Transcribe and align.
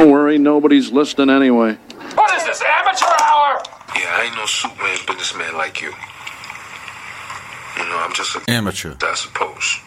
Don't 0.00 0.10
worry, 0.10 0.38
nobody's 0.38 0.90
listening 0.90 1.28
anyway. 1.28 1.76
What 2.14 2.34
is 2.34 2.42
this, 2.46 2.62
amateur 2.62 3.04
hour? 3.04 3.62
Yeah, 3.94 4.16
I 4.16 4.22
ain't 4.24 4.34
no 4.34 4.46
Superman 4.46 4.96
businessman 5.06 5.54
like 5.58 5.82
you. 5.82 5.88
You 7.76 7.84
know, 7.84 7.98
I'm 7.98 8.14
just 8.14 8.34
an 8.34 8.40
Amateur. 8.48 8.94
I 9.02 9.14
suppose. 9.14 9.78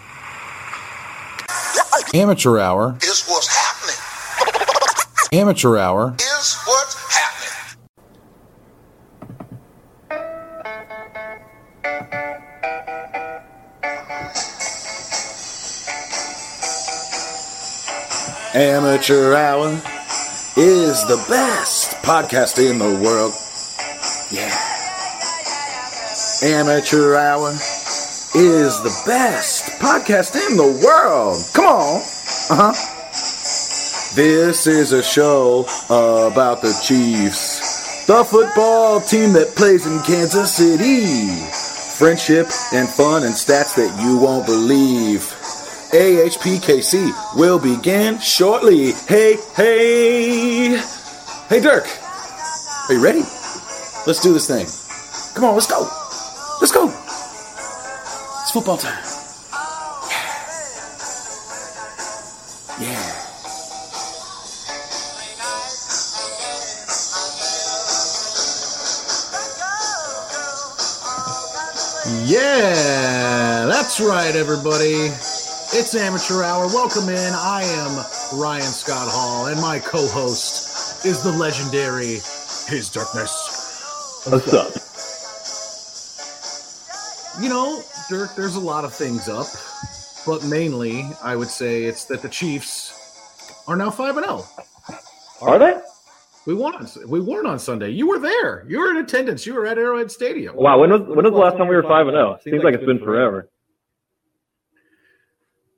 Amateur 2.14 2.60
hour. 2.60 2.96
is 3.02 3.24
what's 3.26 3.48
happening. 3.48 3.96
Amateur 5.42 5.78
hour. 5.80 6.14
Is 6.20 6.58
what's 6.68 6.96
happening. 7.12 7.80
Amateur 18.54 19.34
hour 19.34 19.82
is 20.56 21.04
the 21.06 21.18
best 21.30 21.92
podcast 22.04 22.60
in 22.60 22.78
the 22.78 23.00
world. 23.04 23.34
Yeah. 24.32 24.54
Amateur 26.44 27.16
hour 27.16 27.50
is 27.50 28.82
the 28.84 29.04
best 29.08 29.72
podcast 29.82 30.36
in 30.36 30.58
the 30.58 30.82
world. 30.86 31.44
Come 31.54 31.66
on. 31.66 32.02
Uh 32.50 32.72
huh. 32.72 34.16
This 34.16 34.68
is 34.68 34.92
a 34.92 35.02
show 35.02 35.66
about 35.88 36.62
the 36.62 36.80
Chiefs, 36.86 38.06
the 38.06 38.24
football 38.24 39.02
team 39.02 39.34
that 39.34 39.56
plays 39.56 39.88
in 39.88 40.00
Kansas 40.04 40.54
City. 40.54 41.42
Friendship 41.98 42.48
and 42.74 42.88
fun 42.90 43.24
and 43.24 43.34
stats 43.34 43.76
that 43.76 44.00
you 44.04 44.18
won't 44.20 44.46
believe. 44.46 45.34
AHPKC 45.94 47.38
will 47.38 47.60
begin 47.60 48.20
shortly. 48.20 48.94
Hey, 49.08 49.38
hey. 49.56 50.82
Hey, 51.50 51.62
Dirk. 51.62 51.86
Are 52.90 52.94
you 52.96 53.00
ready? 53.00 53.20
Let's 54.08 54.20
do 54.20 54.34
this 54.34 54.48
thing. 54.48 54.66
Come 55.36 55.44
on, 55.44 55.54
let's 55.54 55.68
go. 55.68 55.88
Let's 56.60 56.72
go. 56.72 56.88
It's 58.42 58.52
football 58.52 58.78
time. 58.78 59.04
Yeah. 62.82 63.20
Yeah. 72.26 73.66
That's 73.68 74.00
right, 74.00 74.36
everybody. 74.36 75.12
It's 75.76 75.96
Amateur 75.96 76.44
Hour. 76.44 76.68
Welcome 76.68 77.10
in. 77.10 77.34
I 77.34 77.64
am 77.64 78.40
Ryan 78.40 78.62
Scott 78.62 79.08
Hall, 79.10 79.48
and 79.48 79.60
my 79.60 79.80
co 79.80 80.08
host 80.08 81.04
is 81.04 81.24
the 81.24 81.32
legendary 81.32 82.20
His 82.70 82.92
Darkness. 82.94 84.24
What's 84.30 84.54
up? 84.54 84.70
You 87.42 87.50
know, 87.50 87.82
Dirk, 88.08 88.36
there's 88.36 88.56
a 88.56 88.60
lot 88.60 88.86
of 88.86 88.94
things 88.94 89.28
up, 89.28 89.48
but 90.28 90.48
mainly, 90.48 91.10
I 91.24 91.36
would 91.36 91.48
say 91.48 91.86
it's 91.86 92.06
that 92.06 92.22
the 92.22 92.30
Chiefs 92.30 93.64
are 93.68 93.76
now 93.76 93.90
5 93.90 94.14
0. 94.14 94.46
Are 95.42 95.58
they? 95.58 95.74
We 96.46 96.54
won 96.54 96.76
on 96.76 96.88
we 97.08 97.20
won 97.20 97.48
on 97.48 97.58
Sunday. 97.58 97.90
You 97.90 98.08
were 98.08 98.20
there. 98.20 98.64
You 98.68 98.78
were 98.80 98.92
in 98.92 98.98
attendance. 98.98 99.48
You 99.48 99.56
were 99.56 99.66
at 99.66 99.80
Arrowhead 99.80 100.12
Stadium. 100.12 100.56
Wow. 100.56 100.82
When 100.82 100.92
was 100.92 101.02
when 101.02 101.26
was 101.26 101.34
the 101.34 101.40
last 101.40 101.58
time 101.58 101.68
we 101.68 101.76
were 101.76 101.82
five 101.82 102.06
and 102.06 102.14
zero? 102.14 102.38
Seems 102.44 102.64
like 102.64 102.76
it's 102.76 102.86
been 102.86 103.00
forever. 103.00 103.50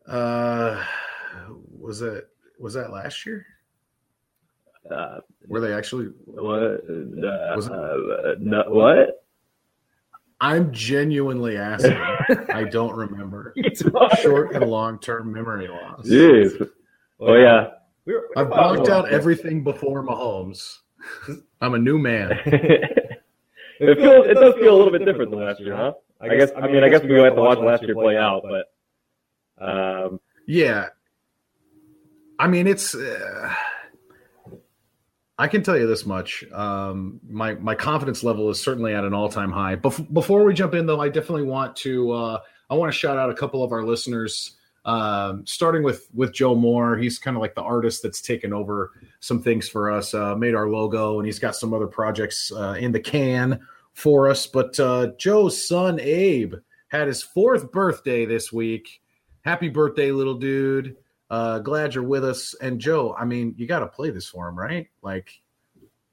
Uh, 0.08 0.84
was 1.80 2.00
that 2.00 2.28
was 2.60 2.74
that 2.76 2.92
last 2.92 3.26
year? 3.26 3.46
Uh, 4.90 5.20
Were 5.48 5.60
they 5.60 5.74
actually? 5.74 6.08
what? 6.26 6.62
Uh, 6.88 7.56
Was 7.56 7.68
it- 7.68 7.72
uh, 7.74 8.36
no, 8.40 8.64
what? 8.68 9.22
I'm 10.42 10.72
genuinely 10.72 11.58
asking. 11.58 11.94
I 12.54 12.66
don't 12.66 12.96
remember. 12.96 13.54
It's 13.58 13.82
short 14.22 14.54
and 14.54 14.66
long 14.70 15.00
term 15.00 15.32
memory 15.32 15.68
loss. 15.68 16.06
Jeez. 16.08 16.70
Oh 17.20 17.36
yeah. 17.36 17.70
I've 18.38 18.50
blocked 18.50 18.90
out 18.90 19.10
everything 19.10 19.64
before 19.64 20.04
Mahomes. 20.04 20.80
I'm 21.62 21.74
a 21.74 21.80
new 21.80 21.98
man. 21.98 22.32
it 22.46 23.98
feels. 23.98 24.28
It 24.28 24.34
does 24.36 24.54
feel 24.56 24.76
a 24.76 24.78
little 24.78 24.92
bit 24.92 25.06
different 25.06 25.32
than 25.32 25.40
last 25.40 25.60
year, 25.62 25.76
huh? 25.76 25.94
I 26.22 26.36
guess. 26.36 26.52
I 26.56 26.68
mean, 26.68 26.84
I 26.84 26.90
guess 26.90 27.02
we 27.04 27.16
have 27.20 27.36
to 27.36 27.42
watch 27.42 27.58
last 27.60 27.82
year 27.84 27.96
play 27.96 28.18
out, 28.18 28.44
but 28.44 28.74
um, 29.58 30.20
Yeah. 30.48 30.90
I 32.38 32.48
mean, 32.48 32.68
it's. 32.68 32.94
Uh, 32.94 33.54
I 35.38 35.48
can 35.48 35.64
tell 35.64 35.78
you 35.78 35.88
this 35.88 36.06
much. 36.06 36.46
Um, 36.52 37.20
my 37.28 37.56
my 37.56 37.76
confidence 37.76 38.24
level 38.24 38.50
is 38.50 38.60
certainly 38.60 38.94
at 38.94 39.04
an 39.04 39.14
all 39.14 39.30
time 39.30 39.52
high. 39.52 39.76
Bef- 39.76 40.12
before 40.14 40.44
we 40.44 40.54
jump 40.54 40.74
in, 40.74 40.86
though, 40.86 41.02
I 41.02 41.10
definitely 41.10 41.44
want 41.44 41.76
to. 41.78 42.12
Uh, 42.12 42.40
I 42.70 42.76
want 42.76 42.92
to 42.92 42.98
shout 42.98 43.18
out 43.18 43.30
a 43.30 43.34
couple 43.34 43.64
of 43.64 43.72
our 43.72 43.84
listeners. 43.84 44.56
Um, 44.86 45.46
starting 45.46 45.84
with 45.84 46.08
with 46.14 46.32
Joe 46.34 46.56
Moore, 46.56 46.96
he's 46.96 47.20
kind 47.20 47.36
of 47.36 47.42
like 47.42 47.56
the 47.56 47.64
artist 47.64 48.04
that's 48.04 48.22
taken 48.22 48.54
over 48.54 48.92
some 49.20 49.42
things 49.42 49.68
for 49.68 49.92
us. 49.92 50.14
Uh, 50.14 50.36
made 50.36 50.56
our 50.56 50.70
logo, 50.70 51.20
and 51.20 51.26
he's 51.26 51.40
got 51.40 51.56
some 51.56 51.74
other 51.74 51.88
projects 51.88 52.52
uh, 52.52 52.76
in 52.80 52.92
the 52.92 53.00
can 53.00 53.60
for 53.94 54.30
us. 54.30 54.48
But 54.48 54.80
uh, 54.80 55.08
Joe's 55.18 55.68
son 55.68 56.00
Abe 56.00 56.56
had 56.90 57.08
his 57.08 57.24
fourth 57.24 57.72
birthday 57.72 58.26
this 58.26 58.54
week. 58.54 59.02
Happy 59.46 59.70
birthday, 59.70 60.12
little 60.12 60.34
dude. 60.34 60.98
Uh, 61.30 61.60
glad 61.60 61.94
you're 61.94 62.04
with 62.04 62.26
us. 62.26 62.56
And 62.56 62.82
Joe, 62.82 63.16
I 63.18 63.26
mean, 63.26 63.54
you 63.58 63.68
got 63.68 63.80
to 63.80 63.88
play 63.88 64.10
this 64.10 64.28
for 64.28 64.48
him, 64.48 64.58
right? 64.58 64.88
Like, 65.04 65.40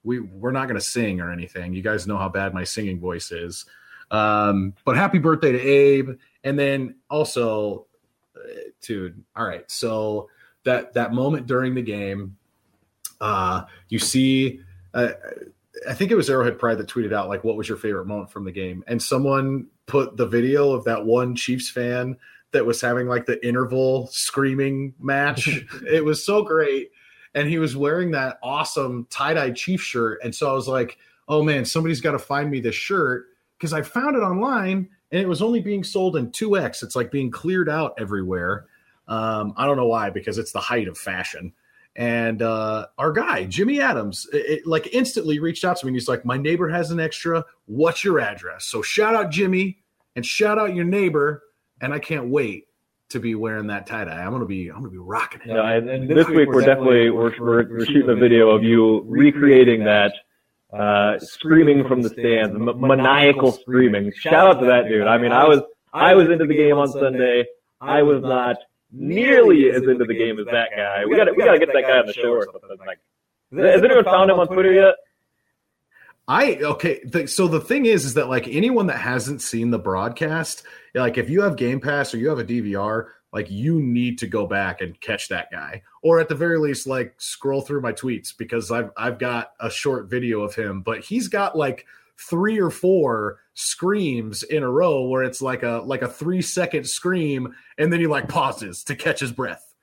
we 0.04 0.20
we're 0.20 0.52
not 0.52 0.68
going 0.68 0.78
to 0.78 0.84
sing 0.84 1.18
or 1.18 1.32
anything. 1.32 1.72
You 1.72 1.80
guys 1.80 2.06
know 2.06 2.18
how 2.18 2.28
bad 2.28 2.52
my 2.52 2.64
singing 2.64 3.00
voice 3.00 3.32
is. 3.32 3.64
Um, 4.10 4.74
but 4.84 4.96
happy 4.96 5.18
birthday 5.18 5.52
to 5.52 5.58
Abe. 5.58 6.18
And 6.44 6.58
then 6.58 6.96
also, 7.08 7.86
uh, 8.36 8.48
dude, 8.82 9.24
all 9.34 9.46
right. 9.46 9.68
So 9.70 10.28
that 10.64 10.92
that 10.92 11.14
moment 11.14 11.46
during 11.46 11.74
the 11.74 11.82
game, 11.82 12.36
uh, 13.18 13.64
you 13.88 13.98
see, 13.98 14.60
uh, 14.92 15.12
I 15.88 15.94
think 15.94 16.10
it 16.10 16.16
was 16.16 16.28
Arrowhead 16.28 16.58
Pride 16.58 16.76
that 16.76 16.88
tweeted 16.88 17.14
out 17.14 17.30
like, 17.30 17.44
"What 17.44 17.56
was 17.56 17.66
your 17.66 17.78
favorite 17.78 18.06
moment 18.06 18.30
from 18.30 18.44
the 18.44 18.52
game?" 18.52 18.84
And 18.86 19.00
someone 19.00 19.68
put 19.86 20.18
the 20.18 20.26
video 20.26 20.72
of 20.72 20.84
that 20.84 21.06
one 21.06 21.34
Chiefs 21.34 21.70
fan 21.70 22.18
that 22.52 22.64
was 22.64 22.80
having 22.80 23.08
like 23.08 23.26
the 23.26 23.44
interval 23.46 24.06
screaming 24.08 24.94
match. 25.00 25.64
it 25.88 26.04
was 26.04 26.24
so 26.24 26.42
great. 26.42 26.90
And 27.34 27.48
he 27.48 27.58
was 27.58 27.76
wearing 27.76 28.10
that 28.12 28.38
awesome 28.42 29.06
tie 29.10 29.34
dye 29.34 29.50
Chief 29.50 29.80
shirt. 29.82 30.20
And 30.22 30.34
so 30.34 30.50
I 30.50 30.52
was 30.52 30.68
like, 30.68 30.98
oh 31.28 31.42
man, 31.42 31.64
somebody's 31.64 32.00
got 32.00 32.12
to 32.12 32.18
find 32.18 32.50
me 32.50 32.60
this 32.60 32.74
shirt 32.74 33.26
because 33.58 33.72
I 33.72 33.82
found 33.82 34.16
it 34.16 34.20
online 34.20 34.88
and 35.10 35.20
it 35.20 35.28
was 35.28 35.42
only 35.42 35.60
being 35.60 35.84
sold 35.84 36.16
in 36.16 36.30
2X. 36.30 36.82
It's 36.82 36.96
like 36.96 37.10
being 37.10 37.30
cleared 37.30 37.68
out 37.68 37.94
everywhere. 37.98 38.66
Um, 39.08 39.54
I 39.56 39.66
don't 39.66 39.76
know 39.76 39.86
why, 39.86 40.10
because 40.10 40.38
it's 40.38 40.52
the 40.52 40.60
height 40.60 40.88
of 40.88 40.96
fashion. 40.96 41.52
And 41.96 42.40
uh, 42.40 42.86
our 42.96 43.12
guy, 43.12 43.44
Jimmy 43.44 43.80
Adams, 43.80 44.26
it, 44.32 44.60
it, 44.60 44.66
like 44.66 44.88
instantly 44.94 45.38
reached 45.38 45.64
out 45.64 45.76
to 45.78 45.86
me 45.86 45.90
and 45.90 45.96
he's 45.96 46.08
like, 46.08 46.24
My 46.24 46.38
neighbor 46.38 46.68
has 46.68 46.90
an 46.90 46.98
extra. 46.98 47.44
What's 47.66 48.02
your 48.02 48.20
address? 48.20 48.64
So 48.64 48.80
shout 48.80 49.14
out 49.14 49.30
Jimmy 49.30 49.78
and 50.16 50.24
shout 50.24 50.58
out 50.58 50.74
your 50.74 50.86
neighbor 50.86 51.42
and 51.82 51.92
I 51.92 51.98
can't 51.98 52.28
wait 52.30 52.68
to 53.10 53.20
be 53.20 53.34
wearing 53.34 53.66
that 53.66 53.86
tie 53.86 54.04
dye. 54.06 54.22
I'm 54.24 54.32
gonna 54.32 54.46
be 54.46 54.68
I'm 54.68 54.76
gonna 54.78 54.88
be 54.88 54.96
rocking 54.96 55.42
it. 55.42 55.48
you 55.48 55.52
know, 55.54 55.66
and, 55.66 55.90
and 55.90 56.08
this 56.08 56.26
week 56.28 56.48
we're 56.48 56.62
definitely 56.64 57.10
we're, 57.10 57.38
we're, 57.38 57.68
we're 57.68 57.84
shooting 57.84 58.08
a 58.08 58.14
video 58.14 58.50
of 58.50 58.62
you 58.62 59.02
recreating 59.06 59.84
that 59.84 60.14
uh, 60.72 61.18
screaming 61.18 61.86
from 61.86 62.00
the 62.00 62.08
stands, 62.08 62.54
m- 62.54 62.80
maniacal 62.80 63.52
screaming. 63.52 64.10
Shout 64.16 64.46
out 64.56 64.60
to 64.60 64.66
that 64.66 64.88
dude. 64.88 65.06
I 65.06 65.18
mean, 65.18 65.32
I 65.32 65.46
was 65.46 65.60
I 65.92 66.14
was 66.14 66.30
into 66.30 66.46
the 66.46 66.54
game 66.54 66.78
on 66.78 66.88
Sunday. 66.88 67.44
I 67.78 68.02
was 68.02 68.22
not 68.22 68.56
nearly 68.90 69.70
as 69.70 69.82
into 69.82 70.04
the 70.04 70.14
game 70.14 70.38
as 70.38 70.46
that 70.46 70.70
guy. 70.74 71.04
We 71.04 71.16
got 71.16 71.24
to 71.24 71.32
we 71.32 71.44
got 71.44 71.52
to 71.52 71.58
get 71.58 71.68
that 71.74 71.82
guy 71.82 71.98
on 71.98 72.06
the 72.06 72.14
show 72.14 72.30
or 72.32 72.46
something. 72.46 72.78
Like, 72.86 72.98
has 73.54 73.82
anyone 73.82 74.04
found 74.04 74.30
him 74.30 74.38
on 74.38 74.46
Twitter 74.46 74.72
yet? 74.72 74.94
I 76.28 76.54
okay. 76.56 77.00
Th- 77.00 77.28
so 77.28 77.48
the 77.48 77.60
thing 77.60 77.84
is, 77.84 78.04
is 78.04 78.14
that 78.14 78.28
like 78.28 78.48
anyone 78.48 78.86
that 78.86 78.98
hasn't 78.98 79.42
seen 79.42 79.70
the 79.70 79.78
broadcast, 79.78 80.62
like 80.94 81.18
if 81.18 81.30
you 81.30 81.40
have 81.42 81.56
Game 81.56 81.80
Pass 81.80 82.12
or 82.12 82.18
you 82.18 82.28
have 82.28 82.38
a 82.38 82.44
DVR, 82.44 83.06
like 83.32 83.50
you 83.50 83.80
need 83.80 84.18
to 84.18 84.26
go 84.26 84.46
back 84.46 84.80
and 84.82 85.00
catch 85.00 85.28
that 85.28 85.50
guy, 85.50 85.82
or 86.02 86.20
at 86.20 86.28
the 86.28 86.34
very 86.34 86.58
least, 86.58 86.86
like 86.86 87.14
scroll 87.18 87.62
through 87.62 87.80
my 87.80 87.92
tweets 87.92 88.36
because 88.36 88.70
I've 88.70 88.90
I've 88.96 89.18
got 89.18 89.52
a 89.60 89.70
short 89.70 90.10
video 90.10 90.42
of 90.42 90.54
him, 90.54 90.82
but 90.82 91.00
he's 91.00 91.28
got 91.28 91.56
like 91.56 91.86
three 92.18 92.60
or 92.60 92.70
four 92.70 93.40
screams 93.54 94.42
in 94.42 94.62
a 94.62 94.70
row 94.70 95.06
where 95.08 95.22
it's 95.22 95.42
like 95.42 95.62
a 95.62 95.82
like 95.84 96.02
a 96.02 96.08
three 96.08 96.42
second 96.42 96.86
scream, 96.86 97.54
and 97.78 97.92
then 97.92 98.00
he 98.00 98.06
like 98.06 98.28
pauses 98.28 98.84
to 98.84 98.94
catch 98.94 99.20
his 99.20 99.32
breath. 99.32 99.74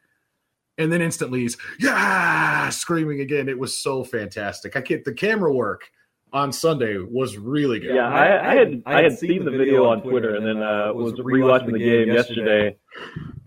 And 0.78 0.92
then 0.92 1.02
instantly 1.02 1.42
he's 1.42 1.58
yeah 1.80 2.70
screaming 2.70 3.22
again. 3.22 3.50
It 3.50 3.58
was 3.58 3.78
so 3.78 4.04
fantastic. 4.04 4.76
I 4.76 4.82
can't 4.82 5.04
the 5.04 5.14
camera 5.14 5.52
work 5.52 5.90
on 6.32 6.52
Sunday 6.52 6.98
was 6.98 7.38
really 7.38 7.80
good. 7.80 7.96
Yeah, 7.96 8.08
I, 8.08 8.52
I 8.52 8.56
had 8.56 8.84
I 8.86 9.04
had 9.04 9.18
seen 9.18 9.46
the 9.46 9.52
video 9.52 9.86
on 9.86 10.02
Twitter 10.02 10.36
and 10.36 10.46
then 10.46 10.62
uh, 10.62 10.94
was 10.94 11.14
rewatching 11.14 11.74
the 11.74 11.80
game 11.80 12.08
yesterday, 12.08 12.78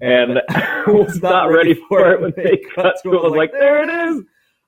and 0.00 0.40
was 0.86 1.20
not 1.22 1.44
ready 1.46 1.74
for 1.88 2.12
it 2.12 2.20
when 2.20 2.32
they 2.36 2.60
cut 2.74 2.96
to 3.02 3.12
it. 3.14 3.18
I 3.18 3.22
was 3.22 3.34
like, 3.34 3.52
there 3.52 3.82
it 3.82 4.10
is. 4.10 4.22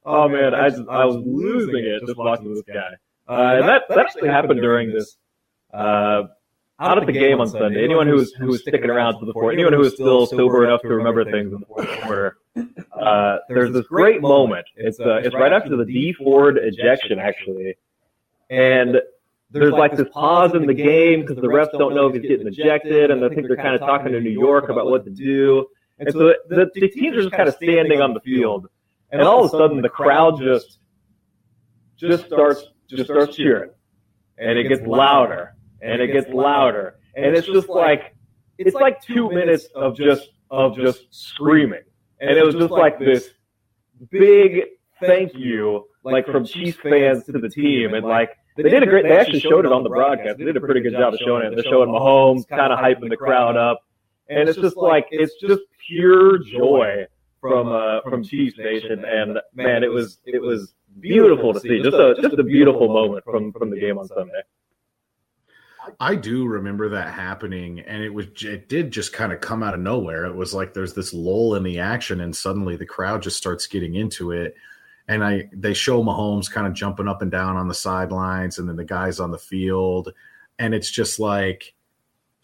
Oh 0.04 0.28
man, 0.28 0.54
I 0.54 0.68
just, 0.68 0.82
I 0.88 1.04
was 1.04 1.16
losing 1.16 1.84
it 1.84 2.02
just 2.06 2.18
watching 2.18 2.54
this 2.54 2.62
guy. 2.66 2.94
Uh, 3.26 3.58
and 3.58 3.68
that 3.68 3.82
that 3.88 3.98
actually 3.98 4.28
happened 4.28 4.60
during 4.60 4.92
this 4.92 5.16
uh, 5.72 6.24
out 6.78 6.98
at 6.98 7.06
the 7.06 7.12
game 7.12 7.40
on 7.40 7.48
Sunday. 7.48 7.84
Anyone 7.84 8.06
who 8.06 8.14
was 8.14 8.32
who 8.34 8.46
was 8.48 8.60
sticking 8.60 8.90
around 8.90 9.18
to 9.20 9.26
the 9.26 9.32
fourth, 9.32 9.54
anyone 9.54 9.72
who 9.72 9.80
was 9.80 9.94
still 9.94 10.26
sober 10.26 10.64
enough 10.66 10.82
to 10.82 10.88
remember 10.88 11.24
things 11.24 11.52
in 11.52 11.60
the 11.60 11.66
fourth 11.66 11.88
quarter, 12.02 12.36
uh, 12.92 13.36
there's 13.48 13.72
this 13.72 13.86
great 13.86 14.20
moment. 14.20 14.66
It's 14.76 15.00
uh, 15.00 15.16
it's 15.16 15.34
right 15.34 15.52
after 15.52 15.76
the 15.76 15.84
Dee 15.84 16.12
Ford 16.12 16.58
ejection 16.60 17.18
actually, 17.18 17.76
and 18.54 18.96
there's 19.50 19.72
like 19.72 19.96
this 19.96 20.08
pause 20.12 20.54
in 20.54 20.66
the 20.66 20.74
game 20.74 21.20
because 21.20 21.36
the 21.36 21.48
refs 21.48 21.72
don't 21.72 21.94
know 21.94 22.08
if 22.08 22.14
he's 22.14 22.22
getting 22.22 22.46
ejected, 22.46 23.10
and 23.10 23.24
I 23.24 23.28
think 23.28 23.46
they're 23.46 23.56
kind 23.56 23.74
of 23.74 23.80
talking 23.80 24.12
to 24.12 24.20
New 24.20 24.30
York 24.30 24.68
about 24.68 24.86
what 24.86 25.04
to 25.04 25.10
do. 25.10 25.66
And 25.98 26.12
so 26.12 26.34
the, 26.48 26.70
the 26.74 26.88
teams 26.88 27.16
are 27.16 27.22
just 27.22 27.34
kind 27.34 27.48
of 27.48 27.54
standing 27.54 28.00
on 28.00 28.14
the 28.14 28.20
field, 28.20 28.66
and 29.10 29.22
all 29.22 29.44
of 29.44 29.46
a 29.46 29.48
sudden 29.56 29.80
the 29.80 29.88
crowd 29.88 30.40
just 30.40 30.78
just 31.96 32.26
starts 32.26 32.64
just 32.88 33.04
starts 33.04 33.36
cheering, 33.36 33.70
and 34.38 34.58
it 34.58 34.68
gets 34.68 34.82
louder. 34.86 35.54
and 35.80 36.00
it 36.00 36.08
gets 36.08 36.28
louder, 36.30 36.96
and 37.14 37.36
it's 37.36 37.46
just 37.46 37.68
like 37.68 38.16
it's 38.58 38.74
like 38.74 39.00
two 39.02 39.30
minutes 39.30 39.66
of 39.74 39.96
just 39.96 40.30
of 40.50 40.76
just 40.76 41.06
screaming, 41.10 41.84
and 42.20 42.36
it 42.36 42.44
was 42.44 42.54
just 42.54 42.72
like 42.72 42.98
this 42.98 43.30
big 44.10 44.62
thank 45.00 45.34
you, 45.34 45.86
like 46.02 46.26
from 46.26 46.44
Chiefs 46.44 46.78
fans 46.82 47.24
to 47.24 47.32
the 47.32 47.48
team, 47.48 47.94
and 47.94 48.04
like 48.04 48.30
they 48.56 48.62
did 48.70 48.82
a 48.82 48.86
great. 48.86 49.04
They 49.04 49.16
actually 49.16 49.40
showed 49.40 49.66
it 49.66 49.72
on 49.72 49.82
the 49.82 49.88
broadcast. 49.88 50.38
They 50.38 50.44
did 50.44 50.56
a 50.56 50.60
pretty 50.60 50.80
good 50.80 50.92
job 50.92 51.14
of 51.14 51.20
showing 51.20 51.46
it. 51.46 51.54
They're 51.54 51.64
showing 51.64 51.90
Mahomes 51.90 52.46
kind 52.48 52.72
of 52.72 52.78
hyping 52.78 53.10
the 53.10 53.16
crowd 53.16 53.56
up, 53.56 53.80
and 54.28 54.48
it's 54.48 54.58
just 54.58 54.76
like 54.76 55.06
it's 55.10 55.34
just 55.40 55.62
pure 55.86 56.38
joy 56.38 57.06
from 57.40 57.68
uh, 57.68 58.00
from 58.02 58.22
Chiefs 58.22 58.56
Nation. 58.58 59.04
And 59.04 59.38
man, 59.54 59.82
it 59.82 59.90
was 59.90 60.18
it 60.24 60.40
was 60.40 60.74
beautiful 61.00 61.52
to 61.52 61.60
see. 61.60 61.82
Just 61.82 61.96
a 61.96 62.14
just 62.20 62.38
a 62.38 62.44
beautiful 62.44 62.88
moment 62.88 63.24
from 63.24 63.52
from 63.52 63.70
the 63.70 63.78
game 63.78 63.98
on 63.98 64.06
Sunday. 64.06 64.42
I 66.00 66.14
do 66.14 66.46
remember 66.46 66.88
that 66.90 67.12
happening, 67.12 67.80
and 67.80 68.02
it 68.02 68.12
was 68.12 68.26
it 68.42 68.68
did 68.68 68.90
just 68.90 69.12
kind 69.12 69.32
of 69.32 69.40
come 69.40 69.62
out 69.62 69.74
of 69.74 69.80
nowhere. 69.80 70.24
It 70.26 70.34
was 70.34 70.54
like 70.54 70.74
there's 70.74 70.94
this 70.94 71.12
lull 71.12 71.56
in 71.56 71.62
the 71.62 71.80
action, 71.80 72.20
and 72.20 72.34
suddenly 72.34 72.76
the 72.76 72.86
crowd 72.86 73.22
just 73.22 73.36
starts 73.36 73.66
getting 73.66 73.94
into 73.94 74.30
it. 74.30 74.54
And 75.06 75.22
I 75.22 75.48
they 75.52 75.74
show 75.74 76.02
Mahomes 76.02 76.50
kind 76.50 76.66
of 76.66 76.72
jumping 76.72 77.08
up 77.08 77.20
and 77.22 77.30
down 77.30 77.56
on 77.56 77.68
the 77.68 77.74
sidelines, 77.74 78.58
and 78.58 78.68
then 78.68 78.76
the 78.76 78.84
guys 78.84 79.20
on 79.20 79.30
the 79.30 79.38
field, 79.38 80.12
and 80.58 80.74
it's 80.74 80.90
just 80.90 81.18
like 81.20 81.74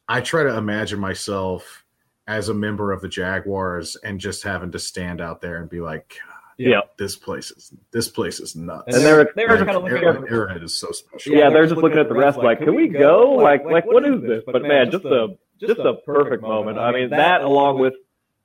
I 0.09 0.21
try 0.21 0.43
to 0.43 0.57
imagine 0.57 0.99
myself 1.01 1.85
as 2.27 2.49
a 2.49 2.55
member 2.55 2.93
of 2.93 3.01
the 3.01 3.09
Jaguars 3.09 3.97
and 4.05 4.21
just 4.21 4.43
having 4.43 4.73
to 4.73 4.79
stand 4.79 5.21
out 5.21 5.41
there 5.41 5.57
and 5.57 5.69
be 5.71 5.81
like, 5.81 6.19
Yeah. 6.59 6.83
this 6.99 7.17
place 7.17 7.51
is 7.51 7.73
this 7.93 8.09
place 8.09 8.41
is 8.41 8.55
nuts. 8.55 8.95
And 8.95 9.05
they're 9.05 9.31
they're 9.35 9.49
Like, 9.57 9.65
kind 9.67 9.77
of 9.77 9.83
looking 9.85 9.99
Arrowhead, 9.99 10.25
at 10.25 10.31
Arrowhead 10.33 10.63
is 10.63 10.79
so 10.79 10.91
special. 10.93 11.33
yeah, 11.33 11.49
they're 11.51 11.67
just 11.67 11.81
looking 11.81 11.99
at 11.99 12.09
the 12.09 12.15
rest 12.15 12.39
like, 12.39 12.59
can 12.59 12.75
we 12.75 12.89
go? 12.89 13.33
Like 13.33 13.65
like 13.65 13.87
what 13.87 14.05
is 14.07 14.21
this? 14.21 14.43
But 14.45 14.63
man, 14.63 14.91
just 14.91 15.05
a 15.07 15.37
just 15.59 15.79
a 15.79 15.95
perfect 16.05 16.43
moment. 16.43 16.79
I 16.79 16.93
mean, 16.93 17.11
that 17.11 17.41
along 17.41 17.79
with 17.81 17.95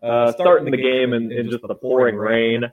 uh, 0.02 0.32
starting 0.32 0.72
the 0.72 0.78
game 0.78 1.14
and, 1.14 1.32
in 1.32 1.50
just 1.50 1.68
the 1.68 1.76
pouring 1.76 2.16
rain 2.16 2.72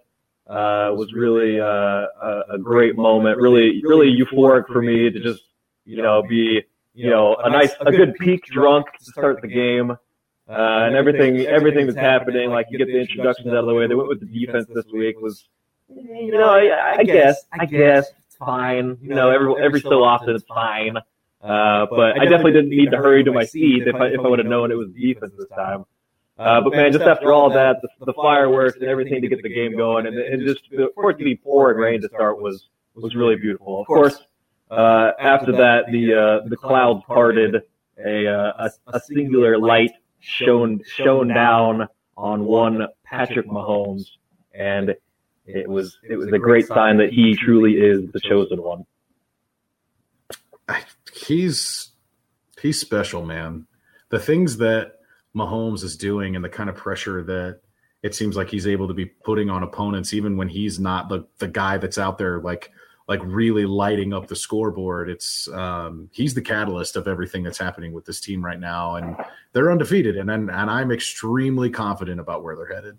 uh, 0.49 0.93
was 0.95 1.13
really 1.15 1.61
uh, 1.61 1.65
a, 1.67 2.43
a 2.55 2.59
great 2.59 2.97
moment. 2.97 3.39
Really, 3.39 3.83
really 3.85 4.15
euphoric 4.15 4.67
for 4.67 4.83
me 4.83 5.11
to 5.11 5.21
just 5.21 5.43
you 5.85 6.03
know 6.03 6.23
be 6.23 6.63
you 6.95 7.11
know 7.11 7.37
a 7.37 7.51
nice 7.51 7.73
a 7.81 7.91
good 7.91 8.15
peak 8.17 8.45
drunk 8.47 8.87
to 8.99 9.05
start 9.05 9.41
the 9.43 9.49
game. 9.49 9.97
Uh, 10.49 10.87
and 10.87 10.97
everything, 10.97 11.39
everything 11.47 11.87
that's 11.87 11.97
happening, 11.97 12.51
like 12.51 12.67
you 12.69 12.77
get 12.77 12.89
the 12.89 13.01
introductions 13.01 13.49
out 13.49 13.59
of 13.59 13.67
the 13.67 13.75
way. 13.75 13.87
They 13.87 13.95
went 13.95 14.09
with 14.09 14.21
the 14.21 14.27
defense 14.27 14.67
this 14.75 14.85
week. 14.93 15.19
Was, 15.21 15.49
you 15.89 16.33
know, 16.33 16.51
I, 16.51 16.97
I 16.99 17.05
guess, 17.05 17.45
I 17.53 17.65
guess 17.65 18.11
it's 18.27 18.37
fine. 18.37 18.99
You 19.01 19.15
know, 19.15 19.31
every 19.31 19.55
every 19.63 19.81
so 19.81 20.03
often 20.03 20.35
it's 20.35 20.45
fine. 20.45 20.97
Uh, 20.97 21.87
but 21.91 22.21
I 22.21 22.25
definitely 22.25 22.53
didn't 22.53 22.71
need 22.71 22.91
to 22.91 22.99
hurry 22.99 23.25
to 23.25 23.33
my 23.33 23.45
seat 23.45 23.87
if 23.87 23.95
I 23.95 24.09
if 24.09 24.21
I 24.21 24.29
would 24.29 24.41
have 24.41 24.49
known 24.49 24.71
it 24.71 24.75
was 24.75 24.91
defense 24.91 25.33
this 25.39 25.49
time. 25.49 25.85
Uh, 26.39 26.61
but 26.61 26.73
man, 26.73 26.93
just 26.93 27.05
after 27.05 27.33
all 27.33 27.51
that, 27.51 27.77
the, 27.83 27.89
the 28.07 28.13
fireworks 28.15 28.77
and 28.77 28.85
everything 28.85 29.21
to 29.21 29.29
get 29.29 29.43
the 29.43 29.49
game 29.49 29.77
going, 29.77 30.07
and, 30.07 30.19
and 30.19 30.43
just 30.43 30.69
for 30.95 31.11
it 31.11 31.19
to 31.19 31.25
be 31.25 31.37
pouring 31.37 31.79
rain 31.79 32.01
to 32.01 32.09
start 32.09 32.41
was 32.41 32.69
was 32.95 33.15
really 33.15 33.37
beautiful. 33.37 33.81
Of 33.81 33.87
course, 33.87 34.19
uh, 34.71 35.13
after 35.21 35.53
that, 35.53 35.85
the 35.93 36.15
uh, 36.15 36.49
the 36.49 36.57
clouds 36.57 37.03
parted, 37.07 37.63
a, 38.05 38.27
uh, 38.27 38.69
a 38.87 38.97
a 38.97 39.01
singular 39.01 39.59
light 39.59 39.93
shone 40.21 40.81
shone 40.87 41.29
down 41.29 41.87
on 42.17 42.45
one 42.45 42.87
Patrick 43.05 43.47
Mahomes, 43.47 44.07
and 44.55 44.95
it 45.47 45.69
was 45.69 45.99
it 46.03 46.17
was 46.17 46.33
a 46.33 46.39
great 46.39 46.67
sign 46.67 46.97
that 46.97 47.13
he 47.13 47.37
truly 47.37 47.75
is 47.75 48.11
the 48.13 48.21
chosen 48.21 48.63
one. 48.63 48.87
he's 51.13 51.91
he's 52.61 52.81
special, 52.81 53.25
man. 53.25 53.67
The 54.09 54.19
things 54.19 54.57
that 54.59 55.02
Mahomes 55.37 55.83
is 55.83 55.97
doing 55.97 56.37
and 56.37 56.45
the 56.45 56.49
kind 56.49 56.69
of 56.69 56.77
pressure 56.77 57.23
that 57.25 57.61
it 58.03 58.15
seems 58.15 58.37
like 58.37 58.51
he's 58.51 58.67
able 58.67 58.89
to 58.89 58.95
be 58.95 59.07
putting 59.07 59.49
on 59.49 59.63
opponents, 59.63 60.13
even 60.13 60.37
when 60.37 60.49
he's 60.49 60.79
not 60.79 61.09
the 61.09 61.27
the 61.39 61.49
guy 61.49 61.79
that's 61.79 61.99
out 61.99 62.19
there 62.19 62.41
like 62.41 62.71
like 63.09 63.21
really 63.25 63.67
lighting 63.67 64.13
up 64.13 64.27
the 64.27 64.37
scoreboard. 64.37 65.09
It's 65.09 65.49
um, 65.49 66.09
he's 66.13 66.35
the 66.35 66.43
catalyst 66.43 66.97
of 66.97 67.07
everything 67.09 67.43
that's 67.43 67.59
happening 67.59 67.93
with 67.93 68.05
this 68.05 68.21
team 68.21 68.45
right 68.45 68.59
now, 68.59 68.97
and 68.97 69.17
they're 69.53 69.71
undefeated, 69.71 70.17
and 70.17 70.31
and, 70.31 70.51
and 70.51 70.71
I'm 70.71 70.91
extremely 70.91 71.71
confident 71.71 72.21
about 72.21 72.43
where 72.43 72.57
they're 72.57 72.75
headed. 72.75 72.99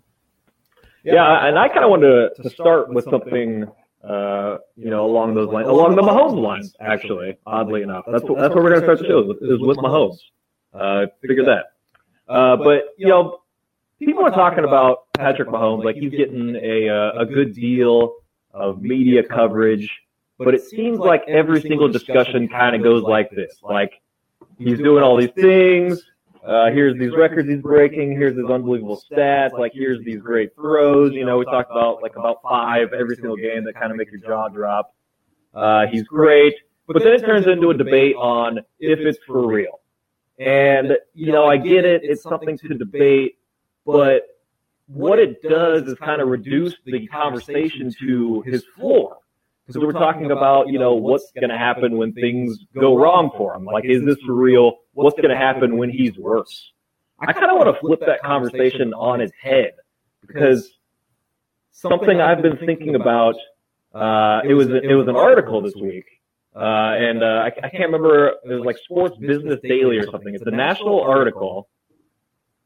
Yeah, 1.04 1.46
and 1.46 1.58
I 1.58 1.68
kind 1.68 1.84
of 1.84 1.90
wanted 1.90 2.34
to, 2.36 2.42
to 2.42 2.48
start 2.50 2.92
with 2.92 3.04
something, 3.04 3.66
uh, 4.02 4.56
you 4.74 4.88
know, 4.88 5.04
along 5.04 5.34
those 5.34 5.50
lines, 5.50 5.68
along 5.68 5.96
the 5.96 6.02
Mahomes 6.02 6.40
lines. 6.40 6.74
Actually, 6.80 7.36
oddly 7.46 7.82
enough, 7.82 8.04
that's 8.10 8.24
what, 8.24 8.38
that's 8.38 8.54
where 8.54 8.64
we're 8.64 8.70
going 8.70 8.80
to 8.80 8.86
start 8.86 9.00
the 9.00 9.06
show 9.06 9.30
is 9.42 9.60
with 9.60 9.76
Mahomes. 9.78 10.16
Uh, 10.72 11.06
figure 11.20 11.44
that. 11.44 11.73
Uh, 12.28 12.56
but 12.56 12.94
you 12.96 13.06
know, 13.06 13.40
people 13.98 14.24
are 14.24 14.30
talking 14.30 14.64
about 14.64 15.12
Patrick 15.12 15.48
Mahomes 15.48 15.84
like 15.84 15.96
he's 15.96 16.10
getting 16.10 16.56
a 16.56 16.88
uh, 16.88 17.20
a 17.20 17.26
good 17.26 17.54
deal 17.54 18.14
of 18.52 18.82
media 18.82 19.22
coverage, 19.22 19.90
but 20.38 20.54
it 20.54 20.62
seems 20.62 20.98
like 20.98 21.22
every 21.28 21.60
single 21.60 21.88
discussion 21.88 22.48
kind 22.48 22.74
of 22.74 22.82
goes 22.82 23.02
like 23.02 23.30
this: 23.30 23.58
like 23.62 24.00
he's 24.58 24.78
doing 24.78 25.02
all 25.02 25.16
these 25.16 25.32
things. 25.32 26.02
Uh, 26.46 26.70
here's 26.70 26.98
these 26.98 27.12
records 27.16 27.48
he's 27.48 27.62
breaking. 27.62 28.12
Here's 28.12 28.36
his 28.36 28.44
unbelievable 28.50 29.02
stats. 29.10 29.58
Like 29.58 29.72
here's 29.74 30.04
these 30.04 30.20
great 30.20 30.54
throws. 30.54 31.12
You 31.14 31.24
know, 31.24 31.38
we 31.38 31.46
talked 31.46 31.70
about 31.70 32.02
like 32.02 32.16
about 32.16 32.42
five 32.42 32.92
every 32.92 33.16
single 33.16 33.36
game 33.36 33.64
that 33.64 33.74
kind 33.74 33.90
of 33.90 33.96
make 33.96 34.10
your 34.10 34.20
jaw 34.20 34.48
drop. 34.48 34.94
Uh, 35.54 35.86
he's 35.86 36.02
great, 36.02 36.54
but 36.86 37.02
then 37.02 37.12
it 37.12 37.20
turns 37.24 37.46
into 37.46 37.70
a 37.70 37.74
debate 37.74 38.16
on 38.16 38.58
if 38.78 38.98
it's 38.98 39.18
for 39.26 39.46
real. 39.46 39.80
And 40.38 40.96
you 41.14 41.32
know, 41.32 41.46
I 41.46 41.56
get 41.56 41.84
it; 41.84 42.02
it's 42.04 42.22
something 42.22 42.58
to 42.58 42.68
debate, 42.68 43.38
but 43.86 44.22
what 44.86 45.18
it 45.18 45.42
does 45.42 45.84
is 45.84 45.94
kind 45.94 46.20
of 46.20 46.28
reduce 46.28 46.74
the 46.84 47.06
conversation 47.06 47.92
to 48.00 48.42
his 48.42 48.64
floor. 48.76 49.18
Because 49.66 49.80
we're 49.82 49.92
talking 49.92 50.30
about, 50.30 50.68
you 50.68 50.78
know, 50.78 50.92
what's 50.92 51.32
going 51.32 51.48
to 51.48 51.56
happen 51.56 51.96
when 51.96 52.12
things 52.12 52.58
go 52.78 52.96
wrong 52.98 53.30
for 53.34 53.54
him. 53.54 53.64
Like, 53.64 53.86
is 53.86 54.04
this 54.04 54.18
for 54.26 54.34
real? 54.34 54.80
What's 54.92 55.16
going 55.16 55.30
to 55.30 55.36
happen 55.36 55.78
when 55.78 55.88
he's 55.88 56.18
worse? 56.18 56.72
I 57.18 57.32
kind 57.32 57.50
of 57.50 57.56
want 57.56 57.74
to 57.74 57.80
flip 57.80 58.00
that 58.00 58.22
conversation 58.22 58.92
on 58.92 59.22
its 59.22 59.32
head 59.40 59.72
because 60.20 60.70
something 61.72 62.20
I've 62.20 62.42
been 62.42 62.58
thinking 62.58 62.94
about. 62.94 63.36
Uh, 63.94 64.40
it 64.44 64.54
was 64.54 64.68
it 64.70 64.94
was 64.94 65.06
an 65.06 65.14
article 65.14 65.62
this 65.62 65.76
week, 65.76 66.04
uh, 66.54 66.94
and 66.96 67.22
uh, 67.22 67.26
I, 67.26 67.46
I 67.46 67.68
can't 67.68 67.84
remember. 67.84 68.28
It 68.44 68.54
was 68.54 68.64
like 68.64 68.78
Sports 68.78 69.16
Business 69.18 69.58
Daily 69.62 69.98
or 69.98 70.08
something. 70.10 70.34
It's 70.34 70.46
a 70.46 70.52
national 70.52 71.00
article, 71.02 71.68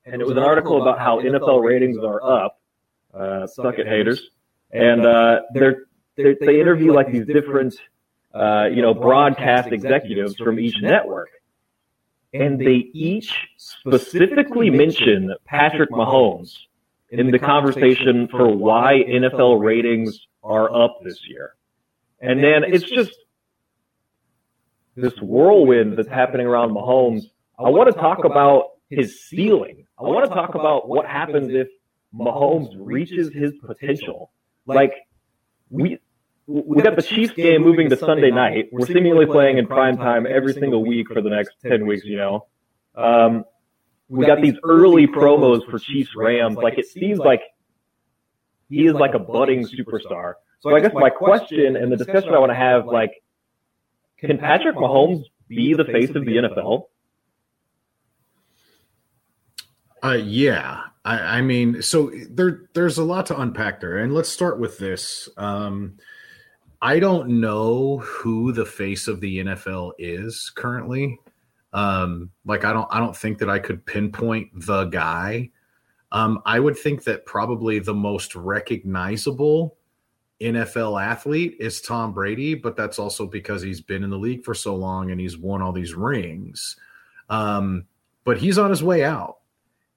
and 0.05 0.21
it 0.21 0.27
was 0.27 0.37
an 0.37 0.43
article 0.43 0.83
about 0.83 0.99
how 0.99 1.21
NFL 1.21 1.63
ratings 1.65 1.97
are 1.99 2.23
up. 2.23 2.61
Uh, 3.15 3.47
suck 3.47 3.79
it, 3.79 3.87
haters. 3.87 4.31
And 4.71 5.07
uh, 5.07 5.41
they're, 5.55 5.85
they're 6.17 6.37
they 6.39 6.61
interview 6.61 6.93
like 6.93 7.11
these 7.11 7.25
different, 7.25 7.77
uh, 8.35 8.67
you 8.71 8.83
know, 8.83 8.93
broadcast 8.93 9.69
executives 9.73 10.37
from 10.37 10.61
each 10.61 10.77
network, 10.83 11.31
and 12.35 12.61
they 12.61 12.91
each 12.93 13.35
specifically 13.57 14.69
mention 14.69 15.35
Patrick 15.47 15.91
Mahomes 15.91 16.59
in 17.11 17.31
the 17.31 17.39
conversation 17.39 18.29
for 18.29 18.55
why 18.55 19.03
NFL 19.09 19.63
ratings 19.63 20.27
are 20.43 20.75
up 20.75 20.99
this 21.03 21.27
year. 21.27 21.55
And 22.21 22.45
then 22.45 22.65
it's 22.65 22.85
just 22.85 23.17
this 25.01 25.15
whirlwind 25.21 25.97
that's 25.97 26.09
happening 26.09 26.47
around 26.47 26.71
Mahomes. 26.71 27.23
I 27.59 27.69
want 27.71 27.93
to 27.93 27.99
talk 27.99 28.25
about 28.25 28.71
his 28.91 29.21
ceiling. 29.23 29.87
I 29.99 30.03
want 30.03 30.29
to 30.29 30.35
talk 30.35 30.55
about 30.55 30.89
what 30.89 31.07
happens 31.07 31.53
if 31.53 31.69
Mahomes 32.15 32.75
reaches 32.79 33.33
his 33.33 33.53
potential. 33.65 34.33
Like 34.67 34.93
we 35.71 35.99
we 36.47 36.83
got 36.83 36.97
the 36.97 37.03
Chiefs 37.03 37.35
game 37.35 37.63
moving 37.63 37.91
to 37.91 37.97
Sunday 37.97 38.31
night. 38.31 38.69
We're 38.73 38.87
seemingly 38.87 39.27
playing 39.27 39.59
in 39.59 39.67
prime 39.67 39.97
time 39.97 40.27
every 40.27 40.55
single 40.55 40.85
week 40.85 41.09
for 41.09 41.21
the 41.21 41.31
next 41.31 41.57
ten 41.63 41.87
weeks. 41.87 42.05
You 42.05 42.17
know, 42.17 42.47
um, 42.95 43.45
we 44.09 44.25
got 44.27 44.41
these 44.41 44.55
early 44.65 45.07
promos 45.07 45.69
for 45.71 45.79
Chiefs 45.79 46.11
Rams. 46.17 46.57
Like 46.57 46.79
it 46.79 46.87
seems 46.87 47.19
like 47.19 47.43
he 48.69 48.87
is 48.87 48.95
like 48.95 49.15
a 49.15 49.19
budding 49.19 49.67
superstar. 49.67 50.35
So 50.61 50.75
I 50.75 50.81
guess 50.81 50.93
my 50.93 51.11
question 51.11 51.77
and 51.77 51.93
the 51.93 51.97
discussion 51.97 52.35
I 52.35 52.39
want 52.39 52.51
to 52.51 52.57
have, 52.57 52.87
like, 52.87 53.23
can 54.21 54.39
Patrick 54.39 54.77
Mahomes 54.77 55.25
be 55.49 55.75
the 55.75 55.85
face 55.85 56.11
of 56.11 56.25
the 56.25 56.37
NFL? 56.37 56.85
Uh, 60.03 60.13
yeah, 60.13 60.83
I, 61.05 61.39
I 61.39 61.41
mean, 61.41 61.83
so 61.83 62.13
there 62.31 62.69
there's 62.75 62.99
a 62.99 63.05
lot 63.05 63.27
to 63.27 63.41
unpack 63.41 63.81
there, 63.81 63.99
and 63.99 64.15
let's 64.15 64.29
start 64.29 64.61
with 64.61 64.79
this. 64.79 65.29
Um, 65.37 65.97
I 66.83 67.01
don't 67.01 67.41
know 67.41 67.99
who 67.99 68.53
the 68.53 68.67
face 68.67 69.09
of 69.09 69.21
the 69.21 69.39
NFL 69.39 69.93
is 69.99 70.53
currently. 70.55 71.19
Um, 71.73 72.31
like 72.45 72.65
I 72.65 72.73
don't 72.73 72.89
I 72.91 72.99
don't 72.99 73.17
think 73.17 73.39
that 73.39 73.51
I 73.51 73.59
could 73.59 73.85
pinpoint 73.87 74.51
the 74.67 74.85
guy. 74.85 75.51
Um, 76.13 76.41
I 76.47 76.61
would 76.61 76.79
think 76.79 77.05
that 77.05 77.27
probably 77.27 77.79
the 77.79 77.95
most 77.95 78.35
recognizable 78.35 79.78
NFL 80.41 81.03
athlete 81.03 81.57
is 81.59 81.81
Tom 81.81 82.13
Brady, 82.13 82.55
but 82.55 82.77
that's 82.77 82.99
also 82.99 83.27
because 83.27 83.61
he's 83.63 83.81
been 83.81 84.05
in 84.05 84.11
the 84.11 84.19
league 84.19 84.45
for 84.45 84.55
so 84.55 84.77
long 84.77 85.11
and 85.11 85.21
he's 85.21 85.37
won 85.37 85.63
all 85.63 85.73
these 85.73 85.95
rings. 85.95 86.77
Um, 87.29 87.87
but 88.25 88.39
he's 88.39 88.59
on 88.59 88.71
his 88.71 88.83
way 88.83 89.05
out. 89.05 89.39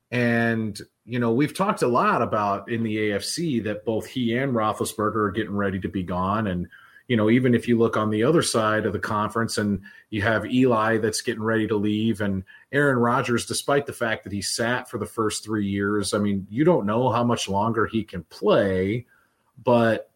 And, 0.09 0.79
you 1.05 1.19
know, 1.19 1.31
we've 1.31 1.53
talked 1.53 1.83
a 1.83 1.87
lot 1.87 2.21
about 2.21 2.69
in 2.69 2.83
the 2.83 2.95
AFC 2.97 3.63
that 3.63 3.85
both 3.85 4.05
he 4.05 4.35
and 4.35 4.53
Roethlisberger 4.53 5.15
are 5.15 5.31
getting 5.31 5.55
ready 5.55 5.79
to 5.79 5.87
be 5.87 6.03
gone. 6.03 6.47
And, 6.47 6.67
you 7.07 7.15
know, 7.17 7.29
even 7.29 7.53
if 7.53 7.67
you 7.67 7.77
look 7.77 7.95
on 7.95 8.09
the 8.09 8.23
other 8.23 8.41
side 8.41 8.85
of 8.85 8.93
the 8.93 8.99
conference 8.99 9.57
and 9.57 9.81
you 10.09 10.21
have 10.21 10.45
Eli 10.45 10.97
that's 10.97 11.21
getting 11.21 11.43
ready 11.43 11.67
to 11.67 11.75
leave 11.75 12.21
and 12.21 12.43
Aaron 12.71 12.97
Rodgers, 12.97 13.45
despite 13.45 13.85
the 13.85 13.93
fact 13.93 14.23
that 14.23 14.33
he 14.33 14.41
sat 14.41 14.89
for 14.89 14.97
the 14.97 15.05
first 15.05 15.43
three 15.43 15.67
years, 15.67 16.13
I 16.13 16.17
mean, 16.17 16.47
you 16.49 16.63
don't 16.63 16.85
know 16.85 17.09
how 17.09 17.23
much 17.23 17.47
longer 17.47 17.85
he 17.85 18.03
can 18.03 18.23
play, 18.25 19.05
but 19.63 20.10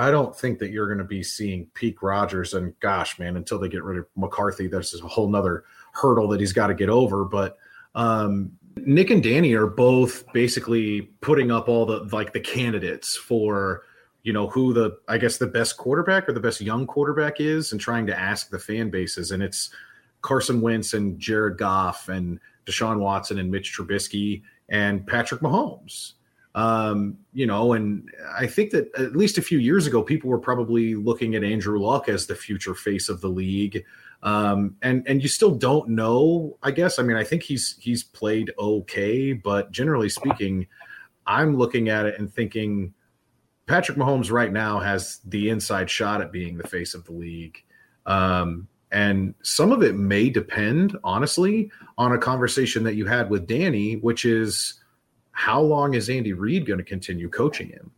I 0.00 0.10
don't 0.10 0.34
think 0.34 0.58
that 0.60 0.70
you're 0.70 0.86
going 0.86 0.98
to 0.98 1.04
be 1.04 1.22
seeing 1.22 1.66
peak 1.74 2.02
Rodgers. 2.02 2.54
And 2.54 2.78
gosh, 2.80 3.18
man, 3.18 3.36
until 3.36 3.58
they 3.58 3.68
get 3.68 3.84
rid 3.84 3.98
of 3.98 4.06
McCarthy, 4.16 4.66
there's 4.66 4.98
a 5.00 5.06
whole 5.06 5.28
nother 5.28 5.64
hurdle 5.92 6.28
that 6.28 6.40
he's 6.40 6.54
got 6.54 6.68
to 6.68 6.74
get 6.74 6.88
over. 6.88 7.24
But, 7.24 7.58
um, 7.94 8.52
Nick 8.76 9.10
and 9.10 9.22
Danny 9.22 9.52
are 9.54 9.66
both 9.66 10.24
basically 10.32 11.02
putting 11.20 11.50
up 11.50 11.68
all 11.68 11.84
the 11.84 12.08
like 12.12 12.32
the 12.32 12.40
candidates 12.40 13.16
for 13.16 13.82
you 14.22 14.32
know 14.32 14.48
who 14.48 14.72
the 14.72 14.96
I 15.08 15.18
guess 15.18 15.36
the 15.36 15.46
best 15.46 15.76
quarterback 15.76 16.28
or 16.28 16.32
the 16.32 16.40
best 16.40 16.60
young 16.60 16.86
quarterback 16.86 17.40
is 17.40 17.72
and 17.72 17.80
trying 17.80 18.06
to 18.06 18.18
ask 18.18 18.48
the 18.48 18.60
fan 18.60 18.88
bases 18.88 19.32
and 19.32 19.42
it's 19.42 19.70
Carson 20.22 20.60
Wentz 20.60 20.94
and 20.94 21.18
Jared 21.18 21.58
Goff 21.58 22.08
and 22.08 22.38
Deshaun 22.64 23.00
Watson 23.00 23.38
and 23.38 23.50
Mitch 23.50 23.76
Trubisky 23.76 24.42
and 24.68 25.06
Patrick 25.06 25.40
Mahomes. 25.40 26.12
Um, 26.54 27.18
you 27.32 27.46
know, 27.46 27.72
and 27.74 28.10
I 28.36 28.46
think 28.46 28.70
that 28.72 28.92
at 28.98 29.14
least 29.14 29.38
a 29.38 29.42
few 29.42 29.58
years 29.58 29.86
ago, 29.86 30.02
people 30.02 30.30
were 30.30 30.38
probably 30.38 30.96
looking 30.96 31.34
at 31.34 31.44
Andrew 31.44 31.78
Luck 31.78 32.08
as 32.08 32.26
the 32.26 32.34
future 32.34 32.74
face 32.74 33.08
of 33.08 33.20
the 33.20 33.28
league. 33.28 33.84
Um, 34.22 34.76
and 34.82 35.06
and 35.06 35.22
you 35.22 35.28
still 35.28 35.54
don't 35.54 35.90
know. 35.90 36.58
I 36.62 36.72
guess. 36.72 36.98
I 36.98 37.02
mean, 37.02 37.16
I 37.16 37.24
think 37.24 37.42
he's 37.42 37.76
he's 37.80 38.02
played 38.02 38.52
okay, 38.58 39.32
but 39.32 39.70
generally 39.70 40.08
speaking, 40.08 40.66
I'm 41.26 41.56
looking 41.56 41.88
at 41.88 42.06
it 42.06 42.18
and 42.18 42.32
thinking 42.32 42.94
Patrick 43.66 43.96
Mahomes 43.96 44.32
right 44.32 44.52
now 44.52 44.80
has 44.80 45.20
the 45.24 45.48
inside 45.48 45.88
shot 45.88 46.20
at 46.20 46.32
being 46.32 46.58
the 46.58 46.66
face 46.66 46.92
of 46.94 47.04
the 47.04 47.12
league. 47.12 47.62
Um, 48.04 48.66
and 48.90 49.34
some 49.42 49.70
of 49.70 49.84
it 49.84 49.94
may 49.94 50.30
depend, 50.30 50.98
honestly, 51.04 51.70
on 51.96 52.12
a 52.12 52.18
conversation 52.18 52.82
that 52.84 52.96
you 52.96 53.06
had 53.06 53.30
with 53.30 53.46
Danny, 53.46 53.94
which 53.94 54.24
is 54.24 54.79
how 55.32 55.60
long 55.60 55.94
is 55.94 56.10
Andy 56.10 56.32
Reid 56.32 56.66
going 56.66 56.78
to 56.78 56.84
continue 56.84 57.28
coaching 57.28 57.68
him? 57.68 57.92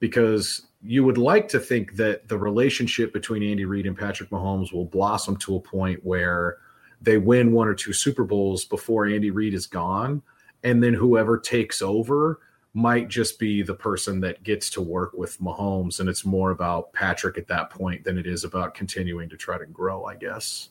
Because 0.00 0.66
you 0.82 1.04
would 1.04 1.18
like 1.18 1.48
to 1.48 1.58
think 1.58 1.96
that 1.96 2.28
the 2.28 2.38
relationship 2.38 3.12
between 3.12 3.42
Andy 3.42 3.64
Reid 3.64 3.86
and 3.86 3.98
Patrick 3.98 4.30
Mahomes 4.30 4.72
will 4.72 4.84
blossom 4.84 5.36
to 5.38 5.56
a 5.56 5.60
point 5.60 6.04
where 6.04 6.58
they 7.00 7.18
win 7.18 7.52
one 7.52 7.68
or 7.68 7.74
two 7.74 7.92
Super 7.92 8.24
Bowls 8.24 8.64
before 8.64 9.06
Andy 9.06 9.30
Reid 9.30 9.54
is 9.54 9.66
gone. 9.66 10.22
And 10.62 10.82
then 10.82 10.94
whoever 10.94 11.38
takes 11.38 11.82
over 11.82 12.40
might 12.74 13.08
just 13.08 13.38
be 13.38 13.62
the 13.62 13.74
person 13.74 14.20
that 14.20 14.42
gets 14.42 14.70
to 14.70 14.80
work 14.80 15.12
with 15.14 15.40
Mahomes. 15.40 16.00
And 16.00 16.08
it's 16.08 16.24
more 16.24 16.50
about 16.50 16.92
Patrick 16.92 17.38
at 17.38 17.48
that 17.48 17.70
point 17.70 18.04
than 18.04 18.18
it 18.18 18.26
is 18.26 18.44
about 18.44 18.74
continuing 18.74 19.28
to 19.30 19.36
try 19.36 19.58
to 19.58 19.66
grow, 19.66 20.04
I 20.04 20.16
guess, 20.16 20.68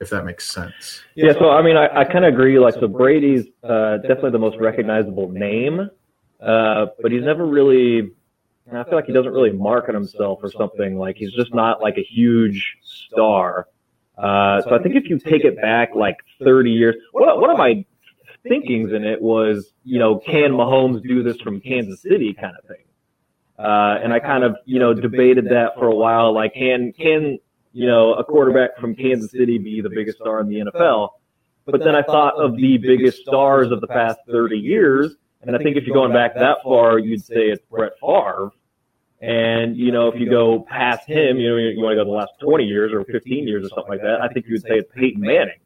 if 0.00 0.10
that 0.10 0.24
makes 0.24 0.50
sense. 0.50 1.02
Yeah. 1.14 1.32
So, 1.32 1.50
I 1.50 1.62
mean, 1.62 1.76
I, 1.76 2.00
I 2.00 2.04
kind 2.04 2.24
of 2.24 2.34
agree. 2.34 2.58
Like, 2.58 2.74
so 2.74 2.88
Brady's 2.88 3.46
uh, 3.62 3.98
definitely 3.98 4.30
the 4.30 4.38
most 4.38 4.58
recognizable 4.58 5.30
name, 5.30 5.90
uh, 6.40 6.86
but 7.00 7.12
he's 7.12 7.24
never 7.24 7.46
really 7.46 8.10
I 8.72 8.84
feel 8.84 8.94
like 8.94 9.06
he 9.06 9.12
doesn't 9.12 9.32
really 9.32 9.52
market 9.52 9.94
himself 9.94 10.40
or 10.42 10.50
something. 10.50 10.98
Like 10.98 11.16
he's 11.16 11.32
just 11.32 11.54
not 11.54 11.80
like 11.80 11.96
a 11.98 12.02
huge 12.02 12.76
star. 12.82 13.68
Uh, 14.18 14.62
so 14.62 14.74
I 14.74 14.82
think 14.82 14.96
if 14.96 15.08
you 15.08 15.18
take 15.18 15.44
it 15.44 15.60
back 15.60 15.90
like 15.94 16.16
30 16.42 16.70
years, 16.70 16.96
one, 17.12 17.40
one 17.40 17.50
of 17.50 17.58
my 17.58 17.84
thinkings 18.42 18.92
in 18.92 19.04
it 19.04 19.20
was, 19.20 19.72
you 19.84 19.98
know, 19.98 20.18
can 20.18 20.52
Mahomes 20.52 21.02
do 21.06 21.22
this 21.22 21.36
from 21.38 21.60
Kansas 21.60 22.02
City 22.02 22.34
kind 22.34 22.56
of 22.60 22.66
thing? 22.66 22.84
Uh, 23.58 23.98
and 24.02 24.12
I 24.12 24.18
kind 24.18 24.42
of, 24.42 24.56
you 24.64 24.78
know, 24.78 24.94
debated 24.94 25.46
that 25.46 25.74
for 25.78 25.86
a 25.86 25.94
while. 25.94 26.34
Like, 26.34 26.54
can, 26.54 26.92
can, 26.92 27.38
you 27.76 27.86
know, 27.86 28.14
a 28.14 28.24
quarterback 28.24 28.78
from 28.78 28.94
Kansas 28.94 29.30
City 29.30 29.58
be 29.58 29.80
the 29.80 29.90
biggest 29.90 30.18
star 30.18 30.40
in 30.40 30.48
the 30.48 30.60
NFL? 30.60 31.10
But 31.64 31.80
then 31.80 31.94
I 31.94 32.02
thought 32.02 32.34
of 32.34 32.56
the 32.56 32.78
biggest 32.78 33.18
stars 33.22 33.70
of 33.70 33.80
the 33.80 33.88
past 33.88 34.18
30 34.28 34.56
years 34.56 35.16
and 35.46 35.54
I 35.54 35.58
think 35.60 35.76
if 35.76 35.86
you're 35.86 35.94
going 35.94 36.12
back 36.12 36.34
that 36.34 36.58
far, 36.64 36.98
you'd 36.98 37.24
say 37.24 37.48
it's 37.48 37.62
Brett 37.70 37.92
Favre. 38.00 38.50
And, 39.20 39.76
you 39.76 39.92
know, 39.92 40.08
if 40.08 40.20
you 40.20 40.28
go 40.28 40.60
past 40.68 41.08
him, 41.08 41.38
you 41.38 41.48
know, 41.48 41.56
you 41.56 41.80
want 41.80 41.92
to 41.96 42.04
go 42.04 42.04
the 42.04 42.16
last 42.16 42.32
20 42.42 42.64
years 42.64 42.92
or 42.92 43.04
15 43.04 43.46
years 43.46 43.64
or 43.64 43.68
something 43.68 43.88
like 43.88 44.02
that, 44.02 44.20
I 44.20 44.28
think 44.28 44.46
you 44.46 44.54
would 44.54 44.62
say 44.62 44.78
it's 44.78 44.90
Peyton 44.94 45.20
Manning. 45.20 45.58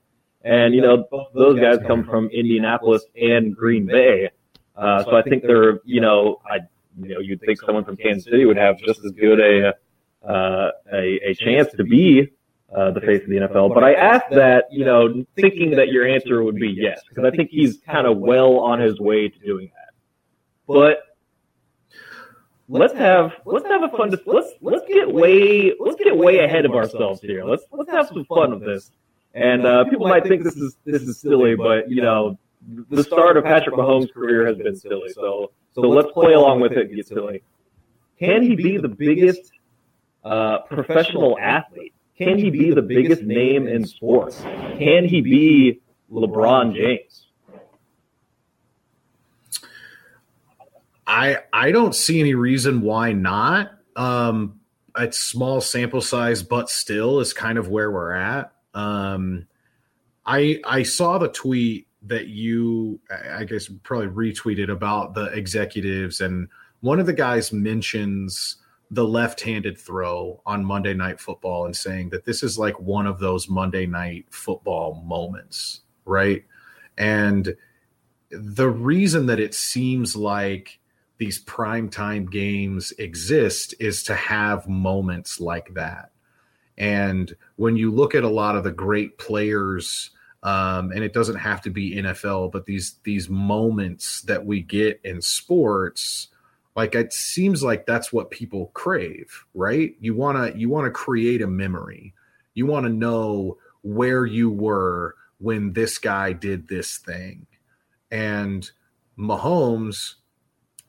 And, 0.43 0.75
you 0.75 0.83
know, 0.83 1.07
those 1.35 1.59
guys 1.59 1.79
come 1.87 2.05
from 2.05 2.29
Indianapolis 2.29 3.05
and 3.21 3.57
Green 3.57 3.87
Bay. 3.87 4.31
Uh, 4.77 5.03
so 5.05 5.17
I 5.17 5.23
think 5.23 5.43
they're, 5.43 5.81
you 5.85 6.01
know, 6.01 6.41
I, 6.49 6.61
you 7.01 7.15
know, 7.15 7.21
you'd 7.21 7.41
think 7.41 7.61
someone 7.61 7.85
from 7.85 7.97
Kansas 7.97 8.25
City 8.25 8.45
would 8.45 8.57
have 8.57 8.79
just 8.79 9.05
as 9.05 9.13
good 9.13 9.41
a, 9.41 9.75
uh, 10.27 10.71
a, 10.93 11.31
a 11.31 11.35
chance 11.35 11.71
to 11.73 11.85
be 11.85 12.31
uh, 12.75 12.91
the 12.93 13.01
face 13.01 13.23
of 13.23 13.29
the 13.29 13.37
NFL. 13.37 13.75
But 13.75 13.85
I 13.85 13.95
asked 13.95 14.31
that, 14.31 14.67
you 14.71 14.85
know, 14.85 15.25
thinking 15.37 15.73
that 15.73 15.89
your 15.89 16.07
answer 16.07 16.43
would 16.43 16.57
be 16.57 16.69
yes, 16.69 17.01
because 17.09 17.25
I 17.25 17.35
think 17.35 17.51
he's 17.51 17.79
kind 17.79 18.07
of 18.07 18.19
well 18.19 18.59
on 18.61 18.81
his 18.81 19.01
way 19.01 19.29
to 19.29 19.39
doing 19.41 19.71
that. 19.75 19.95
But 20.67 21.03
let's 22.69 22.95
have 22.95 23.35
let's 23.45 23.67
have 23.67 23.83
a 23.83 23.89
fun 23.89 24.17
let's 24.27 24.53
let's 24.61 24.87
get 24.87 25.13
way 25.13 25.73
let's 25.81 25.97
get 25.97 26.17
way 26.17 26.39
ahead 26.39 26.65
of 26.65 26.73
ourselves 26.73 27.21
here. 27.21 27.45
Let's 27.45 27.65
let's 27.73 27.91
have 27.91 28.07
some 28.07 28.25
fun 28.27 28.53
with 28.53 28.65
this. 28.65 28.93
And 29.35 29.67
uh, 29.67 29.85
people 29.85 30.09
might 30.09 30.25
think 30.25 30.45
this 30.45 30.57
is 30.57 30.77
this 30.85 31.03
is 31.03 31.21
silly, 31.21 31.57
but 31.57 31.91
you 31.91 32.03
know, 32.03 32.39
the 32.91 33.03
start 33.03 33.37
of 33.37 33.45
Patrick 33.45 33.75
Mahomes' 33.75 34.13
career 34.13 34.47
has 34.47 34.57
been 34.57 34.77
silly. 34.77 35.09
So 35.11 35.51
so 35.73 35.81
let's 35.81 36.13
play 36.13 36.35
along 36.35 36.61
with 36.61 36.73
it 36.73 36.79
and 36.79 36.95
get 36.95 37.07
silly. 37.09 37.43
Can 38.19 38.43
he 38.43 38.55
be 38.55 38.77
the 38.77 38.89
biggest 38.89 39.53
uh, 40.25 40.59
professional 40.69 41.39
athlete? 41.39 41.95
Can 42.17 42.37
he 42.39 42.51
be 42.51 42.71
the 42.73 42.83
biggest 42.83 43.23
name 43.23 43.67
in 43.67 43.87
sports? 43.87 44.41
Can 44.43 45.07
he 45.07 45.21
be 45.23 45.81
LeBron 46.13 46.75
James? 46.75 47.27
I 51.07 51.39
I 51.53 51.73
don't 51.73 51.95
see 51.95 52.21
any 52.21 52.35
reason 52.35 52.83
why 52.83 53.13
not. 53.13 53.73
Um, 53.97 54.61
it's 54.97 55.19
small 55.19 55.61
sample 55.61 56.01
size, 56.01 56.43
but 56.43 56.69
still 56.69 57.21
is 57.21 57.33
kind 57.33 57.59
of 57.59 57.69
where 57.69 57.91
we're 57.91 58.13
at. 58.13 58.53
Um, 58.75 59.47
I 60.25 60.61
I 60.65 60.83
saw 60.83 61.19
the 61.19 61.29
tweet 61.29 61.89
that 62.03 62.29
you 62.29 63.01
I 63.33 63.45
guess 63.45 63.69
probably 63.83 64.09
retweeted 64.09 64.71
about 64.71 65.15
the 65.15 65.27
executives, 65.27 66.21
and 66.21 66.49
one 66.81 67.01
of 67.01 67.07
the 67.07 67.13
guys 67.13 67.53
mentions 67.53 68.57
the 68.91 69.05
left-handed 69.05 69.79
throw 69.79 70.41
on 70.45 70.65
Monday 70.65 70.95
Night 70.95 71.21
Football 71.21 71.67
and 71.67 71.77
saying 71.77 72.11
that 72.11 72.25
this 72.25 72.43
is 72.43 72.59
like 72.59 72.79
one 72.81 73.07
of 73.07 73.21
those 73.21 73.49
Monday 73.49 73.87
Night 73.87 74.27
Football 74.31 75.03
moments, 75.07 75.83
right? 76.05 76.45
And 76.99 77.57
the 78.31 78.69
reason 78.69 79.27
that 79.27 79.41
it 79.41 79.55
seems 79.55 80.17
like 80.17 80.81
these 81.19 81.39
prime 81.39 81.89
time 81.89 82.27
games 82.27 82.93
exist 82.93 83.75
is 83.79 84.03
to 84.05 84.15
have 84.15 84.69
moments 84.69 85.39
like 85.39 85.75
that. 85.75 86.11
And 86.79 87.37
when 87.57 87.77
you 87.77 87.91
look 87.91 88.15
at 88.15 88.25
a 88.25 88.29
lot 88.29 88.57
of 88.57 88.65
the 88.65 88.73
great 88.73 89.19
players, 89.19 90.11
um, 90.43 90.91
and 90.93 91.05
it 91.05 91.13
doesn't 91.13 91.37
have 91.37 91.61
to 91.63 91.71
be 91.71 91.97
NFL, 91.97 92.53
but 92.53 92.65
these 92.65 92.95
these 93.05 93.29
moments 93.29 94.23
that 94.23 94.47
we 94.47 94.63
get 94.63 94.99
in 95.05 95.21
sports, 95.21 96.29
like 96.81 96.95
it 96.95 97.13
seems 97.13 97.63
like 97.63 97.85
that's 97.85 98.11
what 98.11 98.31
people 98.31 98.71
crave 98.73 99.45
right? 99.53 99.95
You 100.01 100.15
want 100.15 100.39
to 100.39 100.59
you 100.59 100.71
want 100.71 100.87
to 100.87 100.91
create 100.91 101.43
a 101.43 101.47
memory. 101.47 102.15
You 102.55 102.65
want 102.65 102.87
to 102.87 102.93
know 102.93 103.59
where 103.83 104.25
you 104.25 104.51
were 104.51 105.15
when 105.37 105.75
this 105.75 105.99
guy 105.99 106.33
did 106.33 106.69
this 106.69 106.97
thing. 106.97 107.47
And 108.11 108.71
mahomes 109.19 110.15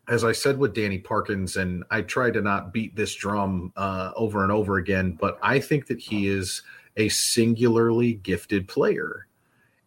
as 0.08 0.24
I 0.24 0.32
said 0.32 0.58
with 0.58 0.74
Danny 0.74 0.98
Parkins, 0.98 1.58
and 1.58 1.84
I 1.92 2.02
try 2.02 2.32
to 2.32 2.42
not 2.42 2.74
beat 2.74 2.96
this 2.96 3.14
drum 3.14 3.74
uh, 3.76 4.12
over 4.16 4.44
and 4.44 4.52
over 4.52 4.78
again, 4.78 5.18
but 5.20 5.38
I 5.42 5.60
think 5.60 5.88
that 5.88 6.00
he 6.00 6.28
is 6.28 6.64
a 6.98 7.10
singularly 7.10 8.14
gifted 8.14 8.68
player. 8.68 9.28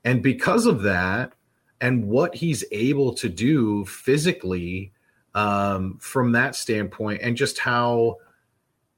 And 0.04 0.22
because 0.22 0.66
of 0.66 0.82
that, 0.82 1.32
and 1.80 2.06
what 2.06 2.36
he's 2.36 2.64
able 2.72 3.14
to 3.14 3.28
do 3.28 3.84
physically 3.84 4.93
um, 5.34 5.98
from 6.00 6.32
that 6.32 6.54
standpoint, 6.54 7.20
and 7.22 7.36
just 7.36 7.58
how 7.58 8.16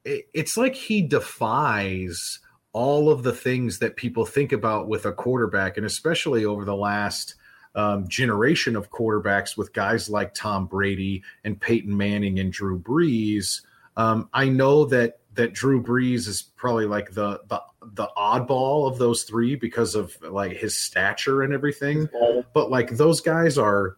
it, 0.05 0.29
it's 0.35 0.57
like 0.57 0.75
he 0.75 1.03
defies 1.03 2.41
all 2.73 3.11
of 3.11 3.23
the 3.23 3.33
things 3.33 3.79
that 3.79 3.97
people 3.97 4.27
think 4.27 4.53
about 4.53 4.89
with 4.89 5.07
a 5.07 5.13
quarterback, 5.13 5.77
and 5.77 5.87
especially 5.87 6.45
over 6.45 6.65
the 6.65 6.77
last 6.77 7.35
um, 7.75 8.09
generation 8.09 8.77
of 8.77 8.91
quarterbacks 8.91 9.57
with 9.57 9.73
guys 9.73 10.09
like 10.09 10.35
Tom 10.35 10.67
Brady 10.67 11.23
and 11.45 11.61
Peyton 11.61 11.97
Manning 11.97 12.39
and 12.39 12.53
Drew 12.53 12.79
Brees. 12.79 13.63
Um, 13.97 14.29
I 14.33 14.49
know 14.49 14.85
that 14.87 15.21
that 15.35 15.53
Drew 15.53 15.83
Brees 15.83 16.27
is 16.27 16.43
probably 16.43 16.87
like 16.87 17.13
the 17.13 17.41
the 17.49 17.63
the 17.83 18.09
oddball 18.17 18.91
of 18.91 18.99
those 18.99 19.23
three 19.23 19.55
because 19.55 19.95
of 19.95 20.17
like 20.23 20.53
his 20.53 20.77
stature 20.77 21.43
and 21.43 21.53
everything. 21.53 22.09
But 22.53 22.71
like 22.71 22.91
those 22.91 23.21
guys 23.21 23.59
are 23.59 23.97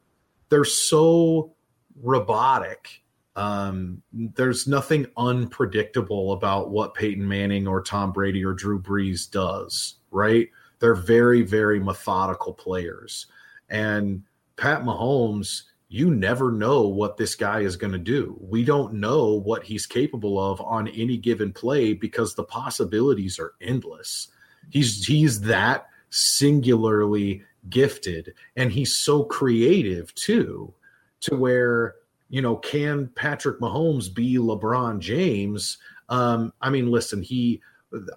they're 0.50 0.64
so 0.64 1.54
robotic. 2.02 3.02
Um, 3.37 4.02
there's 4.12 4.67
nothing 4.67 5.07
unpredictable 5.17 6.33
about 6.33 6.71
what 6.71 6.95
Peyton 6.95 7.26
Manning 7.26 7.69
or 7.69 7.83
Tom 7.83 8.12
Brady 8.12 8.45
or 8.45 8.52
Drew 8.52 8.81
Brees 8.81 9.31
does, 9.31 9.97
right? 10.11 10.49
They're 10.81 10.95
very, 10.95 11.43
very 11.43 11.81
methodical 11.81 12.52
players. 12.52 13.26
And 13.69 14.25
Pat 14.57 14.83
Mahomes, 14.83 15.62
you 15.88 16.11
never 16.11 16.50
know 16.50 16.87
what 16.88 17.17
this 17.17 17.35
guy 17.35 17.61
is 17.61 17.76
going 17.76 17.93
to 17.93 17.99
do. 17.99 18.37
We 18.40 18.64
don't 18.64 18.95
know 18.95 19.35
what 19.35 19.64
he's 19.64 19.87
capable 19.87 20.38
of 20.38 20.61
on 20.61 20.88
any 20.88 21.17
given 21.17 21.52
play 21.52 21.95
because 21.95 22.35
the 22.35 22.45
possibilities 22.45 23.38
are 23.38 23.55
endless. 23.61 24.28
He's 24.71 25.07
he's 25.07 25.40
that 25.43 25.87
singularly 26.11 27.43
gifted 27.69 28.35
and 28.57 28.73
he's 28.73 28.97
so 28.97 29.25
creative 29.25 30.14
too 30.14 30.73
to 31.20 31.37
where 31.37 31.96
you 32.28 32.42
know 32.42 32.56
can 32.56 33.10
Patrick 33.14 33.60
Mahomes 33.60 34.12
be 34.12 34.37
LeBron 34.37 34.98
James? 35.00 35.78
Um 36.08 36.52
I 36.60 36.70
mean 36.70 36.90
listen, 36.90 37.22
he 37.22 37.60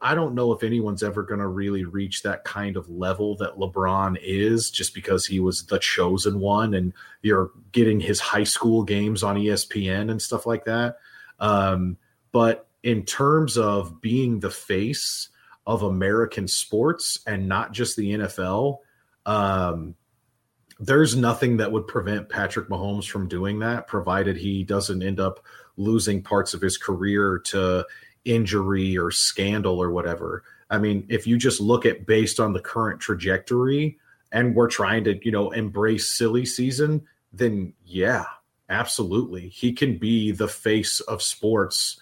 I 0.02 0.16
don't 0.16 0.36
know 0.36 0.52
if 0.52 0.64
anyone's 0.64 1.02
ever 1.02 1.24
going 1.24 1.40
to 1.40 1.48
really 1.48 1.86
reach 1.86 2.24
that 2.24 2.44
kind 2.44 2.76
of 2.76 2.90
level 2.90 3.38
that 3.38 3.58
LeBron 3.58 4.18
is 4.22 4.70
just 4.70 4.94
because 4.94 5.26
he 5.26 5.40
was 5.40 5.66
the 5.66 5.80
chosen 5.80 6.40
one 6.40 6.74
and 6.74 6.92
you're 7.22 7.52
getting 7.72 8.00
his 8.00 8.20
high 8.20 8.44
school 8.44 8.84
games 8.84 9.24
on 9.24 9.38
ESPN 9.38 10.12
and 10.12 10.22
stuff 10.22 10.46
like 10.46 10.66
that. 10.66 10.98
Um, 11.40 11.98
but 12.34 12.68
in 12.84 13.06
terms 13.06 13.58
of 13.58 14.02
being 14.02 14.40
the 14.40 14.50
face 14.50 15.30
of 15.66 15.84
American 15.84 16.50
sports 16.50 17.20
and 17.26 17.48
not 17.48 17.72
just 17.72 17.96
the 17.96 18.12
NFL, 18.12 18.80
um, 19.26 19.96
there's 20.82 21.16
nothing 21.16 21.58
that 21.58 21.72
would 21.72 21.86
prevent 21.86 22.28
Patrick 22.28 22.68
Mahomes 22.68 23.08
from 23.08 23.28
doing 23.28 23.60
that, 23.60 23.86
provided 23.86 24.36
he 24.36 24.64
doesn't 24.64 25.04
end 25.04 25.20
up 25.20 25.46
losing 25.78 26.24
parts 26.24 26.56
of 26.56 26.62
his 26.62 26.76
career 26.76 27.40
to 27.46 27.86
injury 28.26 28.98
or 28.98 29.12
scandal 29.12 29.78
or 29.82 29.92
whatever. 29.92 30.44
I 30.72 30.80
mean, 30.80 31.06
if 31.08 31.28
you 31.28 31.38
just 31.38 31.62
look 31.62 31.86
at 31.86 32.08
based 32.08 32.40
on 32.40 32.54
the 32.54 32.60
current 32.60 33.00
trajectory 33.00 34.00
and 34.32 34.56
we're 34.56 34.70
trying 34.70 35.04
to, 35.04 35.24
you 35.24 35.32
know, 35.32 35.52
embrace 35.52 36.12
silly 36.12 36.46
season, 36.46 37.06
then 37.32 37.74
yeah, 37.86 38.26
absolutely. 38.68 39.50
He 39.50 39.74
can 39.74 40.00
be 40.00 40.32
the 40.32 40.48
face 40.48 41.00
of 41.02 41.22
sports 41.22 42.02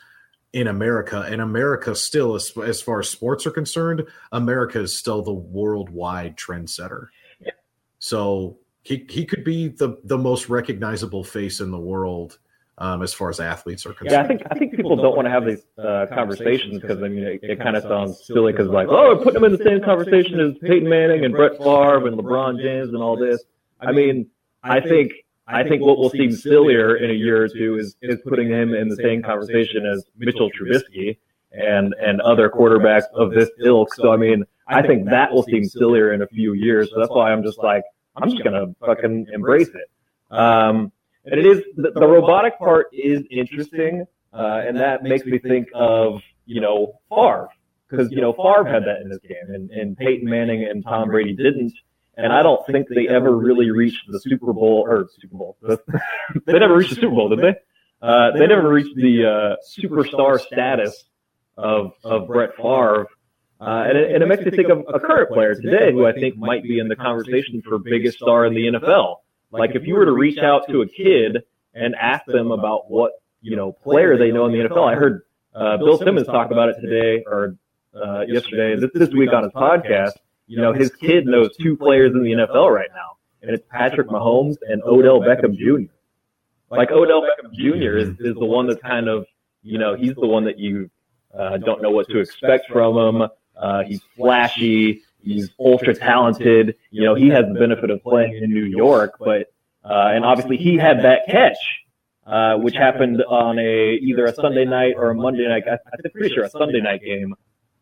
in 0.54 0.68
America. 0.68 1.28
And 1.30 1.42
America 1.42 1.96
still, 1.96 2.34
as, 2.36 2.54
as 2.64 2.82
far 2.82 3.00
as 3.00 3.10
sports 3.10 3.46
are 3.46 3.52
concerned, 3.52 4.06
America 4.32 4.80
is 4.80 4.98
still 4.98 5.22
the 5.22 5.34
worldwide 5.34 6.38
trendsetter. 6.38 7.08
Yeah. 7.42 7.52
So 8.00 8.58
he, 8.84 9.06
he 9.10 9.26
could 9.26 9.44
be 9.44 9.68
the, 9.68 9.98
the 10.06 10.18
most 10.18 10.50
recognizable 10.50 11.24
face 11.24 11.60
in 11.60 11.72
the 11.72 11.80
world 11.80 12.40
um, 12.80 13.02
as 13.04 13.14
far 13.14 13.30
as 13.30 13.40
athletes 13.40 13.86
are 13.86 13.94
concerned. 13.94 14.12
Yeah, 14.12 14.22
I 14.22 14.28
think 14.28 14.42
I 14.50 14.58
think 14.58 14.74
people 14.74 14.96
don't 14.96 15.16
want 15.16 15.26
to 15.26 15.30
have 15.30 15.46
these 15.46 15.64
uh, 15.78 16.06
conversations 16.14 16.80
because 16.80 17.04
I 17.04 17.10
mean 17.10 17.24
it, 17.24 17.40
it 17.44 17.60
kind 17.60 17.76
of 17.76 17.84
sounds 17.84 18.26
silly 18.26 18.54
because 18.54 18.70
like 18.70 18.88
oh 18.90 19.16
we're 19.16 19.24
putting 19.24 19.42
them 19.42 19.52
in 19.52 19.58
the 19.58 19.64
same 19.64 19.82
conversation 19.82 20.40
as 20.40 20.58
Peyton 20.60 20.88
Manning 20.88 21.26
and 21.26 21.34
Brett 21.34 21.58
Favre 21.58 22.08
and 22.08 22.18
LeBron 22.18 22.62
James 22.62 22.90
and 22.90 23.04
all 23.04 23.18
this. 23.18 23.44
I 23.82 23.92
mean 23.92 24.28
I 24.64 24.80
think 24.80 25.12
I 25.46 25.64
think 25.64 25.82
what 25.82 25.98
will 25.98 26.10
seem 26.10 26.32
sillier 26.32 26.96
in 26.96 27.10
a 27.10 27.14
year 27.14 27.44
or 27.44 27.50
two 27.50 27.78
is 27.78 27.98
is 28.02 28.20
putting 28.26 28.48
him 28.48 28.74
in 28.74 28.88
the 28.88 28.96
same 28.96 29.22
conversation 29.22 29.86
as 29.86 30.06
Mitchell 30.18 30.50
Trubisky 30.50 31.18
and 31.52 31.94
and 32.02 32.22
other 32.22 32.50
quarterbacks 32.50 33.12
of 33.14 33.32
this 33.32 33.50
ilk. 33.62 33.94
So 33.94 34.14
I 34.14 34.18
mean 34.18 34.46
I 34.68 34.88
think 34.88 35.10
that 35.10 35.34
will 35.34 35.44
seem 35.44 35.66
sillier 35.66 36.14
in 36.14 36.22
a 36.22 36.28
few 36.28 36.54
years. 36.54 36.92
So 36.92 37.00
that's 37.00 37.12
why 37.12 37.34
I'm 37.34 37.44
just 37.44 37.58
like 37.58 37.84
I'm 38.16 38.30
just 38.30 38.44
gonna 38.44 38.68
fucking 38.86 39.28
embrace 39.34 39.70
it. 39.70 40.36
Um, 40.36 40.92
and 41.26 41.40
it 41.40 41.46
is 41.46 41.64
the, 41.76 41.92
the 41.92 42.08
robotic 42.08 42.58
part 42.58 42.88
is 42.94 43.24
interesting, 43.30 44.06
uh, 44.34 44.62
and 44.66 44.78
that 44.78 45.04
makes 45.04 45.26
me 45.26 45.40
think 45.40 45.68
of 45.74 46.22
you 46.46 46.62
know 46.62 47.00
Favre 47.10 47.50
because 47.90 48.12
you 48.12 48.22
know 48.22 48.34
Favre 48.34 48.66
had 48.66 48.84
that 48.84 49.02
in 49.04 49.10
his 49.10 49.20
game, 49.20 49.54
and, 49.54 49.70
and 49.72 49.98
Peyton 49.98 50.30
Manning 50.30 50.64
and 50.64 50.84
Tom 50.84 51.10
Brady 51.10 51.34
didn't. 51.34 51.74
And 52.18 52.34
I 52.34 52.44
don't 52.44 52.66
think 52.68 52.88
they 52.90 53.08
ever 53.08 53.36
really 53.36 53.72
reached 53.72 54.12
the 54.12 54.20
Super 54.20 54.52
Bowl 54.52 54.84
or 54.86 55.08
Super 55.22 55.38
Bowl. 55.38 55.58
they 56.46 56.60
never 56.60 56.76
reached 56.76 56.90
the 56.90 56.96
Super 56.96 57.16
Bowl, 57.16 57.30
did 57.30 57.40
they? 57.40 57.56
Uh, 58.02 58.32
they 58.32 58.46
never 58.46 58.70
reached 58.70 58.96
the 58.96 59.26
uh, 59.26 59.56
superstar 59.78 60.40
status 60.40 61.06
of 61.58 61.94
of 62.04 62.28
Brett 62.28 62.56
Favre. 62.58 63.08
Uh, 63.60 63.84
and, 63.88 63.98
it, 63.98 64.12
and 64.14 64.24
it 64.24 64.28
makes 64.28 64.44
me 64.44 64.52
think 64.52 64.70
of 64.70 64.86
a 64.94 65.00
current 65.00 65.30
player 65.32 65.54
today 65.54 65.92
who 65.92 66.06
I 66.06 66.14
think 66.14 66.38
might 66.38 66.64
be 66.64 66.80
in 66.80 66.88
the 66.88 66.96
conversation 66.96 67.62
for 67.62 67.78
biggest 67.78 68.18
star 68.18 68.46
in 68.46 68.54
the 68.54 68.68
NFL. 68.68 69.18
Like 69.52 69.76
if 69.76 69.86
you 69.86 69.96
were 69.96 70.06
to 70.06 70.14
reach 70.14 70.38
out 70.38 70.68
to 70.70 70.82
a 70.82 70.88
kid 70.88 71.44
and 71.74 71.96
ask 71.96 72.26
them 72.26 72.52
about 72.52 72.90
what, 72.90 73.22
you 73.42 73.56
know, 73.56 73.72
player 73.72 74.18
they 74.18 74.32
know 74.32 74.46
in 74.46 74.54
the 74.54 74.60
NFL, 74.60 74.90
I 74.90 74.96
heard 74.96 75.24
uh, 75.54 75.78
Bill 75.78 75.98
Simmons 75.98 76.28
talk 76.28 76.52
about 76.52 76.70
it 76.70 76.78
today 76.82 77.24
or 77.26 77.58
uh, 77.94 78.22
yesterday, 78.22 78.80
this, 78.80 78.92
this 78.94 79.10
week 79.10 79.34
on 79.34 79.44
his 79.44 79.52
podcast. 79.52 80.14
You 80.48 80.62
know, 80.62 80.74
his 80.74 80.90
kid 80.92 81.26
knows 81.26 81.56
two 81.58 81.76
players 81.76 82.14
in 82.14 82.24
the 82.24 82.32
NFL 82.32 82.74
right 82.74 82.90
now, 82.94 83.18
and 83.42 83.52
it's 83.52 83.64
Patrick 83.70 84.08
Mahomes 84.08 84.56
and 84.68 84.82
Odell 84.84 85.20
Beckham 85.20 85.56
Jr. 85.56 85.92
Like 86.72 86.92
Odell 86.92 87.22
Beckham 87.22 87.54
Jr. 87.54 87.98
is, 87.98 88.10
is 88.20 88.36
the 88.36 88.46
one 88.46 88.68
that's 88.68 88.82
kind 88.82 89.08
of, 89.08 89.26
you 89.64 89.78
know, 89.78 89.96
he's 89.96 90.16
the 90.16 90.28
one 90.28 90.46
that 90.46 90.58
you 90.58 90.90
uh, 91.38 91.58
don't 91.58 91.82
know 91.82 91.92
what 91.92 92.08
to 92.10 92.20
expect 92.20 92.68
from 92.72 92.98
him. 92.98 93.30
Uh, 93.60 93.84
he's 93.84 94.02
flashy. 94.16 95.04
He's 95.22 95.50
ultra 95.60 95.94
talented. 95.94 96.76
You 96.92 97.04
know, 97.04 97.16
he 97.16 97.28
has 97.30 97.46
the 97.46 97.60
benefit 97.60 97.90
of 97.90 98.02
playing 98.02 98.40
in 98.42 98.54
New 98.54 98.66
York, 98.66 99.16
but 99.20 99.52
uh, 99.84 100.12
and 100.14 100.24
obviously 100.24 100.58
he 100.58 100.78
had 100.78 101.04
that 101.04 101.22
catch, 101.30 101.58
uh, 102.26 102.56
which 102.56 102.76
happened 102.76 103.22
on 103.28 103.60
a 103.60 104.00
either 104.02 104.26
a 104.26 104.34
Sunday 104.34 104.66
night 104.66 104.94
or 104.96 105.10
a 105.10 105.16
Monday 105.16 105.48
night. 105.48 105.64
I'm 105.68 106.12
pretty 106.12 106.34
sure 106.34 106.46
a 106.46 106.50
Sunday 106.50 106.80
night 106.82 107.02
game. 107.04 107.36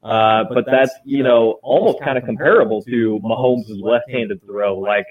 Uh, 0.04 0.46
but 0.54 0.66
that's 0.66 0.92
you 1.06 1.24
know 1.24 1.60
almost 1.64 2.00
kind 2.02 2.18
of 2.18 2.24
comparable 2.24 2.82
to 2.84 3.20
Mahomes' 3.24 3.82
left-handed 3.82 4.44
throw, 4.46 4.80
like 4.80 5.06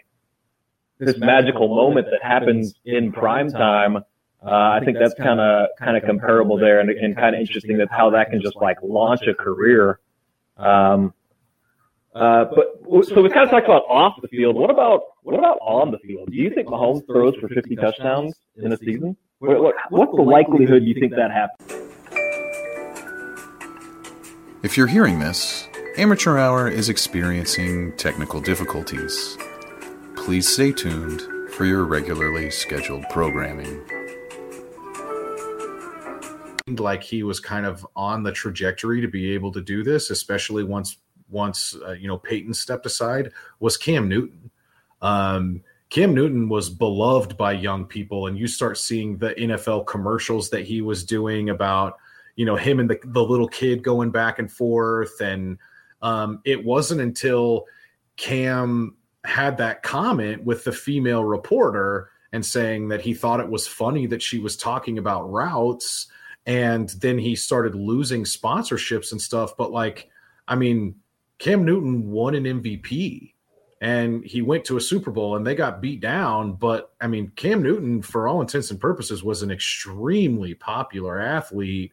this 0.99 1.19
magical 1.19 1.69
moment 1.69 2.07
that 2.11 2.23
happens 2.23 2.75
in 2.85 3.13
prime 3.13 3.51
time. 3.51 3.97
Uh, 3.97 4.51
I 4.51 4.81
think 4.85 4.97
that's 4.99 5.15
kind 5.15 5.41
of 5.41 5.69
kind 5.79 5.97
of 5.97 6.05
comparable 6.05 6.57
there, 6.57 6.81
and, 6.81 6.91
and 6.91 7.17
kind 7.17 7.35
of 7.35 7.41
interesting 7.41 7.79
that 7.79 7.89
how 7.91 8.11
that 8.11 8.31
can 8.31 8.41
just 8.41 8.57
like 8.57 8.79
launch 8.83 9.23
a 9.27 9.35
career. 9.35 9.99
Um, 10.57 11.13
uh, 12.15 12.47
but 12.47 13.07
so 13.07 13.21
we 13.21 13.29
kind 13.29 13.45
of 13.45 13.51
talked 13.51 13.67
about 13.67 13.83
off 13.89 14.15
the 14.23 14.29
field. 14.29 14.57
What 14.57 14.71
about 14.71 15.03
what 15.23 15.39
about 15.39 15.59
on 15.61 15.91
the 15.91 15.99
field? 15.99 16.31
Do 16.31 16.37
you 16.37 16.51
think 16.51 16.69
Mahomes 16.69 17.07
throws 17.07 17.35
for 17.37 17.49
50 17.49 17.77
touchdowns 17.77 18.35
in 18.57 18.73
a 18.73 18.77
season? 18.79 19.17
What, 19.39 19.63
what, 19.63 19.75
what's 19.91 20.17
the 20.17 20.23
likelihood 20.23 20.83
you 20.85 20.95
think 20.95 21.13
that 21.15 21.31
happens? 21.31 21.87
If 24.63 24.79
you're 24.79 24.87
hearing 24.87 25.19
this, 25.19 25.69
Amateur 25.99 26.39
Hour 26.39 26.69
is 26.69 26.89
experiencing 26.89 27.95
technical 27.99 28.41
difficulties. 28.41 29.37
Please 30.17 30.49
stay 30.49 30.73
tuned 30.73 31.23
for 31.53 31.67
your 31.67 31.85
regularly 31.85 32.51
scheduled 32.51 33.05
programming. 33.11 33.81
Like 36.69 37.05
he 37.05 37.23
was 37.23 37.39
kind 37.39 37.65
of 37.65 37.87
on 37.95 38.25
the 38.25 38.33
trajectory 38.33 39.01
to 39.01 39.09
be 39.09 39.33
able 39.33 39.53
to 39.53 39.61
do 39.61 39.85
this, 39.85 40.11
especially 40.11 40.65
once 40.65 40.97
once 41.29 41.77
uh, 41.87 41.93
you 41.93 42.09
know 42.09 42.19
Peyton 42.19 42.55
stepped 42.55 42.87
aside 42.87 43.31
was 43.61 43.77
Cam 43.77 44.09
Newton. 44.09 44.51
Um, 45.01 45.63
Cam 45.91 46.13
Newton 46.13 46.49
was 46.49 46.69
beloved 46.69 47.37
by 47.37 47.53
young 47.53 47.85
people, 47.85 48.27
and 48.27 48.37
you 48.37 48.49
start 48.49 48.79
seeing 48.79 49.19
the 49.19 49.31
NFL 49.31 49.87
commercials 49.87 50.51
that 50.51 50.67
he 50.67 50.81
was 50.83 51.05
doing 51.05 51.51
about 51.51 51.99
you 52.35 52.45
know 52.45 52.57
him 52.57 52.81
and 52.81 52.91
the, 52.91 52.99
the 53.05 53.23
little 53.23 53.49
kid 53.49 53.85
going 53.85 54.11
back 54.11 54.41
and 54.41 54.51
forth, 54.51 55.21
and 55.21 55.59
um, 56.03 56.41
it 56.45 56.65
wasn't 56.65 57.01
until 57.01 57.67
Cam 58.17 58.97
had 59.25 59.59
that 59.59 59.85
comment 59.85 60.45
with 60.45 60.65
the 60.65 60.73
female 60.73 61.25
reporter 61.25 62.11
and 62.33 62.45
saying 62.45 62.89
that 62.89 63.01
he 63.01 63.15
thought 63.15 63.41
it 63.41 63.49
was 63.49 63.69
funny 63.69 64.07
that 64.07 64.23
she 64.23 64.39
was 64.39 64.57
talking 64.57 64.99
about 64.99 65.31
routes 65.31 66.09
and 66.47 66.91
then 67.01 67.19
he 67.19 67.35
started 67.35 67.75
losing 67.75 68.25
sponsorships 68.25 69.13
and 69.13 69.21
stuff. 69.21 69.57
But 69.57 69.73
like 69.73 70.09
i 70.49 70.55
mean 70.55 70.95
cam 71.39 71.65
newton 71.65 72.11
won 72.11 72.35
an 72.35 72.45
mvp 72.45 73.33
and 73.83 74.25
he 74.25 74.41
went 74.41 74.65
to 74.65 74.79
a 74.79 74.81
super 74.81 75.11
bowl 75.11 75.37
and 75.37 75.47
they 75.47 75.55
got 75.55 75.83
beat 75.83 76.01
down. 76.01 76.55
But 76.55 76.93
i 77.01 77.07
mean 77.07 77.33
cam 77.37 77.63
newton 77.63 78.03
for 78.03 78.29
all 78.29 78.41
intents 78.41 78.71
and 78.71 78.81
purposes 78.81 79.23
was 79.23 79.43
an 79.43 79.51
extremely 79.51 80.55
popular 80.55 81.21
athlete. 81.21 81.93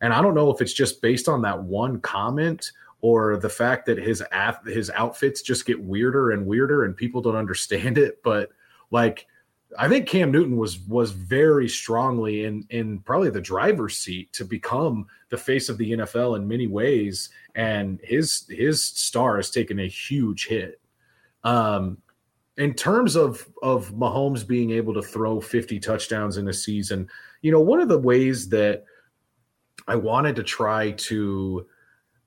And 0.00 0.12
i 0.12 0.20
don't 0.20 0.34
know 0.34 0.50
if 0.50 0.60
it's 0.60 0.74
just 0.74 1.02
based 1.02 1.28
on 1.28 1.42
that 1.42 1.62
one 1.62 2.00
comment 2.00 2.72
or 3.00 3.36
the 3.36 3.50
fact 3.50 3.84
that 3.84 3.98
his 3.98 4.22
his 4.66 4.90
outfits 4.90 5.42
just 5.42 5.66
get 5.66 5.78
weirder 5.78 6.30
and 6.30 6.46
weirder 6.46 6.84
and 6.84 6.96
people 6.96 7.20
don't 7.20 7.36
understand 7.36 7.98
it. 7.98 8.22
But 8.22 8.50
like 8.90 9.26
I 9.78 9.88
think 9.88 10.06
Cam 10.08 10.30
Newton 10.30 10.56
was 10.56 10.78
was 10.80 11.10
very 11.10 11.68
strongly 11.68 12.44
in 12.44 12.66
in 12.70 13.00
probably 13.00 13.30
the 13.30 13.40
driver's 13.40 13.96
seat 13.96 14.32
to 14.34 14.44
become 14.44 15.06
the 15.30 15.36
face 15.36 15.68
of 15.68 15.78
the 15.78 15.92
NFL 15.92 16.36
in 16.36 16.48
many 16.48 16.66
ways, 16.66 17.30
and 17.54 18.00
his 18.02 18.46
his 18.48 18.82
star 18.82 19.36
has 19.36 19.50
taken 19.50 19.80
a 19.80 19.88
huge 19.88 20.46
hit. 20.46 20.80
Um, 21.42 21.98
in 22.56 22.74
terms 22.74 23.16
of 23.16 23.46
of 23.62 23.92
Mahomes 23.92 24.46
being 24.46 24.70
able 24.70 24.94
to 24.94 25.02
throw 25.02 25.40
50 25.40 25.80
touchdowns 25.80 26.36
in 26.36 26.48
a 26.48 26.52
season, 26.52 27.08
you 27.42 27.50
know, 27.50 27.60
one 27.60 27.80
of 27.80 27.88
the 27.88 27.98
ways 27.98 28.48
that 28.50 28.84
I 29.88 29.96
wanted 29.96 30.36
to 30.36 30.42
try 30.42 30.92
to 30.92 31.66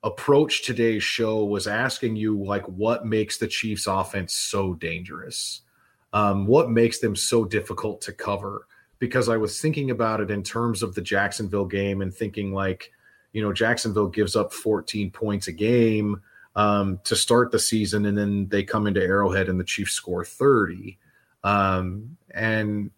approach 0.02 0.62
today's 0.62 1.02
show 1.02 1.44
was 1.44 1.66
asking 1.66 2.16
you 2.16 2.42
like 2.42 2.64
what 2.68 3.06
makes 3.06 3.38
the 3.38 3.48
Chiefs 3.48 3.86
offense 3.86 4.34
so 4.34 4.74
dangerous 4.74 5.62
um, 6.12 6.46
what 6.46 6.70
makes 6.70 6.98
them 6.98 7.16
so 7.16 7.44
difficult 7.44 8.00
to 8.02 8.12
cover? 8.12 8.66
Because 8.98 9.28
I 9.28 9.36
was 9.36 9.60
thinking 9.60 9.90
about 9.90 10.20
it 10.20 10.30
in 10.30 10.42
terms 10.42 10.82
of 10.82 10.94
the 10.94 11.02
Jacksonville 11.02 11.66
game 11.66 12.02
and 12.02 12.12
thinking 12.12 12.52
like, 12.52 12.90
you 13.32 13.42
know, 13.42 13.52
Jacksonville 13.52 14.08
gives 14.08 14.34
up 14.34 14.52
14 14.52 15.10
points 15.10 15.48
a 15.48 15.52
game 15.52 16.20
um, 16.56 17.00
to 17.04 17.14
start 17.14 17.52
the 17.52 17.58
season, 17.58 18.06
and 18.06 18.18
then 18.18 18.48
they 18.48 18.64
come 18.64 18.86
into 18.86 19.00
Arrowhead 19.00 19.48
and 19.48 19.60
the 19.60 19.64
Chiefs 19.64 19.92
score 19.92 20.24
30. 20.24 20.98
Um, 21.44 22.16
and 22.32 22.90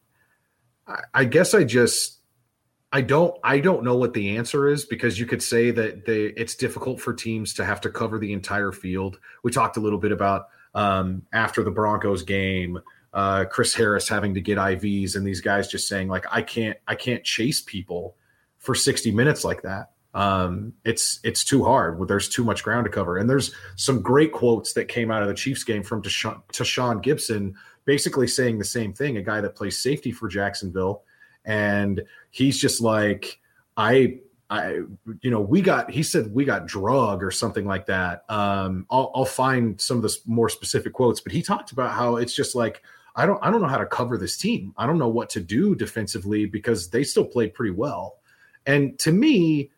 I, 0.87 1.01
I 1.13 1.25
guess 1.25 1.53
I 1.53 1.65
just 1.65 2.21
I 2.93 3.03
don't 3.03 3.39
I 3.45 3.61
don't 3.61 3.85
know 3.85 3.97
what 3.97 4.15
the 4.15 4.37
answer 4.37 4.69
is 4.69 4.85
because 4.85 5.21
you 5.21 5.27
could 5.27 5.43
say 5.43 5.71
that 5.71 6.07
they 6.07 6.27
it's 6.37 6.55
difficult 6.55 7.01
for 7.01 7.13
teams 7.13 7.55
to 7.55 7.65
have 7.65 7.81
to 7.83 7.91
cover 7.91 8.19
the 8.19 8.33
entire 8.33 8.73
field. 8.73 9.19
We 9.45 9.53
talked 9.53 9.77
a 9.77 9.81
little 9.81 9.99
bit 9.99 10.13
about 10.13 10.49
um, 10.75 11.23
after 11.33 11.63
the 11.63 11.71
Broncos 11.71 12.23
game 12.23 12.81
uh, 13.13 13.45
Chris 13.47 13.75
Harris 13.75 14.09
having 14.09 14.35
to 14.35 14.41
get 14.41 14.59
IVs 14.59 15.17
and 15.17 15.27
these 15.27 15.41
guys 15.41 15.69
just 15.69 15.89
saying 15.89 16.09
like 16.09 16.25
I 16.31 16.43
can't 16.43 16.79
I 16.87 16.95
can't 16.95 17.25
chase 17.25 17.61
people 17.61 18.17
for 18.59 18.75
60 18.75 19.11
minutes 19.11 19.45
like 19.45 19.63
that. 19.63 19.91
Um, 20.13 20.75
it's 20.85 21.21
it's 21.23 21.45
too 21.45 21.65
hard. 21.65 22.07
There's 22.09 22.29
too 22.29 22.45
much 22.45 22.63
ground 22.63 22.85
to 22.85 22.91
cover. 22.91 23.17
And 23.17 23.29
there's 23.29 23.55
some 23.77 24.03
great 24.03 24.33
quotes 24.33 24.73
that 24.75 24.89
came 24.89 25.11
out 25.11 25.23
of 25.23 25.29
the 25.29 25.35
Chiefs 25.35 25.65
game 25.65 25.83
from 25.83 26.03
Tashaun, 26.03 26.43
Tashaun 26.53 27.03
Gipson, 27.03 27.55
basically 27.85 28.27
saying 28.27 28.59
the 28.59 28.65
same 28.65 28.93
thing. 28.93 29.17
A 29.17 29.23
guy 29.23 29.41
that 29.41 29.55
plays 29.55 29.79
safety 29.79 30.13
for 30.13 30.29
Jacksonville, 30.29 31.03
and 31.45 32.03
he's 32.31 32.59
just 32.59 32.81
like 32.81 33.41
I 33.77 34.19
I, 34.51 34.81
you 35.21 35.31
know, 35.31 35.41
we 35.41 35.63
got, 35.63 35.93
he 35.93 36.03
said 36.03 36.35
we 36.35 36.45
got 36.45 36.67
drug 36.67 37.23
or 37.23 37.31
something 37.31 37.67
like 37.67 37.87
that. 37.87 38.25
Um, 38.29 38.85
I'll, 38.91 39.13
I'll 39.15 39.25
find 39.25 39.81
some 39.81 39.99
of 39.99 40.03
the 40.03 40.17
more 40.27 40.49
specific 40.49 40.93
quotes, 40.93 41.21
but 41.21 41.31
he 41.31 41.41
talked 41.41 41.71
about 41.71 41.93
how 41.93 42.17
it's 42.17 42.35
just 42.35 42.57
like, 42.57 42.83
I 43.17 43.27
don't 43.27 43.39
I 43.43 43.51
don't 43.51 43.61
know 43.61 43.69
how 43.69 43.79
to 43.79 43.87
cover 43.87 44.17
this 44.17 44.37
team. 44.37 44.73
I 44.77 44.87
don't 44.87 44.99
know 44.99 45.09
what 45.09 45.31
to 45.31 45.41
do 45.41 45.75
defensively 45.75 46.47
because 46.47 46.91
they 46.91 47.05
still 47.05 47.25
play 47.25 47.49
pretty 47.49 47.73
well. 47.73 48.19
And 48.67 48.99
to 49.01 49.13
me, 49.13 49.71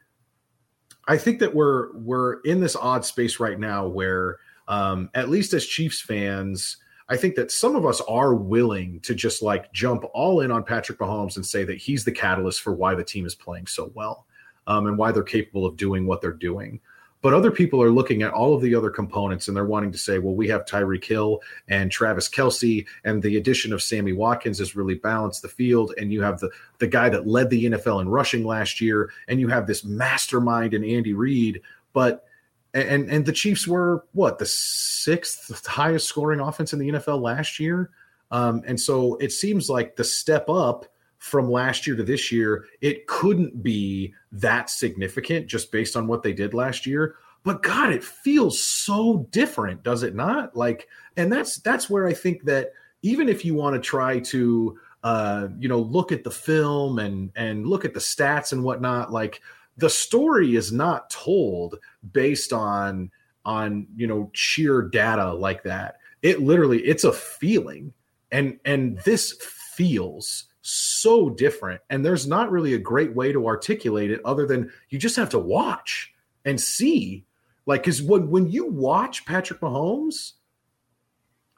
I 1.08 1.16
think 1.16 1.40
that 1.40 1.54
we're 1.54 1.96
we're 1.96 2.40
in 2.40 2.60
this 2.60 2.76
odd 2.76 3.04
space 3.04 3.40
right 3.40 3.58
now 3.58 3.86
where 3.86 4.38
um, 4.68 5.10
at 5.14 5.28
least 5.28 5.52
as 5.54 5.66
Chiefs 5.66 6.00
fans, 6.00 6.76
I 7.08 7.16
think 7.16 7.34
that 7.34 7.50
some 7.50 7.74
of 7.76 7.84
us 7.84 8.00
are 8.02 8.34
willing 8.34 9.00
to 9.00 9.14
just 9.14 9.42
like 9.42 9.72
jump 9.72 10.04
all 10.14 10.40
in 10.40 10.50
on 10.50 10.64
Patrick 10.64 10.98
Mahomes 10.98 11.36
and 11.36 11.44
say 11.44 11.64
that 11.64 11.78
he's 11.78 12.04
the 12.04 12.12
catalyst 12.12 12.62
for 12.62 12.72
why 12.72 12.94
the 12.94 13.04
team 13.04 13.26
is 13.26 13.34
playing 13.34 13.66
so 13.66 13.90
well 13.94 14.26
um, 14.66 14.86
and 14.86 14.96
why 14.96 15.12
they're 15.12 15.22
capable 15.22 15.66
of 15.66 15.76
doing 15.76 16.06
what 16.06 16.20
they're 16.20 16.32
doing. 16.32 16.80
But 17.22 17.34
other 17.34 17.52
people 17.52 17.80
are 17.80 17.90
looking 17.90 18.22
at 18.22 18.32
all 18.32 18.54
of 18.54 18.60
the 18.60 18.74
other 18.74 18.90
components 18.90 19.46
and 19.46 19.56
they're 19.56 19.64
wanting 19.64 19.92
to 19.92 19.98
say, 19.98 20.18
well, 20.18 20.34
we 20.34 20.48
have 20.48 20.64
Tyreek 20.64 21.04
Hill 21.04 21.40
and 21.68 21.90
Travis 21.90 22.28
Kelce, 22.28 22.84
and 23.04 23.22
the 23.22 23.36
addition 23.36 23.72
of 23.72 23.80
Sammy 23.80 24.12
Watkins 24.12 24.58
has 24.58 24.74
really 24.74 24.96
balanced 24.96 25.42
the 25.42 25.48
field. 25.48 25.94
And 25.96 26.12
you 26.12 26.20
have 26.22 26.40
the 26.40 26.50
the 26.78 26.88
guy 26.88 27.08
that 27.08 27.26
led 27.26 27.48
the 27.48 27.64
NFL 27.64 28.02
in 28.02 28.08
rushing 28.08 28.44
last 28.44 28.80
year, 28.80 29.10
and 29.28 29.40
you 29.40 29.48
have 29.48 29.66
this 29.66 29.84
mastermind 29.84 30.74
in 30.74 30.84
Andy 30.84 31.14
Reid. 31.14 31.62
But 31.92 32.24
and 32.74 33.08
and 33.08 33.24
the 33.24 33.32
Chiefs 33.32 33.68
were 33.68 34.04
what 34.12 34.38
the 34.38 34.46
sixth 34.46 35.64
highest 35.66 36.08
scoring 36.08 36.40
offense 36.40 36.72
in 36.72 36.80
the 36.80 36.90
NFL 36.90 37.22
last 37.22 37.60
year. 37.60 37.90
Um, 38.32 38.62
and 38.66 38.80
so 38.80 39.16
it 39.16 39.30
seems 39.30 39.68
like 39.68 39.94
the 39.94 40.04
step 40.04 40.48
up 40.48 40.86
from 41.22 41.48
last 41.48 41.86
year 41.86 41.94
to 41.94 42.02
this 42.02 42.32
year, 42.32 42.64
it 42.80 43.06
couldn't 43.06 43.62
be 43.62 44.12
that 44.32 44.68
significant 44.68 45.46
just 45.46 45.70
based 45.70 45.94
on 45.94 46.08
what 46.08 46.24
they 46.24 46.32
did 46.32 46.52
last 46.52 46.84
year. 46.84 47.14
But 47.44 47.62
God, 47.62 47.92
it 47.92 48.02
feels 48.02 48.60
so 48.60 49.28
different, 49.30 49.84
does 49.84 50.02
it 50.02 50.16
not? 50.16 50.56
Like, 50.56 50.88
and 51.16 51.32
that's 51.32 51.58
that's 51.58 51.88
where 51.88 52.08
I 52.08 52.12
think 52.12 52.42
that 52.46 52.72
even 53.02 53.28
if 53.28 53.44
you 53.44 53.54
want 53.54 53.74
to 53.76 53.80
try 53.80 54.18
to 54.18 54.76
uh, 55.04 55.46
you 55.60 55.68
know, 55.68 55.78
look 55.78 56.10
at 56.10 56.24
the 56.24 56.30
film 56.30 56.98
and 56.98 57.30
and 57.36 57.68
look 57.68 57.84
at 57.84 57.94
the 57.94 58.00
stats 58.00 58.50
and 58.50 58.64
whatnot, 58.64 59.12
like 59.12 59.40
the 59.76 59.90
story 59.90 60.56
is 60.56 60.72
not 60.72 61.08
told 61.08 61.78
based 62.12 62.52
on 62.52 63.12
on 63.44 63.86
you 63.94 64.08
know 64.08 64.28
sheer 64.32 64.82
data 64.82 65.32
like 65.32 65.62
that. 65.62 65.98
It 66.20 66.42
literally 66.42 66.80
it's 66.82 67.04
a 67.04 67.12
feeling, 67.12 67.92
and 68.32 68.58
and 68.64 68.98
this 68.98 69.36
feels 69.40 70.46
so 70.62 71.28
different. 71.28 71.80
And 71.90 72.04
there's 72.04 72.26
not 72.26 72.50
really 72.50 72.74
a 72.74 72.78
great 72.78 73.14
way 73.14 73.32
to 73.32 73.46
articulate 73.46 74.10
it 74.10 74.20
other 74.24 74.46
than 74.46 74.72
you 74.88 74.98
just 74.98 75.16
have 75.16 75.30
to 75.30 75.38
watch 75.38 76.12
and 76.44 76.60
see. 76.60 77.24
Like, 77.66 77.82
because 77.82 78.02
when, 78.02 78.30
when 78.30 78.48
you 78.48 78.66
watch 78.66 79.26
Patrick 79.26 79.60
Mahomes, 79.60 80.32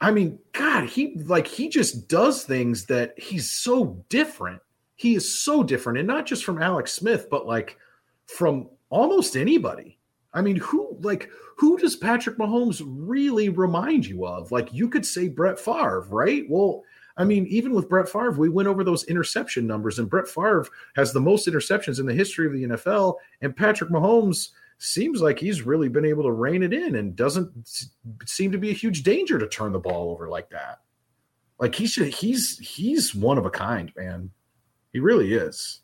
I 0.01 0.11
mean, 0.11 0.39
God, 0.53 0.85
he 0.85 1.17
like 1.25 1.47
he 1.47 1.69
just 1.69 2.09
does 2.09 2.43
things 2.45 2.87
that 2.87 3.19
he's 3.19 3.51
so 3.51 4.05
different. 4.09 4.61
He 4.97 5.15
is 5.15 5.39
so 5.39 5.63
different, 5.63 5.99
and 5.99 6.07
not 6.07 6.27
just 6.27 6.45
from 6.45 6.61
Alex 6.61 6.93
Smith, 6.93 7.29
but 7.31 7.47
like 7.47 7.79
from 8.27 8.69
almost 8.91 9.37
anybody. 9.37 9.99
I 10.35 10.43
mean, 10.43 10.57
who 10.57 10.99
like 11.01 11.31
who 11.57 11.79
does 11.79 11.97
Patrick 11.97 12.37
Mahomes 12.37 12.83
really 12.85 13.49
remind 13.49 14.05
you 14.05 14.27
of? 14.27 14.53
Like 14.53 14.75
you 14.75 14.89
could 14.89 15.07
say 15.07 15.29
Brett 15.29 15.59
Favre, 15.59 16.07
right? 16.11 16.45
Well, 16.51 16.83
I 17.17 17.25
mean, 17.25 17.47
even 17.47 17.75
with 17.75 17.89
Brett 17.89 18.09
Favre, 18.09 18.33
we 18.33 18.49
went 18.49 18.69
over 18.69 18.83
those 18.83 19.05
interception 19.05 19.67
numbers, 19.67 19.99
and 19.99 20.11
Brett 20.11 20.27
Favre 20.27 20.67
has 20.97 21.13
the 21.13 21.21
most 21.21 21.47
interceptions 21.47 22.01
in 22.01 22.07
the 22.07 22.15
history 22.15 22.47
of 22.47 22.53
the 22.53 22.65
NFL. 22.65 23.17
And 23.41 23.57
Patrick 23.57 23.91
Mahomes 23.91 24.49
seems 24.79 25.23
like 25.23 25.39
he's 25.39 25.63
really 25.63 25.89
been 25.89 26.05
able 26.05 26.25
to 26.25 26.33
rein 26.33 26.63
it 26.63 26.73
in 26.73 26.97
and 26.97 27.15
doesn't 27.15 27.53
seem 28.27 28.51
to 28.53 28.59
be 28.59 28.71
a 28.71 28.75
huge 28.75 29.03
danger 29.03 29.39
to 29.39 29.47
turn 29.47 29.73
the 29.73 29.79
ball 29.79 30.11
over 30.11 30.29
like 30.29 30.51
that. 30.51 30.81
Like 31.61 31.75
he 31.75 31.87
should, 31.87 32.09
he's 32.09 32.59
he's 32.59 33.15
one 33.15 33.39
of 33.39 33.47
a 33.47 33.51
kind, 33.51 33.93
man. 33.97 34.31
He 34.93 34.99
really 34.99 35.35
is. 35.35 35.81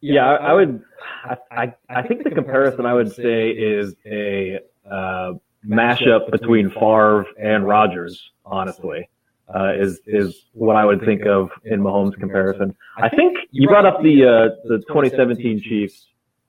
Yeah, 0.00 0.24
I, 0.26 0.34
I 0.34 0.52
would. 0.52 0.82
I, 1.24 1.36
I, 1.52 1.74
I 1.88 2.02
think 2.02 2.24
the 2.24 2.30
comparison 2.30 2.86
I 2.86 2.94
would 2.94 3.12
say 3.14 3.50
is 3.50 3.94
a 4.04 4.58
uh, 4.90 5.34
mashup 5.64 6.30
between 6.32 6.70
Favre 6.70 7.24
and 7.40 7.66
Rodgers. 7.66 8.30
Honestly, 8.44 9.08
uh, 9.54 9.72
is 9.74 10.00
is 10.06 10.46
what 10.52 10.76
I 10.76 10.84
would 10.84 11.00
think 11.04 11.26
of 11.26 11.50
in 11.64 11.80
Mahomes 11.80 12.18
comparison. 12.18 12.74
I 12.96 13.08
think 13.08 13.36
you 13.50 13.68
brought 13.68 13.86
up 13.86 14.02
the 14.02 14.24
uh, 14.24 14.68
the 14.68 14.78
2017 14.88 15.60
Chiefs, 15.60 16.06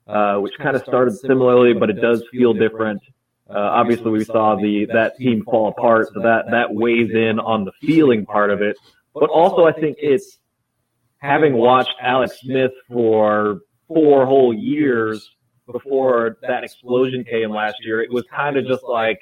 uh, 0.07 0.37
which 0.37 0.53
kind 0.57 0.75
of 0.75 0.83
started 0.83 1.17
similarly, 1.17 1.73
but 1.73 1.89
it 1.89 2.01
does 2.01 2.23
feel 2.31 2.53
different. 2.53 3.01
Uh, 3.49 3.57
obviously, 3.57 4.09
we 4.09 4.23
saw 4.23 4.55
the 4.55 4.87
that 4.93 5.17
team 5.17 5.43
fall 5.43 5.69
apart, 5.69 6.07
so 6.13 6.21
that 6.21 6.45
that 6.51 6.73
weighs 6.73 7.11
in 7.11 7.39
on 7.39 7.65
the 7.65 7.71
feeling 7.81 8.25
part 8.25 8.49
of 8.49 8.61
it. 8.61 8.77
But 9.13 9.29
also, 9.29 9.65
I 9.65 9.73
think 9.73 9.97
it's 9.99 10.39
having 11.17 11.53
watched 11.53 11.93
Alex 12.01 12.39
Smith 12.39 12.71
for 12.87 13.61
four 13.87 14.25
whole 14.25 14.53
years 14.53 15.29
before 15.71 16.37
that 16.41 16.63
explosion 16.63 17.23
came 17.23 17.51
last 17.51 17.75
year. 17.81 18.01
It 18.01 18.11
was 18.11 18.23
kind 18.33 18.57
of 18.57 18.65
just 18.65 18.83
like 18.83 19.19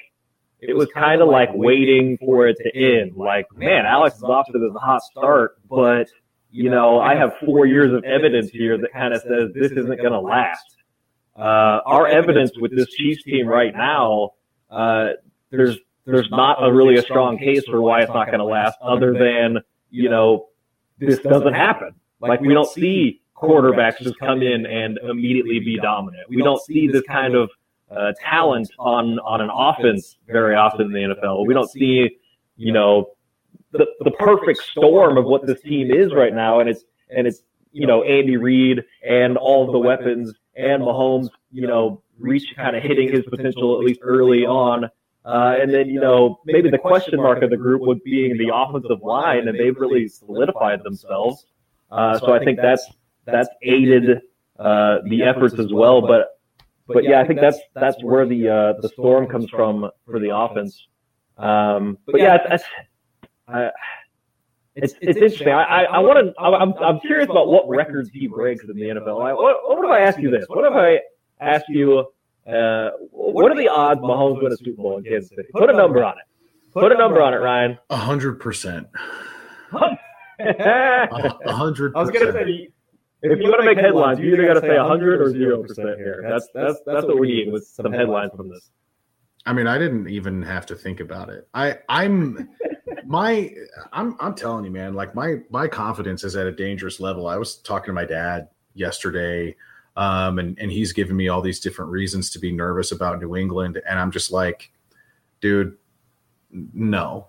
it 0.62 0.76
was 0.76 0.88
kind 0.94 1.20
of 1.20 1.28
like 1.28 1.50
waiting 1.52 2.16
for 2.18 2.46
it 2.46 2.56
to 2.58 2.74
end. 2.74 3.16
Like, 3.16 3.46
man, 3.54 3.84
Alex 3.84 4.16
is 4.16 4.22
off 4.22 4.46
to 4.52 4.58
this 4.58 4.70
hot 4.80 5.02
start, 5.02 5.58
but 5.68 6.08
you 6.52 6.70
know, 6.70 7.00
I 7.00 7.16
have 7.16 7.32
four 7.44 7.66
years 7.66 7.92
of 7.92 8.04
evidence 8.04 8.48
here 8.50 8.78
that 8.78 8.92
kind 8.92 9.12
of 9.12 9.22
says 9.22 9.50
this 9.54 9.72
isn't 9.72 9.96
going 9.96 10.12
to 10.12 10.20
last. 10.20 10.76
Uh, 11.36 11.80
our 11.84 12.06
evidence 12.06 12.52
with 12.60 12.76
this 12.76 12.86
Chiefs 12.90 13.24
team 13.24 13.48
right 13.48 13.74
now, 13.74 14.30
uh, 14.70 15.08
there's 15.50 15.78
there's 16.04 16.30
not 16.30 16.62
a 16.62 16.72
really 16.72 16.96
a 16.96 17.02
strong 17.02 17.38
case 17.38 17.64
for 17.64 17.80
why 17.80 18.02
it's 18.02 18.12
not 18.12 18.26
going 18.26 18.38
to 18.38 18.44
last, 18.44 18.76
other 18.80 19.12
than 19.12 19.58
you 19.90 20.08
know, 20.08 20.46
this 20.98 21.18
doesn't 21.20 21.54
happen. 21.54 21.94
Like 22.20 22.40
we 22.40 22.54
don't 22.54 22.70
see 22.70 23.20
quarterbacks 23.36 23.98
just 23.98 24.18
come 24.18 24.42
in 24.42 24.64
and 24.66 24.98
immediately 24.98 25.58
be 25.58 25.76
dominant. 25.78 26.28
We 26.28 26.42
don't 26.42 26.62
see 26.62 26.86
this 26.86 27.02
kind 27.02 27.34
of 27.34 27.50
uh, 27.96 28.12
talent 28.20 28.70
on 28.78 29.18
on 29.20 29.40
an 29.40 29.50
offense 29.52 30.18
very 30.26 30.54
often 30.54 30.86
in 30.86 30.92
the 30.92 31.14
NFL. 31.14 31.46
We 31.46 31.54
don't 31.54 31.70
see, 31.70 32.18
you 32.56 32.72
know, 32.72 33.10
the 33.72 33.86
the 34.00 34.10
perfect 34.12 34.60
storm 34.60 35.18
of 35.18 35.24
what 35.24 35.46
this 35.46 35.60
team 35.60 35.90
is 35.90 36.12
right 36.12 36.34
now, 36.34 36.60
and 36.60 36.68
it's 36.68 36.84
and 37.14 37.26
it's 37.26 37.42
you 37.72 37.86
know 37.86 38.02
Andy 38.02 38.36
Reid 38.36 38.82
and 39.06 39.36
all 39.36 39.70
the 39.70 39.78
weapons 39.78 40.34
and 40.56 40.82
Mahomes, 40.82 41.28
you 41.50 41.66
know, 41.66 42.02
reach 42.18 42.54
kind 42.56 42.76
of 42.76 42.82
hitting 42.82 43.10
his 43.10 43.24
potential 43.24 43.78
at 43.78 43.84
least 43.84 44.00
early 44.02 44.44
on. 44.44 44.84
Uh, 45.24 45.54
and 45.60 45.72
then, 45.72 45.88
you 45.88 46.00
know, 46.00 46.40
maybe 46.44 46.68
the 46.68 46.78
question 46.78 47.16
mark 47.16 47.42
of 47.42 47.50
the 47.50 47.56
group 47.56 47.80
would 47.82 48.02
being 48.02 48.36
the 48.36 48.50
offensive 48.52 49.02
line, 49.02 49.46
and 49.46 49.58
they've 49.58 49.76
really 49.76 50.08
solidified 50.08 50.82
themselves. 50.82 51.46
Uh, 51.90 52.18
so 52.18 52.32
I 52.32 52.44
think 52.44 52.58
that's 52.60 52.84
that's 53.24 53.48
aided 53.62 54.20
uh, 54.58 54.98
the 55.08 55.22
efforts 55.22 55.58
as 55.58 55.72
well. 55.72 56.00
But 56.00 56.40
but 56.92 57.04
yeah, 57.04 57.20
I 57.20 57.26
think 57.26 57.40
that's 57.40 57.58
that's 57.74 58.02
where 58.02 58.26
the 58.26 58.48
uh, 58.48 58.80
the 58.80 58.88
storm 58.88 59.26
comes 59.26 59.50
from 59.50 59.90
for 60.06 60.18
the 60.18 60.36
offense. 60.36 60.86
Um, 61.38 61.98
but 62.06 62.20
yeah, 62.20 62.38
that's. 62.48 62.64
Uh, 63.48 63.68
it's, 64.74 64.94
it's 65.02 65.18
interesting. 65.18 65.48
I, 65.48 65.62
I, 65.62 65.82
I 65.82 65.98
want 65.98 66.34
to. 66.34 66.40
I'm, 66.40 66.72
I'm 66.82 67.00
curious 67.00 67.28
about 67.28 67.48
what 67.48 67.68
records 67.68 68.08
he 68.10 68.26
breaks 68.26 68.64
in 68.64 68.74
the 68.74 68.82
NFL. 68.82 69.22
I, 69.22 69.34
what, 69.34 69.56
what 69.64 69.84
if 69.84 69.90
I 69.90 70.00
ask 70.00 70.18
you 70.18 70.30
this? 70.30 70.46
What 70.48 70.64
if 70.64 70.72
I 70.72 71.00
ask 71.40 71.66
you, 71.68 72.06
uh, 72.46 72.90
what 73.10 73.52
are 73.52 73.56
the 73.56 73.68
odds 73.68 74.00
Mahomes 74.00 74.42
win 74.42 74.50
a 74.50 74.56
Super 74.56 74.80
Bowl 74.80 74.96
in 74.96 75.04
Kansas 75.04 75.28
City? 75.28 75.48
Put 75.52 75.68
a 75.68 75.74
number 75.74 76.02
on 76.02 76.12
it. 76.12 76.24
Put 76.72 76.90
a 76.90 76.96
number 76.96 77.20
on 77.20 77.34
it, 77.34 77.38
Ryan. 77.38 77.78
A 77.90 77.96
hundred 77.96 78.40
percent. 78.40 78.86
A 79.72 79.98
A 80.40 81.52
hundred. 81.52 81.92
I 81.96 82.00
was 82.00 82.10
gonna 82.10 82.32
say, 82.32 82.68
if 83.22 83.40
you 83.40 83.48
want 83.48 83.60
to 83.60 83.66
make 83.66 83.78
headlines, 83.78 84.18
you 84.18 84.32
either 84.32 84.46
got 84.46 84.54
to 84.54 84.60
say 84.60 84.76
hundred 84.76 85.20
or 85.20 85.30
zero 85.30 85.62
percent 85.62 85.96
here. 85.96 86.24
That's 86.28 86.48
that's 86.54 86.80
that's 86.84 87.06
what 87.06 87.18
we 87.18 87.28
need 87.28 87.52
with 87.52 87.66
some 87.66 87.92
headlines 87.92 88.32
from 88.36 88.48
this. 88.48 88.70
I 89.44 89.52
mean, 89.52 89.66
I 89.66 89.78
didn't 89.78 90.08
even 90.08 90.42
have 90.42 90.66
to 90.66 90.76
think 90.76 91.00
about 91.00 91.28
it. 91.28 91.48
I, 91.52 91.78
I'm 91.88 92.50
my, 93.06 93.52
I'm, 93.92 94.16
I'm 94.20 94.34
telling 94.34 94.64
you, 94.64 94.70
man. 94.70 94.94
Like 94.94 95.14
my, 95.14 95.36
my 95.50 95.66
confidence 95.66 96.24
is 96.24 96.36
at 96.36 96.46
a 96.46 96.52
dangerous 96.52 97.00
level. 97.00 97.26
I 97.26 97.36
was 97.36 97.56
talking 97.56 97.86
to 97.86 97.92
my 97.92 98.04
dad 98.04 98.48
yesterday, 98.74 99.56
um, 99.96 100.38
and 100.38 100.58
and 100.58 100.70
he's 100.70 100.92
giving 100.92 101.16
me 101.16 101.28
all 101.28 101.42
these 101.42 101.60
different 101.60 101.90
reasons 101.90 102.30
to 102.30 102.38
be 102.38 102.52
nervous 102.52 102.92
about 102.92 103.20
New 103.20 103.36
England, 103.36 103.80
and 103.88 103.98
I'm 103.98 104.10
just 104.10 104.30
like, 104.30 104.70
dude, 105.40 105.76
no. 106.50 107.28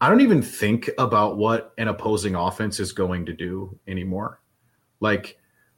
I 0.00 0.08
don't 0.08 0.20
even 0.20 0.42
think 0.42 0.90
about 0.98 1.36
what 1.36 1.72
an 1.78 1.86
opposing 1.86 2.34
offense 2.34 2.80
is 2.80 2.90
going 2.92 3.24
to 3.26 3.32
do 3.32 3.78
anymore. 3.86 4.40
Like, 5.02 5.36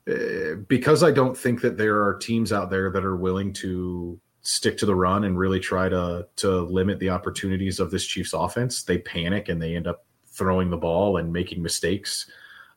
uh, 0.09 0.57
because 0.69 1.03
I 1.03 1.11
don't 1.11 1.37
think 1.37 1.63
that 1.63 1.79
there 1.79 2.05
are 2.05 2.15
teams 2.19 2.53
out 2.53 2.71
there 2.71 2.91
that 2.91 3.05
are 3.05 3.17
willing 3.17 3.55
to 3.55 4.21
stick 4.43 4.77
to 4.77 4.87
the 4.87 4.95
run 4.95 5.25
and 5.25 5.39
really 5.39 5.59
try 5.59 5.89
to 5.89 6.29
to 6.37 6.61
limit 6.61 6.99
the 6.99 7.09
opportunities 7.09 7.81
of 7.81 7.91
this 7.91 8.05
Chiefs 8.05 8.35
offense. 8.35 8.83
They 8.83 8.99
panic 8.99 9.49
and 9.49 9.61
they 9.61 9.75
end 9.75 9.87
up 9.87 10.05
throwing 10.27 10.69
the 10.69 10.77
ball 10.77 11.17
and 11.17 11.33
making 11.33 11.63
mistakes. 11.63 12.31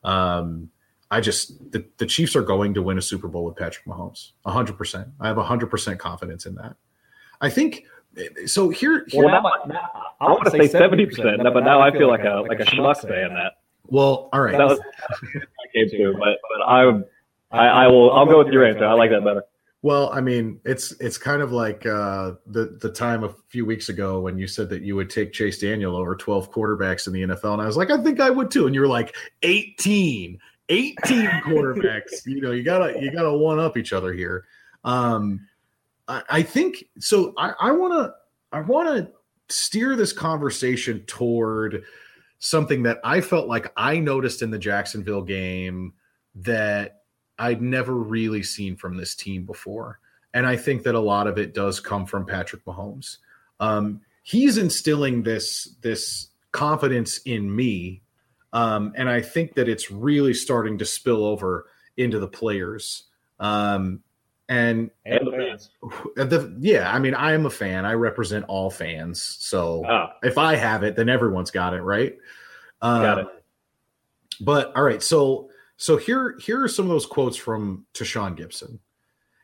Um, 0.06 0.70
I 1.12 1.20
just 1.20 1.72
the, 1.72 1.86
the 1.98 2.06
Chiefs 2.06 2.36
are 2.36 2.42
going 2.42 2.74
to 2.76 2.82
win 2.82 2.98
a 2.98 3.02
Super 3.02 3.28
Bowl 3.28 3.44
with 3.44 3.58
Patrick 3.58 3.86
Mahomes. 3.86 4.32
hundred 4.46 4.78
percent. 4.78 5.10
I 5.20 5.28
have 5.28 5.38
hundred 5.38 5.68
percent 5.68 6.00
confidence 6.00 6.46
in 6.46 6.56
that. 6.56 6.78
I 7.42 7.50
think 7.50 7.84
so. 8.46 8.70
Here, 8.70 9.06
here 9.10 9.26
Well, 9.26 9.42
now, 9.44 9.52
now, 9.68 9.90
I 10.22 10.26
want 10.26 10.46
to 10.46 10.52
say 10.52 10.68
seventy 10.68 11.06
percent, 11.06 11.42
but 11.44 11.60
now 11.66 11.82
I 11.82 11.92
feel 11.92 12.08
like 12.08 12.24
a 12.24 12.46
like 12.48 12.62
a 12.62 12.66
schmuck 12.66 13.02
saying 13.02 13.34
that. 13.34 13.54
Well, 13.88 14.30
all 14.34 14.41
right. 14.41 14.58
That 14.58 14.67
was 14.67 14.80
I 15.36 15.67
came 15.73 15.89
to, 15.89 16.15
but 16.19 16.38
but 16.50 16.63
I 16.65 17.02
I, 17.52 17.86
I 17.86 17.88
will 17.88 18.12
I'll 18.12 18.26
go 18.26 18.43
with 18.43 18.54
your 18.54 18.65
answer. 18.65 18.86
I 18.86 18.93
like 18.93 19.12
that 19.12 19.23
better. 19.23 19.43
Well, 19.84 20.12
I 20.12 20.21
mean, 20.21 20.60
it's 20.65 20.91
it's 21.00 21.17
kind 21.17 21.41
of 21.41 21.52
like 21.52 21.86
uh, 21.86 22.34
the 22.47 22.78
the 22.82 22.91
time 22.91 23.23
a 23.23 23.34
few 23.47 23.65
weeks 23.65 23.89
ago 23.89 24.19
when 24.19 24.38
you 24.38 24.47
said 24.47 24.69
that 24.69 24.82
you 24.82 24.95
would 24.95 25.10
take 25.10 25.34
Chase 25.34 25.60
Daniel 25.60 25.95
over 25.95 26.15
12 26.15 26.52
quarterbacks 26.52 27.08
in 27.08 27.13
the 27.13 27.21
NFL, 27.21 27.54
and 27.54 27.62
I 27.62 27.65
was 27.65 27.78
like, 27.78 27.91
I 27.91 28.02
think 28.02 28.19
I 28.19 28.30
would 28.30 28.50
too, 28.50 28.65
and 28.65 28.73
you 28.73 28.82
were 28.82 28.88
like 28.88 29.15
18, 29.43 30.39
18 30.69 30.97
quarterbacks. 31.45 32.26
You 32.26 32.41
know, 32.41 32.52
you 32.52 32.63
gotta 32.63 33.00
you 33.00 33.12
gotta 33.12 33.32
one 33.32 33.60
up 33.60 33.78
each 33.78 33.93
other 33.93 34.13
here. 34.13 34.45
Um, 34.84 35.47
I, 36.08 36.23
I 36.30 36.41
think 36.41 36.84
so. 37.00 37.34
I, 37.38 37.54
I 37.60 37.71
wanna 37.71 38.13
I 38.52 38.62
wanna 38.62 39.12
steer 39.47 39.95
this 39.95 40.12
conversation 40.12 41.04
toward 41.06 41.84
something 42.39 42.84
that 42.84 43.00
I 43.04 43.21
felt 43.21 43.47
like 43.47 43.71
I 43.76 44.00
noticed 44.00 44.41
in 44.41 44.52
the 44.52 44.60
Jacksonville 44.60 45.23
game 45.23 45.93
that 46.36 47.02
I'd 47.39 47.62
never 47.62 47.93
really 47.93 48.43
seen 48.43 48.76
from 48.76 48.97
this 48.97 49.15
team 49.15 49.45
before. 49.45 50.00
And 50.34 50.45
I 50.45 50.56
think 50.56 50.84
that 50.84 50.95
a 50.95 51.00
lot 51.00 51.28
of 51.28 51.38
it 51.38 51.54
does 51.54 51.80
come 51.80 52.06
from 52.06 52.26
Patrick 52.26 52.63
Mahomes. 52.65 53.17
Um, 53.60 54.02
he's 54.23 54.58
instilling 54.58 55.23
this 55.23 55.76
this 55.82 56.28
confidence 56.52 57.19
in 57.19 57.56
me, 57.56 58.02
um, 58.54 58.93
and 58.95 59.10
I 59.10 59.21
think 59.21 59.56
that 59.56 59.69
it's 59.69 59.89
really 59.89 60.34
starting 60.34 60.78
to 60.78 60.86
spill 60.86 61.26
over 61.26 61.67
into 61.95 62.19
the 62.19 62.28
players. 62.28 63.04
Um, 63.39 64.04
and 64.50 64.90
And 66.18 66.30
the 66.30 66.56
yeah, 66.60 66.92
I 66.94 67.00
mean, 67.00 67.14
I 67.14 67.34
am 67.34 67.46
a 67.46 67.50
fan. 67.50 67.86
I 67.86 67.94
represent 67.94 68.46
all 68.48 68.70
fans. 68.70 69.22
So 69.22 69.84
Ah, 69.88 70.14
if 70.24 70.38
I 70.38 70.56
have 70.56 70.84
it, 70.84 70.96
then 70.96 71.10
everyone's 71.10 71.52
got 71.52 71.74
it, 71.74 71.82
right? 71.82 72.16
Um, 72.82 73.02
got 73.02 73.18
it. 73.20 73.28
But 74.40 74.76
all 74.76 74.84
right, 74.84 75.04
so 75.04 75.50
so 75.78 75.98
here 75.98 76.38
here 76.42 76.64
are 76.64 76.68
some 76.68 76.86
of 76.86 76.90
those 76.90 77.06
quotes 77.06 77.38
from 77.38 77.86
Tashaun 77.94 78.38
Gipson. 78.38 78.80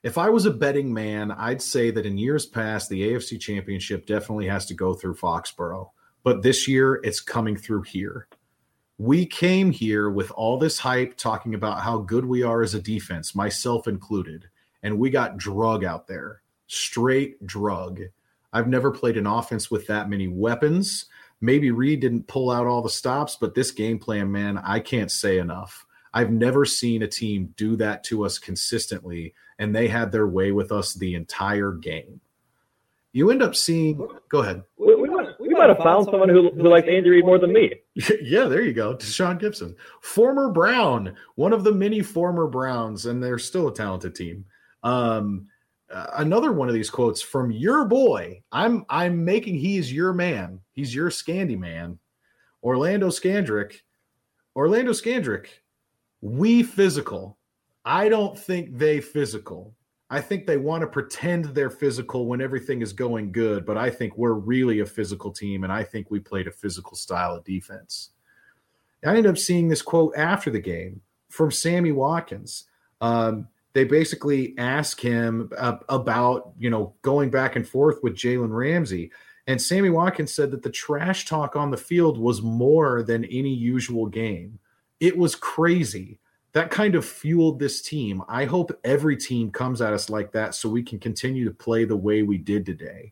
If 0.03 0.17
I 0.17 0.29
was 0.29 0.45
a 0.45 0.51
betting 0.51 0.93
man, 0.93 1.31
I'd 1.31 1.61
say 1.61 1.89
that 1.91 2.05
in 2.05 2.17
years 2.17 2.45
past, 2.45 2.89
the 2.89 3.01
AFC 3.01 3.39
Championship 3.39 4.05
definitely 4.05 4.47
has 4.47 4.65
to 4.65 4.73
go 4.73 4.93
through 4.93 5.15
Foxborough, 5.15 5.89
but 6.23 6.41
this 6.41 6.67
year 6.67 6.99
it's 7.03 7.21
coming 7.21 7.55
through 7.55 7.83
here. 7.83 8.27
We 8.97 9.25
came 9.25 9.71
here 9.71 10.09
with 10.09 10.29
all 10.31 10.57
this 10.57 10.77
hype 10.77 11.15
talking 11.15 11.55
about 11.55 11.81
how 11.81 11.99
good 11.99 12.25
we 12.25 12.43
are 12.43 12.61
as 12.61 12.73
a 12.73 12.81
defense, 12.81 13.33
myself 13.33 13.87
included, 13.87 14.49
and 14.83 14.99
we 14.99 15.09
got 15.09 15.37
drug 15.37 15.83
out 15.83 16.07
there, 16.07 16.41
straight 16.67 17.43
drug. 17.45 18.01
I've 18.51 18.67
never 18.67 18.91
played 18.91 19.17
an 19.17 19.25
offense 19.25 19.71
with 19.71 19.87
that 19.87 20.09
many 20.09 20.27
weapons. 20.27 21.05
Maybe 21.41 21.71
Reid 21.71 22.01
didn't 22.01 22.27
pull 22.27 22.51
out 22.51 22.67
all 22.67 22.81
the 22.81 22.89
stops, 22.89 23.35
but 23.35 23.55
this 23.55 23.71
game 23.71 23.97
plan, 23.97 24.31
man, 24.31 24.57
I 24.57 24.79
can't 24.79 25.11
say 25.11 25.39
enough. 25.39 25.85
I've 26.13 26.31
never 26.31 26.63
seen 26.63 27.01
a 27.01 27.07
team 27.07 27.53
do 27.57 27.75
that 27.77 28.03
to 28.05 28.23
us 28.23 28.37
consistently, 28.37 29.33
and 29.57 29.75
they 29.75 29.87
had 29.87 30.11
their 30.11 30.27
way 30.27 30.51
with 30.51 30.71
us 30.71 30.93
the 30.93 31.15
entire 31.15 31.71
game. 31.71 32.21
You 33.13 33.31
end 33.31 33.41
up 33.41 33.55
seeing. 33.55 34.07
Go 34.29 34.39
ahead. 34.39 34.63
We, 34.77 34.95
we, 34.95 35.09
might, 35.09 35.39
we 35.39 35.49
might 35.49 35.69
have 35.69 35.77
found 35.79 36.05
someone 36.05 36.29
who, 36.29 36.49
who 36.49 36.69
likes 36.69 36.87
Andy 36.87 37.09
Reid 37.09 37.25
more 37.25 37.39
than 37.39 37.53
me. 37.53 37.73
yeah, 38.21 38.45
there 38.45 38.61
you 38.63 38.73
go. 38.73 38.95
Deshaun 38.95 39.39
Gipson, 39.39 39.75
former 40.01 40.49
Brown, 40.49 41.15
one 41.35 41.53
of 41.53 41.63
the 41.63 41.71
many 41.71 42.01
former 42.01 42.47
Browns, 42.47 43.05
and 43.05 43.21
they're 43.23 43.39
still 43.39 43.67
a 43.67 43.73
talented 43.73 44.15
team. 44.15 44.45
Um, 44.83 45.47
uh, 45.91 46.07
another 46.17 46.51
one 46.51 46.67
of 46.67 46.73
these 46.73 46.89
quotes 46.89 47.21
from 47.21 47.51
your 47.51 47.85
boy. 47.85 48.41
I'm 48.51 48.85
I'm 48.89 49.23
making 49.23 49.55
he's 49.55 49.93
your 49.93 50.13
man. 50.13 50.59
He's 50.71 50.93
your 50.93 51.09
Scandy 51.09 51.57
man. 51.57 51.99
Orlando 52.63 53.09
Scandrick. 53.09 53.81
Orlando 54.55 54.91
Scandrick. 54.91 55.47
We 56.21 56.63
physical. 56.63 57.37
I 57.85 58.09
don't 58.09 58.37
think 58.37 58.77
they 58.77 59.01
physical. 59.01 59.75
I 60.09 60.21
think 60.21 60.45
they 60.45 60.57
want 60.57 60.81
to 60.81 60.87
pretend 60.87 61.45
they're 61.45 61.69
physical 61.69 62.27
when 62.27 62.39
everything 62.39 62.81
is 62.81 62.93
going 62.93 63.31
good, 63.31 63.65
but 63.65 63.77
I 63.77 63.89
think 63.89 64.15
we're 64.15 64.33
really 64.33 64.79
a 64.79 64.85
physical 64.85 65.31
team, 65.31 65.63
and 65.63 65.73
I 65.73 65.83
think 65.83 66.11
we 66.11 66.19
played 66.19 66.47
a 66.47 66.51
physical 66.51 66.95
style 66.95 67.35
of 67.35 67.43
defense. 67.43 68.11
I 69.03 69.09
ended 69.09 69.27
up 69.27 69.37
seeing 69.37 69.67
this 69.67 69.81
quote 69.81 70.13
after 70.15 70.49
the 70.49 70.59
game 70.59 71.01
from 71.29 71.51
Sammy 71.51 71.91
Watkins. 71.91 72.65
Um, 73.01 73.47
they 73.73 73.83
basically 73.83 74.55
ask 74.57 74.99
him 74.99 75.51
uh, 75.57 75.77
about 75.89 76.53
you 76.57 76.69
know 76.69 76.93
going 77.01 77.29
back 77.29 77.55
and 77.55 77.67
forth 77.67 77.99
with 78.03 78.15
Jalen 78.15 78.55
Ramsey, 78.55 79.11
and 79.47 79.61
Sammy 79.61 79.89
Watkins 79.89 80.33
said 80.33 80.51
that 80.51 80.63
the 80.63 80.69
trash 80.69 81.25
talk 81.25 81.55
on 81.55 81.71
the 81.71 81.77
field 81.77 82.17
was 82.17 82.41
more 82.41 83.03
than 83.03 83.25
any 83.25 83.53
usual 83.53 84.07
game. 84.07 84.59
It 84.99 85.17
was 85.17 85.35
crazy. 85.35 86.19
That 86.53 86.69
kind 86.69 86.93
of 86.93 87.03
fueled 87.03 87.59
this 87.59 87.81
team. 87.81 88.21
I 88.29 88.45
hope 88.45 88.79
every 88.83 89.17
team 89.17 89.49
comes 89.49 89.81
at 89.81 89.91
us 89.91 90.09
like 90.09 90.31
that 90.33 90.53
so 90.53 90.69
we 90.69 90.83
can 90.83 90.99
continue 90.99 91.45
to 91.45 91.51
play 91.51 91.83
the 91.83 91.97
way 91.97 92.21
we 92.21 92.37
did 92.37 92.63
today. 92.63 93.11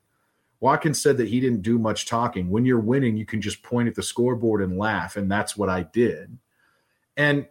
Watkins 0.60 1.02
said 1.02 1.18
that 1.18 1.28
he 1.28 1.40
didn't 1.40 1.64
do 1.64 1.80
much 1.80 2.06
talking. 2.06 2.52
When 2.52 2.66
you're 2.66 2.80
winning, 2.80 3.18
you 3.18 3.26
can 3.26 3.42
just 3.42 3.64
point 3.64 3.88
at 3.90 3.96
the 3.96 4.04
scoreboard 4.04 4.62
and 4.62 4.78
laugh, 4.78 5.18
and 5.18 5.30
that's 5.30 5.58
what 5.58 5.70
I 5.70 5.84
did. 5.84 6.38
And 7.18 7.48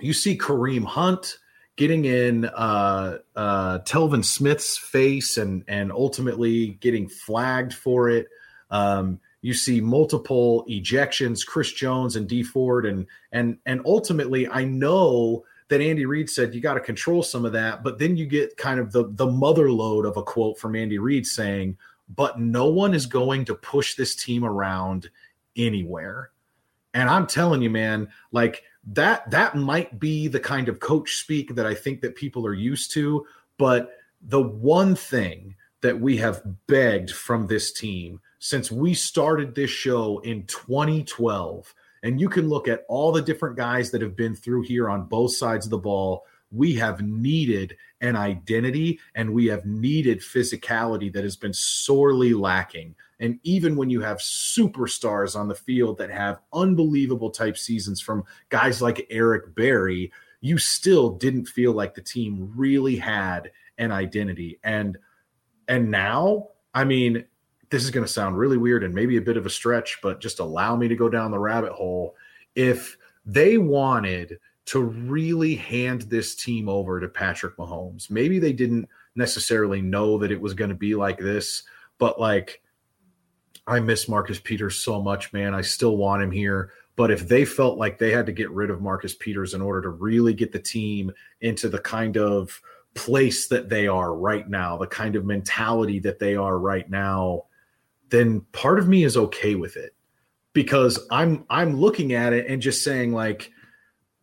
you 0.00 0.12
see 0.12 0.36
Kareem 0.36 0.84
Hunt 0.84 1.38
getting 1.76 2.04
in 2.04 2.44
uh, 2.44 3.18
uh, 3.34 3.78
Telvin 3.80 4.24
Smith's 4.24 4.78
face 4.78 5.36
and 5.36 5.64
and 5.68 5.92
ultimately 5.92 6.78
getting 6.80 7.08
flagged 7.08 7.74
for 7.74 8.08
it. 8.08 8.28
Um, 8.70 9.20
You 9.42 9.52
see 9.54 9.80
multiple 9.80 10.64
ejections, 10.70 11.44
Chris 11.44 11.70
Jones 11.72 12.16
and 12.16 12.26
Dee 12.26 12.42
Ford, 12.42 12.86
and 12.86 13.06
and 13.30 13.58
and 13.66 13.82
ultimately, 13.84 14.48
I 14.48 14.64
know 14.64 15.44
that 15.68 15.80
Andy 15.80 16.06
Reid 16.06 16.30
said 16.30 16.54
you 16.54 16.60
got 16.60 16.74
to 16.74 16.80
control 16.80 17.22
some 17.22 17.44
of 17.44 17.52
that, 17.52 17.82
but 17.82 17.98
then 17.98 18.16
you 18.16 18.26
get 18.26 18.56
kind 18.56 18.80
of 18.80 18.90
the 18.92 19.04
the 19.12 19.26
mother 19.26 19.70
load 19.70 20.06
of 20.06 20.16
a 20.16 20.22
quote 20.22 20.58
from 20.58 20.74
Andy 20.74 20.98
Reid 20.98 21.26
saying, 21.26 21.76
"But 22.08 22.40
no 22.40 22.68
one 22.68 22.94
is 22.94 23.06
going 23.06 23.44
to 23.46 23.54
push 23.54 23.96
this 23.96 24.14
team 24.16 24.44
around 24.44 25.10
anywhere." 25.56 26.30
And 26.94 27.10
I'm 27.10 27.26
telling 27.26 27.60
you, 27.60 27.70
man, 27.70 28.08
like 28.32 28.62
that 28.88 29.30
that 29.30 29.56
might 29.56 29.98
be 29.98 30.28
the 30.28 30.40
kind 30.40 30.68
of 30.68 30.80
coach 30.80 31.16
speak 31.16 31.54
that 31.54 31.66
I 31.66 31.74
think 31.74 32.00
that 32.02 32.16
people 32.16 32.46
are 32.46 32.54
used 32.54 32.92
to, 32.92 33.26
but 33.58 33.92
the 34.20 34.42
one 34.42 34.94
thing 34.94 35.54
that 35.80 36.00
we 36.00 36.16
have 36.16 36.42
begged 36.66 37.10
from 37.10 37.46
this 37.46 37.72
team 37.72 38.20
since 38.38 38.70
we 38.70 38.94
started 38.94 39.54
this 39.54 39.70
show 39.70 40.18
in 40.20 40.44
2012 40.46 41.74
and 42.02 42.20
you 42.20 42.28
can 42.28 42.48
look 42.48 42.68
at 42.68 42.84
all 42.88 43.12
the 43.12 43.22
different 43.22 43.56
guys 43.56 43.90
that 43.90 44.02
have 44.02 44.16
been 44.16 44.34
through 44.34 44.62
here 44.62 44.88
on 44.88 45.04
both 45.04 45.34
sides 45.34 45.66
of 45.66 45.70
the 45.70 45.78
ball 45.78 46.24
we 46.50 46.74
have 46.74 47.02
needed 47.02 47.76
an 48.00 48.16
identity 48.16 48.98
and 49.14 49.30
we 49.30 49.46
have 49.46 49.66
needed 49.66 50.20
physicality 50.20 51.12
that 51.12 51.24
has 51.24 51.36
been 51.36 51.52
sorely 51.52 52.32
lacking 52.32 52.94
and 53.20 53.38
even 53.42 53.76
when 53.76 53.90
you 53.90 54.00
have 54.00 54.18
superstars 54.18 55.38
on 55.38 55.48
the 55.48 55.54
field 55.54 55.98
that 55.98 56.10
have 56.10 56.40
unbelievable 56.52 57.30
type 57.30 57.56
seasons 57.56 58.00
from 58.00 58.24
guys 58.48 58.82
like 58.82 59.06
Eric 59.10 59.54
Berry, 59.54 60.12
you 60.40 60.58
still 60.58 61.10
didn't 61.10 61.46
feel 61.46 61.72
like 61.72 61.94
the 61.94 62.02
team 62.02 62.52
really 62.54 62.96
had 62.96 63.50
an 63.78 63.92
identity. 63.92 64.58
And 64.62 64.98
and 65.68 65.90
now, 65.90 66.48
I 66.74 66.84
mean, 66.84 67.24
this 67.70 67.84
is 67.84 67.90
going 67.90 68.06
to 68.06 68.12
sound 68.12 68.36
really 68.36 68.58
weird 68.58 68.84
and 68.84 68.94
maybe 68.94 69.16
a 69.16 69.22
bit 69.22 69.36
of 69.36 69.46
a 69.46 69.50
stretch, 69.50 69.98
but 70.02 70.20
just 70.20 70.38
allow 70.38 70.76
me 70.76 70.88
to 70.88 70.96
go 70.96 71.08
down 71.08 71.30
the 71.30 71.38
rabbit 71.38 71.72
hole. 71.72 72.14
If 72.54 72.96
they 73.24 73.58
wanted 73.58 74.38
to 74.66 74.80
really 74.80 75.54
hand 75.54 76.02
this 76.02 76.34
team 76.34 76.68
over 76.68 77.00
to 77.00 77.08
Patrick 77.08 77.56
Mahomes, 77.56 78.10
maybe 78.10 78.38
they 78.38 78.52
didn't 78.52 78.88
necessarily 79.16 79.80
know 79.80 80.18
that 80.18 80.30
it 80.30 80.40
was 80.40 80.54
going 80.54 80.68
to 80.70 80.76
be 80.76 80.94
like 80.94 81.18
this, 81.18 81.62
but 81.98 82.20
like 82.20 82.62
I 83.66 83.80
miss 83.80 84.08
Marcus 84.08 84.38
Peters 84.38 84.76
so 84.76 85.00
much, 85.00 85.32
man. 85.32 85.54
I 85.54 85.62
still 85.62 85.96
want 85.96 86.22
him 86.22 86.30
here. 86.30 86.70
But 86.96 87.10
if 87.10 87.26
they 87.26 87.44
felt 87.44 87.78
like 87.78 87.98
they 87.98 88.12
had 88.12 88.26
to 88.26 88.32
get 88.32 88.50
rid 88.50 88.70
of 88.70 88.80
Marcus 88.80 89.14
Peters 89.14 89.54
in 89.54 89.60
order 89.60 89.82
to 89.82 89.88
really 89.88 90.34
get 90.34 90.52
the 90.52 90.60
team 90.60 91.12
into 91.40 91.68
the 91.68 91.80
kind 91.80 92.16
of 92.16 92.60
place 92.94 93.48
that 93.48 93.68
they 93.68 93.88
are 93.88 94.14
right 94.14 94.48
now, 94.48 94.76
the 94.76 94.86
kind 94.86 95.16
of 95.16 95.24
mentality 95.24 95.98
that 96.00 96.20
they 96.20 96.36
are 96.36 96.58
right 96.58 96.88
now, 96.88 97.44
then 98.10 98.42
part 98.52 98.78
of 98.78 98.88
me 98.88 99.02
is 99.02 99.16
okay 99.16 99.56
with 99.56 99.76
it 99.76 99.94
because 100.52 101.04
I'm 101.10 101.44
I'm 101.50 101.76
looking 101.76 102.12
at 102.12 102.32
it 102.32 102.46
and 102.46 102.62
just 102.62 102.84
saying 102.84 103.12
like 103.12 103.50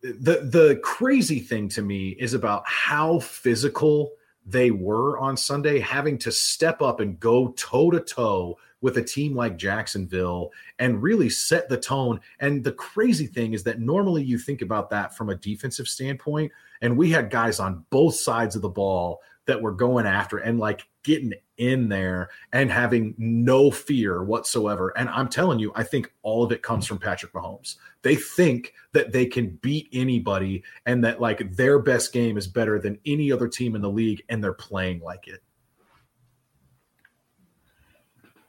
the 0.02 0.48
the 0.50 0.80
crazy 0.82 1.40
thing 1.40 1.68
to 1.70 1.82
me 1.82 2.10
is 2.18 2.32
about 2.32 2.62
how 2.66 3.18
physical 3.18 4.12
they 4.46 4.70
were 4.70 5.18
on 5.18 5.36
Sunday 5.36 5.78
having 5.78 6.18
to 6.18 6.32
step 6.32 6.82
up 6.82 7.00
and 7.00 7.20
go 7.20 7.48
toe 7.52 7.90
to 7.90 8.00
toe 8.00 8.56
with 8.82 8.98
a 8.98 9.02
team 9.02 9.34
like 9.34 9.56
Jacksonville 9.56 10.50
and 10.78 11.02
really 11.02 11.30
set 11.30 11.68
the 11.68 11.78
tone. 11.78 12.20
And 12.40 12.62
the 12.62 12.72
crazy 12.72 13.26
thing 13.26 13.54
is 13.54 13.62
that 13.62 13.80
normally 13.80 14.22
you 14.22 14.36
think 14.36 14.60
about 14.60 14.90
that 14.90 15.16
from 15.16 15.30
a 15.30 15.36
defensive 15.36 15.88
standpoint. 15.88 16.52
And 16.82 16.98
we 16.98 17.10
had 17.10 17.30
guys 17.30 17.60
on 17.60 17.86
both 17.88 18.16
sides 18.16 18.56
of 18.56 18.62
the 18.62 18.68
ball 18.68 19.22
that 19.46 19.62
were 19.62 19.72
going 19.72 20.06
after 20.06 20.38
and 20.38 20.58
like 20.58 20.86
getting 21.02 21.32
in 21.56 21.88
there 21.88 22.30
and 22.52 22.70
having 22.70 23.14
no 23.18 23.70
fear 23.70 24.22
whatsoever. 24.22 24.92
And 24.96 25.08
I'm 25.08 25.28
telling 25.28 25.58
you, 25.58 25.72
I 25.74 25.82
think 25.84 26.12
all 26.22 26.42
of 26.42 26.52
it 26.52 26.62
comes 26.62 26.86
from 26.86 26.98
Patrick 26.98 27.32
Mahomes. 27.32 27.76
They 28.02 28.16
think 28.16 28.74
that 28.92 29.12
they 29.12 29.26
can 29.26 29.58
beat 29.62 29.88
anybody 29.92 30.62
and 30.86 31.04
that 31.04 31.20
like 31.20 31.56
their 31.56 31.78
best 31.78 32.12
game 32.12 32.36
is 32.36 32.46
better 32.46 32.78
than 32.78 32.98
any 33.06 33.32
other 33.32 33.48
team 33.48 33.74
in 33.74 33.82
the 33.82 33.90
league 33.90 34.22
and 34.28 34.42
they're 34.42 34.52
playing 34.52 35.00
like 35.00 35.28
it. 35.28 35.42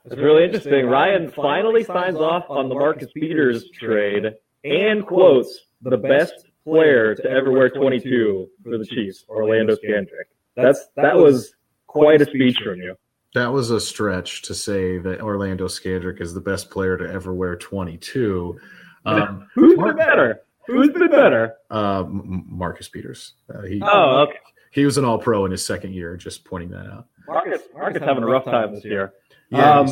It's 0.04 0.16
really 0.16 0.44
interesting. 0.44 0.86
Ryan 0.86 1.30
finally 1.30 1.82
signs 1.82 2.18
off 2.18 2.44
on 2.48 2.68
the 2.68 2.74
Marcus 2.74 3.10
Peters 3.14 3.70
trade 3.70 4.34
and 4.64 5.06
quotes 5.06 5.60
the 5.80 5.96
best 5.96 6.46
player 6.64 7.14
to 7.14 7.30
ever 7.30 7.50
wear 7.50 7.70
22 7.70 8.48
for 8.62 8.78
the 8.78 8.84
Chiefs, 8.84 9.24
Orlando 9.28 9.76
Scandrick. 9.76 10.28
That's 10.56 10.86
that 10.96 11.16
was 11.16 11.54
quite 11.86 12.20
a 12.20 12.26
speech 12.26 12.58
from 12.62 12.80
you. 12.80 12.96
That 13.34 13.52
was 13.52 13.70
a 13.70 13.80
stretch 13.80 14.42
to 14.42 14.54
say 14.54 14.98
that 14.98 15.20
Orlando 15.20 15.66
Scandrick 15.66 16.20
is 16.20 16.34
the 16.34 16.40
best 16.40 16.70
player 16.70 16.96
to 16.96 17.10
ever 17.10 17.34
wear 17.34 17.56
22. 17.56 18.58
Um, 19.06 19.46
Who's 19.54 19.76
been 19.76 19.96
better? 19.96 20.40
Who's 20.66 20.88
been 20.88 21.10
better? 21.10 21.56
Uh, 21.70 22.04
Marcus 22.08 22.88
Peters. 22.88 23.34
Uh, 23.54 23.60
he, 23.60 23.82
oh, 23.84 24.22
okay. 24.26 24.38
He 24.70 24.86
was 24.86 24.96
an 24.96 25.04
All 25.04 25.18
Pro 25.18 25.44
in 25.44 25.50
his 25.50 25.62
second 25.62 25.92
year. 25.92 26.16
Just 26.16 26.46
pointing 26.46 26.70
that 26.70 26.86
out. 26.86 27.06
Marcus, 27.28 27.60
Marcus 27.74 28.02
having 28.02 28.22
a 28.22 28.26
rough 28.26 28.46
time 28.46 28.74
this 28.74 28.82
year. 28.82 29.12
Yeah, 29.50 29.80
um, 29.80 29.88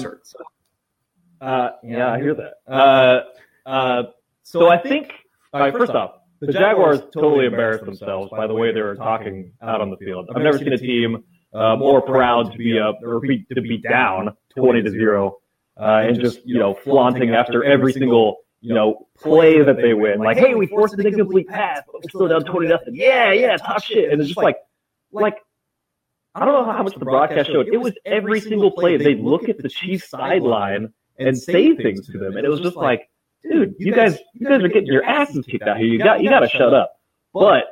uh, 1.41 1.71
yeah, 1.83 2.13
I 2.13 2.19
hear 2.19 2.35
that. 2.35 2.73
Uh, 2.73 3.21
uh, 3.69 4.03
so 4.43 4.69
I 4.69 4.79
think, 4.79 5.13
all 5.53 5.61
right, 5.61 5.73
first 5.73 5.93
off, 5.93 6.13
the 6.41 6.53
Jaguars 6.53 7.01
totally 7.13 7.47
embarrassed 7.47 7.85
themselves 7.85 8.31
by 8.31 8.47
the 8.47 8.55
way 8.55 8.73
they 8.73 8.81
were 8.81 8.97
talking 8.97 9.53
out 9.63 9.81
on 9.81 9.91
the 9.91 9.97
field. 9.97 10.29
I've 10.35 10.43
never 10.43 10.59
seen 10.59 10.73
a 10.73 10.79
team 10.79 11.25
uh, 11.53 11.77
more 11.77 12.01
proud 12.01 12.53
to 12.53 12.59
be 12.59 12.79
up 12.79 12.99
or 13.03 13.21
be, 13.21 13.45
to 13.55 13.61
be 13.61 13.79
down 13.79 14.37
20 14.57 14.83
to 14.83 14.91
zero 14.91 15.39
uh, 15.81 16.03
and 16.05 16.19
just, 16.21 16.41
you 16.45 16.59
know, 16.59 16.75
flaunting 16.75 17.31
after 17.31 17.65
every 17.65 17.93
single, 17.93 18.39
you 18.61 18.75
know, 18.75 19.07
play 19.19 19.63
that 19.63 19.77
they 19.77 19.95
win. 19.95 20.19
Like, 20.19 20.37
hey, 20.39 20.55
we 20.55 20.67
forced 20.67 20.95
an 20.95 21.07
incomplete 21.07 21.49
pass, 21.49 21.83
but 21.87 22.03
we're 22.03 22.09
still 22.09 22.29
down 22.29 22.45
20 22.45 22.69
nothing. 22.69 22.95
Yeah, 22.95 23.33
yeah, 23.33 23.57
tough 23.57 23.85
shit. 23.85 24.13
And 24.13 24.21
it's 24.21 24.29
just 24.29 24.39
like, 24.39 24.57
like, 25.13 25.39
I 26.35 26.45
don't 26.45 26.55
know 26.55 26.73
how 26.73 26.83
much 26.83 26.95
the 26.95 27.05
broadcast 27.05 27.51
showed. 27.51 27.69
It 27.69 27.77
was 27.77 27.93
every 28.07 28.41
single 28.41 28.71
play. 28.71 28.97
They'd 28.97 29.21
look 29.21 29.49
at 29.49 29.59
the 29.59 29.69
Chiefs 29.69 30.09
sideline 30.09 30.93
and 31.19 31.37
say 31.39 31.75
things 31.77 32.07
to 32.07 32.19
them. 32.19 32.37
And 32.37 32.47
it 32.47 32.49
was 32.49 32.61
just 32.61 32.77
like, 32.77 33.11
dude, 33.43 33.75
you 33.79 33.93
guys, 33.95 34.19
you 34.35 34.49
guys 34.49 34.63
are 34.63 34.69
getting 34.69 34.87
your 34.87 35.05
asses 35.05 35.45
kicked 35.45 35.65
out 35.65 35.77
here. 35.77 35.87
You 35.87 35.99
got, 35.99 36.23
you 36.23 36.31
got 36.31 36.41
to 36.41 36.49
shut 36.49 36.73
up. 36.73 36.93
But 37.35 37.65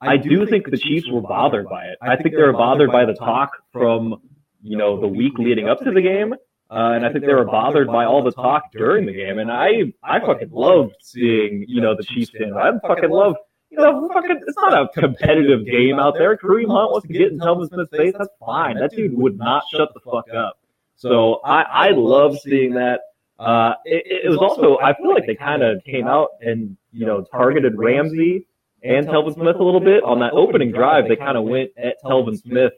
I 0.00 0.16
do 0.16 0.46
think 0.46 0.70
the 0.70 0.78
Chiefs 0.78 1.08
were 1.10 1.20
bothered 1.20 1.68
by 1.68 1.84
it. 1.84 1.98
I 2.00 2.16
think 2.16 2.34
they 2.34 2.42
were 2.42 2.52
bothered 2.52 2.90
by 2.90 3.04
the 3.04 3.14
talk 3.14 3.50
from, 3.72 4.22
you 4.62 4.76
know, 4.76 5.00
the 5.00 5.08
week 5.08 5.38
leading 5.38 5.68
up 5.68 5.80
to 5.80 5.90
the 5.90 6.02
game. 6.02 6.34
Uh, 6.70 6.92
and 6.92 7.04
I 7.04 7.12
think 7.12 7.24
they 7.24 7.32
were 7.32 7.46
bothered 7.46 7.88
by 7.88 8.04
all 8.04 8.22
the 8.22 8.30
talk 8.30 8.64
during 8.72 9.06
the 9.06 9.12
game. 9.12 9.38
And 9.38 9.50
I, 9.50 9.92
I 10.02 10.20
fucking 10.20 10.50
loved 10.50 10.94
seeing, 11.00 11.64
you 11.66 11.80
know, 11.80 11.96
the 11.96 12.04
Chiefs 12.04 12.30
fans. 12.38 12.52
I 12.56 12.70
fucking 12.86 13.10
love 13.10 13.36
you 13.70 13.78
know, 13.78 14.08
fucking, 14.12 14.40
it's 14.46 14.56
not 14.56 14.72
a 14.72 14.88
competitive 15.00 15.66
game 15.66 15.98
out 15.98 16.14
there. 16.14 16.36
Kareem 16.36 16.68
Hunt 16.68 16.92
wants 16.92 17.06
to 17.06 17.12
get 17.12 17.32
in 17.32 17.38
Telvin 17.38 17.68
Smith's 17.68 17.90
face. 17.90 18.14
That's 18.16 18.30
fine. 18.40 18.76
That 18.78 18.90
dude 18.92 19.16
would 19.16 19.38
not 19.38 19.64
shut 19.70 19.92
the 19.94 20.00
fuck 20.00 20.32
up. 20.34 20.58
So 20.96 21.40
I, 21.44 21.62
I 21.62 21.90
love 21.90 22.38
seeing 22.38 22.74
that. 22.74 23.00
Uh, 23.38 23.74
it, 23.84 24.24
it 24.24 24.28
was 24.28 24.38
also, 24.38 24.78
I 24.78 24.96
feel 24.96 25.14
like 25.14 25.26
they 25.26 25.36
kind 25.36 25.62
of 25.62 25.84
came 25.84 26.08
out 26.08 26.30
and, 26.40 26.76
you 26.92 27.06
know, 27.06 27.22
targeted 27.22 27.78
Ramsey 27.78 28.46
and 28.82 29.06
Telvin 29.06 29.34
Smith 29.34 29.56
a 29.56 29.62
little 29.62 29.80
bit 29.80 30.02
on 30.02 30.20
that 30.20 30.32
opening 30.32 30.72
drive. 30.72 31.06
They 31.08 31.16
kind 31.16 31.36
of 31.36 31.44
went 31.44 31.70
at 31.76 32.02
Telvin 32.02 32.36
Smith 32.40 32.72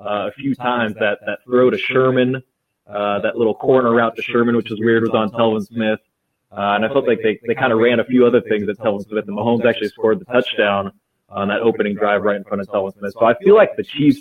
uh, 0.00 0.28
a 0.28 0.32
few 0.32 0.54
times. 0.56 0.94
That 0.94 1.18
that 1.26 1.38
throw 1.44 1.70
to 1.70 1.78
Sherman, 1.78 2.42
uh, 2.88 3.20
that 3.20 3.36
little 3.36 3.54
corner 3.54 3.94
route 3.94 4.16
to 4.16 4.22
Sherman, 4.22 4.56
which 4.56 4.70
was 4.70 4.80
weird, 4.80 5.02
was 5.02 5.10
on 5.10 5.30
Telvin 5.30 5.64
Smith. 5.64 6.00
Uh, 6.52 6.74
and 6.74 6.84
I 6.84 6.88
felt 6.88 7.06
like 7.06 7.20
they, 7.22 7.38
they 7.46 7.54
kind 7.54 7.72
of 7.72 7.78
ran 7.78 8.00
a 8.00 8.04
few 8.04 8.26
other 8.26 8.40
things 8.40 8.68
at 8.68 8.76
Telvin 8.78 9.06
Smith, 9.06 9.24
and 9.28 9.36
Mahomes 9.36 9.64
actually 9.64 9.88
scored 9.88 10.18
the 10.18 10.24
touchdown 10.24 10.92
on 11.28 11.48
that 11.48 11.60
opening 11.60 11.94
drive 11.94 12.22
right 12.22 12.36
in 12.36 12.44
front 12.44 12.60
of 12.60 12.68
Telvin 12.68 12.92
Smith. 12.98 13.12
So 13.12 13.24
I 13.24 13.34
feel 13.34 13.54
like 13.54 13.76
the 13.76 13.84
Chiefs 13.84 14.20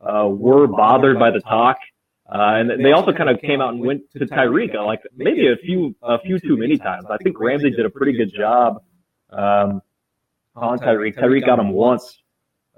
uh, 0.00 0.26
were 0.28 0.66
bothered 0.66 1.18
by 1.18 1.30
the 1.30 1.40
talk, 1.40 1.78
uh, 2.28 2.58
and 2.58 2.84
they 2.84 2.90
also 2.90 3.12
kind 3.12 3.30
of 3.30 3.40
came 3.40 3.60
out 3.60 3.74
and 3.74 3.80
went 3.84 4.10
to 4.12 4.18
Tyreek 4.20 4.74
uh, 4.74 4.84
like 4.84 5.00
maybe 5.16 5.46
a 5.46 5.56
few 5.56 5.94
a 6.02 6.18
few 6.20 6.40
too 6.40 6.56
many 6.56 6.76
times. 6.76 7.06
I 7.08 7.18
think 7.18 7.38
Ramsey 7.38 7.70
did 7.70 7.86
a 7.86 7.90
pretty 7.90 8.16
good 8.16 8.32
job 8.32 8.82
um, 9.30 9.80
on 10.56 10.78
Tyreek. 10.78 11.16
Tyreek 11.16 11.46
got 11.46 11.60
him 11.60 11.70
once, 11.70 12.18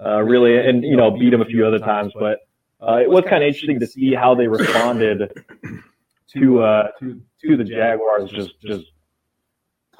uh, 0.03 0.21
really, 0.21 0.57
and 0.57 0.83
you 0.83 0.97
know 0.97 1.09
beat 1.11 1.33
him 1.33 1.41
a 1.41 1.45
few 1.45 1.65
other 1.65 1.79
times, 1.79 2.13
but 2.13 2.39
uh, 2.79 2.97
it 2.97 3.09
was 3.09 3.23
kind 3.23 3.43
of 3.43 3.47
interesting 3.47 3.79
to 3.79 3.87
see 3.87 4.13
how 4.13 4.35
they 4.35 4.47
responded 4.47 5.31
to 6.33 6.61
uh, 6.61 6.87
to 6.99 7.21
to 7.43 7.57
the 7.57 7.63
Jaguars 7.63 8.31
just 8.31 8.59
just 8.61 8.85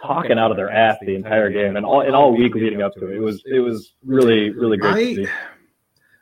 talking 0.02 0.38
out 0.38 0.52
of 0.52 0.58
their 0.58 0.70
ass 0.70 0.98
the 1.02 1.16
entire 1.16 1.50
game 1.50 1.78
and 1.78 1.86
all 1.86 2.02
and 2.02 2.16
all 2.16 2.36
week 2.36 2.56
leading 2.56 2.82
up 2.82 2.94
to 2.96 3.10
it. 3.10 3.16
It 3.16 3.20
was 3.20 3.42
it 3.46 3.60
was 3.60 3.94
really 4.04 4.50
really 4.50 4.78
great. 4.78 5.28
I, 5.28 5.32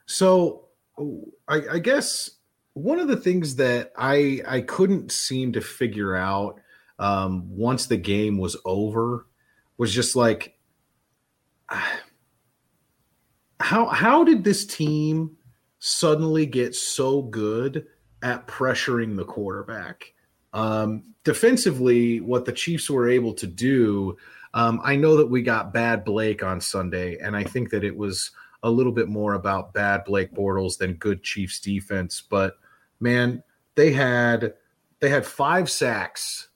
so 0.06 0.66
I, 1.48 1.62
I 1.74 1.80
guess 1.80 2.30
one 2.74 3.00
of 3.00 3.08
the 3.08 3.18
things 3.18 3.56
that 3.56 3.92
I 3.98 4.42
I 4.48 4.62
couldn't 4.62 5.12
seem 5.12 5.54
to 5.54 5.62
figure 5.62 6.16
out 6.16 6.60
um, 7.00 7.56
once 7.58 7.88
the 7.88 7.98
game 7.98 8.38
was 8.38 8.56
over 8.66 9.26
was 9.78 9.94
just 9.94 10.16
like 10.16 10.58
how 13.60 13.86
how 13.88 14.24
did 14.24 14.44
this 14.44 14.66
team 14.66 15.38
suddenly 15.80 16.46
get 16.46 16.76
so 16.76 17.24
good 17.24 17.88
at 18.22 18.48
pressuring 18.48 19.16
the 19.16 19.26
quarterback. 19.26 20.14
Um, 20.54 21.04
defensively, 21.24 22.20
what 22.20 22.46
the 22.46 22.52
Chiefs 22.52 22.90
were 22.90 23.10
able 23.10 23.34
to 23.36 23.48
do, 23.48 24.18
um, 24.54 24.82
I 24.84 24.96
know 24.96 25.18
that 25.18 25.30
we 25.30 25.42
got 25.42 25.74
bad 25.74 26.04
Blake 26.04 26.44
on 26.44 26.60
Sunday, 26.60 27.18
and 27.18 27.36
I 27.36 27.44
think 27.44 27.70
that 27.70 27.84
it 27.84 27.96
was 27.96 28.32
a 28.64 28.70
little 28.70 28.92
bit 28.92 29.08
more 29.08 29.34
about 29.34 29.74
bad 29.74 30.04
Blake 30.06 30.34
Bortles 30.34 30.78
than 30.78 30.94
good 30.96 31.24
Chiefs 31.24 31.60
defense. 31.60 32.22
But 32.22 32.58
man, 33.00 33.44
they 33.76 33.92
had 33.92 34.54
they 35.00 35.10
had 35.10 35.26
five 35.26 35.70
sacks, 35.70 36.50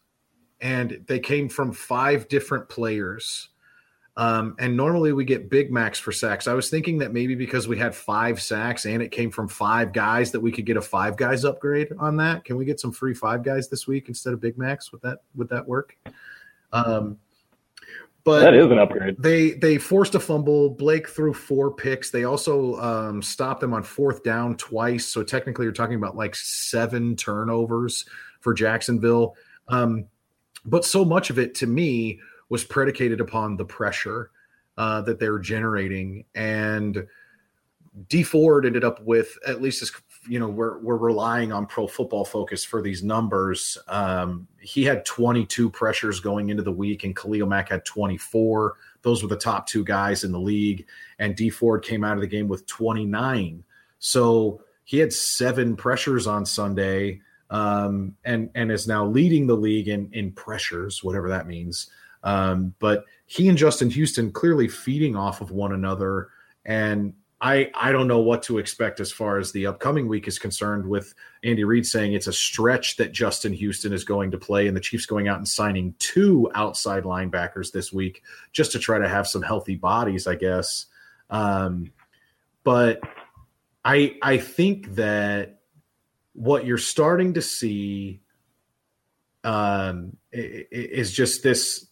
and 0.61 1.03
they 1.07 1.19
came 1.19 1.49
from 1.49 1.71
five 1.71 2.27
different 2.27 2.69
players. 2.69 3.49
Um, 4.17 4.55
and 4.59 4.77
normally 4.77 5.11
we 5.11 5.25
get 5.25 5.49
Big 5.49 5.71
Macs 5.71 5.99
for 5.99 6.13
sacks. 6.13 6.47
I 6.47 6.53
was 6.53 6.69
thinking 6.69 6.99
that 6.99 7.11
maybe 7.11 7.35
because 7.35 7.67
we 7.67 7.77
had 7.77 7.93
five 7.93 8.41
sacks 8.41 8.85
and 8.85 9.01
it 9.01 9.11
came 9.11 9.29
from 9.29 9.49
five 9.49 9.91
guys 9.91 10.31
that 10.31 10.39
we 10.39 10.53
could 10.53 10.65
get 10.65 10.77
a 10.77 10.81
five 10.81 11.17
guys 11.17 11.43
upgrade 11.43 11.89
on 11.99 12.15
that. 12.17 12.45
Can 12.45 12.55
we 12.55 12.63
get 12.63 12.79
some 12.79 12.93
free 12.93 13.13
five 13.13 13.43
guys 13.43 13.67
this 13.67 13.87
week 13.87 14.07
instead 14.07 14.33
of 14.33 14.39
Big 14.39 14.57
Macs? 14.57 14.91
Would 14.93 15.01
that 15.01 15.19
would 15.35 15.49
that 15.49 15.67
work? 15.67 15.97
Um, 16.71 17.17
but 18.23 18.39
that 18.39 18.55
is 18.55 18.65
an 18.71 18.79
upgrade. 18.79 19.17
They 19.19 19.51
they 19.51 19.77
forced 19.77 20.15
a 20.15 20.19
fumble. 20.19 20.69
Blake 20.69 21.09
threw 21.09 21.33
four 21.33 21.73
picks. 21.73 22.09
They 22.09 22.23
also 22.23 22.79
um, 22.81 23.21
stopped 23.21 23.61
them 23.61 23.73
on 23.73 23.83
fourth 23.83 24.23
down 24.23 24.55
twice. 24.55 25.05
So 25.05 25.23
technically, 25.23 25.65
you're 25.65 25.73
talking 25.73 25.97
about 25.97 26.15
like 26.15 26.35
seven 26.35 27.17
turnovers 27.17 28.05
for 28.39 28.53
Jacksonville. 28.53 29.35
Um, 29.67 30.05
but 30.65 30.85
so 30.85 31.05
much 31.05 31.29
of 31.29 31.37
it 31.37 31.53
to 31.55 31.67
me 31.67 32.19
was 32.49 32.63
predicated 32.63 33.21
upon 33.21 33.57
the 33.57 33.65
pressure 33.65 34.31
uh, 34.77 35.01
that 35.01 35.19
they're 35.19 35.39
generating. 35.39 36.25
And 36.35 37.07
Dee 38.09 38.23
Ford 38.23 38.65
ended 38.65 38.83
up 38.83 39.01
with 39.03 39.37
at 39.47 39.61
least 39.61 39.81
as 39.81 39.91
you 40.27 40.39
know 40.39 40.49
we're 40.49 40.79
we're 40.79 40.97
relying 40.97 41.51
on 41.51 41.65
Pro 41.65 41.87
Football 41.87 42.25
Focus 42.25 42.65
for 42.65 42.81
these 42.81 43.03
numbers. 43.03 43.77
Um, 43.87 44.47
he 44.59 44.83
had 44.83 45.05
22 45.05 45.69
pressures 45.69 46.19
going 46.19 46.49
into 46.49 46.63
the 46.63 46.71
week, 46.71 47.03
and 47.03 47.15
Khalil 47.15 47.47
Mack 47.47 47.69
had 47.69 47.85
24. 47.85 48.75
Those 49.01 49.21
were 49.21 49.29
the 49.29 49.37
top 49.37 49.67
two 49.67 49.83
guys 49.83 50.23
in 50.23 50.31
the 50.31 50.39
league, 50.39 50.85
and 51.19 51.35
Dee 51.35 51.49
Ford 51.49 51.83
came 51.83 52.03
out 52.03 52.17
of 52.17 52.21
the 52.21 52.27
game 52.27 52.47
with 52.47 52.65
29. 52.65 53.63
So 53.99 54.61
he 54.83 54.97
had 54.99 55.13
seven 55.13 55.75
pressures 55.75 56.27
on 56.27 56.45
Sunday, 56.45 57.21
um, 57.49 58.15
and 58.25 58.49
and 58.55 58.71
is 58.71 58.87
now 58.87 59.05
leading 59.05 59.47
the 59.47 59.55
league 59.55 59.87
in 59.87 60.09
in 60.11 60.31
pressures, 60.31 61.03
whatever 61.03 61.29
that 61.29 61.47
means. 61.47 61.89
Um, 62.25 62.73
but 62.79 63.05
he 63.27 63.47
and 63.47 63.57
Justin 63.57 63.89
Houston 63.91 64.31
clearly 64.31 64.67
feeding 64.67 65.15
off 65.15 65.39
of 65.39 65.51
one 65.51 65.71
another. 65.71 66.29
And 66.65 67.13
I, 67.39 67.69
I 67.75 67.91
don't 67.91 68.07
know 68.07 68.19
what 68.19 68.41
to 68.43 68.57
expect 68.57 68.99
as 68.99 69.11
far 69.11 69.37
as 69.37 69.51
the 69.51 69.67
upcoming 69.67 70.07
week 70.07 70.27
is 70.27 70.39
concerned 70.39 70.87
with 70.87 71.13
Andy 71.43 71.63
Reid 71.63 71.85
saying 71.85 72.13
it's 72.13 72.27
a 72.27 72.33
stretch 72.33 72.95
that 72.97 73.11
Justin 73.11 73.53
Houston 73.53 73.93
is 73.93 74.03
going 74.03 74.31
to 74.31 74.37
play 74.37 74.67
and 74.67 74.75
the 74.75 74.81
Chiefs 74.81 75.05
going 75.05 75.27
out 75.27 75.37
and 75.37 75.47
signing 75.47 75.93
two 75.99 76.49
outside 76.55 77.03
linebackers 77.03 77.71
this 77.71 77.93
week 77.93 78.23
just 78.51 78.71
to 78.71 78.79
try 78.79 78.97
to 78.97 79.07
have 79.07 79.27
some 79.27 79.43
healthy 79.43 79.75
bodies, 79.75 80.25
I 80.25 80.35
guess. 80.35 80.87
Um, 81.29 81.91
but 82.63 82.99
I 83.83 84.17
I 84.23 84.37
think 84.37 84.95
that 84.95 85.59
what 86.33 86.65
you're 86.65 86.77
starting 86.77 87.33
to 87.35 87.41
see 87.41 88.21
um, 89.43 90.17
is 90.31 91.11
just 91.13 91.43
this 91.43 91.87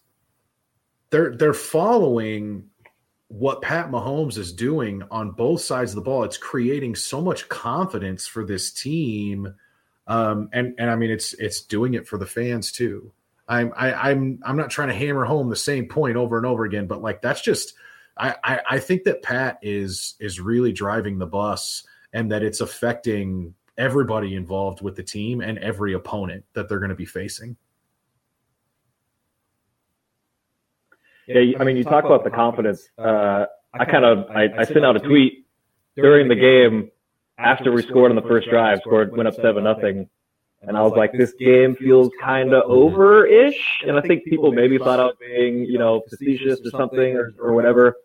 they're 1.13 1.35
they're 1.35 1.53
following 1.53 2.63
what 3.27 3.61
Pat 3.61 3.91
Mahomes 3.91 4.35
is 4.39 4.51
doing 4.51 5.03
on 5.11 5.29
both 5.29 5.61
sides 5.61 5.91
of 5.91 5.95
the 5.95 6.01
ball. 6.01 6.23
It's 6.23 6.37
creating 6.37 6.95
so 6.95 7.21
much 7.21 7.47
confidence 7.49 8.25
for 8.25 8.43
this 8.43 8.71
team, 8.73 9.53
um, 10.07 10.49
and 10.53 10.73
and 10.79 10.89
I 10.89 10.95
mean 10.95 11.11
it's 11.11 11.33
it's 11.35 11.61
doing 11.61 11.93
it 11.93 12.07
for 12.07 12.17
the 12.17 12.25
fans 12.25 12.71
too. 12.71 13.13
I'm 13.47 13.71
I, 13.77 13.93
I'm 13.93 14.39
I'm 14.43 14.57
not 14.57 14.71
trying 14.71 14.87
to 14.87 14.95
hammer 14.95 15.23
home 15.23 15.49
the 15.49 15.55
same 15.55 15.87
point 15.87 16.17
over 16.17 16.35
and 16.35 16.47
over 16.47 16.65
again, 16.65 16.87
but 16.87 17.03
like 17.03 17.21
that's 17.21 17.41
just 17.41 17.75
I, 18.17 18.35
I 18.43 18.59
I 18.71 18.79
think 18.79 19.03
that 19.03 19.21
Pat 19.21 19.59
is 19.61 20.15
is 20.19 20.39
really 20.39 20.71
driving 20.71 21.19
the 21.19 21.27
bus, 21.27 21.83
and 22.11 22.31
that 22.31 22.41
it's 22.41 22.59
affecting 22.59 23.53
everybody 23.77 24.33
involved 24.33 24.81
with 24.81 24.95
the 24.95 25.03
team 25.03 25.41
and 25.41 25.59
every 25.59 25.93
opponent 25.93 26.43
that 26.53 26.67
they're 26.69 26.79
going 26.79 26.89
to 26.89 26.95
be 26.95 27.05
facing. 27.05 27.55
Yeah, 31.27 31.57
I 31.59 31.63
mean, 31.63 31.77
you 31.77 31.83
talk 31.83 32.05
about 32.05 32.23
the 32.23 32.29
confidence. 32.29 32.89
Uh, 32.97 33.45
I 33.73 33.85
kind 33.85 34.05
of 34.05 34.29
I, 34.29 34.49
I 34.57 34.63
sent 34.65 34.85
out 34.85 34.95
a 34.95 34.99
tweet 34.99 35.45
during 35.95 36.27
the 36.27 36.35
game 36.35 36.91
after 37.37 37.71
we 37.71 37.81
scored 37.81 38.11
on 38.11 38.15
the 38.15 38.21
first 38.21 38.49
drive, 38.49 38.79
scored 38.79 39.15
went 39.15 39.27
up 39.27 39.35
seven 39.35 39.63
nothing, 39.63 40.09
and 40.61 40.77
I 40.77 40.81
was 40.81 40.93
like, 40.93 41.11
this 41.13 41.33
game 41.33 41.75
feels 41.75 42.11
kind 42.21 42.53
of 42.53 42.63
over 42.69 43.25
ish. 43.25 43.83
And 43.85 43.97
I 43.97 44.01
think 44.01 44.25
people 44.25 44.51
maybe 44.51 44.77
thought 44.77 44.99
I 44.99 45.05
was 45.05 45.15
being 45.19 45.65
you 45.65 45.79
know 45.79 46.03
facetious 46.09 46.59
or 46.65 46.69
something 46.71 47.15
or, 47.15 47.33
or 47.39 47.53
whatever, 47.53 47.95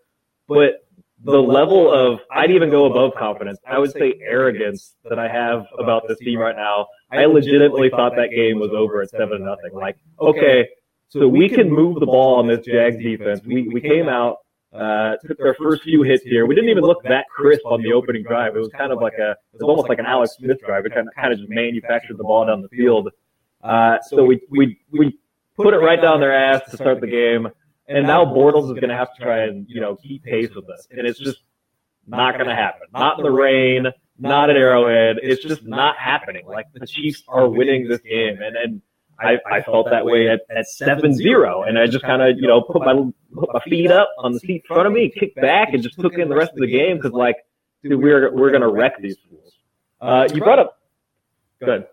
but 0.47 0.85
the 1.21 1.37
level 1.37 1.91
of 1.91 2.21
I'd 2.31 2.51
even 2.51 2.69
go 2.69 2.85
above 2.85 3.13
confidence. 3.15 3.59
I 3.67 3.77
would 3.77 3.91
say 3.91 4.17
arrogance 4.21 4.95
that 5.09 5.19
I 5.19 5.27
have 5.27 5.65
about 5.77 6.07
this 6.07 6.17
team 6.19 6.39
right 6.39 6.55
now. 6.55 6.87
I 7.11 7.25
legitimately 7.25 7.89
thought 7.89 8.15
that 8.15 8.29
game 8.29 8.59
was 8.59 8.71
over 8.71 9.01
at 9.01 9.09
seven 9.09 9.43
nothing. 9.43 9.73
Like, 9.73 9.97
okay 10.21 10.69
so 11.09 11.27
we 11.27 11.49
can 11.49 11.71
move 11.71 11.99
the 11.99 12.05
ball 12.05 12.35
on 12.35 12.47
this 12.47 12.65
Jags 12.65 12.97
defense. 12.97 13.41
We, 13.43 13.67
we 13.67 13.81
came 13.81 14.07
out, 14.07 14.37
uh, 14.71 15.15
took 15.25 15.39
our 15.39 15.55
first 15.55 15.81
few 15.81 16.03
hits 16.03 16.23
here. 16.23 16.45
We 16.45 16.53
didn't 16.53 16.69
even 16.69 16.83
look 16.83 17.01
that 17.03 17.25
crisp 17.35 17.65
on 17.65 17.81
the 17.81 17.93
opening 17.93 18.23
drive. 18.23 18.55
It 18.55 18.59
was 18.59 18.69
kind 18.69 18.91
of 18.91 19.01
like 19.01 19.13
a, 19.13 19.31
it 19.31 19.37
was 19.53 19.63
almost 19.63 19.89
like 19.89 19.97
an 19.97 20.05
Alex 20.05 20.35
Smith 20.37 20.59
drive. 20.63 20.85
It 20.85 20.93
kind 20.93 21.07
of, 21.07 21.15
kind 21.15 21.33
of 21.33 21.39
just 21.39 21.49
manufactured 21.49 22.17
the 22.17 22.23
ball 22.23 22.45
down 22.45 22.61
the 22.61 22.69
field. 22.69 23.09
Uh, 23.63 23.97
so 24.07 24.23
we, 24.23 24.39
we, 24.51 24.79
we 24.91 25.17
put 25.57 25.73
it 25.73 25.77
right 25.77 25.99
down 25.99 26.19
their 26.19 26.33
ass 26.33 26.61
to 26.69 26.77
start 26.77 27.01
the 27.01 27.07
game. 27.07 27.47
And 27.87 28.05
now 28.05 28.23
Bortles 28.23 28.65
is 28.65 28.79
going 28.79 28.89
to 28.89 28.95
have 28.95 29.13
to 29.15 29.23
try 29.23 29.45
and, 29.45 29.65
you 29.67 29.81
know, 29.81 29.95
keep 29.95 30.23
pace 30.23 30.53
with 30.53 30.67
this. 30.67 30.87
And 30.91 31.07
it's 31.07 31.17
just 31.17 31.39
not 32.05 32.35
going 32.35 32.47
to 32.47 32.55
happen. 32.55 32.87
Not 32.93 33.17
in 33.17 33.23
the 33.23 33.31
rain, 33.31 33.87
not 34.19 34.51
at 34.51 34.57
Arrowhead. 34.57 35.17
It's 35.23 35.41
just 35.41 35.63
not 35.65 35.97
happening. 35.97 36.45
Like 36.45 36.67
the 36.71 36.85
Chiefs 36.85 37.23
are 37.27 37.49
winning 37.49 37.87
this 37.87 38.01
game. 38.01 38.37
And, 38.43 38.55
and, 38.55 38.81
I, 39.19 39.37
I 39.51 39.61
felt 39.61 39.89
that 39.89 40.05
way 40.05 40.29
at, 40.29 40.41
at 40.55 40.67
seven 40.67 41.13
zero, 41.13 41.63
and 41.63 41.77
I 41.77 41.87
just 41.87 42.03
kind 42.05 42.21
of 42.21 42.37
you 42.37 42.47
know 42.47 42.61
put 42.61 42.81
my 42.83 42.93
put 43.33 43.49
my 43.53 43.59
feet 43.61 43.91
up 43.91 44.09
on 44.17 44.33
the 44.33 44.39
seat 44.39 44.63
in 44.69 44.75
front 44.75 44.87
of 44.87 44.93
me, 44.93 45.11
kicked 45.13 45.35
back, 45.35 45.73
and 45.73 45.83
just 45.83 45.99
took 45.99 46.13
in 46.13 46.29
the 46.29 46.35
rest 46.35 46.51
of 46.53 46.59
the 46.59 46.67
game 46.67 46.97
because 46.97 47.11
like, 47.11 47.35
dude, 47.83 48.01
we're 48.01 48.33
we're 48.33 48.51
gonna 48.51 48.69
wreck 48.69 48.93
these 49.01 49.17
fools. 49.29 49.53
Uh, 49.99 50.27
you 50.33 50.41
brought 50.41 50.59
up 50.59 50.79
good. 51.63 51.85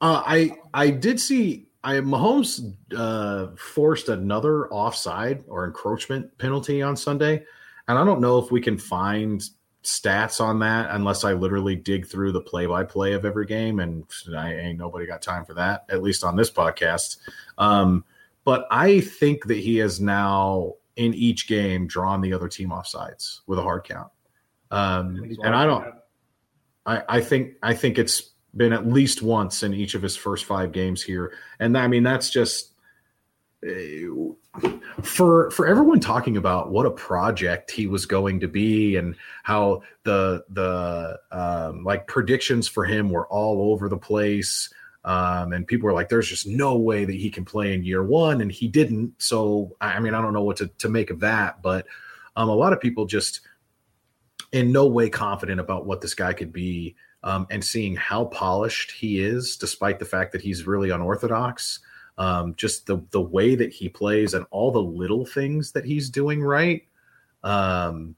Uh, 0.00 0.22
I 0.24 0.56
I 0.74 0.90
did 0.90 1.20
see 1.20 1.68
I 1.84 1.94
Mahomes 1.94 2.74
uh, 2.96 3.54
forced 3.56 4.08
another 4.08 4.68
offside 4.68 5.44
or 5.48 5.64
encroachment 5.64 6.36
penalty 6.38 6.82
on 6.82 6.96
Sunday, 6.96 7.44
and 7.86 7.98
I 7.98 8.04
don't 8.04 8.20
know 8.20 8.38
if 8.38 8.50
we 8.50 8.60
can 8.60 8.76
find 8.76 9.48
stats 9.88 10.40
on 10.40 10.58
that 10.58 10.90
unless 10.90 11.24
I 11.24 11.32
literally 11.32 11.74
dig 11.74 12.06
through 12.06 12.32
the 12.32 12.40
play 12.40 12.66
by 12.66 12.84
play 12.84 13.14
of 13.14 13.24
every 13.24 13.46
game. 13.46 13.80
And 13.80 14.04
I 14.36 14.54
ain't 14.54 14.78
nobody 14.78 15.06
got 15.06 15.22
time 15.22 15.44
for 15.44 15.54
that, 15.54 15.86
at 15.88 16.02
least 16.02 16.24
on 16.24 16.36
this 16.36 16.50
podcast. 16.50 17.16
Um, 17.56 18.04
but 18.44 18.66
I 18.70 19.00
think 19.00 19.46
that 19.46 19.58
he 19.58 19.78
has 19.78 20.00
now 20.00 20.74
in 20.96 21.14
each 21.14 21.48
game 21.48 21.86
drawn 21.86 22.20
the 22.20 22.32
other 22.32 22.48
team 22.48 22.72
off 22.72 22.86
sides 22.86 23.42
with 23.46 23.58
a 23.58 23.62
hard 23.62 23.84
count. 23.84 24.10
Um, 24.70 25.36
and 25.42 25.54
I 25.54 25.64
don't, 25.64 25.94
I, 26.84 27.02
I 27.08 27.20
think, 27.20 27.54
I 27.62 27.74
think 27.74 27.98
it's 27.98 28.30
been 28.54 28.72
at 28.72 28.86
least 28.86 29.22
once 29.22 29.62
in 29.62 29.72
each 29.72 29.94
of 29.94 30.02
his 30.02 30.16
first 30.16 30.44
five 30.44 30.72
games 30.72 31.02
here. 31.02 31.32
And 31.58 31.76
I 31.78 31.86
mean, 31.86 32.02
that's 32.02 32.30
just, 32.30 32.74
for 35.02 35.50
for 35.50 35.66
everyone 35.66 36.00
talking 36.00 36.36
about 36.36 36.70
what 36.70 36.86
a 36.86 36.90
project 36.90 37.70
he 37.70 37.86
was 37.86 38.06
going 38.06 38.40
to 38.40 38.48
be 38.48 38.96
and 38.96 39.14
how 39.42 39.82
the 40.04 40.44
the 40.50 41.18
um, 41.30 41.84
like 41.84 42.06
predictions 42.06 42.66
for 42.66 42.84
him 42.84 43.10
were 43.10 43.26
all 43.28 43.72
over 43.72 43.88
the 43.88 43.96
place 43.96 44.72
um, 45.04 45.52
and 45.52 45.66
people 45.66 45.86
were 45.86 45.92
like 45.92 46.08
there's 46.08 46.28
just 46.28 46.46
no 46.46 46.76
way 46.76 47.04
that 47.04 47.14
he 47.14 47.30
can 47.30 47.44
play 47.44 47.74
in 47.74 47.84
year 47.84 48.02
one 48.02 48.40
and 48.40 48.50
he 48.50 48.68
didn't. 48.68 49.14
So 49.18 49.76
i 49.80 50.00
mean 50.00 50.14
i 50.14 50.20
don't 50.20 50.32
know 50.32 50.42
what 50.42 50.56
to, 50.58 50.68
to 50.78 50.88
make 50.88 51.10
of 51.10 51.20
that 51.20 51.62
but 51.62 51.86
um, 52.36 52.48
a 52.48 52.54
lot 52.54 52.72
of 52.72 52.80
people 52.80 53.06
just 53.06 53.40
in 54.52 54.72
no 54.72 54.86
way 54.86 55.10
confident 55.10 55.60
about 55.60 55.86
what 55.86 56.00
this 56.00 56.14
guy 56.14 56.32
could 56.32 56.52
be 56.52 56.96
um, 57.22 57.46
and 57.50 57.64
seeing 57.64 57.96
how 57.96 58.24
polished 58.26 58.92
he 58.92 59.20
is 59.20 59.56
despite 59.56 59.98
the 59.98 60.04
fact 60.04 60.32
that 60.32 60.40
he's 60.40 60.66
really 60.66 60.90
unorthodox 60.90 61.80
um, 62.18 62.54
just 62.56 62.86
the 62.86 62.98
the 63.10 63.20
way 63.20 63.54
that 63.54 63.72
he 63.72 63.88
plays 63.88 64.34
and 64.34 64.44
all 64.50 64.70
the 64.70 64.82
little 64.82 65.24
things 65.24 65.72
that 65.72 65.84
he's 65.84 66.10
doing 66.10 66.42
right. 66.42 66.82
Um, 67.44 68.16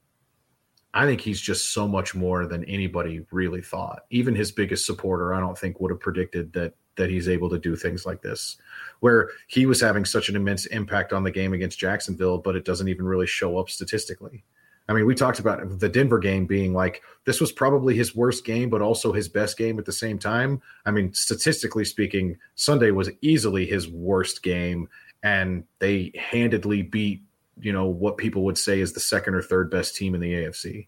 I 0.93 1.05
think 1.05 1.21
he's 1.21 1.39
just 1.39 1.71
so 1.71 1.87
much 1.87 2.13
more 2.13 2.45
than 2.47 2.65
anybody 2.65 3.25
really 3.31 3.61
thought. 3.61 4.03
Even 4.09 4.35
his 4.35 4.51
biggest 4.51 4.85
supporter, 4.85 5.33
I 5.33 5.39
don't 5.39 5.57
think 5.57 5.79
would 5.79 5.91
have 5.91 6.01
predicted 6.01 6.51
that 6.53 6.73
that 6.97 7.09
he's 7.09 7.29
able 7.29 7.49
to 7.49 7.59
do 7.59 7.75
things 7.75 8.05
like 8.05 8.21
this, 8.21 8.57
where 8.99 9.29
he 9.47 9.65
was 9.65 9.79
having 9.79 10.03
such 10.03 10.27
an 10.27 10.35
immense 10.35 10.65
impact 10.65 11.13
on 11.13 11.23
the 11.23 11.31
game 11.31 11.53
against 11.53 11.79
Jacksonville, 11.79 12.37
but 12.39 12.55
it 12.55 12.65
doesn't 12.65 12.89
even 12.89 13.05
really 13.05 13.27
show 13.27 13.57
up 13.57 13.69
statistically. 13.69 14.43
I 14.89 14.93
mean, 14.93 15.05
we 15.05 15.15
talked 15.15 15.39
about 15.39 15.79
the 15.79 15.87
Denver 15.87 16.19
game 16.19 16.45
being 16.45 16.73
like 16.73 17.01
this 17.25 17.39
was 17.39 17.51
probably 17.51 17.95
his 17.95 18.15
worst 18.15 18.45
game, 18.45 18.69
but 18.69 18.81
also 18.81 19.13
his 19.13 19.29
best 19.29 19.57
game 19.57 19.79
at 19.79 19.85
the 19.85 19.91
same 19.91 20.19
time. 20.19 20.61
I 20.85 20.91
mean, 20.91 21.13
statistically 21.13 21.85
speaking, 21.85 22.37
Sunday 22.55 22.91
was 22.91 23.09
easily 23.21 23.65
his 23.65 23.87
worst 23.87 24.43
game, 24.43 24.89
and 25.23 25.63
they 25.79 26.11
handedly 26.15 26.81
beat 26.81 27.23
you 27.59 27.71
know 27.71 27.85
what 27.85 28.17
people 28.17 28.43
would 28.43 28.57
say 28.57 28.81
is 28.81 28.93
the 28.93 28.99
second 28.99 29.35
or 29.35 29.41
third 29.41 29.69
best 29.69 29.95
team 29.95 30.15
in 30.15 30.21
the 30.21 30.33
AFC. 30.33 30.87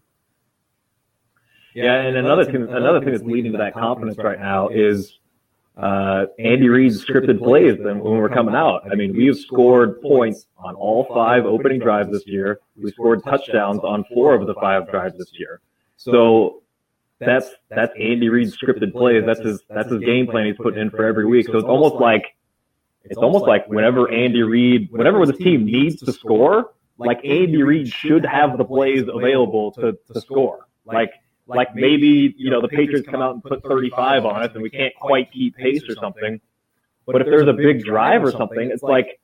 Yeah, 1.73 2.01
and 2.01 2.17
another 2.17 2.45
thing, 2.45 2.67
another 2.69 2.99
thing 2.99 3.11
that's 3.11 3.23
leading 3.23 3.53
to 3.53 3.57
that 3.57 3.73
confidence 3.73 4.17
right 4.17 4.39
now 4.39 4.67
is 4.67 5.17
uh, 5.75 6.25
Andy 6.37 6.69
Reid's 6.69 7.03
scripted 7.03 7.39
plays 7.39 7.77
when 7.79 7.99
we're 8.01 8.29
coming 8.29 8.53
out. 8.53 8.83
I 8.91 8.95
mean, 8.95 9.15
we've 9.15 9.37
scored 9.37 10.01
points 10.01 10.45
on 10.57 10.75
all 10.75 11.05
five 11.05 11.45
opening 11.45 11.79
drives 11.79 12.11
this 12.11 12.27
year. 12.27 12.59
We 12.75 12.91
scored 12.91 13.23
touchdowns 13.23 13.79
on 13.79 14.05
four 14.13 14.35
of 14.35 14.45
the 14.45 14.53
five 14.55 14.89
drives 14.89 15.17
this 15.17 15.31
year. 15.33 15.61
So 15.97 16.61
that's 17.19 17.49
that's 17.69 17.93
Andy 17.99 18.29
Reid's 18.29 18.55
scripted 18.55 18.91
plays. 18.91 19.23
That's 19.25 19.39
his 19.39 19.63
that's 19.69 19.89
his 19.89 19.99
game 20.01 20.27
plan 20.27 20.45
he's 20.45 20.57
putting 20.57 20.79
in 20.79 20.89
for 20.91 21.05
every 21.05 21.25
week. 21.25 21.47
So 21.47 21.57
it's 21.57 21.67
almost 21.67 21.95
like 21.95 22.35
it's 23.03 23.17
almost 23.17 23.45
like 23.45 23.67
whenever 23.67 24.11
Andy 24.11 24.43
Reid, 24.43 24.89
whenever 24.91 25.25
the 25.25 25.33
team 25.33 25.65
needs 25.65 26.01
to 26.03 26.13
score, 26.13 26.73
like 26.97 27.19
Andy 27.25 27.63
Reid 27.63 27.87
should 27.87 28.25
have 28.25 28.57
the 28.57 28.65
plays 28.65 29.03
available 29.11 29.71
to, 29.73 29.97
to 30.13 30.21
score. 30.21 30.67
Like 30.85 31.11
like 31.47 31.75
maybe 31.75 32.33
you 32.37 32.49
know 32.49 32.61
the 32.61 32.67
Patriots 32.67 33.07
come 33.07 33.21
out 33.21 33.33
and 33.33 33.43
put 33.43 33.63
35 33.63 34.25
on 34.25 34.43
us 34.43 34.51
and 34.53 34.63
we 34.63 34.69
can't 34.69 34.93
quite 34.95 35.31
keep 35.31 35.55
pace 35.55 35.83
or 35.89 35.95
something. 35.95 36.39
But 37.05 37.21
if 37.21 37.27
there's 37.27 37.47
a 37.47 37.53
big 37.53 37.83
drive 37.83 38.23
or 38.23 38.31
something, 38.31 38.71
it's 38.71 38.83
like 38.83 39.19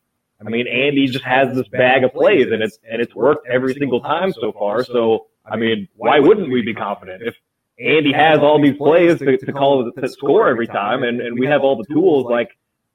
I 0.46 0.50
mean 0.50 0.68
Andy 0.68 1.08
just 1.08 1.26
has 1.26 1.56
this 1.56 1.68
bag 1.68 2.04
of 2.04 2.14
plays 2.14 2.48
and 2.52 2.62
it's 2.62 2.80
and 2.90 3.02
it's 3.02 3.16
worked 3.16 3.48
every 3.48 3.74
single 3.74 4.02
time 4.02 4.34
so 4.34 4.52
far. 4.52 4.84
So 4.84 5.28
I 5.46 5.56
mean, 5.56 5.88
why 5.96 6.20
wouldn't 6.20 6.52
we 6.52 6.62
be 6.62 6.74
confident 6.74 7.24
if 7.24 7.36
Andy 7.80 8.12
has 8.12 8.40
all 8.40 8.62
these 8.62 8.76
plays 8.76 9.20
to, 9.20 9.38
to 9.38 9.54
call 9.54 9.90
to 9.92 10.08
score 10.10 10.50
every 10.50 10.68
time 10.68 11.04
and, 11.04 11.22
and 11.22 11.40
we 11.40 11.48
have 11.48 11.62
all 11.62 11.78
the 11.78 11.86
tools 11.86 12.26
like 12.26 12.50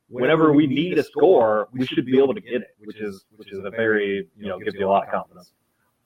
whenever 0.09 0.53
we 0.53 0.67
need 0.67 0.99
a 0.99 1.03
score, 1.03 1.69
we 1.73 1.87
should 1.87 2.07
be 2.07 2.19
able 2.19 2.35
to 2.35 2.41
get 2.41 2.63
it, 2.63 2.77
which 2.85 3.01
is 3.01 3.25
which 3.37 3.53
is 3.53 3.65
a 3.65 3.71
very 3.71 4.29
you 4.37 4.49
know 4.49 4.59
gives 4.59 4.77
you 4.77 4.87
a 4.87 4.91
lot 4.91 5.07
of 5.07 5.11
confidence. 5.13 5.53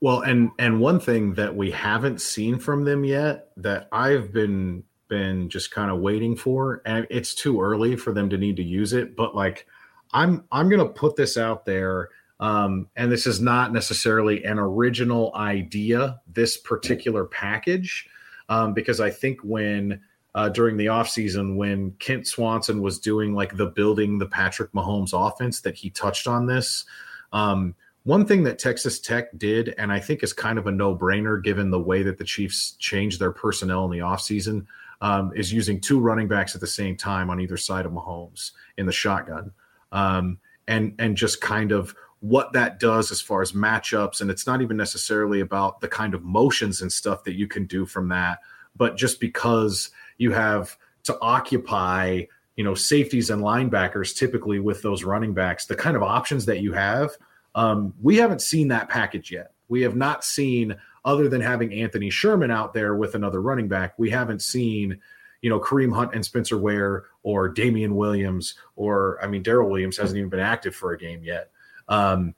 Well, 0.01 0.21
and 0.21 0.51
and 0.59 0.81
one 0.81 1.01
thing 1.01 1.35
that 1.35 1.57
we 1.57 1.71
haven't 1.71 2.21
seen 2.21 2.59
from 2.59 2.85
them 2.85 3.05
yet 3.05 3.51
that 3.57 3.89
I've 3.91 4.33
been 4.33 4.85
been 5.09 5.49
just 5.49 5.71
kind 5.71 5.91
of 5.91 5.99
waiting 5.99 6.37
for, 6.37 6.83
and 6.87 7.07
it's 7.11 7.35
too 7.35 7.61
early 7.61 7.97
for 7.97 8.13
them 8.13 8.31
to 8.31 8.39
need 8.39 8.57
to 8.57 8.63
use 8.63 8.93
it, 8.93 9.17
but 9.17 9.35
like 9.35 9.67
I'm 10.13 10.45
I'm 10.53 10.69
gonna 10.69 10.89
put 10.89 11.17
this 11.17 11.37
out 11.37 11.65
there. 11.65 12.11
Um, 12.41 12.89
and 12.95 13.11
this 13.11 13.27
is 13.27 13.41
not 13.41 13.73
necessarily 13.73 14.45
an 14.45 14.61
original 14.61 15.35
idea, 15.35 16.21
this 16.33 16.57
particular 16.57 17.25
package, 17.25 18.09
um, 18.49 18.75
because 18.75 19.01
I 19.01 19.11
think 19.11 19.41
when 19.43 20.01
uh, 20.37 20.49
during 20.49 20.77
the 20.77 20.87
offseason 20.87 21.57
when 21.57 21.91
Kent 21.99 22.29
Swanson 22.29 22.81
was 22.81 23.01
doing 23.01 23.35
like 23.35 23.57
the 23.57 23.67
building 23.67 24.19
the 24.19 24.27
Patrick 24.27 24.71
Mahomes 24.73 25.11
offense 25.13 25.63
that 25.63 25.75
he 25.75 25.91
touched 25.91 26.29
on 26.29 26.47
this. 26.47 26.85
Um, 27.33 27.75
one 28.05 28.25
thing 28.27 28.45
that 28.45 28.59
Texas 28.59 29.01
Tech 29.01 29.37
did, 29.37 29.75
and 29.79 29.93
I 29.93 30.01
think 30.01 30.23
is 30.23 30.33
kind 30.33 30.59
of 30.59 30.67
a 30.67 30.73
no 30.73 30.97
brainer 30.97 31.43
given 31.43 31.71
the 31.71 31.81
way 31.81 32.03
that 32.03 32.19
the 32.19 32.25
Chiefs 32.25 32.73
changed 32.79 33.21
their 33.21 33.33
personnel 33.33 33.85
in 33.85 33.91
the 33.91 33.99
offseason, 33.99 34.67
um, 35.01 35.33
is 35.37 35.53
using 35.53 35.81
two 35.81 36.01
running 36.01 36.29
backs 36.29 36.55
at 36.55 36.61
the 36.61 36.67
same 36.67 36.97
time 36.97 37.31
on 37.31 37.41
either 37.41 37.57
side 37.57 37.87
of 37.87 37.93
Mahomes 37.93 38.53
in 38.77 38.87
the 38.87 38.93
shotgun. 38.93 39.53
Um, 39.93 40.39
and, 40.67 40.95
and 40.99 41.17
just 41.17 41.41
kind 41.41 41.73
of 41.73 41.95
what 42.21 42.53
that 42.53 42.81
does 42.81 43.11
as 43.11 43.21
far 43.21 43.43
as 43.43 43.53
matchups. 43.53 44.21
And 44.21 44.31
it's 44.31 44.47
not 44.47 44.61
even 44.61 44.77
necessarily 44.77 45.41
about 45.41 45.81
the 45.81 45.89
kind 45.89 46.15
of 46.15 46.23
motions 46.23 46.83
and 46.83 46.93
stuff 46.93 47.25
that 47.25 47.35
you 47.35 47.47
can 47.47 47.67
do 47.67 47.87
from 47.87 48.09
that, 48.09 48.41
but 48.77 48.97
just 48.97 49.21
because 49.21 49.91
you 50.19 50.33
have 50.33 50.77
to 51.05 51.19
occupy, 51.21 52.23
you 52.57 52.65
know, 52.65 52.75
safeties 52.75 53.31
and 53.31 53.43
linebackers 53.43 54.17
typically 54.17 54.61
with 54.61 54.83
those 54.83 55.05
running 55.05 55.33
backs, 55.33 55.67
the 55.67 55.77
kind 55.77 55.97
of 55.97 56.03
options 56.03 56.45
that 56.47 56.61
you 56.61 56.73
have 56.73 57.11
um, 57.59 57.93
we 58.01 58.17
haven't 58.19 58.41
seen 58.41 58.69
that 58.69 58.89
package 58.89 59.33
yet. 59.33 59.51
We 59.67 59.83
have 59.83 59.97
not 59.97 60.23
seen, 60.23 60.77
other 61.05 61.29
than 61.29 61.41
having 61.41 61.73
Anthony 61.73 62.09
Sherman 62.09 62.53
out 62.53 62.73
there 62.73 62.95
with 62.95 63.17
another 63.17 63.43
running 63.43 63.67
back, 63.67 63.99
we 63.99 64.11
haven't 64.11 64.43
seen, 64.43 65.01
you 65.43 65.51
know, 65.51 65.59
Kareem 65.59 65.93
Hunt 65.93 66.15
and 66.15 66.25
Spencer 66.25 66.57
Ware 66.57 67.07
or 67.25 67.49
Damien 67.49 67.97
Williams, 67.97 68.55
or 68.77 69.19
I 69.21 69.27
mean, 69.27 69.43
Darrel 69.43 69.69
Williams 69.69 69.97
hasn't 69.97 70.17
even 70.17 70.31
been 70.31 70.39
active 70.39 70.77
for 70.77 70.93
a 70.93 70.99
game 70.99 71.25
yet. 71.25 71.51
Um, 71.89 72.37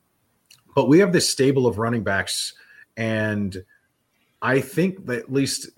but 0.74 0.88
we 0.88 1.00
have 1.00 1.12
this 1.12 1.28
stable 1.28 1.66
of 1.66 1.76
running 1.76 2.02
backs, 2.02 2.54
and 2.96 3.62
I 4.40 4.62
think 4.62 5.04
that 5.04 5.18
at 5.18 5.32
least 5.32 5.68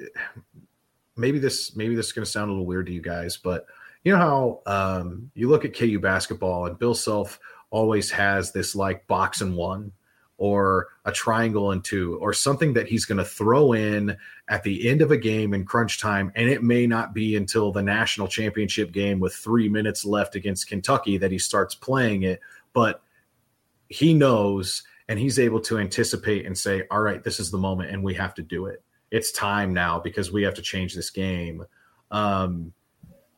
maybe 1.16 1.40
this 1.40 1.74
maybe 1.74 1.97
this 1.97 2.07
is 2.07 2.12
going 2.12 2.24
to 2.24 2.30
sound 2.30 2.49
a 2.49 2.53
little 2.53 2.66
weird 2.66 2.86
to 2.86 2.93
you 2.93 3.03
guys, 3.03 3.38
but 3.38 3.66
you 4.05 4.12
know 4.12 4.18
how 4.18 4.62
um, 4.66 5.32
you 5.34 5.49
look 5.49 5.64
at 5.64 5.76
KU 5.76 5.99
basketball 5.99 6.66
and 6.66 6.78
Bill 6.78 6.95
Self 6.95 7.40
always 7.73 8.11
has 8.11 8.53
this 8.53 8.77
like 8.77 9.07
box 9.07 9.41
and 9.41 9.57
one 9.57 9.91
or 10.37 10.89
a 11.05 11.12
triangle 11.12 11.70
and 11.70 11.85
two 11.85 12.18
or 12.20 12.33
something 12.33 12.75
that 12.75 12.87
he's 12.87 13.05
going 13.07 13.18
to 13.18 13.25
throw 13.25 13.73
in 13.73 14.16
at 14.49 14.62
the 14.62 14.89
end 14.89 15.01
of 15.01 15.11
a 15.11 15.16
game 15.16 15.55
in 15.55 15.64
crunch 15.64 15.99
time 15.99 16.31
and 16.37 16.49
it 16.51 16.62
may 16.62 16.87
not 16.87 17.14
be 17.14 17.35
until 17.35 17.73
the 17.73 17.83
national 17.83 18.29
championship 18.29 18.93
game 18.93 19.20
with 19.20 19.35
3 19.35 19.68
minutes 19.68 20.05
left 20.05 20.37
against 20.37 20.68
Kentucky 20.68 21.16
that 21.16 21.31
he 21.31 21.39
starts 21.39 21.75
playing 21.75 22.25
it 22.25 22.41
but 22.73 23.03
he 23.89 24.12
knows 24.12 24.83
and 25.09 25.18
he's 25.18 25.39
able 25.39 25.61
to 25.61 25.79
anticipate 25.79 26.45
and 26.45 26.57
say 26.57 26.83
all 26.91 27.01
right 27.01 27.25
this 27.25 27.41
is 27.41 27.51
the 27.51 27.59
moment 27.59 27.91
and 27.91 28.03
we 28.03 28.14
have 28.14 28.35
to 28.35 28.43
do 28.43 28.66
it. 28.66 28.83
It's 29.11 29.33
time 29.33 29.73
now 29.73 29.99
because 29.99 30.31
we 30.31 30.43
have 30.43 30.55
to 30.55 30.62
change 30.62 30.95
this 30.95 31.11
game. 31.11 31.64
Um 32.11 32.75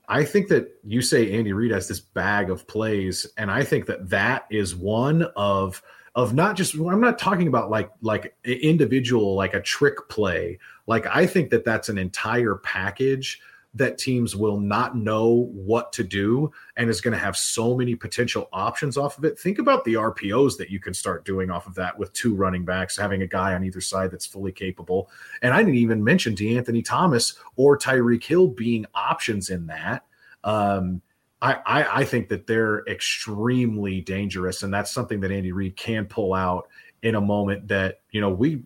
I 0.09 0.25
think 0.25 0.49
that 0.49 0.69
you 0.85 1.01
say 1.01 1.33
Andy 1.33 1.53
Reid 1.53 1.71
has 1.71 1.89
this 1.89 2.01
bag 2.01 2.51
of 2.51 2.67
plays, 2.67 3.27
and 3.37 3.51
I 3.51 3.65
think 3.65 3.87
that 3.87 4.11
that 4.11 4.47
is 4.51 4.75
one 4.75 5.23
of 5.37 5.83
of 6.15 6.35
not 6.35 6.57
just. 6.57 6.75
I'm 6.75 7.01
not 7.01 7.19
talking 7.19 7.49
about 7.49 7.71
like 7.71 7.91
like 8.03 8.37
individual 8.45 9.35
like 9.35 9.55
a 9.55 9.61
trick 9.61 10.09
play. 10.09 10.59
Like 10.87 11.07
I 11.07 11.27
think 11.27 11.51
that 11.51 11.65
that's 11.65 11.89
an 11.89 11.99
entire 11.99 12.57
package 12.57 13.41
that 13.75 13.99
teams 13.99 14.37
will 14.37 14.59
not 14.59 14.97
know 14.97 15.51
what 15.53 15.93
to 15.93 16.05
do 16.05 16.51
and 16.77 16.89
is 16.89 17.01
going 17.01 17.13
to 17.13 17.19
have 17.19 17.37
so 17.37 17.77
many 17.77 17.95
potential 17.95 18.49
options 18.53 18.97
off 18.97 19.19
of 19.19 19.25
it. 19.25 19.39
Think 19.39 19.59
about 19.59 19.85
the 19.85 19.95
RPOs 19.95 20.57
that 20.59 20.71
you 20.71 20.79
can 20.79 20.95
start 20.95 21.25
doing 21.25 21.51
off 21.51 21.67
of 21.67 21.75
that 21.75 21.99
with 21.99 22.13
two 22.13 22.35
running 22.35 22.65
backs, 22.65 22.97
having 22.97 23.23
a 23.23 23.27
guy 23.27 23.55
on 23.55 23.65
either 23.65 23.81
side 23.81 24.13
that's 24.13 24.27
fully 24.27 24.53
capable. 24.53 25.11
And 25.43 25.53
I 25.53 25.59
didn't 25.59 25.75
even 25.75 26.05
mention 26.05 26.37
De'Anthony 26.37 26.85
Thomas 26.85 27.35
or 27.57 27.77
Tyreek 27.77 28.23
Hill 28.23 28.49
being 28.49 28.87
options 28.95 29.51
in 29.51 29.67
that. 29.67 30.05
Um, 30.45 31.03
I, 31.43 31.59
I, 31.67 32.01
I 32.01 32.05
think 32.05 32.29
that 32.29 32.47
they're 32.47 32.85
extremely 32.87 34.01
dangerous, 34.01 34.63
and 34.63 34.73
that's 34.73 34.93
something 34.93 35.21
that 35.21 35.31
Andy 35.31 35.53
Reid 35.53 35.77
can 35.77 36.07
pull 36.07 36.33
out 36.33 36.69
in 37.03 37.17
a 37.17 37.21
moment 37.21 37.69
that 37.69 38.01
you 38.13 38.21
know 38.21 38.31
we 38.31 38.63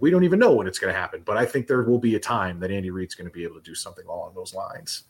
we 0.00 0.10
don't 0.10 0.24
even 0.24 0.38
know 0.38 0.52
when 0.52 0.66
it's 0.66 0.78
going 0.78 0.92
to 0.92 0.98
happen. 0.98 1.22
But 1.24 1.36
I 1.36 1.46
think 1.46 1.66
there 1.66 1.82
will 1.82 1.98
be 1.98 2.14
a 2.14 2.20
time 2.20 2.60
that 2.60 2.70
Andy 2.70 2.90
Reid's 2.90 3.14
going 3.14 3.28
to 3.28 3.32
be 3.32 3.44
able 3.44 3.56
to 3.56 3.62
do 3.62 3.74
something 3.74 4.06
along 4.06 4.32
those 4.34 4.54
lines. 4.54 5.04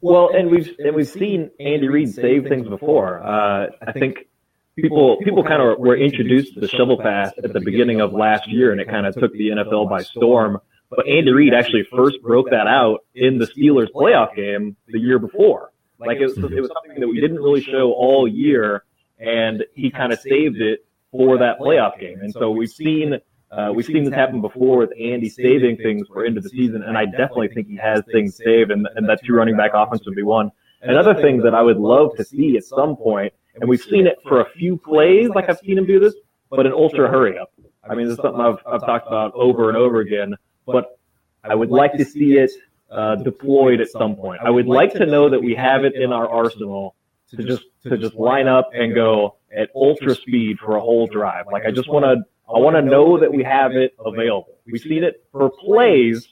Well, 0.00 0.30
and 0.32 0.50
we've 0.50 0.74
and 0.78 0.94
we've 0.94 1.08
seen 1.08 1.50
Andy 1.58 1.88
Reid 1.88 2.14
save 2.14 2.46
things 2.48 2.68
before. 2.68 3.20
Uh, 3.20 3.66
I 3.84 3.92
think 3.92 4.28
people 4.76 5.16
people 5.24 5.42
kind 5.42 5.60
of 5.60 5.78
were 5.78 5.96
introduced 5.96 6.54
to 6.54 6.60
the 6.60 6.68
shovel 6.68 6.98
pass 6.98 7.32
at 7.42 7.52
the 7.52 7.60
beginning 7.60 8.00
of 8.00 8.12
last 8.12 8.48
year, 8.48 8.70
and 8.70 8.80
it 8.80 8.88
kind 8.88 9.06
of 9.06 9.14
took 9.14 9.32
the 9.32 9.48
NFL 9.48 9.90
by 9.90 10.02
storm. 10.02 10.60
But 10.88 11.06
Andy 11.08 11.32
Reid 11.32 11.52
actually 11.52 11.82
first 11.94 12.22
broke 12.22 12.50
that 12.50 12.66
out 12.66 13.04
in 13.14 13.38
the 13.38 13.46
Steelers 13.46 13.88
playoff 13.92 14.34
game 14.34 14.76
the 14.86 15.00
year 15.00 15.18
before. 15.18 15.72
Like 15.98 16.18
it 16.18 16.26
was, 16.26 16.38
it 16.38 16.60
was 16.60 16.70
something 16.72 17.00
that 17.00 17.08
we 17.08 17.20
didn't 17.20 17.38
really 17.38 17.60
show 17.60 17.92
all 17.92 18.28
year, 18.28 18.84
and 19.18 19.64
he 19.74 19.90
kind 19.90 20.12
of 20.12 20.20
saved 20.20 20.60
it 20.60 20.86
for 21.10 21.38
that 21.38 21.58
playoff 21.58 21.98
game. 21.98 22.20
And 22.20 22.32
so 22.32 22.50
we've 22.50 22.70
seen 22.70 23.18
uh, 23.50 23.72
we've 23.74 23.86
seen 23.86 24.04
this 24.04 24.12
happen 24.12 24.40
before 24.40 24.78
with 24.78 24.90
Andy 25.00 25.28
saving 25.28 25.78
things 25.78 26.06
for 26.08 26.24
into 26.24 26.40
the 26.40 26.50
season, 26.50 26.82
and 26.82 26.98
I 26.98 27.06
definitely 27.06 27.48
think 27.48 27.66
he 27.66 27.76
has 27.76 28.02
things 28.12 28.36
saved, 28.36 28.70
and, 28.70 28.86
and 28.94 29.08
that 29.08 29.24
two 29.24 29.32
running 29.32 29.56
back 29.56 29.70
offense 29.74 30.04
would 30.04 30.16
be 30.16 30.22
one. 30.22 30.50
Another 30.82 31.14
thing 31.14 31.38
that 31.38 31.54
I 31.54 31.62
would 31.62 31.78
love 31.78 32.14
to 32.16 32.24
see 32.24 32.56
at 32.56 32.64
some 32.64 32.96
point, 32.96 33.32
and 33.60 33.68
we've 33.68 33.80
seen 33.80 34.06
it 34.06 34.18
for 34.22 34.40
a 34.40 34.50
few 34.50 34.76
plays, 34.76 35.30
like 35.30 35.48
I've 35.48 35.58
seen 35.58 35.78
him 35.78 35.86
do 35.86 35.98
this, 35.98 36.14
but 36.50 36.66
an 36.66 36.72
ultra 36.72 37.08
hurry 37.08 37.38
up. 37.38 37.52
I 37.88 37.94
mean, 37.94 38.06
this 38.06 38.18
is 38.18 38.22
something 38.22 38.40
I've, 38.40 38.58
I've 38.66 38.82
talked 38.82 39.06
about 39.06 39.32
over 39.34 39.68
and 39.68 39.76
over 39.76 40.00
again, 40.00 40.34
but 40.66 40.98
I 41.42 41.54
would 41.54 41.70
like 41.70 41.94
to 41.94 42.04
see 42.04 42.36
it 42.36 42.50
uh, 42.90 43.16
deployed 43.16 43.80
at 43.80 43.88
some 43.88 44.14
point. 44.16 44.40
I 44.44 44.50
would 44.50 44.66
like 44.66 44.92
to 44.94 45.06
know 45.06 45.30
that 45.30 45.40
we 45.40 45.54
have 45.54 45.84
it 45.84 45.94
in 45.94 46.12
our 46.12 46.28
arsenal 46.28 46.94
to 47.30 47.42
just 47.42 47.64
to 47.84 47.96
just 47.96 48.14
line 48.14 48.48
up 48.48 48.70
and 48.72 48.94
go 48.94 49.36
at 49.56 49.70
ultra 49.74 50.14
speed 50.14 50.58
for 50.58 50.76
a 50.76 50.80
whole 50.80 51.06
drive. 51.06 51.46
Like 51.50 51.64
I 51.66 51.70
just 51.70 51.88
want 51.88 52.04
to 52.04 52.16
I 52.48 52.58
want 52.58 52.76
to 52.76 52.82
know 52.82 53.18
that 53.20 53.32
we 53.32 53.44
have 53.44 53.72
it 53.72 53.94
available. 54.04 54.56
We've 54.66 54.80
seen 54.80 55.04
it 55.04 55.24
for 55.32 55.50
plays, 55.50 56.28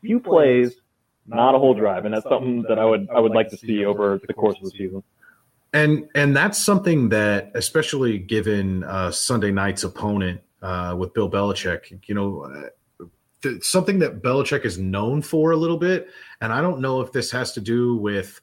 few 0.00 0.18
plays, 0.18 0.74
not 1.26 1.54
a 1.54 1.58
whole 1.58 1.74
drive, 1.74 2.04
and 2.04 2.14
that's 2.14 2.28
something 2.28 2.62
that 2.68 2.78
I 2.78 2.84
would 2.84 3.08
I 3.10 3.20
would 3.20 3.32
like 3.32 3.48
to 3.50 3.56
see 3.56 3.84
over 3.84 4.20
the 4.26 4.34
course 4.34 4.56
of 4.56 4.64
the 4.64 4.70
season. 4.70 5.02
And 5.72 6.08
and 6.14 6.36
that's 6.36 6.58
something 6.58 7.10
that, 7.10 7.52
especially 7.54 8.18
given 8.18 8.84
uh, 8.84 9.10
Sunday 9.10 9.50
night's 9.50 9.84
opponent, 9.84 10.40
uh, 10.62 10.94
with 10.98 11.14
Bill 11.14 11.30
Belichick. 11.30 12.08
You 12.08 12.14
know, 12.14 12.70
uh, 13.00 13.06
th- 13.42 13.62
something 13.64 13.98
that 14.00 14.22
Belichick 14.22 14.64
is 14.64 14.78
known 14.78 15.22
for 15.22 15.52
a 15.52 15.56
little 15.56 15.78
bit, 15.78 16.08
and 16.40 16.52
I 16.52 16.60
don't 16.60 16.80
know 16.80 17.00
if 17.00 17.12
this 17.12 17.30
has 17.30 17.52
to 17.52 17.60
do 17.60 17.96
with 17.96 18.40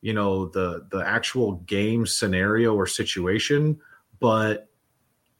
you 0.00 0.12
know 0.12 0.46
the 0.46 0.86
the 0.90 0.98
actual 0.98 1.54
game 1.66 2.06
scenario 2.06 2.74
or 2.74 2.86
situation, 2.86 3.80
but 4.20 4.68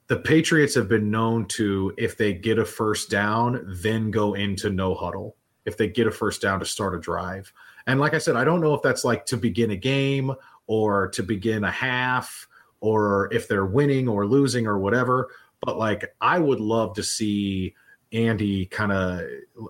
the 0.08 0.16
Patriots 0.16 0.74
have 0.74 0.88
been 0.88 1.10
known 1.10 1.46
to 1.46 1.92
if 1.98 2.16
they 2.16 2.32
get 2.32 2.58
a 2.58 2.64
first 2.64 3.10
down, 3.10 3.64
then 3.66 4.10
go 4.10 4.34
into 4.34 4.70
no 4.70 4.94
huddle. 4.94 5.36
If 5.64 5.76
they 5.76 5.88
get 5.88 6.06
a 6.06 6.12
first 6.12 6.40
down 6.40 6.60
to 6.60 6.64
start 6.64 6.94
a 6.94 7.00
drive. 7.00 7.52
And 7.88 7.98
like 7.98 8.14
I 8.14 8.18
said, 8.18 8.36
I 8.36 8.44
don't 8.44 8.60
know 8.60 8.74
if 8.74 8.82
that's 8.82 9.04
like 9.04 9.26
to 9.26 9.36
begin 9.36 9.72
a 9.72 9.76
game 9.76 10.32
or 10.68 11.08
to 11.08 11.22
begin 11.22 11.64
a 11.64 11.70
half 11.70 12.46
or 12.80 13.28
if 13.32 13.48
they're 13.48 13.66
winning 13.66 14.08
or 14.08 14.26
losing 14.26 14.66
or 14.66 14.78
whatever. 14.78 15.28
But 15.60 15.76
like, 15.76 16.14
I 16.20 16.38
would 16.38 16.60
love 16.60 16.94
to 16.94 17.02
see 17.02 17.74
Andy 18.12 18.66
kind 18.66 18.92
of 18.92 19.22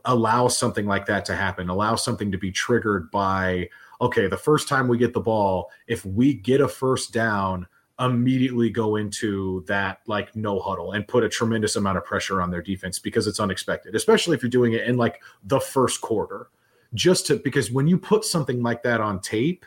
allow 0.04 0.48
something 0.48 0.84
like 0.84 1.06
that 1.06 1.24
to 1.26 1.36
happen, 1.36 1.70
allow 1.70 1.94
something 1.94 2.30
to 2.32 2.38
be 2.38 2.52
triggered 2.52 3.10
by, 3.10 3.70
okay, 4.00 4.26
the 4.26 4.36
first 4.36 4.68
time 4.68 4.88
we 4.88 4.98
get 4.98 5.14
the 5.14 5.20
ball, 5.20 5.70
if 5.86 6.04
we 6.04 6.34
get 6.34 6.60
a 6.60 6.68
first 6.68 7.12
down, 7.12 7.66
immediately 7.98 8.68
go 8.68 8.96
into 8.96 9.64
that 9.66 10.00
like 10.06 10.36
no 10.36 10.58
huddle 10.58 10.92
and 10.92 11.08
put 11.08 11.24
a 11.24 11.28
tremendous 11.28 11.76
amount 11.76 11.96
of 11.96 12.04
pressure 12.04 12.42
on 12.42 12.50
their 12.50 12.60
defense 12.60 12.98
because 12.98 13.26
it's 13.26 13.40
unexpected, 13.40 13.94
especially 13.94 14.36
if 14.36 14.42
you're 14.42 14.50
doing 14.50 14.74
it 14.74 14.86
in 14.86 14.96
like 14.96 15.22
the 15.42 15.60
first 15.60 16.00
quarter. 16.00 16.48
Just 16.94 17.26
to 17.26 17.36
because 17.36 17.70
when 17.70 17.88
you 17.88 17.98
put 17.98 18.24
something 18.24 18.62
like 18.62 18.82
that 18.84 19.00
on 19.00 19.20
tape, 19.20 19.66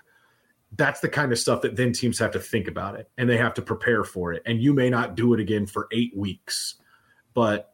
that's 0.73 0.99
the 0.99 1.09
kind 1.09 1.32
of 1.32 1.39
stuff 1.39 1.61
that 1.61 1.75
then 1.75 1.91
teams 1.91 2.19
have 2.19 2.32
to 2.32 2.39
think 2.39 2.67
about 2.67 2.95
it 2.95 3.09
and 3.17 3.30
they 3.30 3.38
have 3.38 3.55
to 3.55 3.61
prepare 3.61 4.03
for 4.03 4.34
it. 4.34 4.41
And 4.45 4.61
you 4.61 4.73
may 4.73 4.89
not 4.89 5.15
do 5.15 5.34
it 5.34 5.39
again 5.39 5.65
for 5.65 5.88
eight 5.91 6.15
weeks, 6.15 6.75
but 7.34 7.73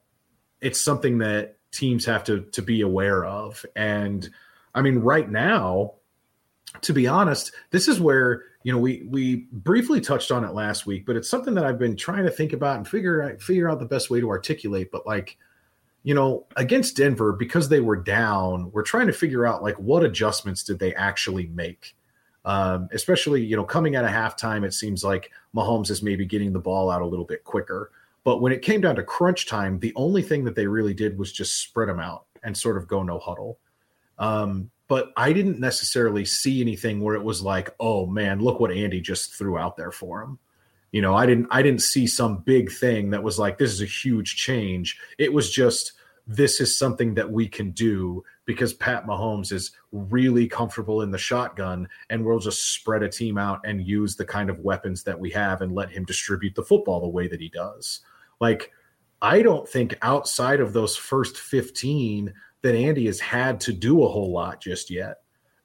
it's 0.61 0.79
something 0.79 1.19
that 1.19 1.57
teams 1.71 2.05
have 2.05 2.23
to 2.25 2.41
to 2.53 2.61
be 2.61 2.81
aware 2.81 3.25
of. 3.25 3.65
And 3.75 4.27
I 4.73 4.81
mean, 4.81 4.99
right 4.99 5.29
now, 5.29 5.95
to 6.81 6.93
be 6.93 7.07
honest, 7.07 7.51
this 7.71 7.87
is 7.87 7.99
where 7.99 8.43
you 8.65 8.71
know 8.71 8.79
we 8.79 9.03
we 9.07 9.45
briefly 9.51 10.01
touched 10.01 10.31
on 10.31 10.43
it 10.43 10.55
last 10.55 10.87
week, 10.87 11.05
but 11.05 11.15
it's 11.15 11.29
something 11.29 11.53
that 11.53 11.65
I've 11.65 11.77
been 11.77 11.95
trying 11.95 12.25
to 12.25 12.31
think 12.31 12.51
about 12.51 12.77
and 12.77 12.87
figure 12.87 13.37
figure 13.39 13.69
out 13.69 13.77
the 13.77 13.85
best 13.85 14.09
way 14.09 14.19
to 14.19 14.27
articulate. 14.27 14.89
But 14.91 15.05
like, 15.05 15.37
you 16.01 16.15
know, 16.15 16.47
against 16.55 16.97
Denver, 16.97 17.31
because 17.31 17.69
they 17.69 17.79
were 17.79 17.95
down, 17.95 18.71
we're 18.71 18.81
trying 18.81 19.05
to 19.05 19.13
figure 19.13 19.45
out 19.45 19.61
like 19.61 19.75
what 19.75 20.03
adjustments 20.03 20.63
did 20.63 20.79
they 20.79 20.95
actually 20.95 21.45
make. 21.45 21.95
Um, 22.43 22.89
especially, 22.91 23.45
you 23.45 23.55
know, 23.55 23.63
coming 23.63 23.95
out 23.95 24.03
of 24.03 24.09
halftime, 24.09 24.65
it 24.65 24.73
seems 24.73 25.03
like 25.03 25.29
Mahomes 25.55 25.91
is 25.91 26.01
maybe 26.01 26.25
getting 26.25 26.51
the 26.51 26.59
ball 26.59 26.89
out 26.89 27.03
a 27.03 27.07
little 27.07 27.25
bit 27.25 27.43
quicker. 27.43 27.91
But 28.23 28.41
when 28.41 28.51
it 28.51 28.63
came 28.63 28.81
down 28.81 28.95
to 28.95 29.03
crunch 29.03 29.45
time, 29.45 29.77
the 29.77 29.93
only 29.95 30.23
thing 30.23 30.43
that 30.43 30.55
they 30.55 30.65
really 30.65 30.95
did 30.95 31.19
was 31.19 31.31
just 31.31 31.59
spread 31.59 31.87
them 31.87 31.99
out 31.99 32.25
and 32.43 32.57
sort 32.57 32.77
of 32.77 32.87
go 32.87 33.03
no 33.03 33.19
huddle. 33.19 33.59
Um, 34.17 34.71
but 34.87 35.11
I 35.17 35.33
didn't 35.33 35.59
necessarily 35.59 36.25
see 36.25 36.61
anything 36.61 37.01
where 37.01 37.15
it 37.15 37.23
was 37.23 37.41
like, 37.41 37.69
oh 37.79 38.05
man, 38.05 38.39
look 38.39 38.59
what 38.59 38.71
Andy 38.71 39.01
just 39.01 39.33
threw 39.35 39.57
out 39.57 39.77
there 39.77 39.91
for 39.91 40.21
him. 40.21 40.39
You 40.91 41.01
know, 41.01 41.15
I 41.15 41.25
didn't 41.25 41.47
I 41.51 41.61
didn't 41.61 41.81
see 41.81 42.07
some 42.07 42.37
big 42.37 42.71
thing 42.71 43.09
that 43.09 43.23
was 43.23 43.39
like 43.39 43.57
this 43.57 43.71
is 43.71 43.81
a 43.81 43.85
huge 43.85 44.35
change. 44.35 44.97
It 45.17 45.33
was 45.33 45.51
just 45.51 45.93
this 46.27 46.59
is 46.59 46.77
something 46.77 47.13
that 47.15 47.29
we 47.29 47.47
can 47.47 47.71
do 47.71 48.23
because 48.45 48.73
Pat 48.73 49.05
Mahomes 49.05 49.51
is 49.51 49.71
really 49.91 50.47
comfortable 50.47 51.01
in 51.01 51.11
the 51.11 51.17
shotgun 51.17 51.87
and 52.09 52.25
we'll 52.25 52.39
just 52.39 52.73
spread 52.73 53.03
a 53.03 53.09
team 53.09 53.37
out 53.37 53.59
and 53.63 53.85
use 53.85 54.15
the 54.15 54.25
kind 54.25 54.49
of 54.49 54.59
weapons 54.59 55.03
that 55.03 55.19
we 55.19 55.29
have 55.31 55.61
and 55.61 55.75
let 55.75 55.91
him 55.91 56.03
distribute 56.05 56.55
the 56.55 56.63
football 56.63 57.01
the 57.01 57.07
way 57.07 57.27
that 57.27 57.41
he 57.41 57.49
does. 57.49 58.01
Like 58.39 58.71
I 59.21 59.41
don't 59.41 59.67
think 59.67 59.97
outside 60.01 60.59
of 60.59 60.73
those 60.73 60.95
first 60.95 61.37
15 61.37 62.33
that 62.65 62.73
Andy 62.73 63.05
has 63.05 63.19
had 63.19 63.61
to 63.61 63.71
do 63.71 64.03
a 64.03 64.07
whole 64.07 64.31
lot 64.31 64.59
just 64.59 64.89
yet. 64.89 65.17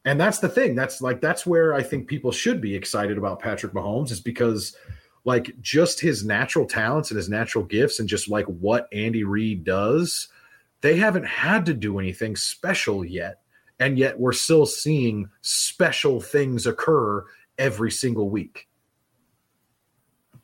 And 0.05 0.20
that's 0.20 0.38
the 0.38 0.51
thing. 0.51 0.74
That's 0.74 1.01
like 1.01 1.22
that's 1.22 1.46
where 1.46 1.72
I 1.72 1.82
think 1.82 2.09
people 2.09 2.30
should 2.30 2.61
be 2.61 2.74
excited 2.74 3.16
about 3.16 3.40
Patrick 3.40 3.72
Mahomes 3.72 4.11
is 4.11 4.20
because 4.20 4.76
like 5.24 5.59
just 5.62 5.98
his 5.98 6.26
natural 6.26 6.66
talents 6.66 7.11
and 7.11 7.16
his 7.16 7.30
natural 7.30 7.64
gifts 7.64 8.01
and 8.01 8.09
just 8.09 8.28
like 8.28 8.44
what 8.44 8.86
Andy 8.92 9.24
Reid 9.24 9.64
does, 9.64 10.28
they 10.82 10.96
haven't 10.96 11.24
had 11.24 11.64
to 11.66 11.74
do 11.74 11.98
anything 11.98 12.36
special 12.36 13.03
yet. 13.03 13.40
And 13.78 13.98
yet 13.98 14.20
we're 14.20 14.32
still 14.32 14.66
seeing 14.66 15.30
special 15.40 16.20
things 16.20 16.66
occur 16.66 17.24
every 17.57 17.90
single 17.90 18.28
week. 18.28 18.68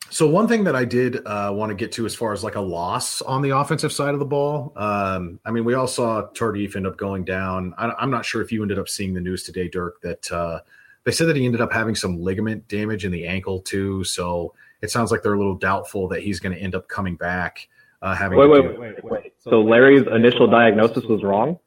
So 0.09 0.27
one 0.27 0.47
thing 0.47 0.63
that 0.63 0.75
I 0.75 0.85
did 0.85 1.25
uh, 1.25 1.51
want 1.53 1.69
to 1.69 1.75
get 1.75 1.91
to 1.93 2.05
as 2.05 2.15
far 2.15 2.33
as 2.33 2.43
like 2.43 2.55
a 2.55 2.61
loss 2.61 3.21
on 3.21 3.41
the 3.41 3.49
offensive 3.51 3.91
side 3.91 4.13
of 4.13 4.19
the 4.19 4.25
ball. 4.25 4.71
Um, 4.75 5.39
I 5.45 5.51
mean, 5.51 5.65
we 5.65 5.73
all 5.73 5.87
saw 5.87 6.27
Tardif 6.33 6.75
end 6.75 6.87
up 6.87 6.97
going 6.97 7.23
down. 7.23 7.73
I, 7.77 7.93
am 8.01 8.09
not 8.09 8.25
sure 8.25 8.41
if 8.41 8.51
you 8.51 8.61
ended 8.61 8.79
up 8.79 8.87
seeing 8.87 9.13
the 9.13 9.21
news 9.21 9.43
today, 9.43 9.67
Dirk, 9.67 10.01
that 10.01 10.31
uh, 10.31 10.59
they 11.03 11.11
said 11.11 11.27
that 11.27 11.35
he 11.35 11.45
ended 11.45 11.61
up 11.61 11.71
having 11.71 11.95
some 11.95 12.21
ligament 12.21 12.67
damage 12.67 13.05
in 13.05 13.11
the 13.11 13.27
ankle 13.27 13.61
too. 13.61 14.03
So 14.03 14.53
it 14.81 14.91
sounds 14.91 15.11
like 15.11 15.23
they're 15.23 15.33
a 15.33 15.37
little 15.37 15.57
doubtful 15.57 16.07
that 16.09 16.21
he's 16.21 16.39
going 16.39 16.55
to 16.55 16.61
end 16.61 16.75
up 16.75 16.87
coming 16.87 17.15
back. 17.15 17.67
Uh, 18.01 18.13
having 18.13 18.37
wait, 18.37 18.49
wait, 18.49 18.63
wait, 18.63 18.79
wait, 18.79 19.03
wait. 19.03 19.33
So 19.39 19.61
Larry's 19.61 20.05
initial 20.13 20.47
diagnosis 20.47 21.03
was 21.05 21.23
wrong. 21.23 21.59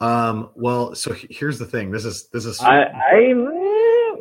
Um. 0.00 0.50
Well, 0.54 0.94
so 0.94 1.12
here's 1.28 1.58
the 1.58 1.66
thing. 1.66 1.90
This 1.90 2.04
is 2.04 2.28
this 2.28 2.44
is. 2.44 2.60
I, 2.60 2.84
I 2.84 3.32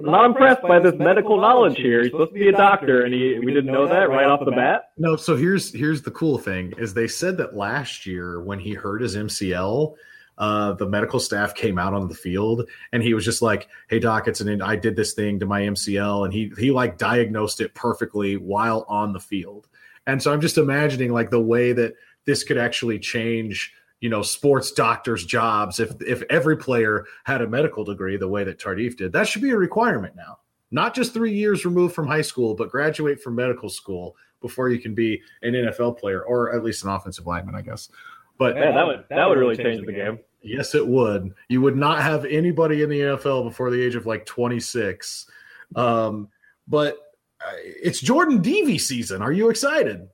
not 0.01 0.25
impressed 0.25 0.61
by 0.61 0.79
this 0.79 0.95
medical 0.95 1.39
knowledge 1.39 1.77
here. 1.77 2.01
He's 2.01 2.11
supposed 2.11 2.33
to 2.33 2.39
be 2.39 2.47
a 2.47 2.51
doctor, 2.51 3.03
and 3.03 3.13
he 3.13 3.39
we 3.39 3.53
didn't 3.53 3.71
know 3.71 3.87
that 3.87 4.09
right 4.09 4.27
off 4.27 4.43
the 4.43 4.51
bat. 4.51 4.91
No, 4.97 5.15
so 5.15 5.35
here's 5.35 5.73
here's 5.73 6.01
the 6.01 6.11
cool 6.11 6.37
thing 6.37 6.73
is 6.77 6.93
they 6.93 7.07
said 7.07 7.37
that 7.37 7.55
last 7.55 8.05
year 8.05 8.41
when 8.41 8.59
he 8.59 8.73
hurt 8.73 9.01
his 9.01 9.15
MCL, 9.15 9.95
uh, 10.37 10.73
the 10.73 10.87
medical 10.87 11.19
staff 11.19 11.55
came 11.55 11.79
out 11.79 11.93
on 11.93 12.07
the 12.07 12.15
field 12.15 12.69
and 12.91 13.01
he 13.01 13.13
was 13.13 13.25
just 13.25 13.41
like, 13.41 13.67
"Hey 13.89 13.99
doc, 13.99 14.27
it's 14.27 14.41
an 14.41 14.61
I 14.61 14.75
did 14.75 14.95
this 14.95 15.13
thing 15.13 15.39
to 15.39 15.45
my 15.45 15.61
MCL," 15.61 16.25
and 16.25 16.33
he 16.33 16.51
he 16.57 16.71
like 16.71 16.97
diagnosed 16.97 17.61
it 17.61 17.73
perfectly 17.73 18.37
while 18.37 18.85
on 18.87 19.13
the 19.13 19.19
field. 19.19 19.67
And 20.05 20.21
so 20.21 20.31
I'm 20.31 20.41
just 20.41 20.57
imagining 20.57 21.11
like 21.11 21.29
the 21.29 21.41
way 21.41 21.73
that 21.73 21.95
this 22.25 22.43
could 22.43 22.57
actually 22.57 22.99
change 22.99 23.73
you 23.99 24.09
know 24.09 24.21
sports 24.21 24.71
doctors 24.71 25.25
jobs 25.25 25.79
if 25.79 25.91
if 26.01 26.21
every 26.29 26.57
player 26.57 27.05
had 27.23 27.41
a 27.41 27.47
medical 27.47 27.83
degree 27.83 28.17
the 28.17 28.27
way 28.27 28.43
that 28.43 28.59
tardif 28.59 28.97
did 28.97 29.11
that 29.11 29.27
should 29.27 29.41
be 29.41 29.51
a 29.51 29.57
requirement 29.57 30.15
now. 30.15 30.39
Not 30.69 30.93
just 30.93 31.13
three 31.13 31.33
years 31.33 31.63
removed 31.65 31.95
from 31.95 32.07
high 32.07 32.21
school 32.21 32.53
but 32.53 32.69
graduate 32.69 33.21
from 33.21 33.35
medical 33.35 33.69
school 33.69 34.15
before 34.41 34.69
you 34.69 34.79
can 34.79 34.93
be 34.93 35.21
an 35.41 35.53
nfl 35.53 35.97
player 35.97 36.21
or 36.21 36.55
at 36.55 36.63
least 36.63 36.83
an 36.83 36.89
offensive 36.89 37.25
lineman 37.25 37.55
i 37.55 37.61
guess. 37.61 37.89
But 38.37 38.55
yeah, 38.55 38.71
that 38.71 38.85
would 38.85 39.05
that 39.09 39.27
would 39.27 39.37
really 39.39 39.57
change 39.57 39.83
the 39.83 39.91
game. 39.91 40.19
yes 40.43 40.75
it 40.75 40.87
would. 40.87 41.33
You 41.49 41.61
would 41.61 41.75
not 41.75 42.01
have 42.01 42.25
anybody 42.25 42.83
in 42.83 42.89
the 42.89 42.99
nfl 42.99 43.43
before 43.43 43.71
the 43.71 43.83
age 43.83 43.95
of 43.95 44.05
like 44.05 44.25
26 44.25 45.29
um, 45.75 46.29
but 46.67 46.97
uh, 47.41 47.51
it's 47.57 47.99
jordan 47.99 48.41
Devey 48.43 48.79
season. 48.79 49.21
Are 49.21 49.31
you 49.31 49.49
excited? 49.49 50.07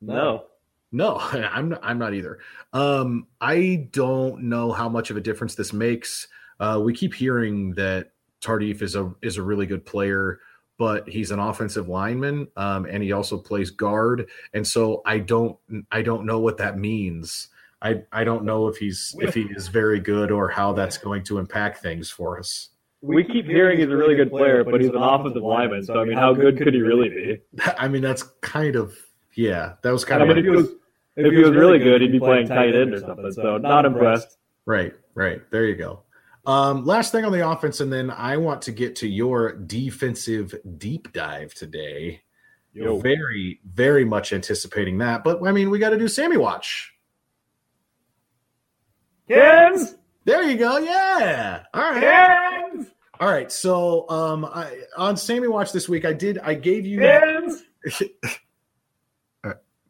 No 0.00 0.46
no, 0.92 1.16
I'm 1.32 1.70
not, 1.70 1.80
I'm 1.82 1.98
not 1.98 2.14
either. 2.14 2.38
Um, 2.72 3.26
I 3.40 3.88
don't 3.92 4.44
know 4.44 4.72
how 4.72 4.88
much 4.88 5.10
of 5.10 5.16
a 5.16 5.20
difference 5.20 5.54
this 5.54 5.72
makes. 5.72 6.28
Uh, 6.58 6.80
we 6.82 6.92
keep 6.92 7.14
hearing 7.14 7.72
that 7.74 8.12
Tardif 8.40 8.82
is 8.82 8.96
a 8.96 9.12
is 9.22 9.36
a 9.36 9.42
really 9.42 9.66
good 9.66 9.84
player, 9.84 10.40
but 10.78 11.08
he's 11.08 11.30
an 11.30 11.38
offensive 11.38 11.88
lineman, 11.88 12.48
um, 12.56 12.86
and 12.86 13.02
he 13.02 13.12
also 13.12 13.38
plays 13.38 13.70
guard. 13.70 14.28
And 14.54 14.66
so 14.66 15.02
I 15.04 15.18
don't 15.18 15.56
I 15.90 16.02
don't 16.02 16.26
know 16.26 16.38
what 16.40 16.58
that 16.58 16.78
means. 16.78 17.48
I 17.82 18.02
I 18.12 18.24
don't 18.24 18.44
know 18.44 18.66
if 18.68 18.76
he's 18.76 19.14
if 19.20 19.34
he 19.34 19.42
is 19.42 19.68
very 19.68 20.00
good 20.00 20.30
or 20.30 20.48
how 20.48 20.72
that's 20.72 20.98
going 20.98 21.22
to 21.24 21.38
impact 21.38 21.82
things 21.82 22.10
for 22.10 22.38
us. 22.38 22.70
We 23.02 23.24
keep 23.24 23.46
hearing 23.46 23.78
he's 23.78 23.88
a 23.88 23.96
really 23.96 24.14
good 24.14 24.30
player, 24.30 24.62
but 24.62 24.78
he's 24.82 24.90
an 24.90 24.96
offensive 24.96 25.42
lineman. 25.42 25.82
So 25.84 25.98
I 25.98 26.04
mean, 26.04 26.18
how 26.18 26.34
good 26.34 26.58
could 26.58 26.74
he 26.74 26.82
really 26.82 27.08
be? 27.08 27.62
I 27.78 27.88
mean, 27.88 28.02
that's 28.02 28.22
kind 28.42 28.76
of 28.76 28.94
yeah. 29.34 29.74
That 29.82 29.90
was 29.92 30.04
kind 30.04 30.22
I 30.22 30.26
of. 30.26 30.36
Mean, 30.36 30.54
like, 30.54 30.66
if, 31.16 31.32
he 31.32 31.38
was 31.38 31.52
really 31.52 31.78
good, 31.78 32.00
he'd 32.00 32.12
be 32.12 32.18
playing 32.18 32.48
tight 32.48 32.74
end 32.74 32.94
or 32.94 33.00
something. 33.00 33.32
So 33.32 33.58
not 33.58 33.84
impressed. 33.84 34.38
Right, 34.66 34.92
right. 35.14 35.42
There 35.50 35.66
you 35.66 35.74
go. 35.74 36.02
Um, 36.46 36.84
last 36.84 37.12
thing 37.12 37.24
on 37.24 37.32
the 37.32 37.48
offense, 37.48 37.80
and 37.80 37.92
then 37.92 38.10
I 38.10 38.36
want 38.36 38.62
to 38.62 38.72
get 38.72 38.96
to 38.96 39.08
your 39.08 39.52
defensive 39.52 40.54
deep 40.78 41.12
dive 41.12 41.54
today. 41.54 42.22
Yo. 42.72 42.98
Very, 43.00 43.60
very 43.64 44.04
much 44.04 44.32
anticipating 44.32 44.98
that. 44.98 45.24
But 45.24 45.44
I 45.44 45.50
mean, 45.52 45.70
we 45.70 45.78
got 45.78 45.90
to 45.90 45.98
do 45.98 46.06
Sammy 46.06 46.36
Watch. 46.36 46.94
Kens! 49.28 49.96
There 50.24 50.42
you 50.42 50.56
go. 50.56 50.78
Yeah. 50.78 51.64
All 51.74 51.82
right. 51.82 52.00
Kens! 52.00 52.86
All 53.18 53.28
right. 53.28 53.50
So 53.50 54.08
um, 54.08 54.44
I, 54.44 54.82
on 54.96 55.16
Sammy 55.16 55.48
Watch 55.48 55.72
this 55.72 55.88
week, 55.88 56.04
I 56.04 56.12
did. 56.12 56.38
I 56.38 56.54
gave 56.54 56.86
you. 56.86 57.00
Kens! 57.00 57.62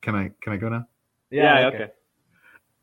can 0.01 0.15
I 0.15 0.31
can 0.41 0.53
I 0.53 0.57
go 0.57 0.69
now? 0.69 0.87
Yeah, 1.31 1.69
okay. 1.69 1.91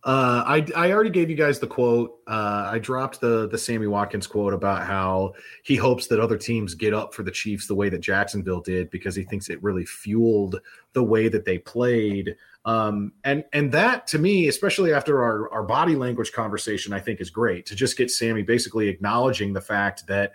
Uh, 0.04 0.44
I 0.46 0.66
I 0.76 0.92
already 0.94 1.10
gave 1.10 1.30
you 1.30 1.36
guys 1.36 1.60
the 1.60 1.68
quote. 1.68 2.20
Uh, 2.28 2.70
I 2.72 2.80
dropped 2.80 3.20
the 3.20 3.50
the 3.50 3.58
Sammy 3.58 3.88
Watkins 3.88 4.26
quote 4.26 4.54
about 4.54 4.86
how 4.86 5.34
he 5.64 5.76
hopes 5.76 6.08
that 6.08 6.20
other 6.20 6.38
teams 6.38 6.76
get 6.76 6.94
up 6.94 7.14
for 7.14 7.24
the 7.24 7.32
Chiefs 7.32 7.68
the 7.68 7.76
way 7.76 7.90
that 7.90 8.00
Jacksonville 8.00 8.62
did 8.62 8.90
because 8.90 9.16
he 9.16 9.24
thinks 9.24 9.50
it 9.50 9.62
really 9.62 9.86
fueled 9.86 10.62
the 10.94 11.04
way 11.04 11.28
that 11.28 11.44
they 11.44 11.58
played. 11.58 12.38
Um, 12.64 13.12
and 13.26 13.44
and 13.52 13.72
that 13.74 14.08
to 14.08 14.20
me, 14.20 14.48
especially 14.48 14.94
after 14.94 15.22
our 15.24 15.52
our 15.52 15.64
body 15.64 15.96
language 15.96 16.32
conversation, 16.32 16.94
I 16.94 17.02
think 17.02 17.20
is 17.20 17.30
great 17.30 17.66
to 17.66 17.76
just 17.76 17.98
get 17.98 18.10
Sammy 18.10 18.44
basically 18.44 18.88
acknowledging 18.88 19.52
the 19.52 19.62
fact 19.62 20.08
that 20.08 20.32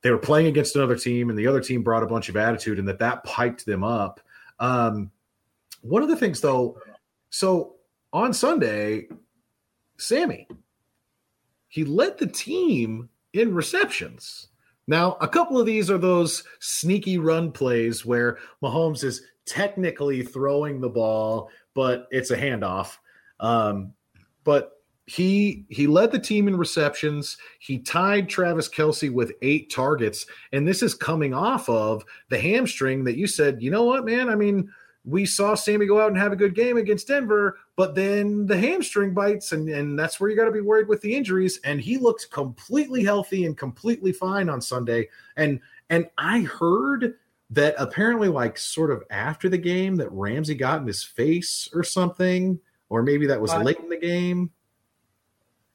they 0.00 0.10
were 0.10 0.18
playing 0.18 0.46
against 0.46 0.76
another 0.76 0.96
team 0.96 1.28
and 1.28 1.38
the 1.38 1.46
other 1.46 1.60
team 1.60 1.82
brought 1.82 2.04
a 2.04 2.06
bunch 2.06 2.28
of 2.28 2.36
attitude 2.36 2.78
and 2.78 2.88
that 2.88 3.00
that 3.00 3.24
piped 3.24 3.66
them 3.66 3.84
up. 3.84 4.20
Um, 4.60 5.10
one 5.82 6.02
of 6.02 6.08
the 6.08 6.16
things 6.16 6.40
though, 6.40 6.78
so 7.30 7.76
on 8.12 8.32
Sunday, 8.32 9.08
Sammy, 9.98 10.48
he 11.68 11.84
led 11.84 12.18
the 12.18 12.26
team 12.26 13.08
in 13.32 13.54
receptions. 13.54 14.48
Now, 14.86 15.18
a 15.20 15.28
couple 15.28 15.60
of 15.60 15.66
these 15.66 15.90
are 15.90 15.98
those 15.98 16.44
sneaky 16.60 17.18
run 17.18 17.52
plays 17.52 18.06
where 18.06 18.38
Mahomes 18.62 19.04
is 19.04 19.22
technically 19.44 20.22
throwing 20.22 20.80
the 20.80 20.88
ball, 20.88 21.50
but 21.74 22.06
it's 22.10 22.30
a 22.30 22.36
handoff. 22.36 22.96
Um, 23.40 23.92
but 24.44 24.72
he 25.04 25.64
he 25.68 25.86
led 25.86 26.10
the 26.10 26.18
team 26.18 26.48
in 26.48 26.56
receptions. 26.56 27.38
He 27.60 27.78
tied 27.78 28.28
Travis 28.28 28.68
Kelce 28.68 29.10
with 29.10 29.32
eight 29.42 29.70
targets, 29.70 30.26
and 30.52 30.68
this 30.68 30.82
is 30.82 30.94
coming 30.94 31.32
off 31.32 31.68
of 31.68 32.04
the 32.28 32.38
hamstring 32.38 33.04
that 33.04 33.16
you 33.16 33.26
said. 33.26 33.62
You 33.62 33.70
know 33.70 33.84
what, 33.84 34.04
man? 34.04 34.28
I 34.28 34.34
mean, 34.34 34.70
we 35.04 35.24
saw 35.24 35.54
Sammy 35.54 35.86
go 35.86 36.00
out 36.00 36.08
and 36.08 36.18
have 36.18 36.32
a 36.32 36.36
good 36.36 36.54
game 36.54 36.76
against 36.76 37.08
Denver, 37.08 37.58
but 37.76 37.94
then 37.94 38.46
the 38.46 38.58
hamstring 38.58 39.14
bites, 39.14 39.52
and, 39.52 39.68
and 39.68 39.98
that's 39.98 40.20
where 40.20 40.28
you 40.28 40.36
got 40.36 40.44
to 40.44 40.52
be 40.52 40.60
worried 40.60 40.88
with 40.88 41.00
the 41.00 41.14
injuries. 41.14 41.60
And 41.64 41.80
he 41.80 41.96
looked 41.96 42.30
completely 42.30 43.04
healthy 43.04 43.46
and 43.46 43.56
completely 43.56 44.12
fine 44.12 44.48
on 44.48 44.60
Sunday. 44.60 45.08
And 45.36 45.60
and 45.90 46.08
I 46.18 46.40
heard 46.40 47.14
that 47.50 47.74
apparently, 47.78 48.28
like 48.28 48.58
sort 48.58 48.90
of 48.90 49.02
after 49.10 49.48
the 49.48 49.58
game, 49.58 49.96
that 49.96 50.12
Ramsey 50.12 50.54
got 50.54 50.80
in 50.80 50.86
his 50.86 51.02
face 51.02 51.68
or 51.72 51.82
something, 51.82 52.58
or 52.90 53.02
maybe 53.02 53.26
that 53.26 53.40
was 53.40 53.54
late 53.54 53.78
in 53.78 53.88
the 53.88 53.96
game. 53.96 54.50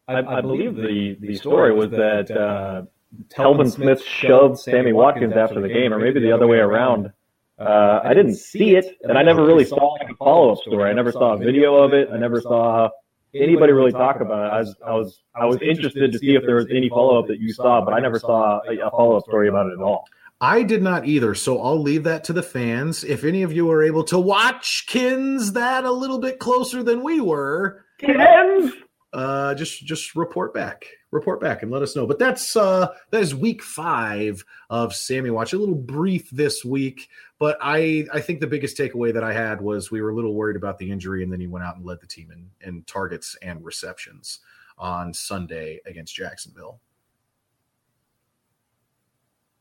I, 0.07 0.19
I 0.19 0.41
believe 0.41 0.75
the 0.75 1.17
the 1.19 1.35
story 1.35 1.73
was 1.73 1.89
that 1.91 2.29
uh, 2.29 2.83
Telvin 3.29 3.71
Smith 3.71 4.03
shoved 4.03 4.59
Sammy 4.59 4.93
Watkins 4.93 5.33
after 5.33 5.61
the 5.61 5.69
game, 5.69 5.93
or 5.93 5.99
maybe 5.99 6.19
the 6.19 6.31
other 6.31 6.47
way 6.47 6.57
around. 6.57 7.11
Uh, 7.59 8.01
I 8.03 8.13
didn't 8.13 8.35
see 8.35 8.75
it, 8.75 8.97
and 9.03 9.17
I 9.17 9.23
never 9.23 9.45
really 9.45 9.65
saw 9.65 9.93
like 9.93 10.09
a 10.09 10.15
follow 10.15 10.53
up 10.53 10.59
story. 10.59 10.89
I 10.89 10.93
never 10.93 11.11
saw 11.11 11.33
a 11.33 11.37
video 11.37 11.75
of 11.75 11.93
it. 11.93 12.09
I 12.11 12.17
never 12.17 12.41
saw 12.41 12.89
anybody 13.35 13.73
really 13.73 13.91
talk 13.91 14.21
about 14.21 14.47
it. 14.47 14.53
I 14.53 14.59
was 14.59 14.75
I 14.85 14.91
was 14.93 15.21
I 15.35 15.45
was 15.45 15.57
interested 15.61 16.11
to 16.11 16.19
see 16.19 16.35
if 16.35 16.43
there 16.45 16.55
was 16.55 16.67
any 16.69 16.89
follow 16.89 17.19
up 17.19 17.27
that 17.27 17.39
you 17.39 17.53
saw, 17.53 17.83
but 17.83 17.93
I 17.93 17.99
never 17.99 18.19
saw 18.19 18.61
a, 18.67 18.87
a 18.87 18.91
follow 18.91 19.17
up 19.17 19.23
story 19.23 19.49
about 19.49 19.67
it 19.67 19.73
at 19.73 19.79
all. 19.79 20.05
I 20.41 20.63
did 20.63 20.83
not 20.83 21.05
either, 21.05 21.35
so 21.35 21.61
I'll 21.61 21.81
leave 21.81 22.03
that 22.03 22.25
to 22.25 22.33
the 22.33 22.43
fans. 22.43 23.03
If 23.03 23.23
any 23.23 23.43
of 23.43 23.53
you 23.53 23.71
are 23.71 23.81
able 23.81 24.03
to 24.05 24.19
watch 24.19 24.85
Kins 24.87 25.53
that 25.53 25.85
a 25.85 25.91
little 25.91 26.19
bit 26.19 26.39
closer 26.39 26.83
than 26.83 27.01
we 27.01 27.21
were, 27.21 27.85
Kins, 27.97 28.73
uh, 29.13 29.55
just 29.55 29.85
just 29.85 30.15
report 30.15 30.53
back, 30.53 30.85
report 31.11 31.39
back, 31.39 31.63
and 31.63 31.71
let 31.71 31.81
us 31.81 31.95
know. 31.95 32.05
But 32.05 32.19
that's 32.19 32.55
uh, 32.55 32.87
that 33.11 33.21
is 33.21 33.33
week 33.33 33.61
five 33.61 34.43
of 34.69 34.93
Sammy 34.93 35.29
Watch. 35.29 35.53
A 35.53 35.57
little 35.57 35.75
brief 35.75 36.29
this 36.31 36.65
week, 36.65 37.07
but 37.43 37.57
I 37.59 38.05
I 38.13 38.21
think 38.21 38.39
the 38.39 38.47
biggest 38.47 38.77
takeaway 38.77 39.13
that 39.13 39.21
I 39.21 39.33
had 39.33 39.59
was 39.59 39.91
we 39.91 40.01
were 40.01 40.11
a 40.11 40.15
little 40.15 40.33
worried 40.33 40.55
about 40.55 40.79
the 40.79 40.89
injury, 40.89 41.23
and 41.23 41.29
then 41.29 41.41
he 41.41 41.47
went 41.47 41.65
out 41.65 41.75
and 41.75 41.85
led 41.85 41.99
the 41.99 42.07
team 42.07 42.31
in 42.31 42.49
in 42.65 42.83
targets 42.83 43.35
and 43.41 43.61
receptions 43.65 44.39
on 44.77 45.13
Sunday 45.13 45.81
against 45.85 46.15
Jacksonville. 46.15 46.79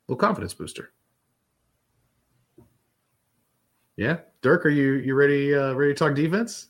Little 0.07 0.21
confidence 0.21 0.55
booster. 0.55 0.93
Yeah, 3.97 4.19
Dirk, 4.43 4.65
are 4.65 4.69
you 4.69 4.93
you 4.93 5.17
ready? 5.17 5.53
Uh, 5.53 5.73
ready 5.73 5.93
to 5.93 5.99
talk 5.99 6.15
defense? 6.15 6.69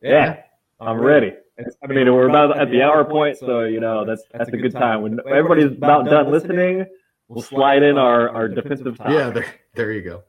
Yeah, 0.00 0.42
I'm 0.80 0.98
ready. 0.98 1.34
I 1.60 1.86
mean, 1.86 2.12
we're 2.12 2.28
about 2.28 2.58
at 2.58 2.72
the 2.72 2.82
hour 2.82 3.04
point, 3.04 3.38
so 3.38 3.60
you 3.60 3.78
know 3.78 4.04
that's 4.04 4.24
that's 4.32 4.48
a 4.48 4.56
good 4.56 4.72
time. 4.72 5.00
When 5.00 5.20
everybody's 5.28 5.66
about 5.66 6.06
done 6.06 6.28
listening, 6.32 6.86
we'll 7.34 7.42
slide 7.42 7.82
in 7.82 7.98
our 7.98 8.28
our 8.30 8.48
defensive 8.48 8.98
time. 8.98 9.12
Yeah, 9.12 9.30
there, 9.30 9.46
there 9.74 9.92
you 9.92 10.02
go. 10.02 10.22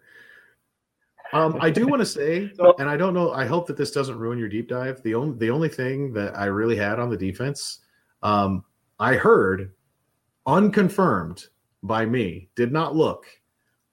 Um, 1.33 1.57
I 1.59 1.71
do 1.71 1.87
want 1.87 1.99
to 1.99 2.05
say, 2.05 2.51
and 2.79 2.89
I 2.89 2.95
don't 2.95 3.13
know. 3.13 3.31
I 3.31 3.45
hope 3.45 3.67
that 3.67 3.77
this 3.77 3.91
doesn't 3.91 4.17
ruin 4.17 4.37
your 4.37 4.49
deep 4.49 4.69
dive. 4.69 5.01
The 5.03 5.15
only 5.15 5.37
the 5.37 5.49
only 5.49 5.69
thing 5.69 6.13
that 6.13 6.37
I 6.37 6.45
really 6.45 6.75
had 6.75 6.99
on 6.99 7.09
the 7.09 7.17
defense, 7.17 7.79
um, 8.21 8.63
I 8.99 9.15
heard 9.15 9.73
unconfirmed 10.45 11.47
by 11.81 12.05
me, 12.05 12.49
did 12.55 12.71
not 12.71 12.95
look, 12.95 13.25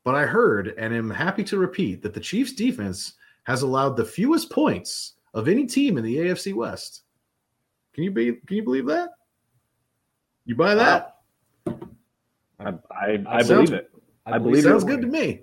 but 0.04 0.14
I 0.14 0.26
heard 0.26 0.74
and 0.78 0.94
am 0.94 1.10
happy 1.10 1.42
to 1.44 1.58
repeat 1.58 2.02
that 2.02 2.14
the 2.14 2.20
Chiefs 2.20 2.52
defense 2.52 3.14
has 3.44 3.62
allowed 3.62 3.96
the 3.96 4.04
fewest 4.04 4.50
points 4.50 5.14
of 5.34 5.48
any 5.48 5.66
team 5.66 5.96
in 5.98 6.04
the 6.04 6.16
AFC 6.16 6.54
West. 6.54 7.02
Can 7.94 8.04
you 8.04 8.10
be 8.10 8.34
can 8.46 8.56
you 8.56 8.62
believe 8.62 8.86
that? 8.86 9.10
You 10.44 10.54
buy 10.56 10.74
that? 10.74 11.09
I 12.60 12.72
I, 12.90 13.24
I 13.26 13.42
believe 13.42 13.72
it. 13.72 13.90
I 14.26 14.38
believe 14.38 14.64
sounds 14.64 14.84
it. 14.84 14.86
good 14.86 15.00
to 15.02 15.06
me. 15.06 15.42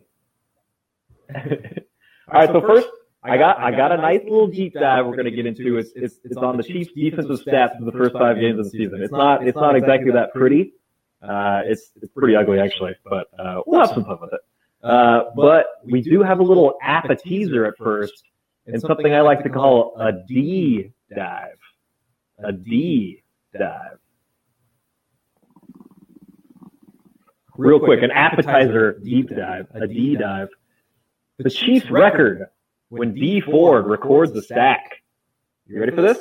All 1.36 2.42
right, 2.42 2.50
so 2.50 2.62
first 2.62 2.88
I 3.24 3.38
got 3.38 3.60
I 3.60 3.72
got 3.72 3.92
a 3.92 3.98
nice 3.98 4.22
little 4.24 4.48
deep 4.48 4.74
dive 4.74 5.06
we're 5.06 5.16
going 5.16 5.26
to 5.26 5.32
get 5.32 5.46
into. 5.46 5.78
It's 5.78 5.92
it's 5.96 6.20
it's 6.24 6.38
on 6.38 6.58
the 6.58 6.64
Chiefs 6.64 6.92
defensive 6.94 7.40
stats 7.46 7.78
for 7.78 7.86
the 7.86 7.92
first 7.92 8.14
five 8.14 8.40
games 8.40 8.60
of 8.60 8.66
the 8.66 8.72
season. 8.72 9.02
It's 9.02 9.12
not 9.12 9.46
it's 9.46 9.58
not 9.58 9.76
exactly 9.76 10.12
that 10.12 10.34
pretty. 10.34 10.74
Uh, 11.22 11.62
it's 11.66 11.92
it's 12.02 12.12
pretty 12.14 12.36
ugly 12.36 12.60
actually, 12.60 12.96
but 13.04 13.28
uh, 13.38 13.62
we'll 13.66 13.82
have 13.82 13.90
some 13.90 14.06
fun 14.06 14.18
with 14.22 14.34
it. 14.34 14.42
Uh, 14.84 15.24
but 15.36 15.66
we 15.84 16.02
do 16.02 16.22
have 16.22 16.40
a 16.40 16.44
little 16.44 16.78
appetizer 16.82 17.66
at 17.66 17.78
first, 17.78 18.24
and 18.68 18.80
something 18.80 19.14
I 19.14 19.22
like 19.22 19.44
to 19.44 19.50
call 19.50 19.98
a 20.00 20.12
D 20.28 20.94
dive. 21.14 21.58
A 22.40 22.52
D 22.52 23.24
dive. 23.58 23.98
Real 27.58 27.80
quick, 27.80 28.04
an 28.04 28.12
appetizer 28.12 29.00
deep 29.04 29.30
dive, 29.30 29.68
a 29.74 29.88
D 29.88 30.16
dive. 30.16 30.50
The 31.40 31.50
Chiefs 31.50 31.90
record 31.90 32.48
when 32.90 33.16
Dee 33.16 33.42
Ford 33.42 33.88
records 33.88 34.32
a 34.34 34.44
sack. 34.44 35.02
You 35.66 35.80
ready 35.80 35.96
for 35.96 36.04
this? 36.04 36.20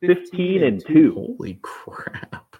15 0.00 0.62
and 0.62 0.86
2. 0.86 1.14
Holy 1.14 1.58
crap. 1.62 2.56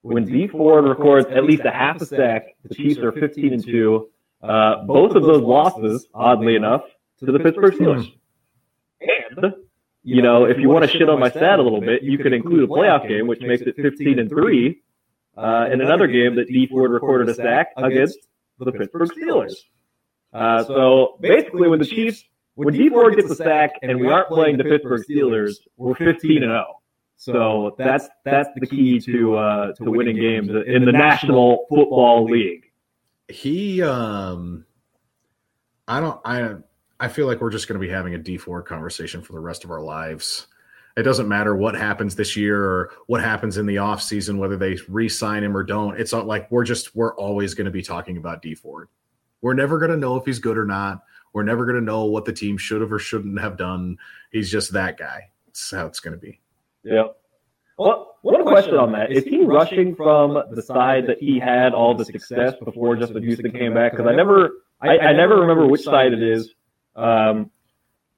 When 0.00 0.24
Dee 0.24 0.48
Ford 0.48 0.86
records 0.86 1.26
at 1.30 1.44
least 1.44 1.64
a 1.64 1.70
half 1.70 2.00
a 2.00 2.06
sack, 2.06 2.56
the 2.64 2.74
Chiefs 2.74 3.00
are 3.00 3.12
15 3.12 3.52
and 3.52 3.64
2. 3.64 4.08
Uh, 4.42 4.84
both 4.84 5.14
of 5.16 5.22
those 5.22 5.42
losses, 5.42 6.06
oddly 6.14 6.56
enough, 6.56 6.82
to 7.20 7.26
the 7.26 7.38
Pittsburgh 7.38 7.74
Steelers. 7.74 8.10
And, 9.00 9.54
you 10.02 10.22
know, 10.22 10.44
if 10.44 10.58
you 10.58 10.68
want 10.70 10.84
to 10.84 10.90
shit 10.90 11.08
on 11.10 11.20
my 11.20 11.28
stat 11.28 11.58
a 11.58 11.62
little 11.62 11.80
bit, 11.80 12.02
you 12.02 12.16
could 12.16 12.32
include 12.32 12.64
a 12.64 12.66
playoff 12.66 13.06
game, 13.06 13.26
which 13.26 13.40
makes 13.42 13.62
it 13.62 13.76
15 13.76 14.18
and 14.18 14.30
3, 14.30 14.80
uh, 15.38 15.68
in 15.72 15.80
another 15.80 16.06
game 16.06 16.34
that 16.36 16.48
Dee 16.48 16.66
Ford 16.66 16.90
recorded 16.90 17.28
a 17.28 17.34
sack 17.34 17.68
against 17.76 18.18
the 18.58 18.72
Pittsburgh 18.72 19.08
Steelers. 19.10 19.54
Uh, 20.32 20.64
so 20.64 21.16
basically, 21.20 21.68
when 21.68 21.78
the 21.78 21.86
Chiefs, 21.86 22.24
when 22.54 22.74
D 22.74 22.88
Ford 22.88 23.14
gets 23.16 23.30
a 23.30 23.34
sack 23.34 23.72
and 23.82 24.00
we 24.00 24.08
aren't 24.08 24.28
playing 24.28 24.58
the 24.58 24.64
Pittsburgh 24.64 25.04
Steelers, 25.08 25.56
we're 25.76 25.94
15 25.94 26.42
and 26.42 26.50
0. 26.50 26.64
So 27.16 27.74
that's 27.78 28.08
that's 28.24 28.48
the 28.56 28.66
key 28.66 29.00
to 29.00 29.36
uh, 29.36 29.72
to 29.74 29.90
winning 29.90 30.16
games 30.16 30.50
in 30.50 30.84
the 30.84 30.92
National 30.92 31.66
Football 31.68 32.24
League. 32.24 32.64
He, 33.28 33.82
um, 33.82 34.64
I 35.86 36.00
don't, 36.00 36.20
I, 36.24 36.54
I 36.98 37.08
feel 37.08 37.26
like 37.26 37.40
we're 37.40 37.50
just 37.50 37.68
going 37.68 37.78
to 37.78 37.86
be 37.86 37.92
having 37.92 38.14
a 38.14 38.18
Dee 38.18 38.38
Ford 38.38 38.64
conversation 38.64 39.22
for 39.22 39.32
the 39.32 39.40
rest 39.40 39.64
of 39.64 39.70
our 39.70 39.82
lives. 39.82 40.46
It 40.98 41.04
doesn't 41.04 41.28
matter 41.28 41.54
what 41.54 41.76
happens 41.76 42.16
this 42.16 42.36
year 42.36 42.60
or 42.60 42.90
what 43.06 43.22
happens 43.22 43.56
in 43.56 43.66
the 43.66 43.78
off 43.78 44.02
season, 44.02 44.38
whether 44.38 44.56
they 44.56 44.76
re-sign 44.88 45.44
him 45.44 45.56
or 45.56 45.62
don't. 45.62 45.98
It's 45.98 46.12
not 46.12 46.26
like 46.26 46.50
we're 46.50 46.64
just 46.64 46.96
we're 46.96 47.14
always 47.14 47.54
going 47.54 47.66
to 47.66 47.70
be 47.70 47.82
talking 47.82 48.16
about 48.16 48.42
Dee 48.42 48.56
Ford. 48.56 48.88
We're 49.40 49.54
never 49.54 49.78
going 49.78 49.92
to 49.92 49.96
know 49.96 50.16
if 50.16 50.24
he's 50.24 50.40
good 50.40 50.58
or 50.58 50.64
not. 50.64 51.04
We're 51.32 51.44
never 51.44 51.66
going 51.66 51.76
to 51.76 51.84
know 51.84 52.06
what 52.06 52.24
the 52.24 52.32
team 52.32 52.58
should 52.58 52.80
have 52.80 52.92
or 52.92 52.98
shouldn't 52.98 53.38
have 53.38 53.56
done. 53.56 53.96
He's 54.32 54.50
just 54.50 54.72
that 54.72 54.98
guy. 54.98 55.30
That's 55.46 55.70
how 55.70 55.86
it's 55.86 56.00
going 56.00 56.14
to 56.14 56.20
be. 56.20 56.40
Yeah. 56.82 57.04
Well, 57.78 58.16
one 58.22 58.44
question 58.44 58.74
on 58.74 58.90
that. 58.90 59.12
Is 59.12 59.22
he 59.22 59.44
rushing 59.44 59.94
from 59.94 60.42
the 60.50 60.62
side 60.62 61.06
that 61.06 61.18
he 61.20 61.38
had 61.38 61.74
all 61.74 61.94
the 61.94 62.06
success 62.06 62.54
before 62.64 62.96
Justin 62.96 63.22
Houston 63.22 63.52
came 63.52 63.72
back? 63.72 63.92
Because 63.92 64.08
I 64.08 64.16
never, 64.16 64.64
I, 64.80 64.98
I 64.98 65.12
never 65.12 65.36
remember 65.36 65.68
which 65.68 65.82
side 65.82 66.12
it 66.12 66.24
is. 66.24 66.54
Um, 66.96 67.52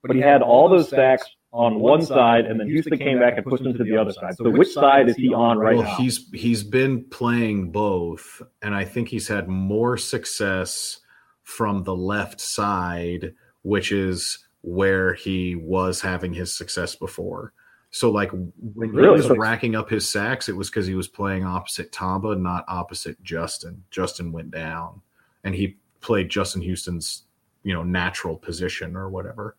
but 0.01 0.15
he 0.15 0.21
had 0.21 0.41
all 0.41 0.67
those 0.67 0.89
sacks 0.89 1.27
on 1.53 1.79
one 1.79 2.01
side, 2.01 2.45
and 2.45 2.59
then 2.59 2.67
Houston 2.67 2.97
came 2.97 3.19
back 3.19 3.35
and 3.37 3.45
pushed 3.45 3.63
him 3.65 3.77
to 3.77 3.83
the 3.83 3.97
other 3.97 4.13
side. 4.13 4.35
So 4.37 4.49
which 4.49 4.71
side 4.71 5.09
is 5.09 5.15
he 5.17 5.33
on 5.33 5.57
right 5.57 5.75
well, 5.75 5.83
now? 5.83 5.95
he's 5.97 6.29
he's 6.31 6.63
been 6.63 7.03
playing 7.05 7.71
both, 7.71 8.41
and 8.61 8.73
I 8.73 8.85
think 8.85 9.09
he's 9.09 9.27
had 9.27 9.47
more 9.47 9.97
success 9.97 10.99
from 11.43 11.83
the 11.83 11.95
left 11.95 12.39
side, 12.39 13.33
which 13.63 13.91
is 13.91 14.39
where 14.61 15.13
he 15.13 15.55
was 15.55 16.01
having 16.01 16.33
his 16.33 16.55
success 16.55 16.95
before. 16.95 17.51
So 17.89 18.09
like 18.09 18.31
when 18.31 18.53
Really? 18.91 19.21
he 19.21 19.27
was 19.27 19.37
racking 19.37 19.75
up 19.75 19.89
his 19.89 20.07
sacks, 20.09 20.47
it 20.47 20.55
was 20.55 20.69
because 20.69 20.87
he 20.87 20.95
was 20.95 21.09
playing 21.09 21.43
opposite 21.43 21.91
Tamba, 21.91 22.35
not 22.35 22.63
opposite 22.69 23.21
Justin. 23.21 23.83
Justin 23.91 24.31
went 24.31 24.51
down, 24.51 25.01
and 25.43 25.53
he 25.53 25.77
played 25.99 26.29
Justin 26.29 26.61
Houston's 26.61 27.23
you 27.63 27.73
know 27.73 27.83
natural 27.83 28.37
position 28.37 28.95
or 28.95 29.09
whatever, 29.09 29.57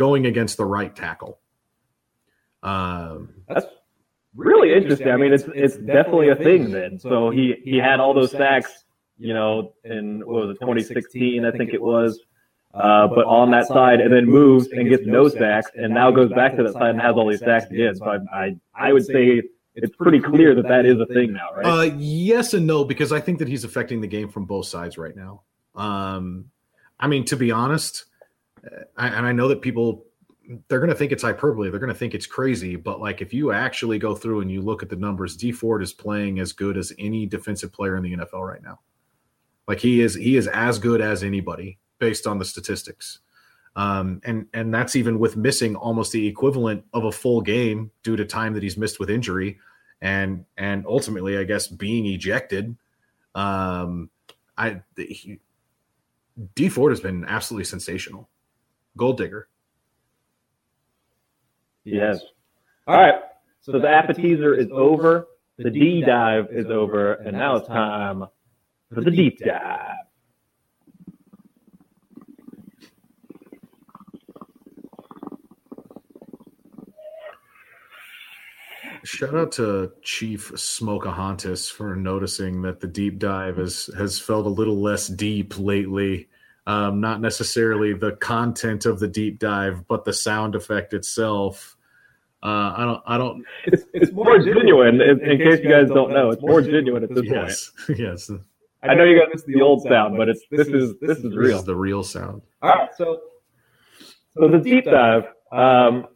going 0.00 0.24
against 0.24 0.56
the 0.56 0.64
right 0.64 0.96
tackle. 0.96 1.38
Um, 2.62 3.34
That's 3.46 3.66
really 4.34 4.72
interesting. 4.72 5.10
I 5.10 5.18
mean, 5.18 5.30
it's 5.30 5.44
it's 5.54 5.76
definitely 5.76 6.30
a 6.30 6.36
thing 6.36 6.70
then. 6.70 6.98
So 6.98 7.28
he 7.28 7.56
he 7.62 7.76
had 7.76 8.00
all 8.00 8.14
those 8.14 8.30
sacks, 8.30 8.84
you 9.18 9.34
know, 9.34 9.74
in 9.84 10.20
what 10.26 10.46
was 10.46 10.50
it, 10.56 10.60
2016, 10.60 11.44
I 11.44 11.50
think 11.50 11.74
it 11.74 11.82
was. 11.82 12.18
Uh, 12.72 13.08
but 13.08 13.26
on 13.26 13.50
that 13.50 13.66
side, 13.66 14.00
and 14.00 14.10
then 14.10 14.24
moves 14.24 14.68
and 14.68 14.88
gets 14.88 15.04
no 15.04 15.28
sacks, 15.28 15.70
and 15.74 15.92
now 15.92 16.10
goes 16.10 16.32
back 16.32 16.56
to 16.56 16.62
that 16.62 16.72
side 16.72 16.90
and 16.90 17.00
has 17.02 17.14
all 17.16 17.28
these 17.28 17.40
sacks 17.40 17.66
again. 17.70 17.94
So 17.94 18.06
I 18.06 18.16
I, 18.44 18.56
I 18.74 18.92
would 18.94 19.04
say 19.04 19.42
it's 19.74 19.94
pretty 19.96 20.20
clear 20.20 20.54
that 20.54 20.68
that 20.68 20.86
is 20.86 20.98
a 20.98 21.06
thing 21.06 21.34
now, 21.34 21.48
right? 21.54 21.66
Uh, 21.66 21.94
yes 21.98 22.54
and 22.54 22.66
no, 22.66 22.84
because 22.84 23.12
I 23.12 23.20
think 23.20 23.38
that 23.40 23.48
he's 23.48 23.64
affecting 23.64 24.00
the 24.00 24.06
game 24.06 24.30
from 24.30 24.46
both 24.46 24.64
sides 24.66 24.96
right 24.96 25.14
now. 25.14 25.42
Um, 25.74 26.46
I 26.98 27.06
mean, 27.06 27.26
to 27.26 27.36
be 27.36 27.50
honest, 27.50 28.04
uh, 28.04 28.09
I, 28.96 29.08
and 29.08 29.26
I 29.26 29.32
know 29.32 29.48
that 29.48 29.62
people 29.62 30.04
they're 30.68 30.80
going 30.80 30.90
to 30.90 30.96
think 30.96 31.12
it's 31.12 31.22
hyperbole, 31.22 31.70
they're 31.70 31.78
going 31.78 31.92
to 31.92 31.98
think 31.98 32.14
it's 32.14 32.26
crazy, 32.26 32.74
but 32.74 33.00
like 33.00 33.22
if 33.22 33.32
you 33.32 33.52
actually 33.52 33.98
go 33.98 34.16
through 34.16 34.40
and 34.40 34.50
you 34.50 34.60
look 34.60 34.82
at 34.82 34.88
the 34.88 34.96
numbers, 34.96 35.36
Dee 35.36 35.52
Ford 35.52 35.82
is 35.82 35.92
playing 35.92 36.40
as 36.40 36.52
good 36.52 36.76
as 36.76 36.92
any 36.98 37.24
defensive 37.24 37.72
player 37.72 37.96
in 37.96 38.02
the 38.02 38.16
NFL 38.16 38.48
right 38.48 38.62
now. 38.62 38.80
Like 39.68 39.78
he 39.78 40.00
is, 40.00 40.16
he 40.16 40.36
is 40.36 40.48
as 40.48 40.80
good 40.80 41.00
as 41.00 41.22
anybody 41.22 41.78
based 42.00 42.26
on 42.26 42.40
the 42.40 42.44
statistics. 42.44 43.20
Um, 43.76 44.20
and 44.24 44.46
and 44.52 44.74
that's 44.74 44.96
even 44.96 45.18
with 45.18 45.36
missing 45.36 45.76
almost 45.76 46.12
the 46.12 46.26
equivalent 46.26 46.84
of 46.92 47.04
a 47.04 47.12
full 47.12 47.40
game 47.40 47.92
due 48.02 48.16
to 48.16 48.24
time 48.24 48.54
that 48.54 48.62
he's 48.62 48.76
missed 48.76 48.98
with 48.98 49.08
injury, 49.08 49.58
and 50.00 50.44
and 50.56 50.84
ultimately, 50.86 51.38
I 51.38 51.44
guess 51.44 51.68
being 51.68 52.06
ejected. 52.06 52.76
Um, 53.34 54.10
I 54.58 54.82
he, 54.96 55.38
Dee 56.56 56.68
Ford 56.68 56.90
has 56.90 57.00
been 57.00 57.24
absolutely 57.26 57.64
sensational, 57.64 58.28
gold 58.96 59.18
digger. 59.18 59.48
Yes. 61.84 62.20
All 62.86 62.96
right. 62.96 63.20
So 63.60 63.72
the 63.72 63.88
appetizer 63.88 64.54
is 64.54 64.68
over. 64.72 65.28
The 65.58 65.70
D 65.70 66.02
dive 66.02 66.46
is 66.50 66.66
over, 66.70 67.12
and 67.12 67.36
now 67.36 67.56
it's 67.56 67.68
time 67.68 68.24
for 68.94 69.02
the 69.02 69.10
deep 69.10 69.38
dive. 69.38 69.96
Shout 79.04 79.34
out 79.34 79.52
to 79.52 79.92
Chief 80.02 80.52
Smokahontas 80.56 81.68
for 81.68 81.94
noticing 81.94 82.62
that 82.62 82.80
the 82.80 82.86
deep 82.86 83.18
dive 83.18 83.58
has 83.58 83.90
has 83.98 84.18
felt 84.18 84.46
a 84.46 84.50
little 84.50 84.80
less 84.80 85.08
deep 85.08 85.58
lately. 85.58 86.29
Um, 86.70 87.00
not 87.00 87.20
necessarily 87.20 87.94
the 87.94 88.12
content 88.12 88.86
of 88.86 89.00
the 89.00 89.08
deep 89.08 89.40
dive, 89.40 89.88
but 89.88 90.04
the 90.04 90.12
sound 90.12 90.54
effect 90.54 90.94
itself. 90.94 91.76
Uh, 92.44 92.74
I 92.76 92.84
don't. 92.84 93.02
I 93.06 93.18
don't. 93.18 93.44
It's, 93.66 93.82
it's 93.92 94.12
more 94.12 94.38
genuine. 94.38 95.00
In, 95.00 95.20
in 95.20 95.38
case 95.38 95.60
you 95.64 95.68
guys 95.68 95.88
don't 95.88 96.12
know, 96.12 96.30
it's 96.30 96.42
more 96.42 96.62
genuine 96.62 97.02
at 97.02 97.08
this 97.08 97.28
point. 97.28 97.30
Yes, 97.32 97.72
yes. 97.98 98.30
I 98.84 98.94
know 98.94 99.02
you 99.02 99.18
guys 99.18 99.28
missed 99.32 99.46
the 99.46 99.60
old 99.60 99.82
sound, 99.82 100.16
but 100.16 100.28
it's 100.28 100.42
this 100.50 100.68
is 100.68 100.94
this 101.00 101.18
is 101.18 101.24
This 101.24 101.34
real. 101.34 101.48
This 101.48 101.58
is 101.58 101.64
the 101.64 101.74
real 101.74 102.04
sound. 102.04 102.42
All 102.62 102.70
right, 102.70 102.88
so 102.96 103.20
so 104.34 104.48
the 104.48 104.58
deep 104.58 104.84
dive. 104.84 105.24
Um, 105.50 106.06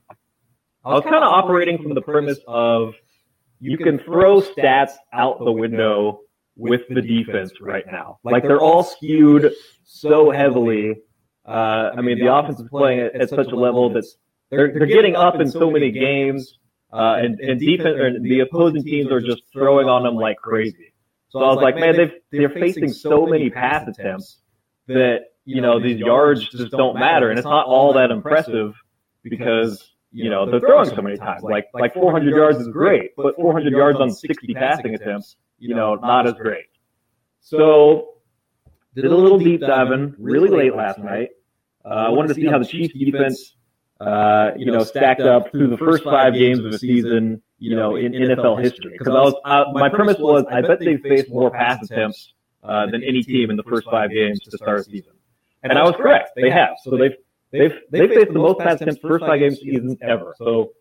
I 0.85 0.95
was 0.95 1.03
kind 1.03 1.17
of 1.17 1.25
operating 1.25 1.83
from 1.83 1.95
the 1.95 2.03
premise 2.03 2.39
of 2.47 2.95
you 3.59 3.77
can 3.77 3.99
throw 3.99 4.41
stats 4.41 4.93
out 5.13 5.41
the 5.41 5.53
window 5.53 6.21
with 6.57 6.83
the 6.89 7.03
defense 7.03 7.53
right 7.61 7.85
now. 7.87 8.19
Like 8.23 8.43
they're 8.43 8.61
all 8.61 8.85
skewed 8.85 9.53
so 9.85 10.31
heavily. 10.31 10.97
Uh, 11.47 11.91
I 11.97 12.01
mean, 12.01 12.19
the 12.19 12.33
offense 12.35 12.61
is 12.61 12.69
playing 12.69 13.01
at, 13.01 13.15
at 13.21 13.29
such 13.31 13.49
a 13.49 13.57
level 13.57 13.93
that 13.93 14.05
they're 14.51 14.73
they're 14.73 14.87
getting 14.87 15.17
up 15.17 15.41
in 15.41 15.51
so 15.51 15.71
many 15.71 15.91
games, 15.91 16.59
uh, 16.93 17.17
and 17.19 17.39
and 17.41 17.61
defense 17.61 17.99
or 17.99 18.19
the 18.19 18.41
opposing 18.41 18.85
teams 18.85 19.11
are 19.11 19.21
just 19.21 19.43
throwing 19.53 19.89
on 19.89 20.05
them 20.05 20.15
like 20.15 20.37
crazy. 20.37 20.95
So 21.31 21.41
I 21.41 21.53
was 21.53 21.63
like, 21.63 21.77
man, 21.77 21.97
they've 21.97 22.13
they're 22.31 22.49
facing 22.49 22.93
so 22.93 23.27
many 23.27 23.51
pass 23.51 23.89
attempts 23.89 24.39
that 24.87 25.33
you 25.45 25.61
know 25.61 25.81
these 25.81 25.99
yards 25.99 26.49
just 26.49 26.71
don't 26.71 26.99
matter, 26.99 27.31
and 27.31 27.39
it's 27.39 27.45
not 27.47 27.67
all 27.67 27.95
that 27.95 28.11
impressive 28.11 28.75
because 29.23 29.93
you 30.13 30.31
know 30.31 30.49
they're 30.49 30.61
throwing 30.61 30.89
so 30.89 31.03
many 31.03 31.17
times. 31.17 31.43
Like 31.43 31.67
like 31.75 31.95
400 31.95 32.35
yards 32.35 32.59
is 32.59 32.69
great, 32.69 33.11
but 33.17 33.35
400 33.37 33.73
yards 33.73 33.99
on 33.99 34.13
60 34.13 34.55
passing 34.55 34.95
attempts, 34.95 35.37
you 35.65 35.75
know, 35.75 35.95
not 35.95 36.27
as 36.27 36.35
great. 36.35 36.67
So 37.41 38.17
did 38.95 39.07
a 39.07 39.17
little 39.17 39.39
deep 39.39 39.61
diving 39.63 40.15
really 40.19 40.51
late 40.51 40.77
last 40.77 40.99
night. 40.99 41.31
Uh, 41.85 41.89
I 41.89 42.09
wanted 42.11 42.29
to 42.29 42.35
see 42.35 42.47
how 42.47 42.59
the 42.59 42.67
Chiefs 42.67 42.93
defense, 42.95 43.57
uh, 43.99 44.51
you 44.57 44.71
know, 44.71 44.85
stacked 44.85 45.23
up 45.23 45.51
through 45.51 45.69
the 45.69 45.79
first 45.79 46.05
five 46.05 46.35
games 46.35 46.59
of 46.59 46.71
the 46.71 46.79
season, 46.79 47.43
you 47.59 47.75
know, 47.75 47.97
in 47.97 48.13
NFL 48.13 48.63
history. 48.63 48.97
Because 48.99 49.15
I 49.15 49.21
was, 49.21 49.35
uh, 49.45 49.73
my 49.73 49.89
premise 49.89 50.19
was, 50.19 50.45
I 50.51 50.61
bet 50.61 50.81
they've 50.81 51.01
faced 51.01 51.31
more 51.31 51.51
pass 51.51 51.83
attempts 51.83 52.35
uh, 52.63 52.87
than 52.87 53.03
any 53.03 53.23
team 53.23 53.51
in 53.51 53.57
the 53.57 53.63
first 53.63 53.87
five 53.91 54.11
games 54.11 54.41
to 54.41 54.57
start 54.59 54.81
a 54.81 54.85
season. 54.85 55.13
And 55.63 55.79
I 55.79 55.83
was 55.83 55.95
correct. 55.97 56.33
They 56.37 56.51
have. 56.51 56.77
So 56.83 56.99
they've 56.99 57.17
they've 57.53 57.73
they've 57.91 58.11
faced 58.11 58.33
the 58.35 58.39
most 58.39 58.59
pass 58.59 58.83
attempts 58.83 59.01
first 59.01 59.25
five 59.25 59.41
games 59.41 59.61
season 59.61 59.97
ever. 60.03 60.35
So 60.37 60.73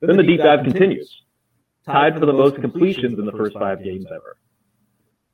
then 0.00 0.16
the 0.16 0.22
deep 0.22 0.40
dive 0.40 0.64
continues, 0.64 1.22
tied 1.86 2.18
for 2.18 2.26
the 2.26 2.32
most 2.32 2.56
completions 2.56 3.18
in 3.18 3.26
the 3.26 3.32
first 3.32 3.54
five 3.54 3.82
games 3.82 4.06
ever. 4.10 4.36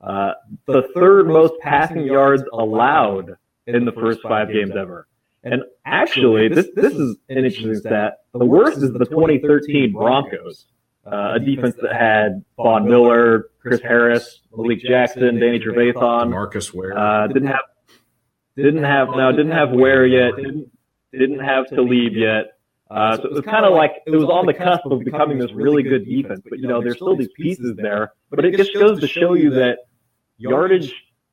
Uh, 0.00 0.32
the 0.66 0.88
third 0.94 1.26
most 1.28 1.54
passing 1.60 2.04
yards 2.04 2.42
allowed 2.52 3.36
in 3.66 3.84
the 3.84 3.92
first 3.92 4.20
five 4.22 4.52
games 4.52 4.72
ever. 4.76 5.06
And 5.42 5.62
actually, 5.84 6.48
this 6.48 6.68
this 6.74 6.92
is 6.94 7.16
an 7.28 7.44
interesting 7.44 7.74
stat. 7.76 8.18
The 8.32 8.44
worst 8.44 8.78
is 8.78 8.92
the 8.92 8.98
2013 9.06 9.92
Broncos, 9.92 10.66
uh, 11.06 11.32
a 11.34 11.40
defense 11.40 11.76
that 11.80 11.94
had 11.94 12.44
Von 12.56 12.86
Miller, 12.86 13.50
Chris 13.60 13.80
Harris, 13.80 14.40
Malik 14.54 14.80
Jackson, 14.80 15.38
Danny 15.40 15.58
Trevathan. 15.58 16.30
Marcus 16.30 16.74
Ware. 16.74 16.96
Uh, 16.96 17.26
didn't 17.26 17.48
have 17.48 17.64
didn't 18.56 18.84
have 18.84 19.08
no 19.08 19.32
didn't 19.32 19.52
have 19.52 19.70
Ware 19.70 20.06
yet. 20.06 20.36
Didn't 20.36 20.70
didn't 21.12 21.40
have 21.40 21.68
Talib 21.68 22.12
yet. 22.12 22.58
Uh, 22.90 23.16
so 23.16 23.24
it 23.24 23.32
was 23.32 23.44
kind 23.44 23.64
of 23.64 23.72
like 23.72 23.92
it 24.04 24.10
was 24.10 24.24
on 24.24 24.46
the 24.46 24.54
cusp 24.54 24.84
of 24.86 24.98
becoming 25.04 25.38
this 25.38 25.52
really 25.52 25.82
good 25.82 26.04
defense. 26.04 26.42
But 26.48 26.58
you 26.58 26.66
know, 26.66 26.82
there's 26.82 26.96
still 26.96 27.16
these 27.16 27.28
pieces 27.36 27.76
there. 27.76 28.12
But 28.30 28.44
it 28.44 28.56
just 28.56 28.74
goes 28.74 29.00
to 29.00 29.06
show 29.06 29.34
you 29.34 29.50
that 29.50 29.78
yardage 30.38 30.92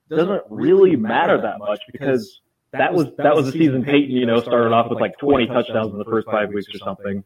doesn't 0.09 0.43
really 0.49 0.95
matter 0.95 1.41
that 1.41 1.57
much 1.59 1.81
because 1.91 2.41
that 2.71 2.93
was 2.93 3.07
that 3.17 3.35
was 3.35 3.47
the 3.47 3.51
season 3.53 3.83
Peyton, 3.83 4.15
you 4.15 4.25
know, 4.25 4.39
started 4.39 4.71
off 4.71 4.89
with 4.89 4.99
like 4.99 5.17
20 5.17 5.47
touchdowns 5.47 5.91
in 5.91 5.97
the 5.97 6.05
first 6.05 6.27
five 6.27 6.49
weeks 6.49 6.67
or 6.73 6.77
something. 6.77 7.23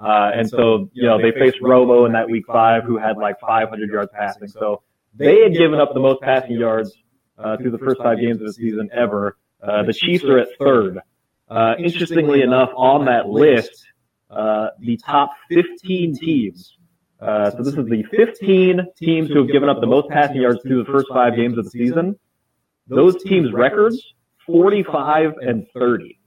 Uh, 0.00 0.30
and 0.34 0.48
so, 0.48 0.90
you 0.92 1.04
know, 1.04 1.18
they 1.20 1.30
faced 1.32 1.58
Romo 1.60 2.06
in 2.06 2.12
that 2.12 2.28
week 2.28 2.46
five, 2.46 2.84
who 2.84 2.98
had 2.98 3.16
like 3.16 3.38
500 3.40 3.90
yards 3.90 4.10
passing. 4.12 4.48
So 4.48 4.82
they 5.14 5.42
had 5.42 5.52
given 5.52 5.78
up 5.78 5.94
the 5.94 6.00
most 6.00 6.20
passing 6.20 6.56
yards 6.56 6.92
uh, 7.38 7.56
through 7.56 7.70
the 7.70 7.78
first 7.78 7.98
five 7.98 8.18
games 8.18 8.40
of 8.40 8.46
the 8.46 8.52
season 8.52 8.90
ever. 8.92 9.36
Uh, 9.62 9.82
the 9.84 9.92
Chiefs 9.92 10.24
are 10.24 10.38
at 10.38 10.48
third. 10.58 10.98
Uh, 11.54 11.76
interestingly 11.78 12.42
enough, 12.42 12.70
on 12.74 13.04
that 13.04 13.28
list, 13.28 13.86
uh, 14.28 14.70
the 14.80 14.96
top 14.96 15.30
15 15.50 16.16
teams. 16.16 16.76
Uh, 17.20 17.48
so 17.52 17.58
this 17.58 17.74
is 17.74 17.86
the 17.86 18.02
15 18.10 18.80
teams 18.96 19.28
who 19.28 19.38
have 19.38 19.52
given 19.52 19.68
up 19.68 19.80
the 19.80 19.86
most 19.86 20.08
passing 20.08 20.42
yards 20.42 20.60
through 20.62 20.82
the 20.82 20.90
first 20.90 21.06
five 21.10 21.36
games 21.36 21.56
of 21.56 21.62
the 21.62 21.70
season. 21.70 22.18
Those 22.88 23.22
teams' 23.22 23.52
records 23.52 24.04
45 24.46 25.34
and 25.42 25.64
30. 25.72 26.18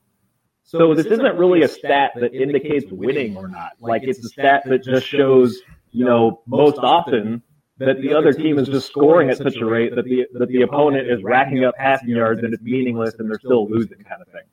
So 0.63 0.95
this 0.95 1.07
isn't 1.07 1.37
really 1.37 1.63
a 1.63 1.67
stat 1.67 2.11
that 2.15 2.33
indicates 2.33 2.89
winning 2.89 3.35
or 3.35 3.49
not. 3.49 3.71
Like 3.81 4.03
it's 4.03 4.23
a 4.23 4.29
stat 4.29 4.63
that 4.65 4.81
just 4.81 5.05
shows, 5.05 5.61
you 5.91 6.05
know, 6.05 6.41
most 6.45 6.77
often 6.77 7.43
that 7.79 8.01
the 8.01 8.13
other 8.13 8.31
team 8.31 8.59
is 8.59 8.69
just 8.69 8.87
scoring 8.87 9.29
at 9.29 9.37
such 9.37 9.57
a 9.57 9.65
rate 9.65 9.93
that 9.93 10.05
the 10.05 10.25
that 10.39 10.47
the 10.47 10.61
opponent 10.61 11.11
is 11.11 11.21
racking 11.21 11.65
up 11.65 11.75
passing 11.75 12.09
yards 12.09 12.43
and 12.43 12.53
it's 12.53 12.63
meaningless 12.63 13.15
and 13.19 13.29
they're 13.29 13.39
still 13.39 13.67
losing 13.69 13.97
kind 13.99 14.21
of 14.21 14.27
thing. 14.29 14.43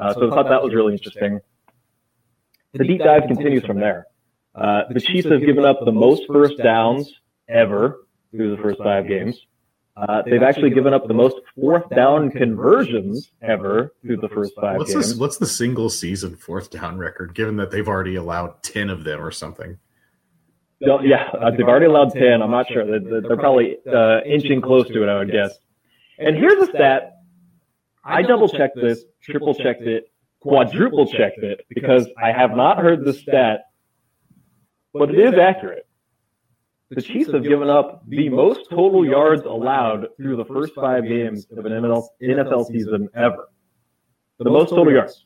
Uh, 0.00 0.14
so 0.14 0.30
I 0.30 0.34
thought 0.34 0.48
that 0.48 0.62
was 0.62 0.74
really 0.74 0.92
interesting. 0.92 1.40
The 2.72 2.84
deep 2.84 3.00
dive 3.00 3.22
continues 3.26 3.64
from 3.64 3.80
there. 3.80 4.06
Uh, 4.54 4.82
the 4.90 5.00
Chiefs 5.00 5.28
have 5.28 5.40
given 5.40 5.64
up 5.64 5.78
the 5.84 5.92
most 5.92 6.22
first 6.26 6.58
downs 6.58 7.12
ever 7.48 8.06
through 8.30 8.56
the 8.56 8.62
first 8.62 8.78
five 8.82 9.08
games. 9.08 9.38
Uh, 9.96 10.20
they've 10.26 10.42
actually 10.42 10.70
given 10.70 10.92
up 10.92 11.08
the 11.08 11.14
most 11.14 11.36
fourth 11.54 11.88
down 11.88 12.30
conversions 12.30 13.30
ever 13.40 13.94
through 14.02 14.18
the 14.18 14.28
first 14.28 14.52
five 14.60 14.76
what's 14.76 14.92
games. 14.92 15.08
this, 15.08 15.18
what's 15.18 15.38
the 15.38 15.46
single 15.46 15.88
season 15.88 16.36
fourth 16.36 16.70
down 16.70 16.98
record? 16.98 17.34
Given 17.34 17.56
that 17.56 17.70
they've 17.70 17.88
already 17.88 18.14
allowed 18.14 18.62
ten 18.62 18.90
of 18.90 19.04
them 19.04 19.24
or 19.24 19.30
something. 19.30 19.78
No, 20.80 21.00
yeah, 21.00 21.30
uh, 21.32 21.50
they've 21.50 21.66
already 21.66 21.86
allowed 21.86 22.12
10. 22.12 22.42
I'm 22.42 22.50
not 22.50 22.68
sure. 22.68 22.84
They're, 22.84 23.22
they're 23.22 23.36
probably 23.36 23.78
uh, 23.90 24.20
inching 24.26 24.60
close 24.60 24.86
to 24.88 25.02
it, 25.02 25.08
I 25.08 25.18
would 25.18 25.32
guess. 25.32 25.56
And 26.18 26.36
here's 26.36 26.68
a 26.68 26.70
stat. 26.70 27.15
I 28.06 28.22
double 28.22 28.48
checked 28.48 28.76
this, 28.76 29.04
triple 29.22 29.54
checked 29.54 29.82
it. 29.82 30.10
quadruple 30.40 31.06
checked 31.06 31.42
it 31.42 31.66
because 31.68 32.08
I 32.22 32.32
have 32.32 32.52
not 32.52 32.78
heard 32.78 33.04
the 33.04 33.12
stat, 33.12 33.64
but 34.92 35.10
it 35.10 35.18
is 35.18 35.34
accurate. 35.34 35.86
The 36.90 37.02
Chiefs 37.02 37.32
have 37.32 37.42
given 37.42 37.68
up 37.68 38.08
the 38.08 38.28
most 38.28 38.70
total 38.70 39.04
yards 39.04 39.42
allowed 39.42 40.06
through 40.16 40.36
the 40.36 40.44
first 40.44 40.72
five 40.74 41.02
games 41.02 41.46
of 41.56 41.66
an 41.66 41.72
NFL 41.72 42.66
season 42.68 43.08
ever. 43.14 43.48
The 44.38 44.50
most 44.50 44.70
total 44.70 44.92
yards. 44.92 45.24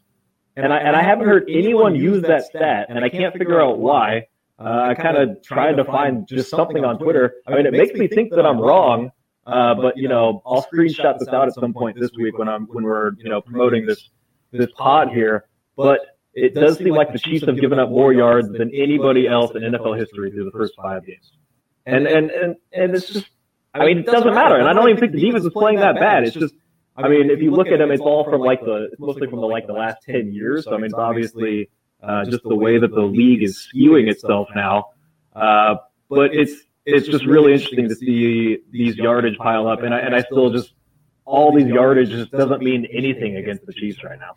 And 0.57 0.73
I, 0.73 0.79
and 0.79 0.97
I 0.97 1.03
haven't 1.03 1.27
heard 1.27 1.45
anyone 1.51 1.95
use 1.95 2.23
that 2.23 2.45
stat, 2.45 2.87
and 2.89 3.05
I 3.05 3.11
can't 3.11 3.35
figure 3.37 3.61
out 3.61 3.79
why. 3.79 4.27
Uh, 4.59 4.89
I 4.91 4.95
kind 4.95 5.17
of 5.17 5.43
tried 5.43 5.77
to 5.77 5.85
find 5.85 6.27
just 6.27 6.51
something 6.51 6.85
on 6.85 6.99
Twitter. 6.99 7.35
I 7.47 7.55
mean, 7.55 7.67
it 7.67 7.73
makes 7.73 7.93
me 7.99 8.09
think 8.09 8.31
that 8.31 8.45
I'm 8.47 8.59
wrong, 8.59 9.11
uh, 9.51 9.75
but 9.75 9.97
you 9.97 10.09
know, 10.09 10.43
I'll 10.47 10.63
screenshot 10.63 11.19
this 11.19 11.29
out 11.29 11.49
at 11.49 11.55
some 11.55 11.73
point 11.73 11.99
this 11.99 12.11
week 12.17 12.39
when 12.39 12.49
I'm 12.49 12.67
when 12.67 12.85
we're 12.85 13.13
you 13.19 13.29
know 13.29 13.41
promoting 13.41 13.87
this 13.87 14.11
this 14.53 14.69
pod 14.77 15.11
here. 15.11 15.47
But 15.77 16.01
it 16.35 16.55
does 16.55 16.79
seem 16.79 16.95
like 16.95 17.13
the 17.13 17.19
Chiefs 17.19 17.47
have 17.47 17.61
given 17.61 17.79
up 17.79 17.91
more 17.91 18.13
yards 18.13 18.51
than 18.51 18.71
anybody 18.75 19.27
else 19.27 19.53
in 19.55 19.63
NFL 19.63 19.99
history 19.99 20.31
through 20.31 20.45
the 20.45 20.51
first 20.51 20.75
five 20.77 21.05
games. 21.05 21.33
And 21.87 22.07
and 22.07 22.31
and 22.31 22.57
and 22.73 22.95
it's 22.95 23.09
just, 23.09 23.27
I 23.75 23.87
mean, 23.87 23.99
it 23.99 24.07
doesn't 24.07 24.35
matter. 24.35 24.57
And 24.57 24.69
I 24.69 24.73
don't 24.73 24.89
even 24.89 25.01
think 25.01 25.13
the 25.13 25.21
defense 25.21 25.45
is 25.45 25.53
playing 25.53 25.81
that 25.81 25.97
bad. 25.97 26.25
It's 26.25 26.37
just, 26.37 26.55
I 26.97 27.09
mean, 27.09 27.31
if 27.31 27.41
you 27.41 27.51
look 27.51 27.69
at 27.69 27.79
them, 27.79 27.91
it's 27.91 28.03
all 28.03 28.25
from 28.25 28.43
like 28.43 28.61
the, 28.61 28.91
mostly 28.99 29.29
from 29.29 29.41
the 29.41 29.47
like 29.47 29.67
the 29.67 29.73
last 29.73 30.03
ten 30.05 30.33
years. 30.33 30.65
So 30.65 30.75
I 30.75 30.77
mean, 30.77 30.87
it's 30.87 30.95
obviously 30.95 31.71
uh, 32.03 32.25
just 32.27 32.43
the 32.45 32.55
way 32.55 32.79
that 32.79 32.91
the 32.91 33.01
league 33.01 33.43
is 33.43 33.69
skewing 33.75 34.09
itself 34.11 34.49
now. 34.55 34.91
Uh, 35.35 35.77
but 36.09 36.35
it's 36.35 36.53
it's 36.85 37.07
just 37.07 37.25
really 37.25 37.53
interesting 37.53 37.89
to 37.89 37.95
see 37.95 38.59
these 38.71 38.97
yardage 38.97 39.39
pile 39.39 39.69
up, 39.69 39.83
and 39.83 39.95
I 39.95 39.99
and 40.01 40.15
I 40.15 40.23
still 40.23 40.51
just 40.51 40.73
all 41.25 41.55
these 41.55 41.69
yardage 41.69 42.11
just 42.11 42.31
doesn't 42.33 42.63
mean 42.63 42.87
anything 42.93 43.37
against 43.37 43.67
the 43.67 43.73
Chiefs 43.73 44.03
right 44.03 44.19
now. 44.19 44.35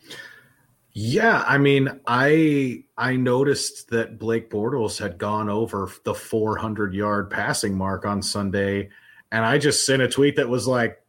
Yeah, 0.91 1.43
I 1.47 1.57
mean, 1.57 1.99
I 2.05 2.83
I 2.97 3.15
noticed 3.15 3.89
that 3.89 4.19
Blake 4.19 4.49
Bortles 4.51 4.99
had 4.99 5.17
gone 5.17 5.49
over 5.49 5.89
the 6.03 6.13
400 6.13 6.93
yard 6.93 7.31
passing 7.31 7.75
mark 7.75 8.05
on 8.05 8.21
Sunday, 8.21 8.89
and 9.31 9.43
I 9.43 9.57
just 9.57 9.85
sent 9.85 10.03
a 10.03 10.07
tweet 10.07 10.35
that 10.35 10.49
was 10.49 10.67
like, 10.67 11.01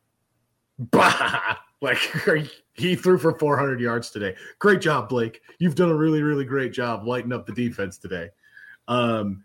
"Bah!" 0.78 1.58
Like 1.84 1.98
he 2.72 2.96
threw 2.96 3.18
for 3.18 3.38
400 3.38 3.78
yards 3.78 4.10
today. 4.10 4.34
Great 4.58 4.80
job, 4.80 5.10
Blake. 5.10 5.42
You've 5.58 5.74
done 5.74 5.90
a 5.90 5.94
really 5.94 6.22
really 6.22 6.46
great 6.46 6.72
job 6.72 7.06
lighting 7.06 7.32
up 7.32 7.44
the 7.44 7.52
defense 7.52 7.98
today. 7.98 8.30
Um, 8.88 9.44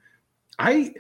I 0.58 0.94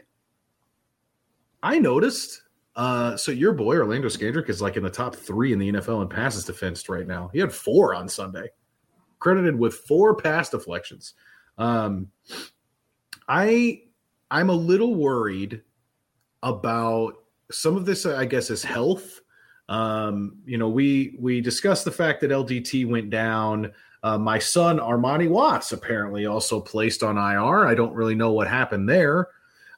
I 1.63 1.79
noticed. 1.79 2.43
Uh, 2.75 3.17
so 3.17 3.31
your 3.31 3.51
boy 3.51 3.75
Orlando 3.75 4.07
Scandrick 4.07 4.49
is 4.49 4.61
like 4.61 4.77
in 4.77 4.83
the 4.83 4.89
top 4.89 5.15
three 5.15 5.51
in 5.51 5.59
the 5.59 5.71
NFL 5.73 6.01
in 6.01 6.07
passes 6.07 6.45
defensed 6.45 6.87
right 6.87 7.05
now. 7.05 7.29
He 7.33 7.39
had 7.39 7.51
four 7.51 7.93
on 7.93 8.07
Sunday 8.07 8.49
credited 9.19 9.57
with 9.57 9.73
four 9.73 10.15
pass 10.15 10.49
deflections. 10.49 11.13
Um, 11.57 12.07
I 13.27 13.83
I'm 14.31 14.49
a 14.49 14.53
little 14.53 14.95
worried 14.95 15.61
about 16.41 17.13
some 17.51 17.75
of 17.75 17.85
this. 17.85 18.05
I 18.05 18.25
guess 18.25 18.49
is 18.49 18.63
health. 18.63 19.21
Um, 19.67 20.37
you 20.45 20.57
know, 20.57 20.69
we 20.69 21.15
we 21.19 21.41
discussed 21.41 21.85
the 21.85 21.91
fact 21.91 22.21
that 22.21 22.31
LDT 22.31 22.87
went 22.87 23.09
down. 23.09 23.71
Uh, 24.01 24.17
my 24.17 24.39
son 24.39 24.79
Armani 24.79 25.29
Watts 25.29 25.73
apparently 25.73 26.25
also 26.25 26.61
placed 26.61 27.03
on 27.03 27.17
IR. 27.17 27.67
I 27.67 27.75
don't 27.75 27.93
really 27.93 28.15
know 28.15 28.31
what 28.31 28.47
happened 28.47 28.87
there. 28.87 29.27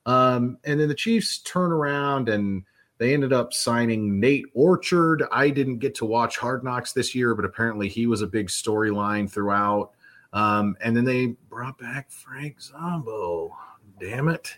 Um, 0.06 0.58
and 0.64 0.80
then 0.80 0.88
the 0.88 0.96
Chiefs 0.96 1.40
turn 1.40 1.72
around 1.72 2.30
and 2.30 2.64
they 2.98 3.14
ended 3.14 3.34
up 3.34 3.54
signing 3.54 4.20
Nate 4.20 4.46
Orchard. 4.54 5.24
I 5.32 5.50
didn't 5.50 5.80
get 5.80 5.96
to 5.96 6.06
watch 6.06 6.38
Hard 6.38 6.64
Knocks 6.64 6.94
this 6.94 7.16
year, 7.16 7.34
but 7.34 7.46
apparently 7.46 7.88
he 7.88 8.08
was 8.08 8.22
a 8.22 8.28
big 8.28 8.48
storyline 8.48 9.30
throughout. 9.30 9.92
Um, 10.34 10.76
and 10.82 10.96
then 10.96 11.06
they 11.06 11.36
brought 11.50 11.78
back 11.78 12.12
Frank 12.12 12.62
Zombo. 12.62 13.56
Damn 14.00 14.28
it. 14.28 14.58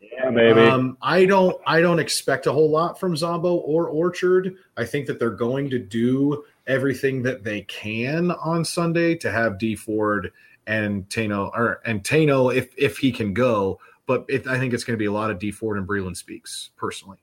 Yeah, 0.00 0.30
maybe. 0.30 0.60
Um, 0.60 0.96
I 1.00 1.24
don't. 1.24 1.56
I 1.66 1.80
don't 1.80 1.98
expect 1.98 2.46
a 2.46 2.52
whole 2.52 2.70
lot 2.70 2.98
from 2.98 3.16
Zombo 3.16 3.56
or 3.56 3.88
Orchard. 3.88 4.56
I 4.76 4.84
think 4.84 5.06
that 5.06 5.18
they're 5.18 5.30
going 5.30 5.70
to 5.70 5.78
do 5.78 6.44
everything 6.66 7.22
that 7.22 7.44
they 7.44 7.62
can 7.62 8.30
on 8.30 8.64
Sunday 8.64 9.14
to 9.16 9.30
have 9.30 9.58
Dee 9.58 9.76
Ford 9.76 10.32
and 10.66 11.08
Tanoh 11.08 11.50
or 11.54 11.80
and 11.84 12.02
Tanoh 12.02 12.54
if 12.54 12.72
if 12.76 12.98
he 12.98 13.12
can 13.12 13.32
go. 13.32 13.78
But 14.10 14.24
it, 14.26 14.48
I 14.48 14.58
think 14.58 14.74
it's 14.74 14.82
going 14.82 14.96
to 14.96 14.98
be 15.00 15.06
a 15.06 15.12
lot 15.12 15.30
of 15.30 15.38
Dee 15.38 15.52
Ford 15.52 15.78
and 15.78 15.86
Breeland 15.86 16.16
Speaks 16.16 16.70
personally. 16.76 17.18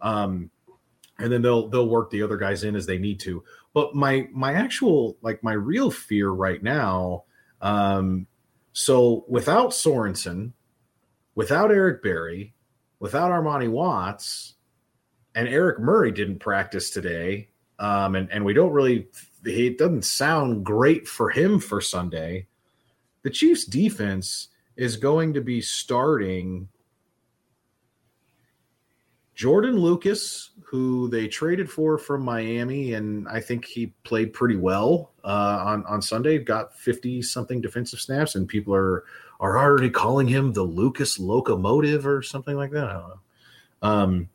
Um, 0.00 0.50
and 1.16 1.30
then 1.32 1.42
they'll 1.42 1.68
they'll 1.68 1.88
work 1.88 2.10
the 2.10 2.22
other 2.22 2.36
guys 2.36 2.64
in 2.64 2.74
as 2.74 2.86
they 2.86 2.98
need 2.98 3.20
to. 3.20 3.44
But 3.72 3.94
my 3.94 4.26
my 4.32 4.54
actual 4.54 5.16
like 5.22 5.44
my 5.44 5.52
real 5.52 5.92
fear 5.92 6.28
right 6.28 6.60
now, 6.60 7.22
um, 7.60 8.26
so 8.72 9.24
without 9.28 9.70
Sorensen, 9.70 10.54
without 11.36 11.70
Eric 11.70 12.02
Berry, 12.02 12.52
without 12.98 13.30
Armani 13.30 13.70
Watts, 13.70 14.54
and 15.36 15.46
Eric 15.46 15.78
Murray 15.78 16.10
didn't 16.10 16.40
practice 16.40 16.90
today, 16.90 17.48
um, 17.78 18.16
and 18.16 18.28
and 18.32 18.44
we 18.44 18.54
don't 18.54 18.72
really 18.72 19.06
it 19.44 19.78
doesn't 19.78 20.04
sound 20.04 20.66
great 20.66 21.06
for 21.06 21.30
him 21.30 21.60
for 21.60 21.80
Sunday. 21.80 22.48
The 23.22 23.30
Chiefs 23.30 23.64
defense 23.64 24.48
is 24.76 24.96
going 24.96 25.34
to 25.34 25.40
be 25.40 25.60
starting 25.60 26.68
Jordan 29.34 29.76
Lucas, 29.76 30.50
who 30.64 31.08
they 31.08 31.26
traded 31.26 31.68
for 31.68 31.98
from 31.98 32.22
Miami, 32.22 32.94
and 32.94 33.28
I 33.28 33.40
think 33.40 33.64
he 33.64 33.88
played 34.04 34.32
pretty 34.32 34.56
well 34.56 35.12
uh, 35.24 35.62
on 35.66 35.84
on 35.86 36.00
Sunday. 36.00 36.38
Got 36.38 36.78
fifty 36.78 37.20
something 37.20 37.60
defensive 37.60 38.00
snaps, 38.00 38.36
and 38.36 38.46
people 38.46 38.74
are 38.74 39.04
are 39.40 39.58
already 39.58 39.90
calling 39.90 40.28
him 40.28 40.52
the 40.52 40.62
Lucas 40.62 41.18
locomotive 41.18 42.06
or 42.06 42.22
something 42.22 42.56
like 42.56 42.70
that. 42.70 42.84
I 42.84 42.92
don't 42.92 43.08
know. 43.08 43.20
Um, 43.82 44.28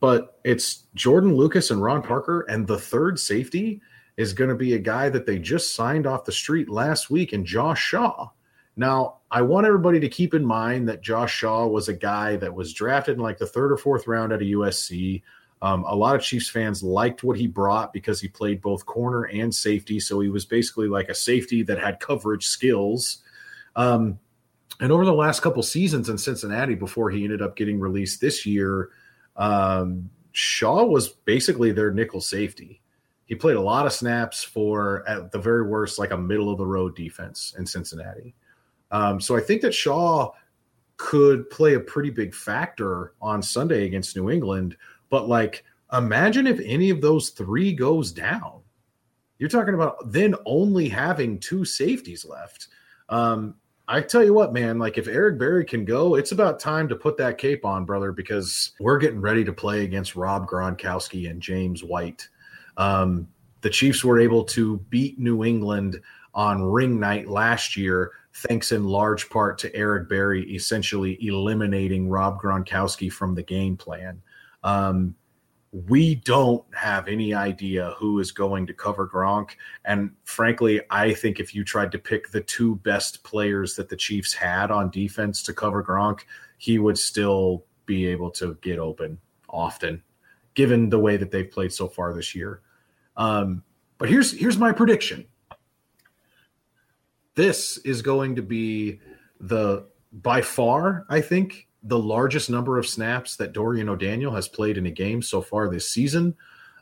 but 0.00 0.40
it's 0.42 0.84
Jordan 0.94 1.34
Lucas 1.36 1.70
and 1.70 1.82
Ron 1.82 2.02
Parker, 2.02 2.42
and 2.48 2.66
the 2.66 2.78
third 2.78 3.18
safety 3.18 3.82
is 4.16 4.32
going 4.32 4.50
to 4.50 4.56
be 4.56 4.74
a 4.74 4.78
guy 4.78 5.08
that 5.10 5.26
they 5.26 5.38
just 5.38 5.74
signed 5.74 6.06
off 6.06 6.24
the 6.24 6.32
street 6.32 6.70
last 6.70 7.10
week, 7.10 7.34
and 7.34 7.44
Josh 7.44 7.80
Shaw. 7.80 8.30
Now, 8.76 9.18
I 9.30 9.42
want 9.42 9.66
everybody 9.66 10.00
to 10.00 10.08
keep 10.08 10.34
in 10.34 10.44
mind 10.44 10.88
that 10.88 11.00
Josh 11.00 11.32
Shaw 11.32 11.66
was 11.66 11.88
a 11.88 11.94
guy 11.94 12.36
that 12.36 12.54
was 12.54 12.72
drafted 12.72 13.16
in 13.16 13.22
like 13.22 13.38
the 13.38 13.46
third 13.46 13.70
or 13.70 13.76
fourth 13.76 14.06
round 14.06 14.32
at 14.32 14.42
a 14.42 14.46
USC. 14.46 15.22
Um, 15.62 15.84
a 15.84 15.94
lot 15.94 16.16
of 16.16 16.22
Chiefs 16.22 16.50
fans 16.50 16.82
liked 16.82 17.22
what 17.22 17.38
he 17.38 17.46
brought 17.46 17.92
because 17.92 18.20
he 18.20 18.28
played 18.28 18.60
both 18.60 18.84
corner 18.84 19.24
and 19.24 19.54
safety. 19.54 20.00
So 20.00 20.20
he 20.20 20.28
was 20.28 20.44
basically 20.44 20.88
like 20.88 21.08
a 21.08 21.14
safety 21.14 21.62
that 21.62 21.78
had 21.78 22.00
coverage 22.00 22.46
skills. 22.46 23.18
Um, 23.76 24.18
and 24.80 24.90
over 24.90 25.04
the 25.04 25.14
last 25.14 25.40
couple 25.40 25.62
seasons 25.62 26.08
in 26.08 26.18
Cincinnati, 26.18 26.74
before 26.74 27.10
he 27.10 27.24
ended 27.24 27.42
up 27.42 27.56
getting 27.56 27.78
released 27.78 28.20
this 28.20 28.44
year, 28.44 28.90
um, 29.36 30.10
Shaw 30.32 30.84
was 30.84 31.08
basically 31.08 31.70
their 31.70 31.92
nickel 31.92 32.20
safety. 32.20 32.80
He 33.26 33.36
played 33.36 33.56
a 33.56 33.60
lot 33.60 33.86
of 33.86 33.92
snaps 33.92 34.42
for, 34.42 35.08
at 35.08 35.30
the 35.30 35.38
very 35.38 35.62
worst, 35.66 35.98
like 35.98 36.10
a 36.10 36.18
middle 36.18 36.50
of 36.50 36.58
the 36.58 36.66
road 36.66 36.96
defense 36.96 37.54
in 37.56 37.66
Cincinnati. 37.66 38.34
Um, 38.90 39.20
so 39.20 39.36
I 39.36 39.40
think 39.40 39.62
that 39.62 39.74
Shaw 39.74 40.32
could 40.96 41.48
play 41.50 41.74
a 41.74 41.80
pretty 41.80 42.10
big 42.10 42.34
factor 42.34 43.14
on 43.20 43.42
Sunday 43.42 43.84
against 43.84 44.16
New 44.16 44.30
England. 44.30 44.76
But 45.10 45.28
like, 45.28 45.64
imagine 45.92 46.46
if 46.46 46.60
any 46.60 46.90
of 46.90 47.00
those 47.00 47.30
three 47.30 47.72
goes 47.72 48.12
down. 48.12 48.60
You're 49.38 49.48
talking 49.48 49.74
about 49.74 50.12
then 50.12 50.34
only 50.46 50.88
having 50.88 51.40
two 51.40 51.64
safeties 51.64 52.24
left. 52.24 52.68
Um, 53.08 53.56
I 53.86 54.00
tell 54.00 54.24
you 54.24 54.32
what, 54.32 54.54
man, 54.54 54.78
like 54.78 54.96
if 54.96 55.08
Eric 55.08 55.38
Berry 55.38 55.64
can 55.64 55.84
go, 55.84 56.14
it's 56.14 56.32
about 56.32 56.58
time 56.58 56.88
to 56.88 56.96
put 56.96 57.18
that 57.18 57.36
cape 57.36 57.64
on, 57.64 57.84
brother, 57.84 58.12
because 58.12 58.72
we're 58.80 58.98
getting 58.98 59.20
ready 59.20 59.44
to 59.44 59.52
play 59.52 59.84
against 59.84 60.16
Rob 60.16 60.48
Gronkowski 60.48 61.28
and 61.28 61.42
James 61.42 61.84
White. 61.84 62.26
Um, 62.76 63.28
the 63.60 63.68
Chiefs 63.68 64.02
were 64.02 64.18
able 64.18 64.44
to 64.44 64.78
beat 64.88 65.18
New 65.18 65.44
England 65.44 66.00
on 66.32 66.62
ring 66.62 66.98
night 66.98 67.28
last 67.28 67.76
year 67.76 68.12
thanks 68.34 68.72
in 68.72 68.84
large 68.84 69.30
part 69.30 69.58
to 69.58 69.74
Eric 69.74 70.08
Berry 70.08 70.42
essentially 70.54 71.16
eliminating 71.24 72.08
Rob 72.08 72.40
Gronkowski 72.40 73.10
from 73.10 73.34
the 73.34 73.42
game 73.42 73.76
plan. 73.76 74.20
Um, 74.62 75.14
we 75.88 76.14
don't 76.14 76.64
have 76.72 77.08
any 77.08 77.34
idea 77.34 77.94
who 77.98 78.20
is 78.20 78.30
going 78.30 78.66
to 78.66 78.72
cover 78.72 79.08
Gronk. 79.08 79.50
And 79.84 80.12
frankly, 80.22 80.80
I 80.90 81.12
think 81.14 81.40
if 81.40 81.52
you 81.52 81.64
tried 81.64 81.90
to 81.92 81.98
pick 81.98 82.30
the 82.30 82.40
two 82.40 82.76
best 82.76 83.24
players 83.24 83.74
that 83.74 83.88
the 83.88 83.96
Chiefs 83.96 84.32
had 84.32 84.70
on 84.70 84.90
defense 84.90 85.42
to 85.44 85.52
cover 85.52 85.82
Gronk, 85.82 86.20
he 86.58 86.78
would 86.78 86.96
still 86.96 87.64
be 87.86 88.06
able 88.06 88.30
to 88.32 88.56
get 88.62 88.78
open 88.78 89.18
often, 89.48 90.02
given 90.54 90.90
the 90.90 90.98
way 90.98 91.16
that 91.16 91.32
they've 91.32 91.50
played 91.50 91.72
so 91.72 91.88
far 91.88 92.14
this 92.14 92.36
year. 92.36 92.60
Um, 93.16 93.64
but 93.98 94.08
here's 94.08 94.32
here's 94.32 94.58
my 94.58 94.72
prediction 94.72 95.26
this 97.34 97.78
is 97.78 98.02
going 98.02 98.36
to 98.36 98.42
be 98.42 99.00
the 99.40 99.86
by 100.12 100.40
far, 100.40 101.06
I 101.08 101.20
think, 101.20 101.68
the 101.82 101.98
largest 101.98 102.48
number 102.48 102.78
of 102.78 102.86
snaps 102.86 103.36
that 103.36 103.52
Dorian 103.52 103.88
O'Daniel 103.88 104.34
has 104.34 104.48
played 104.48 104.78
in 104.78 104.86
a 104.86 104.90
game 104.90 105.20
so 105.20 105.42
far 105.42 105.68
this 105.68 105.88
season. 105.88 106.34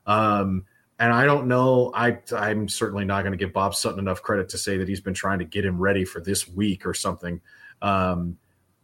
Um, 0.07 0.65
and 0.99 1.13
I 1.13 1.25
don't 1.25 1.49
know. 1.49 1.91
I 1.95 2.19
I'm 2.37 2.69
certainly 2.69 3.05
not 3.05 3.23
going 3.23 3.33
to 3.33 3.39
give 3.39 3.53
Bob 3.53 3.75
Sutton 3.75 3.99
enough 3.99 4.23
credit 4.23 4.49
to 4.51 4.59
say 4.59 4.77
that 4.77 4.89
he's 4.89 5.01
been 5.01 5.15
trying 5.15 5.41
to 5.41 5.45
get 5.45 5.65
him 5.65 5.79
ready 5.79 6.05
for 6.05 6.21
this 6.21 6.47
week 6.47 6.87
or 6.87 6.95
something. 6.95 7.41
Um, 7.81 8.39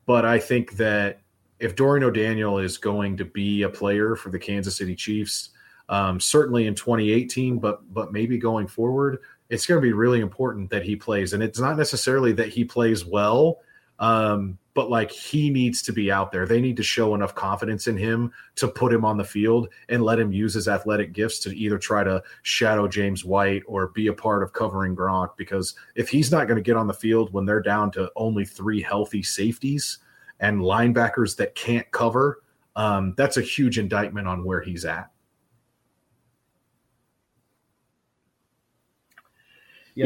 but 0.06 0.24
I 0.24 0.38
think 0.38 0.72
that 0.78 1.20
if 1.60 1.76
Dorian 1.76 2.04
O'Daniel 2.04 2.58
is 2.58 2.78
going 2.78 3.16
to 3.18 3.24
be 3.24 3.62
a 3.62 3.68
player 3.68 4.16
for 4.16 4.30
the 4.30 4.38
Kansas 4.38 4.76
City 4.76 4.96
Chiefs, 4.96 5.50
um, 5.88 6.18
certainly 6.18 6.66
in 6.66 6.74
2018, 6.74 7.58
but 7.58 7.92
but 7.92 8.12
maybe 8.12 8.38
going 8.38 8.66
forward, 8.66 9.18
it's 9.50 9.66
going 9.66 9.80
to 9.80 9.86
be 9.86 9.92
really 9.92 10.20
important 10.20 10.70
that 10.70 10.84
he 10.84 10.96
plays. 10.96 11.32
And 11.32 11.42
it's 11.42 11.58
not 11.58 11.76
necessarily 11.76 12.32
that 12.32 12.48
he 12.48 12.64
plays 12.64 13.04
well, 13.04 13.60
um, 13.98 14.58
but 14.74 14.90
like 14.90 15.10
he 15.10 15.50
needs 15.50 15.82
to 15.82 15.92
be 15.92 16.12
out 16.12 16.30
there. 16.30 16.46
They 16.46 16.60
need 16.60 16.76
to 16.76 16.82
show 16.82 17.14
enough 17.14 17.34
confidence 17.34 17.88
in 17.88 17.96
him 17.96 18.32
to 18.56 18.68
put 18.68 18.92
him 18.92 19.04
on 19.04 19.16
the 19.16 19.24
field 19.24 19.68
and 19.88 20.04
let 20.04 20.20
him 20.20 20.30
use 20.30 20.54
his 20.54 20.68
athletic 20.68 21.12
gifts 21.12 21.40
to 21.40 21.56
either 21.56 21.78
try 21.78 22.04
to 22.04 22.22
shadow 22.42 22.86
James 22.86 23.24
White 23.24 23.62
or 23.66 23.88
be 23.88 24.06
a 24.06 24.12
part 24.12 24.42
of 24.42 24.52
covering 24.52 24.94
Gronk. 24.94 25.30
Because 25.36 25.74
if 25.96 26.08
he's 26.08 26.30
not 26.30 26.46
going 26.46 26.56
to 26.56 26.62
get 26.62 26.76
on 26.76 26.86
the 26.86 26.94
field 26.94 27.32
when 27.32 27.44
they're 27.44 27.62
down 27.62 27.90
to 27.92 28.12
only 28.14 28.44
three 28.44 28.80
healthy 28.80 29.22
safeties 29.22 29.98
and 30.38 30.60
linebackers 30.60 31.36
that 31.36 31.56
can't 31.56 31.90
cover, 31.90 32.42
um, 32.76 33.14
that's 33.16 33.36
a 33.36 33.42
huge 33.42 33.78
indictment 33.78 34.28
on 34.28 34.44
where 34.44 34.60
he's 34.60 34.84
at. 34.84 35.10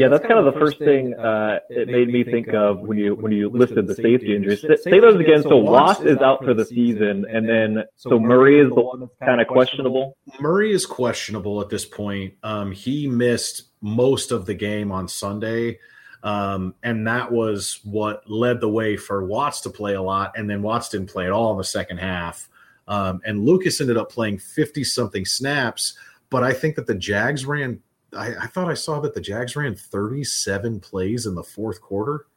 Yeah, 0.01 0.07
that's 0.07 0.25
kind 0.25 0.39
of 0.39 0.51
the 0.51 0.59
first 0.59 0.79
thing 0.79 1.13
uh, 1.13 1.59
it 1.69 1.87
made 1.87 2.07
me 2.07 2.23
think 2.23 2.47
of 2.49 2.79
when 2.79 2.97
you 2.97 3.15
when 3.15 3.31
you 3.31 3.49
listed 3.49 3.85
the 3.87 3.95
safety 3.95 4.35
injuries. 4.35 4.61
Say 4.81 4.99
those 4.99 5.19
again. 5.19 5.43
So 5.43 5.57
Watts 5.57 6.01
is 6.01 6.17
out 6.17 6.43
for 6.43 6.53
the 6.53 6.65
season, 6.65 7.25
and 7.29 7.47
then 7.47 7.83
so 7.95 8.19
Murray 8.19 8.59
is 8.59 8.69
the 8.69 8.81
one 8.81 9.01
that's 9.01 9.11
kind 9.23 9.39
of 9.39 9.47
questionable. 9.47 10.17
Murray 10.39 10.73
is 10.73 10.85
questionable 10.85 11.61
at 11.61 11.69
this 11.69 11.85
point. 11.85 12.33
Um, 12.41 12.71
he 12.71 13.07
missed 13.07 13.63
most 13.81 14.31
of 14.31 14.45
the 14.45 14.55
game 14.55 14.91
on 14.91 15.07
Sunday, 15.07 15.79
um, 16.23 16.73
and 16.81 17.05
that 17.07 17.31
was 17.31 17.79
what 17.83 18.27
led 18.29 18.61
the 18.61 18.69
way 18.69 18.97
for 18.97 19.23
Watts 19.23 19.61
to 19.61 19.69
play 19.69 19.93
a 19.93 20.01
lot. 20.01 20.33
And 20.35 20.49
then 20.49 20.61
Watts 20.63 20.89
didn't 20.89 21.11
play 21.11 21.25
at 21.25 21.31
all 21.31 21.51
in 21.51 21.57
the 21.57 21.63
second 21.63 21.97
half. 21.97 22.49
Um, 22.87 23.21
and 23.25 23.45
Lucas 23.45 23.79
ended 23.79 23.97
up 23.97 24.11
playing 24.11 24.39
fifty 24.39 24.83
something 24.83 25.25
snaps. 25.25 25.95
But 26.29 26.43
I 26.43 26.51
think 26.51 26.75
that 26.77 26.87
the 26.87 26.95
Jags 26.95 27.45
ran 27.45 27.79
I, 28.15 28.43
I, 28.43 28.47
thought 28.47 28.69
I 28.69 28.73
saw 28.73 28.99
that 29.01 29.13
the 29.13 29.21
Jags 29.21 29.55
ran 29.55 29.75
37 29.75 30.79
plays 30.79 31.25
in 31.25 31.35
the 31.35 31.43
fourth 31.43 31.81
quarter. 31.81 32.27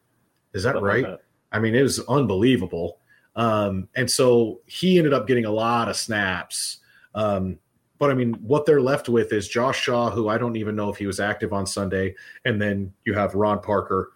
Is 0.53 0.62
that 0.62 0.81
right? 0.81 1.05
That. 1.05 1.20
I 1.53 1.59
mean, 1.59 1.74
it 1.74 1.83
was 1.83 2.01
unbelievable. 2.01 2.99
Um, 3.35 3.89
and 3.95 4.11
so 4.11 4.61
he 4.66 4.99
ended 4.99 5.12
up 5.12 5.27
getting 5.27 5.45
a 5.45 5.51
lot 5.51 5.89
of 5.89 5.97
snaps. 5.97 6.79
Um, 7.14 7.59
but 7.99 8.11
I 8.11 8.14
mean, 8.14 8.35
what 8.35 8.66
they're 8.66 8.81
left 8.81 9.09
with 9.09 9.33
is 9.33 9.49
Josh 9.49 9.81
Shaw, 9.81 10.11
who 10.11 10.29
I 10.29 10.39
don't 10.39 10.57
even 10.57 10.77
know 10.77 10.91
if 10.91 10.97
he 10.97 11.07
was 11.07 11.20
active 11.20 11.53
on 11.53 11.66
Sunday. 11.66 12.14
And 12.45 12.61
then 12.61 12.93
you 13.05 13.14
have 13.14 13.35
Ron 13.35 13.61
Parker 13.61 14.12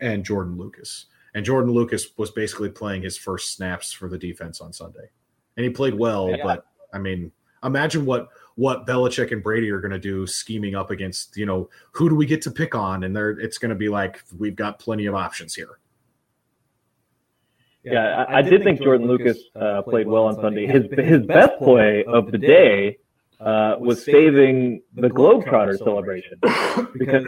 and 0.00 0.24
Jordan 0.24 0.56
Lucas. 0.56 1.06
And 1.34 1.44
Jordan 1.44 1.72
Lucas 1.72 2.08
was 2.16 2.30
basically 2.30 2.70
playing 2.70 3.02
his 3.02 3.16
first 3.16 3.54
snaps 3.54 3.92
for 3.92 4.08
the 4.08 4.18
defense 4.18 4.60
on 4.60 4.72
Sunday. 4.72 5.10
And 5.56 5.64
he 5.64 5.70
played 5.70 5.94
well, 5.94 6.30
yeah. 6.30 6.42
but 6.42 6.66
I 6.92 6.98
mean, 6.98 7.32
imagine 7.62 8.06
what 8.06 8.28
what 8.56 8.86
Belichick 8.86 9.32
and 9.32 9.42
Brady 9.42 9.70
are 9.70 9.80
going 9.80 9.92
to 9.92 9.98
do 9.98 10.26
scheming 10.26 10.74
up 10.74 10.90
against, 10.90 11.36
you 11.36 11.46
know, 11.46 11.68
who 11.92 12.08
do 12.08 12.14
we 12.14 12.26
get 12.26 12.42
to 12.42 12.50
pick 12.50 12.74
on? 12.74 13.04
And 13.04 13.14
there, 13.14 13.30
it's 13.30 13.58
going 13.58 13.68
to 13.68 13.76
be 13.76 13.88
like, 13.88 14.22
we've 14.36 14.56
got 14.56 14.78
plenty 14.78 15.06
of 15.06 15.14
options 15.14 15.54
here. 15.54 15.78
Yeah, 17.84 18.24
I, 18.28 18.38
I 18.38 18.42
did 18.42 18.64
think 18.64 18.82
Jordan 18.82 19.06
Lucas 19.06 19.38
uh, 19.54 19.82
played 19.82 20.08
well 20.08 20.24
on 20.24 20.34
Sunday. 20.34 20.66
His 20.66 20.86
his 20.98 21.24
best 21.24 21.52
play 21.58 22.04
of 22.04 22.32
the 22.32 22.38
day 22.38 22.98
uh, 23.38 23.76
was 23.78 24.04
saving 24.04 24.82
the 24.94 25.08
Globetrotter 25.08 25.78
celebration 25.78 26.36
because 26.42 27.26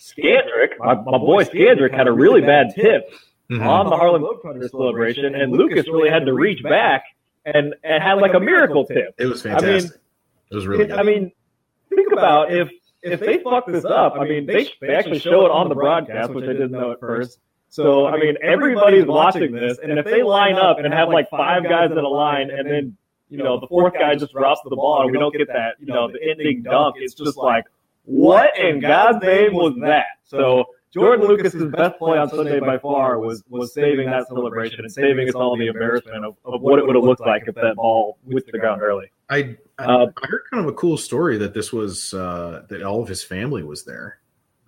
Scandrick, 0.00 0.70
my, 0.80 0.94
my 0.94 1.18
boy 1.18 1.44
Scandrick, 1.44 1.94
had 1.94 2.08
a 2.08 2.12
really 2.12 2.40
bad 2.40 2.74
tip 2.74 3.12
mm-hmm. 3.48 3.62
on 3.62 3.88
the 3.88 3.96
Harlem 3.96 4.22
Globetrotter 4.22 4.68
celebration, 4.68 5.36
and 5.36 5.52
Lucas 5.52 5.86
really 5.86 6.10
had 6.10 6.26
to 6.26 6.32
reach 6.32 6.64
back 6.64 7.04
and 7.44 7.72
and 7.84 8.02
had 8.02 8.14
like 8.14 8.34
a 8.34 8.40
miracle 8.40 8.84
tip. 8.84 9.14
It 9.18 9.26
was 9.26 9.42
fantastic. 9.42 9.68
I 9.68 9.94
mean, 9.94 10.01
it 10.52 10.56
was 10.56 10.66
really. 10.66 10.86
Good. 10.86 10.98
I 10.98 11.02
mean, 11.02 11.32
think 11.88 12.12
about 12.12 12.52
if 12.52 12.70
if 13.02 13.20
they 13.20 13.38
fuck 13.38 13.66
this 13.66 13.84
up. 13.84 14.14
I 14.20 14.24
mean, 14.24 14.46
they 14.46 14.68
they 14.80 14.94
actually 14.94 15.18
show 15.18 15.44
it 15.46 15.50
on 15.50 15.68
the 15.68 15.74
broadcast, 15.74 16.30
which 16.30 16.44
I 16.44 16.52
didn't 16.52 16.72
know 16.72 16.92
at 16.92 17.00
first. 17.00 17.40
So 17.68 18.06
I 18.06 18.18
mean, 18.18 18.36
everybody's 18.42 19.06
watching 19.06 19.52
this, 19.52 19.78
and 19.78 19.98
if 19.98 20.04
they 20.04 20.22
line 20.22 20.56
up 20.56 20.78
and 20.78 20.92
have 20.92 21.08
like 21.08 21.30
five 21.30 21.64
guys 21.64 21.90
in 21.90 21.98
a 21.98 22.08
line, 22.08 22.50
and 22.50 22.68
then 22.68 22.96
you 23.30 23.38
know 23.38 23.58
the 23.58 23.66
fourth 23.66 23.94
guy 23.94 24.14
just 24.14 24.32
drops 24.32 24.60
the 24.62 24.76
ball, 24.76 25.02
and 25.02 25.10
we 25.10 25.18
don't 25.18 25.34
get 25.34 25.48
that, 25.48 25.76
you 25.80 25.86
know, 25.86 26.10
the 26.12 26.22
ending 26.22 26.62
dunk, 26.62 26.96
it's 26.98 27.14
just 27.14 27.38
like, 27.38 27.64
what 28.04 28.58
in 28.58 28.80
God's 28.80 29.24
name 29.24 29.54
was 29.54 29.74
that? 29.80 30.04
So 30.24 30.66
Jordan 30.92 31.26
Lucas's 31.26 31.64
best 31.70 31.98
play 31.98 32.18
on 32.18 32.28
Sunday 32.28 32.60
by 32.60 32.76
far 32.76 33.18
was 33.18 33.42
was 33.48 33.72
saving 33.72 34.10
that 34.10 34.28
celebration 34.28 34.80
and 34.80 34.92
saving 34.92 35.30
us 35.30 35.34
all 35.34 35.56
the 35.56 35.68
embarrassment 35.68 36.26
of, 36.26 36.36
of 36.44 36.60
what 36.60 36.78
it 36.78 36.86
would 36.86 36.94
have 36.94 37.04
looked 37.04 37.22
like 37.22 37.44
if 37.46 37.54
that 37.54 37.76
ball 37.76 38.18
hit 38.28 38.44
the 38.52 38.58
ground 38.58 38.82
early. 38.82 39.10
I 39.32 39.56
I, 39.78 39.84
uh, 39.84 40.10
I, 40.22 40.26
heard 40.26 40.42
kind 40.50 40.62
of 40.62 40.66
a 40.66 40.76
cool 40.76 40.98
story 40.98 41.38
that 41.38 41.54
this 41.54 41.72
was 41.72 42.12
uh, 42.12 42.64
that 42.68 42.82
all 42.82 43.02
of 43.02 43.08
his 43.08 43.22
family 43.24 43.62
was 43.62 43.84
there, 43.84 44.18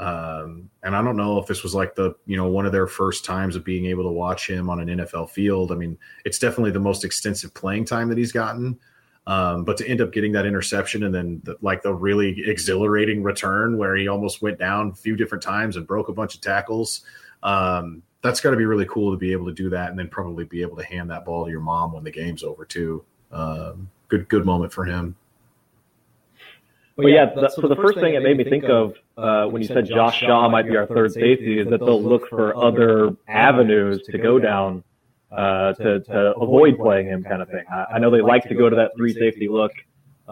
um, 0.01 0.71
and 0.83 0.97
I 0.97 1.03
don't 1.03 1.19
know 1.19 1.39
if 1.39 1.47
this 1.47 1.63
was 1.63 1.75
like 1.75 1.95
the 1.95 2.15
you 2.27 2.37
know 2.37 2.49
one 2.49 2.65
of 2.65 2.73
their 2.73 2.87
first 2.87 3.25
times 3.25 3.57
of 3.57 3.65
being 3.65 3.85
able 3.87 4.05
to 4.05 4.11
watch 4.11 4.49
him 4.49 4.71
on 4.71 4.81
an 4.81 5.01
NFL 5.01 5.31
field. 5.31 5.71
I 5.71 5.75
mean, 5.75 5.99
it's 6.25 6.39
definitely 6.39 6.71
the 6.71 6.81
most 6.81 7.05
extensive 7.05 7.53
playing 7.53 7.85
time 7.85 8.09
that 8.09 8.19
he's 8.19 8.33
gotten. 8.33 8.79
Um, 9.27 9.65
but 9.65 9.79
to 9.79 9.89
end 9.89 10.03
up 10.03 10.13
getting 10.13 10.33
that 10.33 10.45
interception 10.45 11.05
and 11.05 11.15
then 11.15 11.41
the, 11.45 11.57
like 11.63 11.83
the 11.83 11.95
really 11.95 12.43
exhilarating 12.47 13.23
return 13.23 13.79
where 13.79 13.97
he 13.97 14.07
almost 14.07 14.43
went 14.43 14.59
down 14.59 14.91
a 14.91 14.95
few 14.95 15.17
different 15.17 15.43
times 15.43 15.77
and 15.77 15.87
broke 15.87 16.09
a 16.09 16.13
bunch 16.13 16.35
of 16.35 16.43
tackles, 16.43 17.07
um, 17.43 18.03
that's 18.21 18.41
got 18.41 18.51
to 18.51 18.57
be 18.57 18.67
really 18.67 18.85
cool 18.85 19.13
to 19.13 19.17
be 19.17 19.33
able 19.33 19.47
to 19.47 19.53
do 19.53 19.71
that 19.71 19.89
and 19.89 19.99
then 19.99 20.09
probably 20.09 20.45
be 20.45 20.61
able 20.61 20.77
to 20.77 20.85
hand 20.85 21.11
that 21.11 21.25
ball 21.25 21.45
to 21.45 21.51
your 21.51 21.61
mom 21.61 21.93
when 21.93 22.05
the 22.05 22.11
game's 22.11 22.43
over 22.43 22.67
too. 22.67 23.03
Um, 23.33 23.89
good 24.15 24.29
good 24.29 24.45
moment 24.45 24.73
for 24.73 24.85
him. 24.85 25.17
Well, 26.97 27.09
yeah. 27.09 27.27
The, 27.35 27.49
so 27.49 27.67
the 27.67 27.77
first 27.77 27.99
thing 27.99 28.15
it 28.15 28.23
made 28.23 28.37
me 28.37 28.45
think 28.45 28.65
of 28.65 28.95
uh, 29.17 29.47
when 29.47 29.63
you 29.63 29.69
said 29.69 29.87
Josh 29.87 30.21
Shaw 30.21 30.49
might 30.49 30.67
be 30.67 30.77
our 30.77 30.87
third 30.87 31.13
safety 31.13 31.59
is 31.59 31.69
that 31.69 31.81
they'll 31.81 32.03
look 32.03 32.29
for 32.29 32.57
other 32.57 33.17
avenues 33.27 34.03
to 34.03 34.19
go 34.19 34.39
down 34.39 34.85
uh, 35.33 35.73
to 35.75 36.01
to 36.01 36.35
avoid 36.37 36.79
playing 36.79 37.09
him, 37.09 37.25
kind 37.25 37.43
of 37.43 37.49
thing. 37.49 37.65
I, 37.71 37.95
I 37.95 37.99
know 37.99 38.11
they 38.11 38.21
like 38.21 38.45
to 38.45 38.55
go 38.55 38.71
to 38.71 38.77
that 38.77 38.93
three 38.97 39.13
safety 39.13 39.49
look 39.49 39.73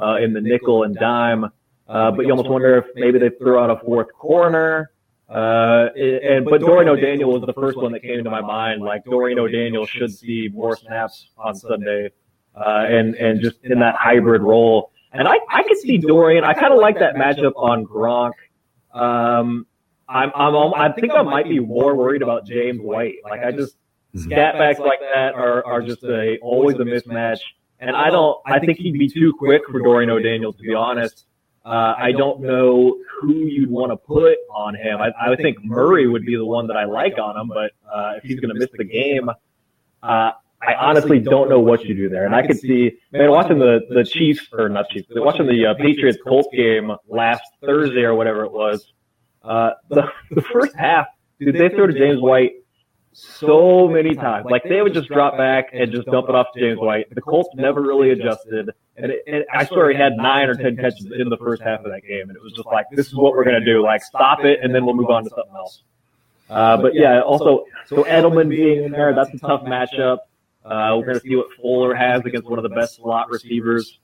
uh, 0.01 0.16
in 0.16 0.33
the 0.33 0.41
nickel 0.41 0.85
and 0.85 0.95
dime, 0.95 1.45
uh, 1.89 2.11
but 2.12 2.26
you 2.26 2.30
almost 2.30 2.49
wonder 2.49 2.78
if 2.78 2.85
maybe 2.95 3.18
they 3.18 3.30
throw 3.30 3.62
out 3.62 3.70
a 3.70 3.85
fourth 3.85 4.12
corner. 4.12 4.91
Uh, 5.28 5.89
and 5.97 6.45
but 6.45 6.61
Dorian 6.61 6.89
O'Daniel 6.91 7.33
was 7.33 7.43
the 7.43 7.55
first 7.55 7.78
one 7.78 7.91
that 7.93 8.03
came 8.03 8.22
to 8.22 8.30
my 8.30 8.43
mind. 8.43 8.83
Like 8.83 9.05
Dorian 9.05 9.39
O'Daniel 9.39 9.87
should 9.87 10.12
see 10.12 10.49
more 10.53 10.76
snaps 10.76 11.30
on 11.39 11.55
Sunday 11.55 12.11
uh, 12.55 12.84
and 12.88 13.14
and 13.16 13.40
just 13.40 13.57
in 13.64 13.80
that 13.80 13.94
hybrid 13.96 14.42
role. 14.42 14.90
And 15.12 15.28
I, 15.28 15.36
I 15.50 15.62
could 15.62 15.78
see 15.78 15.98
Dorian. 15.98 16.44
I 16.44 16.55
kind 16.55 16.72
of 16.72 16.78
like 16.78 16.98
that 16.98 17.14
matchup 17.16 17.53
on 17.57 17.84
Gronk. 17.84 18.32
Um, 18.94 19.66
I'm, 20.09 20.30
I'm, 20.34 20.74
I 20.74 20.92
think 20.92 21.12
I 21.12 21.22
might 21.22 21.48
be 21.48 21.59
more 21.59 21.94
worried 21.94 22.22
about 22.22 22.46
James 22.46 22.80
White. 22.80 23.16
Like 23.24 23.42
I 23.42 23.53
just 23.53 23.76
scat 24.16 24.55
backs 24.55 24.78
like 24.78 25.01
that 25.01 25.35
are, 25.35 25.64
are 25.66 25.82
just 25.82 26.02
a 26.05 26.39
always 26.43 26.77
a 26.77 26.85
mismatch. 26.85 27.40
And 27.78 27.97
I 27.97 28.10
don't. 28.10 28.39
I 28.47 28.59
think 28.59 28.78
he'd 28.78 28.98
be 28.98 29.09
too 29.09 29.32
quick 29.39 29.62
for 29.70 29.81
Dorian 29.81 30.10
O'Daniel, 30.10 30.52
to 30.52 30.62
be 30.62 30.74
honest. 30.74 31.27
Uh, 31.64 31.94
I 31.97 32.12
don't 32.12 32.40
know 32.40 32.98
who 33.20 33.35
you'd 33.47 33.70
want 33.70 33.93
to 33.93 33.97
put 33.97 34.36
on 34.51 34.74
him. 34.74 35.01
I, 35.01 35.12
I 35.32 35.36
think 35.36 35.64
Murray 35.64 36.09
would 36.09 36.27
be 36.27 36.36
the 36.36 36.44
one 36.44 36.66
that 36.66 36.77
I 36.77 36.85
like 36.85 37.18
on 37.18 37.36
him, 37.36 37.48
but 37.48 37.70
uh, 37.89 38.14
if 38.16 38.24
he's 38.24 38.40
going 38.40 38.52
to 38.52 38.59
miss 38.59 38.70
the 38.77 38.85
game, 38.85 39.31
uh, 40.02 40.32
I 40.62 40.74
honestly 40.74 41.18
don't 41.18 41.48
know 41.48 41.59
what 41.59 41.84
you 41.84 41.94
do 41.94 42.09
there. 42.09 42.24
And 42.24 42.34
I 42.34 42.47
could 42.47 42.59
see, 42.59 42.93
man, 43.10 43.30
watching 43.30 43.59
the, 43.59 43.80
the 43.90 44.05
Chiefs, 44.05 44.47
or 44.52 44.68
not 44.68 44.89
Chiefs, 44.90 45.09
watching 45.10 45.47
the 45.47 45.66
uh, 45.66 45.74
Patriots 45.74 46.18
Colts 46.24 46.48
game 46.52 46.93
last 47.09 47.43
Thursday 47.60 48.02
or 48.02 48.14
whatever 48.14 48.44
it 48.44 48.52
was, 48.52 48.93
uh, 49.43 49.70
the, 49.89 50.05
the 50.30 50.43
first 50.52 50.76
half, 50.76 51.06
dude, 51.40 51.56
they 51.56 51.68
throw 51.68 51.86
to 51.89 51.93
James 51.93 52.20
White 52.20 52.52
so 53.12 53.89
many 53.89 54.14
times. 54.14 54.47
Like 54.48 54.62
they 54.62 54.82
would 54.82 54.94
just 54.94 55.09
drop 55.09 55.36
back 55.36 55.70
and 55.72 55.90
just 55.90 56.06
dump 56.06 56.28
it 56.28 56.34
off 56.34 56.47
to 56.55 56.60
James 56.60 56.78
White. 56.78 57.12
The 57.12 57.20
Colts 57.20 57.51
never 57.55 57.82
really 57.82 58.10
adjusted. 58.10 58.70
And, 58.97 59.10
it, 59.10 59.22
and 59.26 59.44
I 59.52 59.64
swear 59.64 59.90
he 59.90 59.97
had 59.97 60.16
nine 60.16 60.48
or 60.48 60.55
10 60.55 60.76
catches 60.76 61.06
in 61.06 61.28
the 61.28 61.39
first 61.39 61.62
half 61.62 61.80
of 61.80 61.90
that 61.90 62.02
game. 62.06 62.28
And 62.28 62.36
it 62.36 62.43
was 62.43 62.52
just 62.52 62.66
like, 62.66 62.86
this 62.93 63.09
is 63.09 63.14
what 63.14 63.32
we're 63.32 63.44
going 63.44 63.59
to 63.59 63.64
do. 63.64 63.82
Like, 63.82 64.02
stop 64.05 64.44
it, 64.44 64.60
and 64.62 64.74
then 64.74 64.84
we'll 64.84 64.94
move 64.94 65.10
on 65.10 65.24
to 65.24 65.30
something 65.30 65.56
else. 65.56 65.82
Uh, 66.48 66.76
but 66.76 66.94
yeah, 66.94 67.22
also, 67.22 67.64
so 67.86 68.05
Edelman 68.05 68.51
being 68.51 68.84
in 68.84 68.93
there, 68.93 69.14
that's 69.14 69.32
a 69.32 69.39
tough 69.39 69.62
matchup. 69.62 70.18
Uh, 70.64 70.94
we're 70.97 71.05
going 71.05 71.18
to 71.18 71.20
see 71.20 71.36
what 71.36 71.47
Fuller 71.60 71.94
has 71.94 72.24
against 72.24 72.48
one 72.48 72.59
of 72.59 72.62
the 72.62 72.68
best 72.68 72.97
slot 72.97 73.30
receivers. 73.30 73.98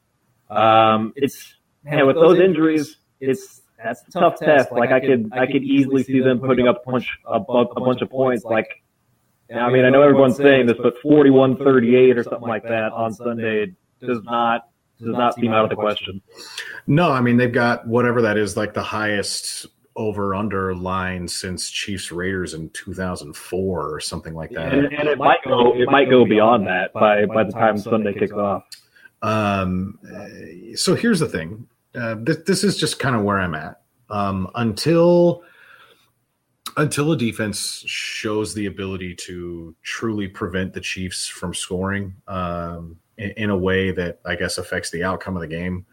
Um, 0.50 1.12
it's 1.16 1.54
man, 1.84 2.06
with 2.06 2.16
those 2.16 2.38
injuries, 2.38 2.96
it's 3.20 3.62
that's 3.82 4.02
a 4.08 4.10
tough 4.10 4.38
test. 4.38 4.72
Like 4.72 4.90
I 4.90 5.00
could 5.00 5.30
I 5.32 5.46
could 5.46 5.62
easily 5.62 6.02
see 6.02 6.20
them 6.20 6.40
putting 6.40 6.66
up 6.66 6.82
a 6.84 6.90
bunch 6.90 7.18
a, 7.26 7.34
a 7.34 7.80
bunch 7.80 8.00
of 8.02 8.10
points. 8.10 8.44
Like 8.44 8.82
I 9.54 9.70
mean, 9.70 9.84
I 9.84 9.90
know 9.90 10.02
everyone's 10.02 10.36
saying 10.36 10.66
this, 10.66 10.76
but 10.76 11.00
41-38 11.02 12.16
or 12.16 12.22
something 12.22 12.48
like 12.48 12.64
that 12.64 12.92
on 12.92 13.14
Sunday 13.14 13.72
does 14.00 14.22
not 14.22 14.68
does 15.00 15.14
not 15.14 15.34
seem 15.36 15.52
out 15.52 15.64
of 15.64 15.70
the 15.70 15.76
question. 15.76 16.20
No, 16.86 17.10
I 17.10 17.20
mean 17.20 17.36
they've 17.36 17.52
got 17.52 17.86
whatever 17.86 18.22
that 18.22 18.36
is, 18.36 18.56
like 18.56 18.74
the 18.74 18.82
highest 18.82 19.66
over 19.98 20.34
under 20.34 20.74
line 20.74 21.26
since 21.26 21.68
Chiefs 21.68 22.12
Raiders 22.12 22.54
in 22.54 22.70
2004 22.70 23.94
or 23.94 24.00
something 24.00 24.32
like 24.32 24.50
that. 24.50 24.72
And, 24.72 24.86
and 24.86 25.08
it 25.08 25.18
might 25.18 25.42
go 25.44 25.74
it 25.74 25.90
might 25.90 26.08
go 26.08 26.24
beyond 26.24 26.66
that 26.68 26.92
by 26.94 27.26
by 27.26 27.44
the 27.44 27.52
time 27.52 27.76
Sunday 27.76 28.14
kicks 28.14 28.32
off. 28.32 28.62
Um, 29.20 29.98
so 30.76 30.94
here's 30.94 31.18
the 31.18 31.28
thing. 31.28 31.66
Uh, 31.94 32.14
this, 32.20 32.36
this 32.46 32.64
is 32.64 32.76
just 32.76 33.00
kind 33.00 33.16
of 33.16 33.22
where 33.22 33.40
I'm 33.40 33.54
at. 33.56 33.80
Um, 34.08 34.48
until 34.54 35.42
until 36.76 37.10
a 37.10 37.16
defense 37.16 37.82
shows 37.86 38.54
the 38.54 38.66
ability 38.66 39.16
to 39.16 39.74
truly 39.82 40.28
prevent 40.28 40.72
the 40.72 40.80
Chiefs 40.80 41.26
from 41.26 41.52
scoring 41.52 42.14
um, 42.28 42.96
in, 43.16 43.30
in, 43.30 43.50
a 43.50 43.56
way 43.56 43.90
that 43.90 44.20
I 44.24 44.36
guess 44.36 44.58
affects 44.58 44.90
the 44.90 45.02
outcome 45.02 45.36
of 45.36 45.40
the 45.40 45.48
game. 45.48 45.86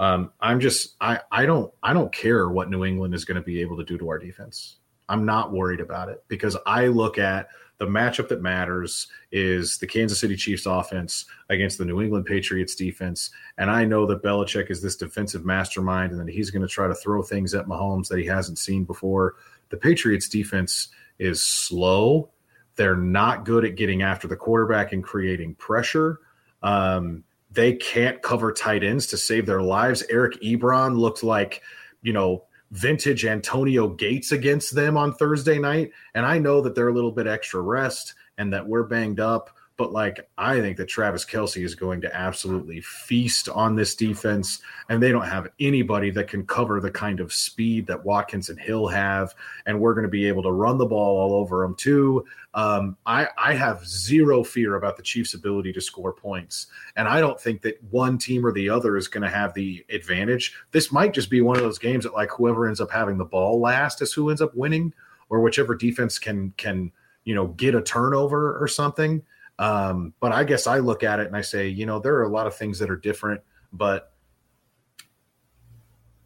Um, 0.00 0.32
I'm 0.40 0.60
just 0.60 0.96
I 1.02 1.20
I 1.30 1.44
don't 1.44 1.70
I 1.82 1.92
don't 1.92 2.10
care 2.10 2.48
what 2.48 2.70
New 2.70 2.86
England 2.86 3.14
is 3.14 3.26
going 3.26 3.36
to 3.36 3.42
be 3.42 3.60
able 3.60 3.76
to 3.76 3.84
do 3.84 3.98
to 3.98 4.08
our 4.08 4.18
defense. 4.18 4.76
I'm 5.10 5.26
not 5.26 5.52
worried 5.52 5.80
about 5.80 6.08
it 6.08 6.24
because 6.26 6.56
I 6.64 6.86
look 6.86 7.18
at 7.18 7.48
the 7.76 7.86
matchup 7.86 8.28
that 8.28 8.40
matters 8.40 9.08
is 9.30 9.76
the 9.76 9.86
Kansas 9.86 10.18
City 10.18 10.36
Chiefs 10.36 10.64
offense 10.64 11.26
against 11.50 11.76
the 11.76 11.84
New 11.84 12.00
England 12.00 12.24
Patriots 12.24 12.74
defense. 12.74 13.30
And 13.58 13.70
I 13.70 13.84
know 13.84 14.06
that 14.06 14.22
Belichick 14.22 14.70
is 14.70 14.80
this 14.80 14.96
defensive 14.96 15.44
mastermind 15.44 16.12
and 16.12 16.20
that 16.20 16.32
he's 16.32 16.50
going 16.50 16.62
to 16.62 16.68
try 16.68 16.86
to 16.88 16.94
throw 16.94 17.22
things 17.22 17.54
at 17.54 17.66
Mahomes 17.66 18.08
that 18.08 18.18
he 18.18 18.26
hasn't 18.26 18.58
seen 18.58 18.84
before. 18.84 19.34
The 19.68 19.76
Patriots 19.76 20.28
defense 20.28 20.88
is 21.18 21.42
slow. 21.42 22.30
They're 22.76 22.96
not 22.96 23.44
good 23.44 23.66
at 23.66 23.76
getting 23.76 24.02
after 24.02 24.28
the 24.28 24.36
quarterback 24.36 24.92
and 24.92 25.04
creating 25.04 25.56
pressure. 25.56 26.20
Um, 26.62 27.24
they 27.50 27.74
can't 27.74 28.22
cover 28.22 28.52
tight 28.52 28.84
ends 28.84 29.06
to 29.08 29.16
save 29.16 29.46
their 29.46 29.62
lives. 29.62 30.04
Eric 30.08 30.40
Ebron 30.40 30.96
looked 30.96 31.22
like, 31.22 31.62
you 32.02 32.12
know, 32.12 32.44
vintage 32.70 33.24
Antonio 33.24 33.88
Gates 33.88 34.32
against 34.32 34.74
them 34.74 34.96
on 34.96 35.12
Thursday 35.14 35.58
night. 35.58 35.90
And 36.14 36.24
I 36.24 36.38
know 36.38 36.60
that 36.60 36.74
they're 36.74 36.88
a 36.88 36.94
little 36.94 37.10
bit 37.10 37.26
extra 37.26 37.60
rest 37.60 38.14
and 38.38 38.52
that 38.52 38.66
we're 38.66 38.84
banged 38.84 39.20
up. 39.20 39.50
But 39.80 39.92
like, 39.92 40.28
I 40.36 40.60
think 40.60 40.76
that 40.76 40.90
Travis 40.90 41.24
Kelce 41.24 41.64
is 41.64 41.74
going 41.74 42.02
to 42.02 42.14
absolutely 42.14 42.82
feast 42.82 43.48
on 43.48 43.76
this 43.76 43.94
defense, 43.94 44.60
and 44.90 45.02
they 45.02 45.10
don't 45.10 45.26
have 45.26 45.48
anybody 45.58 46.10
that 46.10 46.28
can 46.28 46.44
cover 46.44 46.82
the 46.82 46.90
kind 46.90 47.18
of 47.18 47.32
speed 47.32 47.86
that 47.86 48.04
Watkins 48.04 48.50
and 48.50 48.60
Hill 48.60 48.88
have. 48.88 49.34
And 49.64 49.80
we're 49.80 49.94
going 49.94 50.04
to 50.04 50.10
be 50.10 50.28
able 50.28 50.42
to 50.42 50.52
run 50.52 50.76
the 50.76 50.84
ball 50.84 51.16
all 51.16 51.32
over 51.32 51.62
them 51.62 51.74
too. 51.76 52.26
Um, 52.52 52.98
I, 53.06 53.28
I 53.38 53.54
have 53.54 53.88
zero 53.88 54.44
fear 54.44 54.76
about 54.76 54.98
the 54.98 55.02
Chiefs' 55.02 55.32
ability 55.32 55.72
to 55.72 55.80
score 55.80 56.12
points, 56.12 56.66
and 56.96 57.08
I 57.08 57.20
don't 57.20 57.40
think 57.40 57.62
that 57.62 57.82
one 57.84 58.18
team 58.18 58.44
or 58.44 58.52
the 58.52 58.68
other 58.68 58.98
is 58.98 59.08
going 59.08 59.22
to 59.22 59.34
have 59.34 59.54
the 59.54 59.82
advantage. 59.88 60.54
This 60.72 60.92
might 60.92 61.14
just 61.14 61.30
be 61.30 61.40
one 61.40 61.56
of 61.56 61.62
those 61.62 61.78
games 61.78 62.04
that 62.04 62.12
like 62.12 62.32
whoever 62.32 62.66
ends 62.66 62.82
up 62.82 62.90
having 62.90 63.16
the 63.16 63.24
ball 63.24 63.58
last 63.62 64.02
is 64.02 64.12
who 64.12 64.28
ends 64.28 64.42
up 64.42 64.54
winning, 64.54 64.92
or 65.30 65.40
whichever 65.40 65.74
defense 65.74 66.18
can 66.18 66.52
can 66.58 66.92
you 67.24 67.34
know 67.34 67.46
get 67.46 67.74
a 67.74 67.80
turnover 67.80 68.62
or 68.62 68.68
something. 68.68 69.22
Um, 69.60 70.14
but 70.20 70.32
I 70.32 70.44
guess 70.44 70.66
I 70.66 70.78
look 70.78 71.04
at 71.04 71.20
it 71.20 71.26
and 71.26 71.36
I 71.36 71.42
say, 71.42 71.68
you 71.68 71.84
know, 71.84 71.98
there 72.00 72.14
are 72.14 72.22
a 72.22 72.30
lot 72.30 72.46
of 72.46 72.56
things 72.56 72.78
that 72.78 72.90
are 72.90 72.96
different, 72.96 73.42
but 73.74 74.14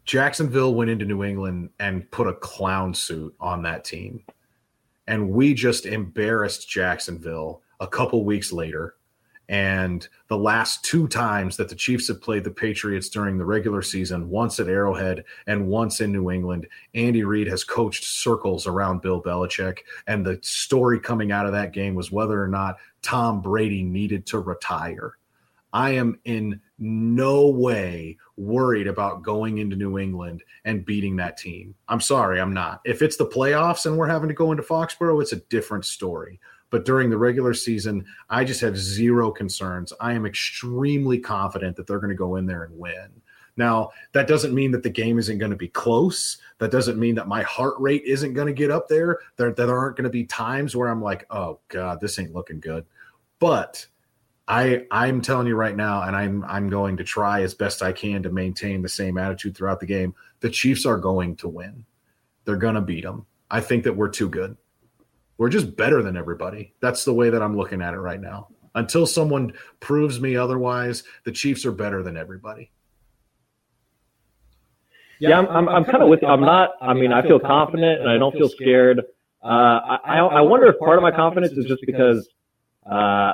Jacksonville 0.05 0.73
went 0.73 0.89
into 0.89 1.03
New 1.03 1.21
England 1.21 1.71
and 1.77 2.09
put 2.11 2.27
a 2.27 2.33
clown 2.33 2.93
suit 2.93 3.35
on 3.41 3.63
that 3.63 3.83
team. 3.83 4.23
And 5.05 5.31
we 5.31 5.53
just 5.53 5.85
embarrassed 5.85 6.69
Jacksonville 6.69 7.61
a 7.81 7.87
couple 7.87 8.23
weeks 8.23 8.53
later. 8.53 8.94
And 9.47 10.07
the 10.27 10.37
last 10.37 10.83
two 10.83 11.07
times 11.07 11.57
that 11.57 11.69
the 11.69 11.75
Chiefs 11.75 12.07
have 12.07 12.21
played 12.21 12.43
the 12.43 12.51
Patriots 12.51 13.09
during 13.09 13.37
the 13.37 13.45
regular 13.45 13.81
season, 13.81 14.29
once 14.29 14.59
at 14.59 14.67
Arrowhead 14.67 15.23
and 15.45 15.67
once 15.67 16.01
in 16.01 16.11
New 16.11 16.31
England, 16.31 16.67
Andy 16.95 17.23
Reid 17.23 17.47
has 17.47 17.63
coached 17.63 18.05
circles 18.05 18.65
around 18.65 19.01
Bill 19.01 19.21
Belichick. 19.21 19.79
And 20.07 20.25
the 20.25 20.39
story 20.41 20.99
coming 20.99 21.31
out 21.31 21.45
of 21.45 21.51
that 21.51 21.73
game 21.73 21.93
was 21.93 22.11
whether 22.11 22.41
or 22.41 22.47
not 22.47 22.77
Tom 23.01 23.41
Brady 23.41 23.83
needed 23.83 24.25
to 24.27 24.39
retire. 24.39 25.17
I 25.73 25.91
am 25.91 26.17
in 26.23 26.61
no 26.79 27.49
way 27.49 28.17
worried 28.37 28.87
about 28.87 29.23
going 29.23 29.57
into 29.57 29.75
New 29.75 29.99
England 29.99 30.41
and 30.63 30.85
beating 30.85 31.17
that 31.17 31.37
team. 31.37 31.75
I'm 31.89 31.99
sorry, 31.99 32.39
I'm 32.39 32.53
not. 32.53 32.79
If 32.85 33.01
it's 33.01 33.17
the 33.17 33.27
playoffs 33.27 33.85
and 33.85 33.97
we're 33.97 34.07
having 34.07 34.29
to 34.29 34.33
go 34.33 34.51
into 34.51 34.63
Foxborough, 34.63 35.21
it's 35.21 35.33
a 35.33 35.37
different 35.49 35.85
story. 35.85 36.39
But 36.75 36.83
during 36.83 37.09
the 37.09 37.17
regular 37.17 37.53
season, 37.53 38.03
I 38.29 38.43
just 38.43 38.59
have 38.59 38.77
zero 38.77 39.31
concerns. 39.31 39.93
I 40.01 40.11
am 40.11 40.25
extremely 40.25 41.17
confident 41.17 41.77
that 41.77 41.87
they're 41.87 42.01
going 42.01 42.09
to 42.09 42.17
go 42.17 42.35
in 42.35 42.45
there 42.45 42.65
and 42.65 42.77
win. 42.77 43.07
Now, 43.55 43.91
that 44.11 44.27
doesn't 44.27 44.53
mean 44.53 44.71
that 44.71 44.83
the 44.83 44.89
game 44.89 45.17
isn't 45.17 45.37
going 45.37 45.51
to 45.51 45.55
be 45.55 45.69
close. 45.69 46.37
That 46.57 46.71
doesn't 46.71 46.99
mean 46.99 47.15
that 47.15 47.29
my 47.29 47.43
heart 47.43 47.75
rate 47.79 48.03
isn't 48.03 48.33
going 48.33 48.47
to 48.47 48.53
get 48.53 48.71
up 48.71 48.89
there. 48.89 49.19
There, 49.37 49.53
there 49.53 49.73
aren't 49.73 49.95
going 49.95 50.03
to 50.03 50.09
be 50.09 50.25
times 50.25 50.75
where 50.75 50.89
I'm 50.89 51.01
like, 51.01 51.25
oh 51.29 51.59
God, 51.69 52.01
this 52.01 52.19
ain't 52.19 52.35
looking 52.35 52.59
good. 52.59 52.85
But 53.39 53.87
I 54.45 54.85
I'm 54.91 55.21
telling 55.21 55.47
you 55.47 55.55
right 55.55 55.77
now, 55.77 56.01
and 56.01 56.13
I'm 56.13 56.43
I'm 56.43 56.69
going 56.69 56.97
to 56.97 57.05
try 57.05 57.41
as 57.43 57.53
best 57.53 57.81
I 57.83 57.93
can 57.93 58.21
to 58.23 58.31
maintain 58.31 58.81
the 58.81 58.89
same 58.89 59.17
attitude 59.17 59.55
throughout 59.55 59.79
the 59.79 59.85
game. 59.85 60.13
The 60.41 60.49
Chiefs 60.49 60.85
are 60.85 60.97
going 60.97 61.37
to 61.37 61.47
win. 61.47 61.85
They're 62.43 62.57
going 62.57 62.75
to 62.75 62.81
beat 62.81 63.05
them. 63.05 63.25
I 63.49 63.61
think 63.61 63.85
that 63.85 63.95
we're 63.95 64.09
too 64.09 64.27
good. 64.27 64.57
We're 65.37 65.49
just 65.49 65.75
better 65.75 66.01
than 66.01 66.15
everybody. 66.15 66.73
That's 66.79 67.03
the 67.05 67.13
way 67.13 67.29
that 67.29 67.41
I'm 67.41 67.57
looking 67.57 67.81
at 67.81 67.93
it 67.93 67.99
right 67.99 68.21
now. 68.21 68.49
Until 68.73 69.05
someone 69.05 69.53
proves 69.79 70.19
me 70.19 70.35
otherwise, 70.35 71.03
the 71.23 71.31
Chiefs 71.31 71.65
are 71.65 71.71
better 71.71 72.03
than 72.03 72.17
everybody. 72.17 72.71
Yeah, 75.19 75.39
I'm, 75.39 75.47
I'm, 75.47 75.69
I'm 75.69 75.85
kind 75.85 76.03
of 76.03 76.09
with 76.09 76.21
you. 76.21 76.27
I'm 76.27 76.41
not, 76.41 76.71
I 76.81 76.93
mean, 76.93 77.13
I 77.13 77.21
feel 77.21 77.39
confident 77.39 78.01
and 78.01 78.09
I 78.09 78.17
don't 78.17 78.33
feel 78.33 78.49
scared. 78.49 78.99
Uh, 79.43 79.97
I, 80.03 80.19
I 80.19 80.41
wonder 80.41 80.67
if 80.67 80.79
part 80.79 80.97
of 80.97 81.03
my 81.03 81.11
confidence 81.11 81.53
is 81.53 81.65
just 81.65 81.83
because, 81.85 82.27
uh, 82.89 83.33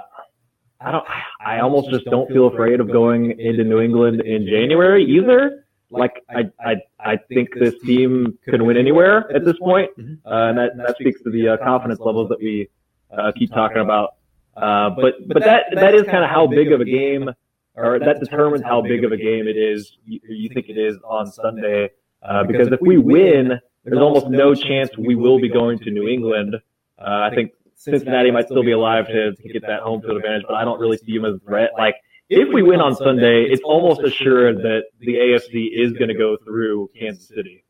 I 0.84 0.91
don't, 0.91 1.06
I 1.44 1.60
almost 1.60 1.90
just 1.90 2.06
don't 2.06 2.28
feel 2.32 2.48
afraid 2.48 2.80
of 2.80 2.91
going 2.91 3.40
into 3.40 3.64
New 3.64 3.80
England 3.80 4.22
in 4.22 4.48
January 4.48 5.06
either 5.06 5.60
like 5.91 6.23
I, 6.30 6.49
I, 6.59 6.76
I 6.99 7.18
think 7.18 7.49
this 7.53 7.76
team 7.80 8.38
can 8.45 8.65
win 8.65 8.77
anywhere 8.77 9.31
at 9.35 9.45
this 9.45 9.57
point, 9.59 9.91
uh, 9.99 10.03
and 10.26 10.57
that, 10.57 10.77
that 10.77 10.95
speaks 10.99 11.22
to 11.23 11.30
the 11.30 11.49
uh, 11.49 11.57
confidence 11.57 11.99
levels 11.99 12.30
that 12.30 12.39
we 12.39 12.69
uh, 13.15 13.31
keep 13.38 13.51
talking 13.51 13.81
about. 13.81 14.15
Uh, 14.55 14.89
but 14.89 15.15
but 15.27 15.43
that 15.43 15.65
that 15.73 15.93
is 15.93 16.03
kind 16.03 16.23
of 16.23 16.30
how 16.30 16.47
big 16.47 16.72
of 16.72 16.81
a 16.81 16.85
game, 16.85 17.30
or 17.76 17.99
that 17.99 18.19
determines 18.19 18.63
how 18.63 18.81
big 18.81 19.03
of 19.03 19.11
a 19.11 19.18
game 19.18 19.47
it 19.47 19.57
is. 19.57 19.97
You, 20.05 20.19
you 20.27 20.49
think 20.49 20.69
it 20.69 20.77
is 20.77 20.97
on 21.05 21.31
Sunday, 21.31 21.89
uh, 22.23 22.43
because 22.43 22.68
if 22.69 22.81
we 22.81 22.97
win, 22.97 23.59
there's 23.84 23.99
almost 23.99 24.27
no 24.27 24.55
chance 24.55 24.89
we 24.97 25.15
will 25.15 25.39
be 25.39 25.49
going 25.49 25.80
to 25.80 25.91
New 25.91 26.07
England. 26.07 26.55
Uh, 26.99 27.30
I 27.31 27.35
think 27.35 27.51
Cincinnati 27.76 28.30
might 28.30 28.45
still 28.45 28.63
be 28.63 28.72
alive 28.72 29.07
to, 29.07 29.34
to 29.34 29.49
get 29.49 29.63
that 29.63 29.81
home 29.81 30.01
field 30.01 30.18
advantage, 30.18 30.43
but 30.47 30.55
I 30.55 30.63
don't 30.63 30.80
really 30.80 30.97
see 30.97 31.18
them 31.18 31.26
as 31.26 31.35
a 31.35 31.39
threat. 31.39 31.72
Like 31.77 31.95
if 32.31 32.47
we 32.53 32.63
win 32.63 32.79
on 32.79 32.95
Sunday, 32.95 33.43
it's 33.43 33.61
almost 33.65 34.01
assured 34.03 34.59
that 34.59 34.83
the 35.01 35.15
AFC 35.15 35.67
is 35.73 35.91
going 35.91 36.07
to 36.07 36.15
go 36.15 36.37
through 36.45 36.89
Kansas 36.97 37.27
City. 37.27 37.65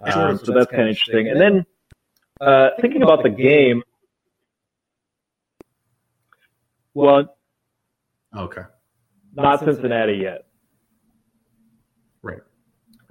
Um, 0.00 0.38
so 0.38 0.52
that's 0.52 0.70
kind 0.70 0.84
of 0.84 0.88
interesting. 0.88 1.28
And 1.28 1.38
then 1.38 1.66
uh, 2.40 2.70
thinking 2.80 3.02
about 3.02 3.22
the 3.22 3.28
game, 3.28 3.82
well, 6.94 7.36
okay, 8.34 8.62
not 9.34 9.60
Cincinnati 9.60 10.14
yet. 10.14 10.46
Right. 12.22 12.40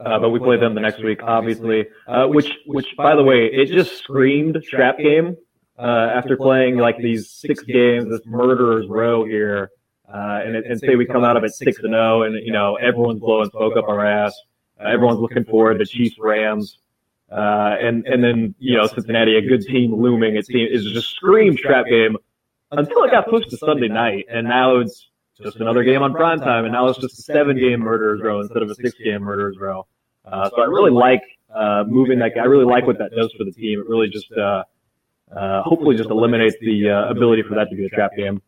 Uh, 0.03 0.17
but 0.17 0.29
we 0.31 0.39
play 0.39 0.59
them 0.59 0.73
the 0.73 0.81
next 0.81 1.03
week, 1.03 1.21
obviously. 1.21 1.85
Uh, 2.07 2.25
which, 2.25 2.51
which, 2.65 2.87
by 2.97 3.15
the 3.15 3.23
way, 3.23 3.45
it 3.45 3.67
just 3.67 3.99
screamed 3.99 4.57
trap 4.67 4.97
game 4.97 5.37
uh, 5.77 6.09
after 6.15 6.35
playing 6.35 6.77
like 6.77 6.97
these 6.97 7.29
six 7.29 7.61
games, 7.61 8.09
this 8.09 8.21
murderer's 8.25 8.87
row 8.87 9.23
here. 9.23 9.69
Uh, 10.11 10.39
and, 10.45 10.55
and 10.55 10.79
say 10.79 10.95
we 10.95 11.05
come 11.05 11.25
out 11.25 11.35
of 11.35 11.43
it 11.43 11.53
six 11.53 11.79
and 11.79 11.91
zero, 11.91 12.21
oh 12.21 12.23
and 12.23 12.35
you 12.45 12.51
know 12.51 12.75
everyone's 12.75 13.19
blowing 13.19 13.49
smoke 13.49 13.75
up 13.77 13.89
our 13.89 14.05
ass. 14.05 14.33
Uh, 14.79 14.87
everyone's 14.87 15.19
looking 15.19 15.43
forward 15.43 15.79
to 15.79 15.85
Chiefs 15.85 16.15
Rams, 16.17 16.79
uh, 17.29 17.75
and 17.81 18.05
and 18.07 18.23
then 18.23 18.55
you 18.57 18.77
know 18.77 18.87
Cincinnati, 18.87 19.35
a 19.35 19.41
good 19.41 19.63
team 19.63 19.93
looming. 19.93 20.37
It 20.37 20.45
seems 20.45 20.71
is 20.71 20.93
just 20.93 20.95
a 20.95 21.01
scream 21.01 21.57
trap 21.57 21.87
game 21.87 22.15
until 22.71 23.03
it 23.03 23.11
got 23.11 23.27
pushed 23.27 23.49
to 23.49 23.57
Sunday 23.57 23.89
night, 23.89 24.25
and 24.31 24.47
now 24.47 24.77
it's 24.77 25.09
just 25.41 25.57
another 25.57 25.83
game 25.83 26.01
on 26.01 26.13
prime 26.13 26.39
time, 26.39 26.63
and 26.63 26.73
now 26.73 26.87
it's 26.87 26.99
just 26.99 27.19
a 27.19 27.21
seven 27.21 27.57
game 27.59 27.81
murderers 27.81 28.21
row 28.21 28.39
instead 28.39 28.63
of 28.63 28.69
a 28.69 28.75
six 28.75 28.93
game 29.03 29.21
murderers 29.21 29.57
row. 29.59 29.85
Uh, 30.25 30.49
so 30.49 30.61
I 30.61 30.65
really 30.65 30.91
like 30.91 31.21
uh, 31.53 31.83
moving 31.87 32.19
that. 32.19 32.31
I 32.39 32.45
really 32.45 32.65
like 32.65 32.87
what 32.87 32.97
that 32.99 33.11
does 33.11 33.31
for 33.37 33.43
the 33.43 33.51
team. 33.51 33.79
It 33.79 33.87
really 33.87 34.09
just 34.09 34.31
uh, 34.31 34.63
uh, 35.35 35.61
hopefully 35.63 35.95
just 35.95 36.09
eliminates 36.09 36.55
the 36.61 36.89
uh, 36.89 37.09
ability 37.09 37.43
for 37.43 37.55
that 37.55 37.69
to 37.69 37.75
be 37.75 37.85
a 37.85 37.89
trap 37.89 38.11
game. 38.17 38.41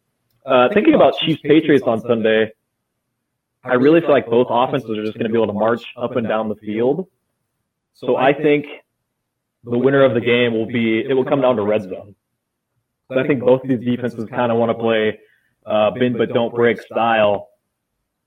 Uh, 0.50 0.68
thinking 0.74 0.96
about 0.96 1.16
Chiefs 1.20 1.42
Patriots 1.44 1.84
on 1.86 2.02
Sunday, 2.02 2.52
I 3.64 3.76
really 3.76 4.02
feel 4.02 4.10
like 4.10 4.26
both 4.26 4.48
offenses 4.50 4.90
are 4.90 5.06
just 5.06 5.16
going 5.16 5.28
to 5.28 5.32
be 5.32 5.38
able 5.38 5.48
to 5.48 5.54
march 5.54 5.84
up 5.96 6.16
and 6.16 6.28
down 6.28 6.50
the 6.50 6.56
field. 6.56 7.08
So 7.94 8.16
I 8.16 8.34
think 8.34 8.66
the 9.64 9.78
winner 9.78 10.04
of 10.04 10.16
the 10.16 10.22
game 10.22 10.54
will 10.54 10.66
be 10.66 11.02
it 11.02 11.14
will 11.14 11.26
come 11.26 11.42
down 11.42 11.56
to 11.58 11.62
red 11.62 11.84
zone. 11.84 12.16
So 13.10 13.20
I 13.20 13.28
think 13.28 13.42
both 13.42 13.62
these 13.64 13.80
defenses 13.80 14.28
kind 14.30 14.52
of 14.52 14.58
want 14.58 14.72
to 14.72 14.74
play 14.76 15.20
uh, 15.68 15.92
bend 15.92 16.18
but 16.18 16.34
don't 16.34 16.54
break 16.54 16.82
style. 16.82 17.50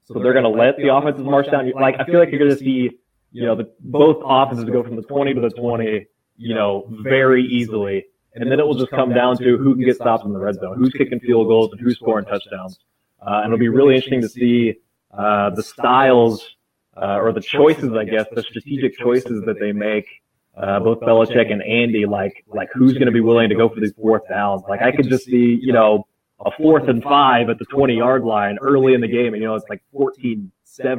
So 0.05 0.21
they're 0.21 0.33
going 0.33 0.45
to 0.45 0.51
let 0.51 0.77
the 0.77 0.95
offenses 0.95 1.25
march 1.25 1.51
down. 1.51 1.73
Like 1.73 1.97
I 1.99 2.05
feel 2.05 2.21
like 2.21 2.31
you're 2.31 2.39
going 2.39 2.53
to 2.53 2.57
see, 2.57 2.91
you 3.33 3.47
know, 3.47 3.57
the, 3.57 3.73
both 3.81 4.23
offenses 4.25 4.65
go 4.67 4.85
from 4.85 4.95
the 4.95 5.03
20 5.03 5.35
to 5.35 5.41
the 5.41 5.51
20, 5.51 6.07
you 6.37 6.55
know, 6.55 6.87
very 6.89 7.45
easily. 7.45 8.07
And 8.35 8.51
then 8.51 8.59
it 8.59 8.67
will 8.67 8.79
just 8.79 8.91
come 8.91 9.13
down 9.13 9.37
to 9.39 9.59
who 9.59 9.75
can 9.75 9.85
get 9.85 9.97
stops 9.97 10.25
in 10.25 10.33
the 10.33 10.39
red 10.39 10.55
zone, 10.55 10.79
who's 10.79 10.93
kicking 10.93 11.21
field 11.21 11.49
goals, 11.49 11.71
and 11.73 11.81
who's 11.81 11.97
scoring 11.97 12.25
touchdowns. 12.25 12.79
Uh, 13.21 13.43
and 13.43 13.47
it'll 13.47 13.59
be 13.59 13.69
really 13.69 13.95
interesting 13.95 14.23
to 14.23 14.29
see 14.29 14.75
uh, 15.13 15.51
the 15.51 15.63
styles 15.63 16.57
uh, 16.97 17.19
or 17.21 17.33
the 17.33 17.41
choices, 17.41 17.93
I 17.93 18.05
guess, 18.05 18.27
the 18.33 18.43
strategic 18.43 18.99
choices 18.99 19.45
that 19.47 19.61
they 19.61 19.73
make. 19.73 20.07
Uh, 20.55 20.81
both 20.81 21.01
Belichick 21.01 21.51
and 21.51 21.63
Andy, 21.63 22.05
like 22.05 22.45
like 22.47 22.69
who's 22.75 22.93
going 22.93 23.07
to 23.07 23.13
be 23.13 23.21
willing 23.21 23.49
to 23.49 23.55
go 23.55 23.71
for 23.71 23.81
these 23.81 23.95
fourth 23.95 24.29
downs? 24.29 24.63
Like 24.69 24.83
I 24.83 24.93
could 24.93 25.09
just 25.09 25.25
see, 25.25 25.59
you 25.61 25.73
know, 25.73 26.07
a 26.45 26.51
fourth 26.51 26.89
and 26.89 27.03
five 27.03 27.49
at 27.49 27.59
the 27.59 27.65
20 27.67 27.95
yard 27.95 28.23
line 28.23 28.59
early 28.61 28.93
in 28.93 29.01
the 29.01 29.09
game, 29.09 29.33
and 29.33 29.43
you 29.43 29.49
know 29.49 29.55
it's 29.55 29.65
like 29.71 29.83
14-7 29.95 30.51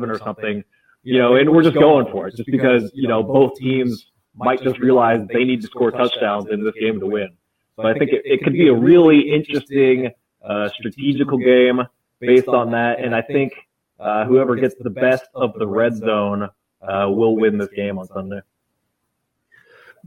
or 0.10 0.18
something, 0.18 0.64
you 1.04 1.20
know, 1.20 1.36
and 1.36 1.52
we're 1.52 1.62
just 1.62 1.76
going 1.76 2.12
for 2.12 2.28
it 2.28 2.36
just 2.36 2.50
because 2.50 2.90
you 2.96 3.08
know 3.08 3.22
both 3.22 3.56
teams 3.58 4.08
might 4.36 4.62
just 4.62 4.80
realize 4.80 5.26
they 5.28 5.44
need 5.44 5.62
to 5.62 5.68
score 5.68 5.92
touchdowns 5.92 6.48
in 6.50 6.64
this 6.64 6.74
game 6.80 7.00
to 7.00 7.06
win. 7.06 7.30
So 7.76 7.88
I 7.88 7.98
think 7.98 8.12
it, 8.12 8.22
it 8.26 8.44
could 8.44 8.54
be 8.54 8.68
a 8.68 8.74
really 8.74 9.34
interesting 9.34 10.12
uh, 10.44 10.70
strategical 10.70 11.38
game 11.38 11.82
based 12.20 12.48
on 12.48 12.72
that, 12.72 13.00
and 13.00 13.16
I 13.16 13.22
think 13.22 13.54
uh, 14.00 14.26
whoever 14.26 14.56
gets 14.56 14.76
the 14.80 14.90
best 14.90 15.26
of 15.34 15.54
the 15.56 15.68
red 15.68 15.96
zone 15.96 16.50
uh, 16.82 17.08
will 17.10 17.36
win 17.36 17.58
this 17.58 17.70
game 17.76 17.98
on 17.98 18.08
Sunday. 18.08 18.42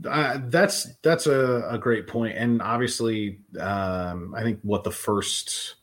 Uh, 0.07 0.39
that's 0.45 0.95
that's 1.01 1.25
a, 1.25 1.67
a 1.69 1.77
great 1.77 2.07
point, 2.07 2.37
and 2.37 2.61
obviously, 2.61 3.39
um, 3.59 4.33
I 4.35 4.43
think 4.43 4.59
what 4.61 4.83
the 4.83 4.91
first 4.91 5.75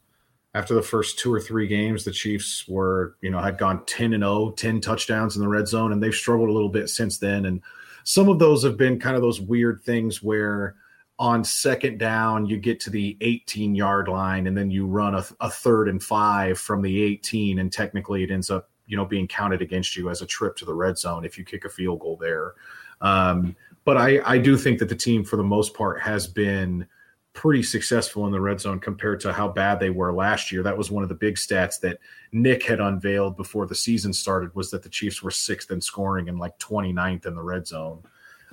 after 0.54 0.74
the 0.74 0.82
first 0.82 1.18
two 1.18 1.34
or 1.34 1.40
three 1.40 1.66
games, 1.66 2.04
the 2.04 2.12
Chiefs 2.12 2.66
were 2.68 3.16
you 3.20 3.30
know 3.30 3.40
had 3.40 3.58
gone 3.58 3.84
ten 3.86 4.14
and 4.14 4.22
0, 4.22 4.52
10 4.52 4.80
touchdowns 4.80 5.34
in 5.34 5.42
the 5.42 5.48
red 5.48 5.66
zone, 5.66 5.92
and 5.92 6.00
they've 6.00 6.14
struggled 6.14 6.48
a 6.48 6.52
little 6.52 6.68
bit 6.68 6.88
since 6.88 7.18
then. 7.18 7.44
And 7.44 7.60
some 8.04 8.28
of 8.28 8.38
those 8.38 8.62
have 8.62 8.76
been 8.76 9.00
kind 9.00 9.16
of 9.16 9.22
those 9.22 9.40
weird 9.40 9.82
things 9.82 10.22
where 10.22 10.76
on 11.18 11.44
second 11.44 11.98
down 11.98 12.44
you 12.44 12.56
get 12.56 12.80
to 12.80 12.90
the 12.90 13.16
18 13.20 13.74
yard 13.74 14.08
line 14.08 14.46
and 14.46 14.56
then 14.56 14.70
you 14.70 14.86
run 14.86 15.14
a, 15.14 15.24
a 15.40 15.50
third 15.50 15.88
and 15.88 16.02
five 16.02 16.58
from 16.58 16.82
the 16.82 17.02
18, 17.02 17.58
and 17.58 17.72
technically 17.72 18.22
it 18.22 18.30
ends 18.30 18.50
up 18.50 18.70
you 18.86 18.96
know 18.96 19.04
being 19.04 19.26
counted 19.26 19.62
against 19.62 19.96
you 19.96 20.10
as 20.10 20.22
a 20.22 20.26
trip 20.26 20.56
to 20.56 20.64
the 20.64 20.74
red 20.74 20.98
zone 20.98 21.24
if 21.24 21.38
you 21.38 21.44
kick 21.44 21.64
a 21.64 21.68
field 21.68 22.00
goal 22.00 22.16
there. 22.20 22.54
Um, 23.00 23.56
but 23.84 23.96
I, 23.96 24.20
I 24.24 24.38
do 24.38 24.56
think 24.56 24.78
that 24.78 24.88
the 24.88 24.96
team, 24.96 25.24
for 25.24 25.36
the 25.36 25.42
most 25.42 25.74
part, 25.74 26.00
has 26.00 26.26
been 26.26 26.86
pretty 27.34 27.62
successful 27.62 28.24
in 28.26 28.32
the 28.32 28.40
red 28.40 28.60
zone 28.60 28.78
compared 28.78 29.20
to 29.20 29.32
how 29.32 29.48
bad 29.48 29.78
they 29.80 29.90
were 29.90 30.12
last 30.12 30.50
year. 30.50 30.62
That 30.62 30.78
was 30.78 30.90
one 30.90 31.02
of 31.02 31.08
the 31.08 31.14
big 31.14 31.34
stats 31.34 31.78
that 31.80 31.98
Nick 32.32 32.62
had 32.62 32.80
unveiled 32.80 33.36
before 33.36 33.66
the 33.66 33.74
season 33.74 34.12
started 34.12 34.54
was 34.54 34.70
that 34.70 34.82
the 34.82 34.88
Chiefs 34.88 35.22
were 35.22 35.32
sixth 35.32 35.70
in 35.70 35.80
scoring 35.80 36.28
and 36.28 36.38
like 36.38 36.58
29th 36.58 37.26
in 37.26 37.34
the 37.34 37.42
red 37.42 37.66
zone. 37.66 38.02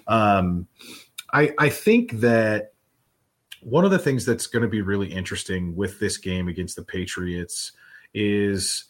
Um, 0.08 0.68
I, 1.32 1.54
I 1.60 1.70
think 1.70 2.14
that 2.20 2.74
one 3.62 3.86
of 3.86 3.92
the 3.92 4.00
things 4.00 4.26
that's 4.26 4.48
going 4.48 4.64
to 4.64 4.68
be 4.68 4.82
really 4.82 5.08
interesting 5.08 5.76
with 5.76 6.00
this 6.00 6.18
game 6.18 6.48
against 6.48 6.76
the 6.76 6.84
Patriots 6.84 7.74
is 8.16 8.86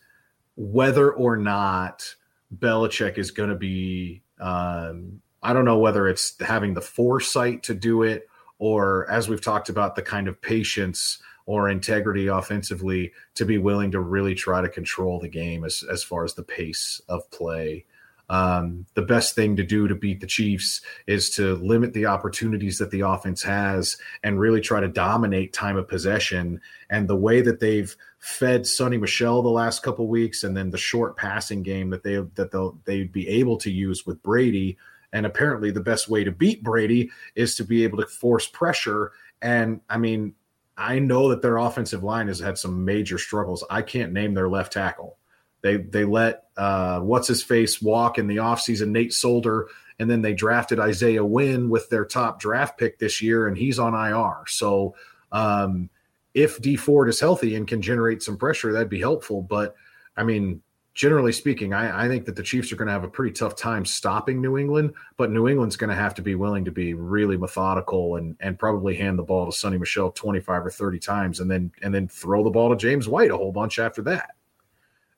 whether 0.55 1.11
or 1.11 1.35
not 1.35 2.15
Belichick 2.57 3.18
is 3.18 3.31
going 3.31 3.49
to 3.49 3.55
be 3.55 4.23
um, 4.39 5.22
I 5.43 5.53
don't 5.53 5.65
know 5.65 5.77
whether 5.77 6.07
it's 6.07 6.39
having 6.41 6.73
the 6.73 6.81
foresight 6.81 7.63
to 7.63 7.73
do 7.73 8.03
it 8.03 8.27
or, 8.62 9.10
as 9.10 9.28
we've 9.28 9.42
talked 9.42 9.70
about, 9.70 9.96
the 9.96 10.04
kind 10.04 10.28
of 10.28 10.40
patience 10.40 11.18
or 11.48 11.68
integrity 11.68 12.28
offensively 12.28 13.12
to 13.34 13.44
be 13.44 13.58
willing 13.58 13.90
to 13.90 14.00
really 14.00 14.36
try 14.36 14.62
to 14.62 14.70
control 14.70 15.20
the 15.20 15.28
game 15.28 15.66
as, 15.66 15.84
as 15.92 16.04
far 16.04 16.24
as 16.24 16.36
the 16.36 16.44
pace 16.44 17.02
of 17.10 17.28
play. 17.32 17.84
Um, 18.30 18.86
the 18.94 19.02
best 19.02 19.34
thing 19.34 19.56
to 19.56 19.64
do 19.64 19.88
to 19.88 19.96
beat 19.96 20.22
the 20.22 20.28
Chiefs 20.28 20.82
is 21.08 21.32
to 21.32 21.56
limit 21.56 21.94
the 21.94 22.06
opportunities 22.06 22.78
that 22.78 22.92
the 22.92 23.02
offense 23.02 23.42
has 23.42 23.98
and 24.22 24.40
really 24.40 24.62
try 24.62 24.80
to 24.80 24.88
dominate 24.88 25.54
time 25.54 25.76
of 25.76 25.88
possession. 25.88 26.62
And 26.88 27.08
the 27.08 27.16
way 27.16 27.42
that 27.42 27.60
they've 27.62 27.94
fed 28.20 28.66
Sony 28.66 29.00
Michel 29.00 29.42
the 29.42 29.50
last 29.50 29.82
couple 29.82 30.08
weeks, 30.08 30.44
and 30.44 30.56
then 30.56 30.70
the 30.70 30.78
short 30.78 31.18
passing 31.18 31.64
game 31.64 31.90
that 31.90 32.04
they 32.04 32.18
that 32.36 32.52
they'll 32.52 32.78
they'd 32.86 33.12
be 33.12 33.28
able 33.28 33.58
to 33.58 33.72
use 33.72 34.06
with 34.06 34.22
Brady 34.22 34.78
and 35.14 35.26
apparently, 35.26 35.72
the 35.72 35.82
best 35.82 36.10
way 36.10 36.24
to 36.24 36.32
beat 36.32 36.64
Brady 36.64 37.12
is 37.36 37.56
to 37.56 37.64
be 37.64 37.84
able 37.84 38.00
to 38.00 38.08
force 38.08 38.48
pressure. 38.48 39.12
And 39.42 39.82
I 39.90 39.98
mean, 39.98 40.36
I 40.78 41.00
know 41.00 41.30
that 41.30 41.42
their 41.42 41.58
offensive 41.58 42.04
line 42.04 42.28
has 42.28 42.40
had 42.40 42.58
some 42.58 42.86
major 42.86 43.18
struggles. 43.18 43.64
I 43.70 43.82
can't 43.82 44.14
name 44.14 44.34
their 44.34 44.50
left 44.50 44.74
tackle. 44.74 45.18
They 45.62 45.78
they 45.78 46.06
let 46.06 46.46
uh, 46.58 47.00
what's 47.02 47.28
his 47.28 47.44
face 47.44 47.82
walk 47.82 48.18
in 48.18 48.28
the 48.28 48.38
offseason, 48.38 48.90
Nate 48.90 49.14
Solder, 49.14 49.68
and 50.00 50.10
then 50.10 50.22
they 50.22 50.34
drafted 50.34 50.80
Isaiah 50.80 51.26
Wynn 51.26 51.70
with 51.70 51.90
their 51.90 52.06
top 52.06 52.40
draft 52.40 52.80
pick 52.80 52.98
this 52.98 53.22
year, 53.22 53.48
and 53.48 53.58
he's 53.58 53.80
on 53.80 53.94
IR. 53.94 54.46
So 54.48 54.96
um, 55.32 55.90
if 56.34 56.60
Dee 56.62 56.78
Ford 56.78 57.10
is 57.10 57.20
healthy 57.20 57.56
and 57.56 57.68
can 57.68 57.82
generate 57.82 58.24
some 58.24 58.38
pressure, 58.38 58.74
that'd 58.74 58.90
be 58.90 59.00
helpful. 59.00 59.42
But 59.42 59.76
I 60.18 60.24
mean, 60.24 60.62
generally 60.93 61.31
speaking, 61.31 61.73
I, 61.73 62.05
I, 62.05 62.07
think 62.07 62.26
that 62.26 62.35
the 62.35 62.43
Chiefs 62.43 62.72
are 62.72 62.76
going 62.76 62.88
to 62.88 62.91
have 62.91 63.03
a 63.03 63.09
pretty 63.09 63.34
tough 63.34 63.55
time 63.55 63.85
stopping 63.85 64.41
New 64.41 64.57
England, 64.57 64.93
but 65.18 65.31
New 65.31 65.47
England's 65.47 65.76
going 65.76 65.89
to 65.89 65.95
have 65.95 66.13
to 66.15 66.22
be 66.22 66.35
willing 66.35 66.65
to 66.65 66.72
be 66.72 66.93
really 66.93 67.38
methodical 67.38 68.18
and 68.18 68.35
and 68.39 68.59
probably 68.59 68.95
hand 68.95 69.18
the 69.18 69.23
ball 69.23 69.49
to 69.49 69.51
Sony 69.51 69.80
Michel 69.80 70.11
25 70.11 70.65
or 70.65 70.69
30 70.69 70.99
times 70.99 71.39
and 71.39 71.49
then 71.49 71.72
and 71.81 71.93
then 71.93 72.07
throw 72.07 72.43
the 72.43 72.49
ball 72.49 72.69
to 72.69 72.76
James 72.76 73.07
White 73.07 73.31
a 73.31 73.38
whole 73.38 73.51
bunch 73.51 73.80
after 73.80 74.01
that. 74.03 74.31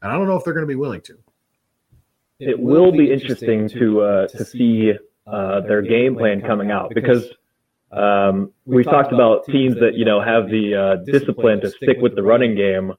And 0.02 0.12
I 0.12 0.16
don't 0.16 0.28
know 0.28 0.36
if 0.36 0.44
they're 0.44 0.54
going 0.54 0.66
to 0.66 0.68
be 0.68 0.76
willing 0.76 1.02
to. 1.02 1.18
It 2.40 2.60
will 2.60 2.92
be 2.92 3.12
interesting 3.12 3.70
to 3.70 4.02
uh, 4.02 4.28
to 4.28 4.46
see 4.46 4.94
uh, 5.26 5.62
their 5.62 5.82
game 5.82 6.16
plan 6.16 6.42
coming 6.42 6.72
out 6.72 6.92
because 6.94 7.32
um, 7.92 8.52
we've 8.66 8.86
talked 8.86 9.14
about 9.14 9.46
teams 9.46 9.76
that 9.80 9.94
you 9.96 10.06
know 10.06 10.22
have 10.22 10.50
the 10.50 10.76
uh, 10.76 10.96
discipline 11.10 11.62
to 11.62 11.70
stick 11.70 11.98
with 12.02 12.16
the 12.16 12.24
running 12.24 12.56
game 12.56 12.94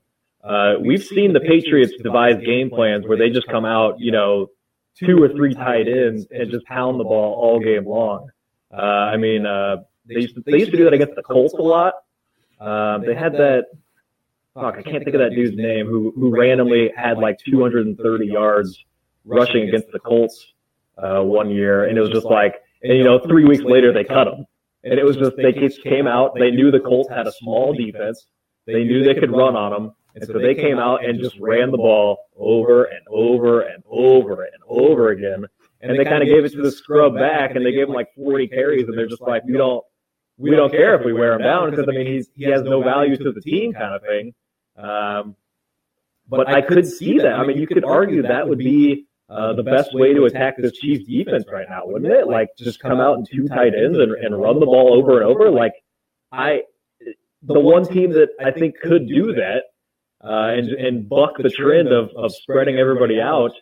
uh, 0.45 0.75
we've 0.79 1.03
seen 1.03 1.33
the 1.33 1.41
Patriots 1.41 1.95
devise 2.03 2.37
game 2.45 2.69
plans 2.69 3.07
where 3.07 3.17
they 3.17 3.31
just 3.31 3.47
come 3.49 3.65
out, 3.65 3.99
you 3.99 4.13
know, 4.13 4.49
two 4.95 5.21
or 5.23 5.29
three 5.31 5.55
tight 5.55 5.89
ends 5.89 6.27
and 6.31 6.51
just 6.51 6.67
pound 6.67 7.01
the 7.01 7.05
ball 7.05 7.35
all 7.35 7.61
game 7.61 7.87
long. 7.87 8.29
Uh, 8.71 8.81
I 8.81 9.17
mean, 9.17 9.47
uh, 9.47 9.77
they 10.07 10.17
used, 10.17 10.35
to, 10.35 10.43
they 10.45 10.59
used 10.59 10.71
to 10.71 10.77
do 10.77 10.85
that 10.85 10.93
against 10.93 11.15
the 11.15 11.23
Colts 11.23 11.55
a 11.55 11.63
lot. 11.63 11.95
Um, 12.61 13.07
they 13.07 13.15
had 13.15 13.33
that. 13.35 13.65
Fuck, 14.55 14.77
I 14.77 14.83
can't 14.83 15.03
think 15.03 15.17
of 15.17 15.21
that 15.21 15.31
dude's 15.35 15.57
name 15.57 15.87
who 15.87 16.13
who 16.15 16.31
randomly 16.31 16.93
had 16.97 17.19
like 17.19 17.39
230 17.39 18.27
yards 18.27 18.85
rushing 19.25 19.69
against 19.69 19.91
the 19.93 19.99
Colts 19.99 20.53
uh, 20.97 21.23
one 21.23 21.51
year, 21.51 21.87
and 21.87 21.99
it 21.99 22.01
was 22.01 22.11
just 22.11 22.27
like, 22.27 22.55
and 22.83 22.97
you 22.97 23.03
know, 23.03 23.19
three 23.19 23.45
weeks 23.45 23.65
later 23.65 23.93
they 23.93 24.05
cut 24.05 24.29
him, 24.29 24.47
and 24.85 25.01
it 25.01 25.05
was 25.05 25.17
just 25.17 25.37
they 25.37 25.53
just 25.53 25.83
came 25.83 26.07
out. 26.07 26.35
They 26.39 26.53
knew 26.53 26.71
the 26.71 26.79
Colts 26.79 27.09
had 27.09 27.27
a 27.27 27.33
small 27.33 27.75
defense. 27.75 28.27
They 28.67 28.85
knew 28.85 29.03
they 29.03 29.19
could 29.19 29.33
run 29.33 29.57
on 29.57 29.73
them 29.73 29.93
and 30.15 30.27
so 30.27 30.39
they 30.39 30.55
came 30.55 30.79
out 30.79 31.05
and 31.05 31.21
just 31.21 31.37
ran 31.41 31.71
the 31.71 31.77
ball 31.77 32.19
over 32.37 32.85
and 32.85 33.01
over 33.09 33.63
and 33.63 33.83
over 33.91 34.45
and 34.45 34.63
over 34.69 35.11
again. 35.11 35.45
And 35.81 35.99
they 35.99 36.05
kind 36.05 36.23
of 36.23 36.29
gave 36.29 36.45
it 36.45 36.53
to 36.53 36.63
the 36.63 36.71
scrub 36.71 37.15
back, 37.15 37.57
and 37.57 37.67
they 37.67 37.73
gave 37.73 37.89
him 37.89 37.95
like 37.95 38.15
40 38.15 38.49
carries, 38.49 38.89
and 38.89 38.97
they're 38.97 39.09
just 39.09 39.21
like, 39.21 39.43
we 39.45 39.55
don't, 39.55 39.85
we 40.39 40.51
don't 40.51 40.71
care 40.71 40.95
if 40.95 41.05
we 41.05 41.13
wear 41.13 41.35
him 41.35 41.43
down 41.43 41.71
because 41.71 41.87
I 41.89 41.93
mean 41.93 42.07
he's 42.07 42.29
he 42.35 42.45
has 42.45 42.63
no 42.63 42.83
value 42.83 43.17
to 43.17 43.33
the 43.33 43.41
team, 43.41 43.73
kind 43.73 43.95
of 43.95 44.03
thing. 44.03 44.35
Um, 44.77 45.37
but 46.29 46.49
I 46.49 46.63
could 46.63 46.87
see 46.87 47.19
that. 47.19 47.35
I 47.35 47.47
mean, 47.47 47.59
you 47.59 47.67
could 47.67 47.85
argue 47.85 48.23
that 48.23 48.49
would 48.49 48.59
be 48.59 49.07
uh, 49.29 49.53
the 49.55 49.63
best 49.63 49.95
way 49.95 50.15
to 50.15 50.25
attack 50.25 50.57
this 50.57 50.73
Chiefs 50.73 51.05
defense 51.07 51.45
right 51.53 51.67
now, 51.69 51.83
wouldn't 51.85 52.11
it? 52.11 52.27
Like 52.27 52.49
just 52.59 52.81
come 52.81 53.01
out 53.01 53.19
in 53.19 53.27
two 53.27 53.47
tight 53.47 53.75
ends 53.75 53.99
and, 53.99 54.13
and 54.13 54.41
run 54.41 54.59
the 54.59 54.67
ball 54.67 54.95
over 54.95 55.21
and 55.21 55.29
over. 55.29 55.51
Like 55.51 55.73
I, 56.33 56.63
the 57.43 57.61
one 57.61 57.87
team 57.87 58.13
that 58.13 58.29
I 58.43 58.51
think 58.51 58.77
could 58.81 59.07
do 59.07 59.35
that 59.35 59.65
uh, 60.25 60.55
and 60.57 60.69
and 60.71 61.09
buck 61.09 61.37
the 61.39 61.51
trend 61.51 61.89
of, 61.89 62.11
of 62.17 62.33
spreading 62.35 62.79
everybody 62.79 63.21
out 63.21 63.53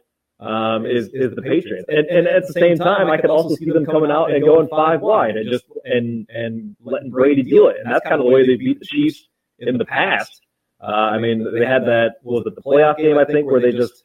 um, 0.40 0.86
is 0.86 1.10
is 1.12 1.34
the 1.34 1.42
Patriots. 1.42 1.86
And 1.88 2.06
and 2.06 2.26
at 2.26 2.46
the 2.46 2.52
same 2.52 2.78
time, 2.78 3.10
I 3.10 3.16
could 3.16 3.30
also 3.30 3.54
see 3.56 3.70
them 3.70 3.86
coming 3.86 4.10
out 4.10 4.32
and 4.32 4.44
going 4.44 4.68
five 4.68 5.00
wide 5.00 5.36
and 5.36 5.50
just 5.50 5.64
and 5.84 6.28
and 6.30 6.76
letting 6.80 7.10
Brady 7.10 7.42
deal 7.42 7.68
it. 7.68 7.76
And 7.82 7.92
that's 7.92 8.04
kind 8.04 8.20
of 8.20 8.26
the 8.26 8.30
way 8.30 8.46
they 8.46 8.56
beat 8.56 8.78
the 8.78 8.86
Chiefs 8.86 9.28
in 9.58 9.78
the 9.78 9.84
past. 9.84 10.40
Uh, 10.80 10.86
I 10.86 11.18
mean, 11.18 11.46
they 11.52 11.64
had 11.64 11.84
that 11.86 12.14
was 12.22 12.44
it 12.46 12.54
the 12.54 12.62
playoff 12.62 12.98
game 12.98 13.18
I 13.18 13.24
think 13.24 13.50
where 13.50 13.60
they 13.60 13.72
just 13.72 14.02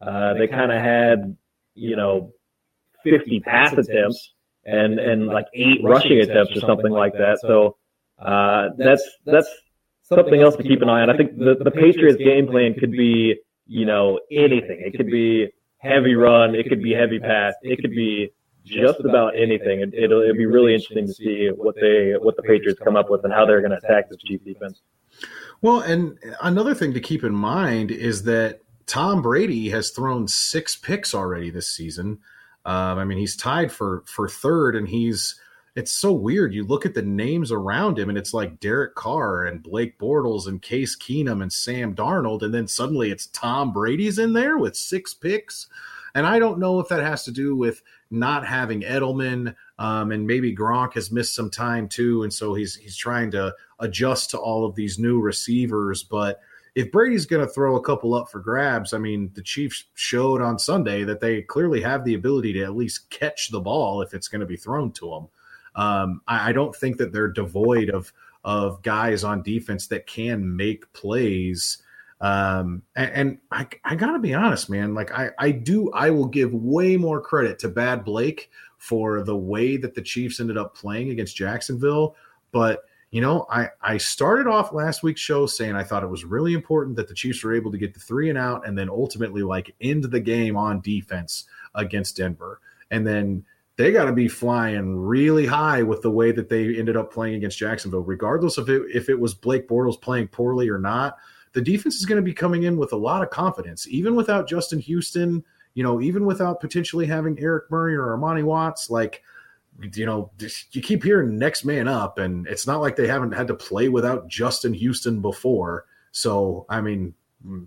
uh, 0.00 0.34
they 0.34 0.46
kind 0.46 0.72
of 0.72 0.80
had 0.80 1.36
you 1.74 1.96
know 1.96 2.32
50 3.04 3.40
pass 3.40 3.72
attempts 3.72 4.32
and 4.64 4.98
and 4.98 5.26
like 5.26 5.46
eight 5.54 5.80
rushing 5.82 6.18
attempts 6.20 6.56
or 6.56 6.60
something 6.60 6.92
like 6.92 7.14
that. 7.14 7.38
So 7.40 7.76
uh, 8.18 8.70
that's 8.78 9.08
that's 9.24 9.48
something 10.02 10.40
else 10.40 10.56
to 10.56 10.62
keep 10.62 10.82
an 10.82 10.88
eye 10.88 11.02
on. 11.02 11.10
I 11.10 11.16
think 11.16 11.38
the, 11.38 11.56
the 11.62 11.70
Patriots 11.70 12.18
game 12.22 12.46
plan 12.46 12.74
could 12.74 12.92
be, 12.92 13.36
you 13.66 13.86
know, 13.86 14.20
anything. 14.30 14.82
It 14.84 14.96
could 14.96 15.10
be 15.10 15.48
heavy 15.78 16.14
run. 16.14 16.54
It 16.54 16.68
could 16.68 16.82
be 16.82 16.92
heavy 16.92 17.18
pass. 17.18 17.54
It 17.62 17.80
could 17.80 17.90
be 17.90 18.30
just 18.64 19.00
about 19.00 19.36
anything. 19.36 19.80
It, 19.80 19.94
it'll, 19.94 20.22
it'll 20.22 20.36
be 20.36 20.46
really 20.46 20.74
interesting 20.74 21.06
to 21.06 21.12
see 21.12 21.48
what 21.48 21.74
they, 21.74 22.14
what 22.20 22.36
the 22.36 22.42
Patriots 22.42 22.80
come 22.82 22.96
up 22.96 23.10
with 23.10 23.24
and 23.24 23.32
how 23.32 23.44
they're 23.46 23.60
going 23.60 23.72
to 23.72 23.78
attack 23.78 24.08
this 24.08 24.18
Chiefs 24.18 24.44
defense. 24.44 24.82
Well, 25.60 25.80
and 25.80 26.18
another 26.42 26.74
thing 26.74 26.92
to 26.94 27.00
keep 27.00 27.24
in 27.24 27.34
mind 27.34 27.90
is 27.90 28.24
that 28.24 28.60
Tom 28.86 29.22
Brady 29.22 29.70
has 29.70 29.90
thrown 29.90 30.26
six 30.26 30.76
picks 30.76 31.14
already 31.14 31.50
this 31.50 31.68
season. 31.68 32.18
Um, 32.64 32.98
I 32.98 33.04
mean, 33.04 33.18
he's 33.18 33.36
tied 33.36 33.72
for 33.72 34.04
for 34.06 34.28
third, 34.28 34.76
and 34.76 34.88
he's 34.88 35.38
it's 35.74 35.92
so 35.92 36.12
weird. 36.12 36.52
You 36.52 36.64
look 36.64 36.84
at 36.84 36.94
the 36.94 37.02
names 37.02 37.50
around 37.50 37.98
him, 37.98 38.08
and 38.08 38.18
it's 38.18 38.34
like 38.34 38.60
Derek 38.60 38.94
Carr 38.94 39.46
and 39.46 39.62
Blake 39.62 39.98
Bortles 39.98 40.46
and 40.46 40.60
Case 40.60 40.96
Keenum 40.96 41.42
and 41.42 41.52
Sam 41.52 41.94
Darnold, 41.94 42.42
and 42.42 42.52
then 42.52 42.68
suddenly 42.68 43.10
it's 43.10 43.28
Tom 43.28 43.72
Brady's 43.72 44.18
in 44.18 44.34
there 44.34 44.58
with 44.58 44.76
six 44.76 45.14
picks. 45.14 45.68
And 46.14 46.26
I 46.26 46.38
don't 46.38 46.58
know 46.58 46.78
if 46.78 46.88
that 46.88 47.02
has 47.02 47.24
to 47.24 47.30
do 47.30 47.56
with 47.56 47.82
not 48.10 48.46
having 48.46 48.82
Edelman, 48.82 49.54
um, 49.78 50.12
and 50.12 50.26
maybe 50.26 50.54
Gronk 50.54 50.92
has 50.94 51.10
missed 51.10 51.34
some 51.34 51.48
time 51.48 51.88
too, 51.88 52.22
and 52.22 52.32
so 52.32 52.52
he's 52.52 52.76
he's 52.76 52.96
trying 52.96 53.30
to 53.30 53.54
adjust 53.78 54.30
to 54.30 54.38
all 54.38 54.66
of 54.66 54.74
these 54.74 54.98
new 54.98 55.20
receivers. 55.20 56.02
But 56.02 56.40
if 56.74 56.92
Brady's 56.92 57.24
going 57.24 57.46
to 57.46 57.52
throw 57.52 57.76
a 57.76 57.82
couple 57.82 58.14
up 58.14 58.30
for 58.30 58.40
grabs, 58.40 58.92
I 58.92 58.98
mean, 58.98 59.30
the 59.34 59.42
Chiefs 59.42 59.84
showed 59.94 60.42
on 60.42 60.58
Sunday 60.58 61.04
that 61.04 61.20
they 61.20 61.40
clearly 61.40 61.80
have 61.80 62.04
the 62.04 62.14
ability 62.14 62.52
to 62.54 62.62
at 62.62 62.76
least 62.76 63.08
catch 63.08 63.50
the 63.50 63.60
ball 63.60 64.02
if 64.02 64.12
it's 64.12 64.28
going 64.28 64.40
to 64.40 64.46
be 64.46 64.56
thrown 64.56 64.92
to 64.92 65.10
them. 65.10 65.28
Um, 65.74 66.20
I, 66.26 66.50
I, 66.50 66.52
don't 66.52 66.74
think 66.76 66.98
that 66.98 67.12
they're 67.12 67.28
devoid 67.28 67.88
of 67.88 68.12
of 68.44 68.82
guys 68.82 69.24
on 69.24 69.42
defense 69.42 69.86
that 69.86 70.06
can 70.06 70.56
make 70.56 70.92
plays. 70.92 71.82
Um, 72.20 72.82
and, 72.94 73.10
and 73.12 73.38
I, 73.50 73.66
I 73.84 73.94
gotta 73.94 74.18
be 74.18 74.34
honest, 74.34 74.68
man. 74.68 74.94
Like 74.94 75.10
I, 75.12 75.30
I 75.38 75.50
do, 75.50 75.90
I 75.92 76.10
will 76.10 76.26
give 76.26 76.52
way 76.52 76.96
more 76.96 77.20
credit 77.20 77.58
to 77.60 77.68
Bad 77.68 78.04
Blake 78.04 78.50
for 78.78 79.22
the 79.22 79.36
way 79.36 79.76
that 79.76 79.94
the 79.94 80.02
Chiefs 80.02 80.40
ended 80.40 80.58
up 80.58 80.74
playing 80.74 81.10
against 81.10 81.36
Jacksonville. 81.36 82.16
But 82.50 82.84
you 83.12 83.20
know, 83.20 83.46
I, 83.50 83.68
I 83.82 83.98
started 83.98 84.46
off 84.46 84.72
last 84.72 85.02
week's 85.02 85.20
show 85.20 85.46
saying 85.46 85.76
I 85.76 85.84
thought 85.84 86.02
it 86.02 86.08
was 86.08 86.24
really 86.24 86.54
important 86.54 86.96
that 86.96 87.08
the 87.08 87.14
Chiefs 87.14 87.44
were 87.44 87.54
able 87.54 87.70
to 87.70 87.78
get 87.78 87.92
the 87.92 88.00
three 88.00 88.30
and 88.30 88.38
out 88.38 88.66
and 88.66 88.76
then 88.76 88.88
ultimately 88.88 89.42
like 89.42 89.74
end 89.80 90.04
the 90.04 90.20
game 90.20 90.56
on 90.56 90.80
defense 90.80 91.44
against 91.74 92.16
Denver. 92.16 92.60
And 92.90 93.06
then 93.06 93.44
they 93.82 93.90
got 93.90 94.04
to 94.04 94.12
be 94.12 94.28
flying 94.28 94.96
really 94.96 95.44
high 95.44 95.82
with 95.82 96.02
the 96.02 96.10
way 96.10 96.30
that 96.30 96.48
they 96.48 96.78
ended 96.78 96.96
up 96.96 97.12
playing 97.12 97.34
against 97.34 97.58
Jacksonville, 97.58 98.04
regardless 98.04 98.56
of 98.56 98.70
it, 98.70 98.82
if 98.94 99.08
it 99.08 99.18
was 99.18 99.34
Blake 99.34 99.66
Bortles 99.66 100.00
playing 100.00 100.28
poorly 100.28 100.68
or 100.68 100.78
not. 100.78 101.16
The 101.52 101.62
defense 101.62 101.96
is 101.96 102.06
going 102.06 102.22
to 102.22 102.24
be 102.24 102.32
coming 102.32 102.62
in 102.62 102.76
with 102.76 102.92
a 102.92 102.96
lot 102.96 103.24
of 103.24 103.30
confidence, 103.30 103.88
even 103.88 104.14
without 104.14 104.48
Justin 104.48 104.78
Houston, 104.78 105.42
you 105.74 105.82
know, 105.82 106.00
even 106.00 106.26
without 106.26 106.60
potentially 106.60 107.06
having 107.06 107.36
Eric 107.40 107.72
Murray 107.72 107.96
or 107.96 108.16
Armani 108.16 108.44
Watts. 108.44 108.88
Like, 108.88 109.24
you 109.94 110.06
know, 110.06 110.30
you 110.70 110.80
keep 110.80 111.02
hearing 111.02 111.36
next 111.36 111.64
man 111.64 111.88
up, 111.88 112.20
and 112.20 112.46
it's 112.46 112.68
not 112.68 112.80
like 112.80 112.94
they 112.94 113.08
haven't 113.08 113.32
had 113.32 113.48
to 113.48 113.54
play 113.54 113.88
without 113.88 114.28
Justin 114.28 114.74
Houston 114.74 115.20
before. 115.20 115.86
So, 116.12 116.66
I 116.68 116.80
mean, 116.82 117.14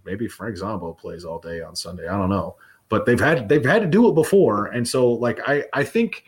maybe 0.06 0.30
Frank 0.30 0.56
Zombo 0.56 0.94
plays 0.94 1.26
all 1.26 1.40
day 1.40 1.62
on 1.62 1.76
Sunday. 1.76 2.08
I 2.08 2.18
don't 2.18 2.30
know, 2.30 2.56
but 2.90 3.06
they've 3.06 3.20
had 3.20 3.50
they've 3.50 3.66
had 3.66 3.82
to 3.82 3.88
do 3.88 4.10
it 4.10 4.14
before, 4.14 4.68
and 4.68 4.88
so 4.88 5.12
like 5.12 5.40
I 5.48 5.66
I 5.74 5.84
think 5.84 6.24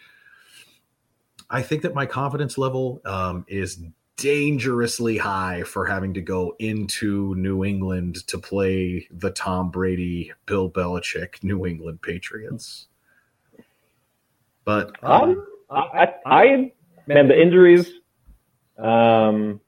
I 1.50 1.62
think 1.62 1.84
that 1.84 1.94
my 1.94 2.06
confidence 2.06 2.58
level 2.58 3.02
um, 3.06 3.46
is 3.48 3.80
dangerously 4.18 5.18
high 5.18 5.64
for 5.64 5.86
having 5.86 6.14
to 6.16 6.22
go 6.22 6.56
into 6.60 7.36
New 7.36 7.64
England 7.64 8.28
to 8.28 8.40
play 8.40 9.08
the 9.12 9.30
Tom 9.30 9.70
Brady, 9.70 10.34
Bill 10.46 10.70
Belichick, 10.70 11.44
New 11.44 11.66
England 11.66 12.02
Patriots. 12.02 12.88
But 14.66 14.92
um, 15.04 15.46
I, 15.70 16.14
I, 16.26 16.72
man, 17.06 17.28
the 17.28 17.40
injuries. 17.40 17.90
Um, 18.78 19.62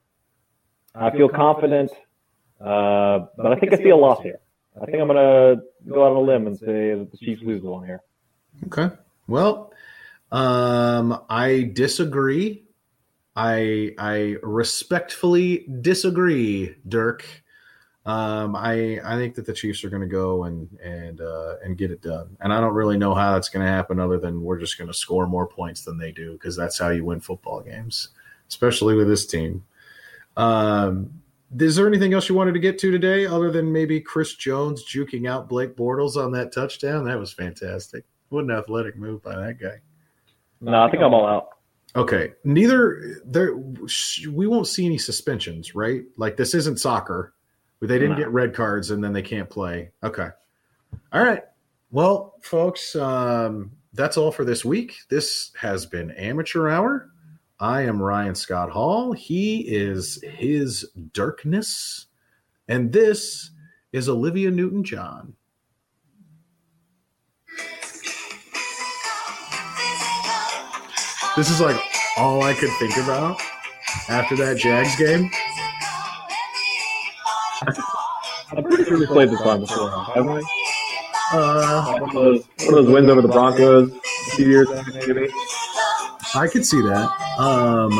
I 0.94 1.10
feel 1.10 1.28
confident, 1.28 1.90
uh, 2.60 3.26
but 3.36 3.46
I 3.46 3.56
think 3.56 3.72
I 3.72 3.76
see 3.76 3.88
a 3.88 3.96
loss 3.96 4.22
here. 4.22 4.40
I 4.80 4.86
think 4.86 4.98
I'm 4.98 5.06
gonna 5.08 5.62
go 5.88 6.04
out 6.04 6.12
on 6.12 6.16
a 6.16 6.20
limb 6.20 6.46
and 6.46 6.58
say 6.58 6.94
that 6.94 7.08
the 7.10 7.18
Chiefs 7.18 7.42
lose 7.42 7.62
the 7.62 7.70
one 7.70 7.84
here. 7.84 8.02
Okay. 8.66 8.94
Well, 9.28 9.72
um, 10.32 11.22
I 11.28 11.70
disagree. 11.72 12.64
I 13.36 13.94
I 13.98 14.36
respectfully 14.42 15.66
disagree, 15.80 16.76
Dirk. 16.88 17.24
Um, 18.06 18.56
I 18.56 18.98
I 19.04 19.16
think 19.16 19.34
that 19.34 19.46
the 19.46 19.52
Chiefs 19.52 19.84
are 19.84 19.90
going 19.90 20.02
to 20.02 20.08
go 20.08 20.44
and 20.44 20.68
and 20.82 21.20
uh, 21.20 21.56
and 21.62 21.76
get 21.76 21.90
it 21.90 22.00
done, 22.00 22.36
and 22.40 22.52
I 22.52 22.60
don't 22.60 22.74
really 22.74 22.96
know 22.96 23.14
how 23.14 23.34
that's 23.34 23.50
going 23.50 23.64
to 23.64 23.70
happen 23.70 24.00
other 24.00 24.18
than 24.18 24.42
we're 24.42 24.58
just 24.58 24.78
going 24.78 24.88
to 24.88 24.94
score 24.94 25.26
more 25.26 25.46
points 25.46 25.84
than 25.84 25.98
they 25.98 26.10
do 26.10 26.32
because 26.32 26.56
that's 26.56 26.78
how 26.78 26.88
you 26.88 27.04
win 27.04 27.20
football 27.20 27.60
games, 27.60 28.08
especially 28.48 28.94
with 28.94 29.08
this 29.08 29.26
team. 29.26 29.64
Um, 30.36 31.19
is 31.58 31.76
there 31.76 31.86
anything 31.86 32.14
else 32.14 32.28
you 32.28 32.34
wanted 32.34 32.54
to 32.54 32.60
get 32.60 32.78
to 32.78 32.90
today 32.90 33.26
other 33.26 33.50
than 33.50 33.72
maybe 33.72 34.00
Chris 34.00 34.34
Jones 34.34 34.84
juking 34.84 35.28
out 35.28 35.48
Blake 35.48 35.76
Bortles 35.76 36.16
on 36.16 36.32
that 36.32 36.52
touchdown? 36.52 37.04
That 37.04 37.18
was 37.18 37.32
fantastic. 37.32 38.04
What 38.28 38.44
an 38.44 38.50
athletic 38.50 38.96
move 38.96 39.22
by 39.22 39.36
that 39.36 39.60
guy. 39.60 39.80
No, 40.60 40.82
I 40.82 40.90
think 40.90 41.02
I'm 41.02 41.14
all 41.14 41.26
out. 41.26 41.48
Okay. 41.96 42.32
Neither 42.44 43.20
there 43.24 43.56
we 43.56 44.46
won't 44.46 44.68
see 44.68 44.86
any 44.86 44.98
suspensions, 44.98 45.74
right? 45.74 46.04
Like 46.16 46.36
this 46.36 46.54
isn't 46.54 46.78
soccer 46.78 47.34
they 47.80 47.98
didn't 47.98 48.16
get 48.16 48.30
red 48.30 48.54
cards 48.54 48.90
and 48.90 49.02
then 49.02 49.12
they 49.12 49.22
can't 49.22 49.48
play. 49.48 49.90
Okay. 50.02 50.28
All 51.12 51.24
right. 51.24 51.42
Well, 51.90 52.34
folks, 52.42 52.94
um, 52.94 53.72
that's 53.94 54.16
all 54.16 54.30
for 54.30 54.44
this 54.44 54.64
week. 54.64 54.96
This 55.08 55.50
has 55.58 55.86
been 55.86 56.10
Amateur 56.12 56.68
Hour. 56.68 57.10
I 57.60 57.82
am 57.82 58.00
Ryan 58.00 58.34
Scott 58.34 58.70
Hall. 58.70 59.12
He 59.12 59.60
is 59.68 60.22
his 60.22 60.88
darkness. 61.12 62.06
And 62.68 62.90
this 62.90 63.50
is 63.92 64.08
Olivia 64.08 64.50
Newton 64.50 64.82
John. 64.82 65.34
This 71.36 71.50
is 71.50 71.60
like 71.60 71.76
all 72.16 72.42
I 72.42 72.54
could 72.54 72.70
think 72.78 72.96
about 72.96 73.38
after 74.08 74.36
that 74.36 74.56
Jags 74.56 74.96
game. 74.96 75.30
I'm 78.56 78.64
pretty 78.64 78.84
sure 78.84 78.98
we 78.98 79.06
played 79.06 79.28
this 79.28 79.38
song 79.40 79.60
before, 79.60 79.90
haven't 80.14 80.32
we? 80.32 80.46
Uh, 81.32 81.92
one 81.92 82.02
of, 82.02 82.14
those, 82.14 82.44
one 82.60 82.68
of 82.68 82.74
those 82.84 82.92
wins 82.92 83.08
over 83.10 83.22
the 83.22 83.28
Broncos 83.28 83.92
a 83.92 84.36
few 84.36 84.48
years 84.48 84.70
ago, 84.70 84.82
maybe. 85.06 85.30
I 86.34 86.46
could 86.46 86.64
see 86.64 86.80
that. 86.82 87.10
Um, 87.38 87.92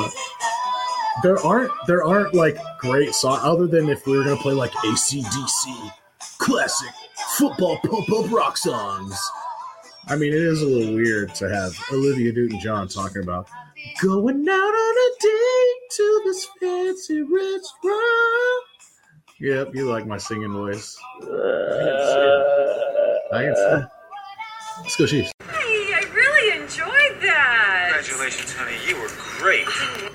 there 1.23 1.39
aren't 1.45 1.71
there 1.87 2.05
aren't 2.05 2.35
like 2.35 2.57
great 2.79 3.15
songs 3.15 3.41
other 3.43 3.67
than 3.67 3.89
if 3.89 4.07
we 4.07 4.17
were 4.17 4.25
gonna 4.25 4.37
play 4.37 4.55
like 4.55 4.71
ACDC 4.73 5.93
classic 6.39 6.91
football 7.37 7.79
pump 7.79 8.11
up 8.13 8.31
rock 8.31 8.57
songs. 8.57 9.19
I 10.07 10.17
mean, 10.17 10.33
it 10.33 10.41
is 10.41 10.63
a 10.63 10.67
little 10.67 10.95
weird 10.95 11.35
to 11.37 11.49
have 11.49 11.73
Olivia 11.93 12.33
Newton 12.33 12.61
John 12.61 12.89
talking 12.89 13.23
about 13.23 13.49
going 14.03 14.49
out 14.49 14.55
on 14.55 14.97
a 14.97 15.11
date 15.21 15.91
to 15.91 16.23
this 16.25 16.47
fancy 16.61 17.23
restaurant. 17.23 18.65
Yep, 19.41 19.75
you 19.75 19.91
like 19.91 20.07
my 20.07 20.19
singing 20.19 20.53
voice. 20.53 20.97
I 21.23 21.27
can 23.43 23.57
see 23.57 23.63
it. 23.63 23.89
Let's 24.83 24.97
go, 24.97 25.07
Chiefs. 25.07 25.33
I 25.41 25.45
really 25.45 25.47
enjoyed 25.47 25.49
that. 25.49 25.51
Congratulations, 25.51 25.51
honey. 25.51 25.53
You 25.53 25.60
great. 29.41 30.11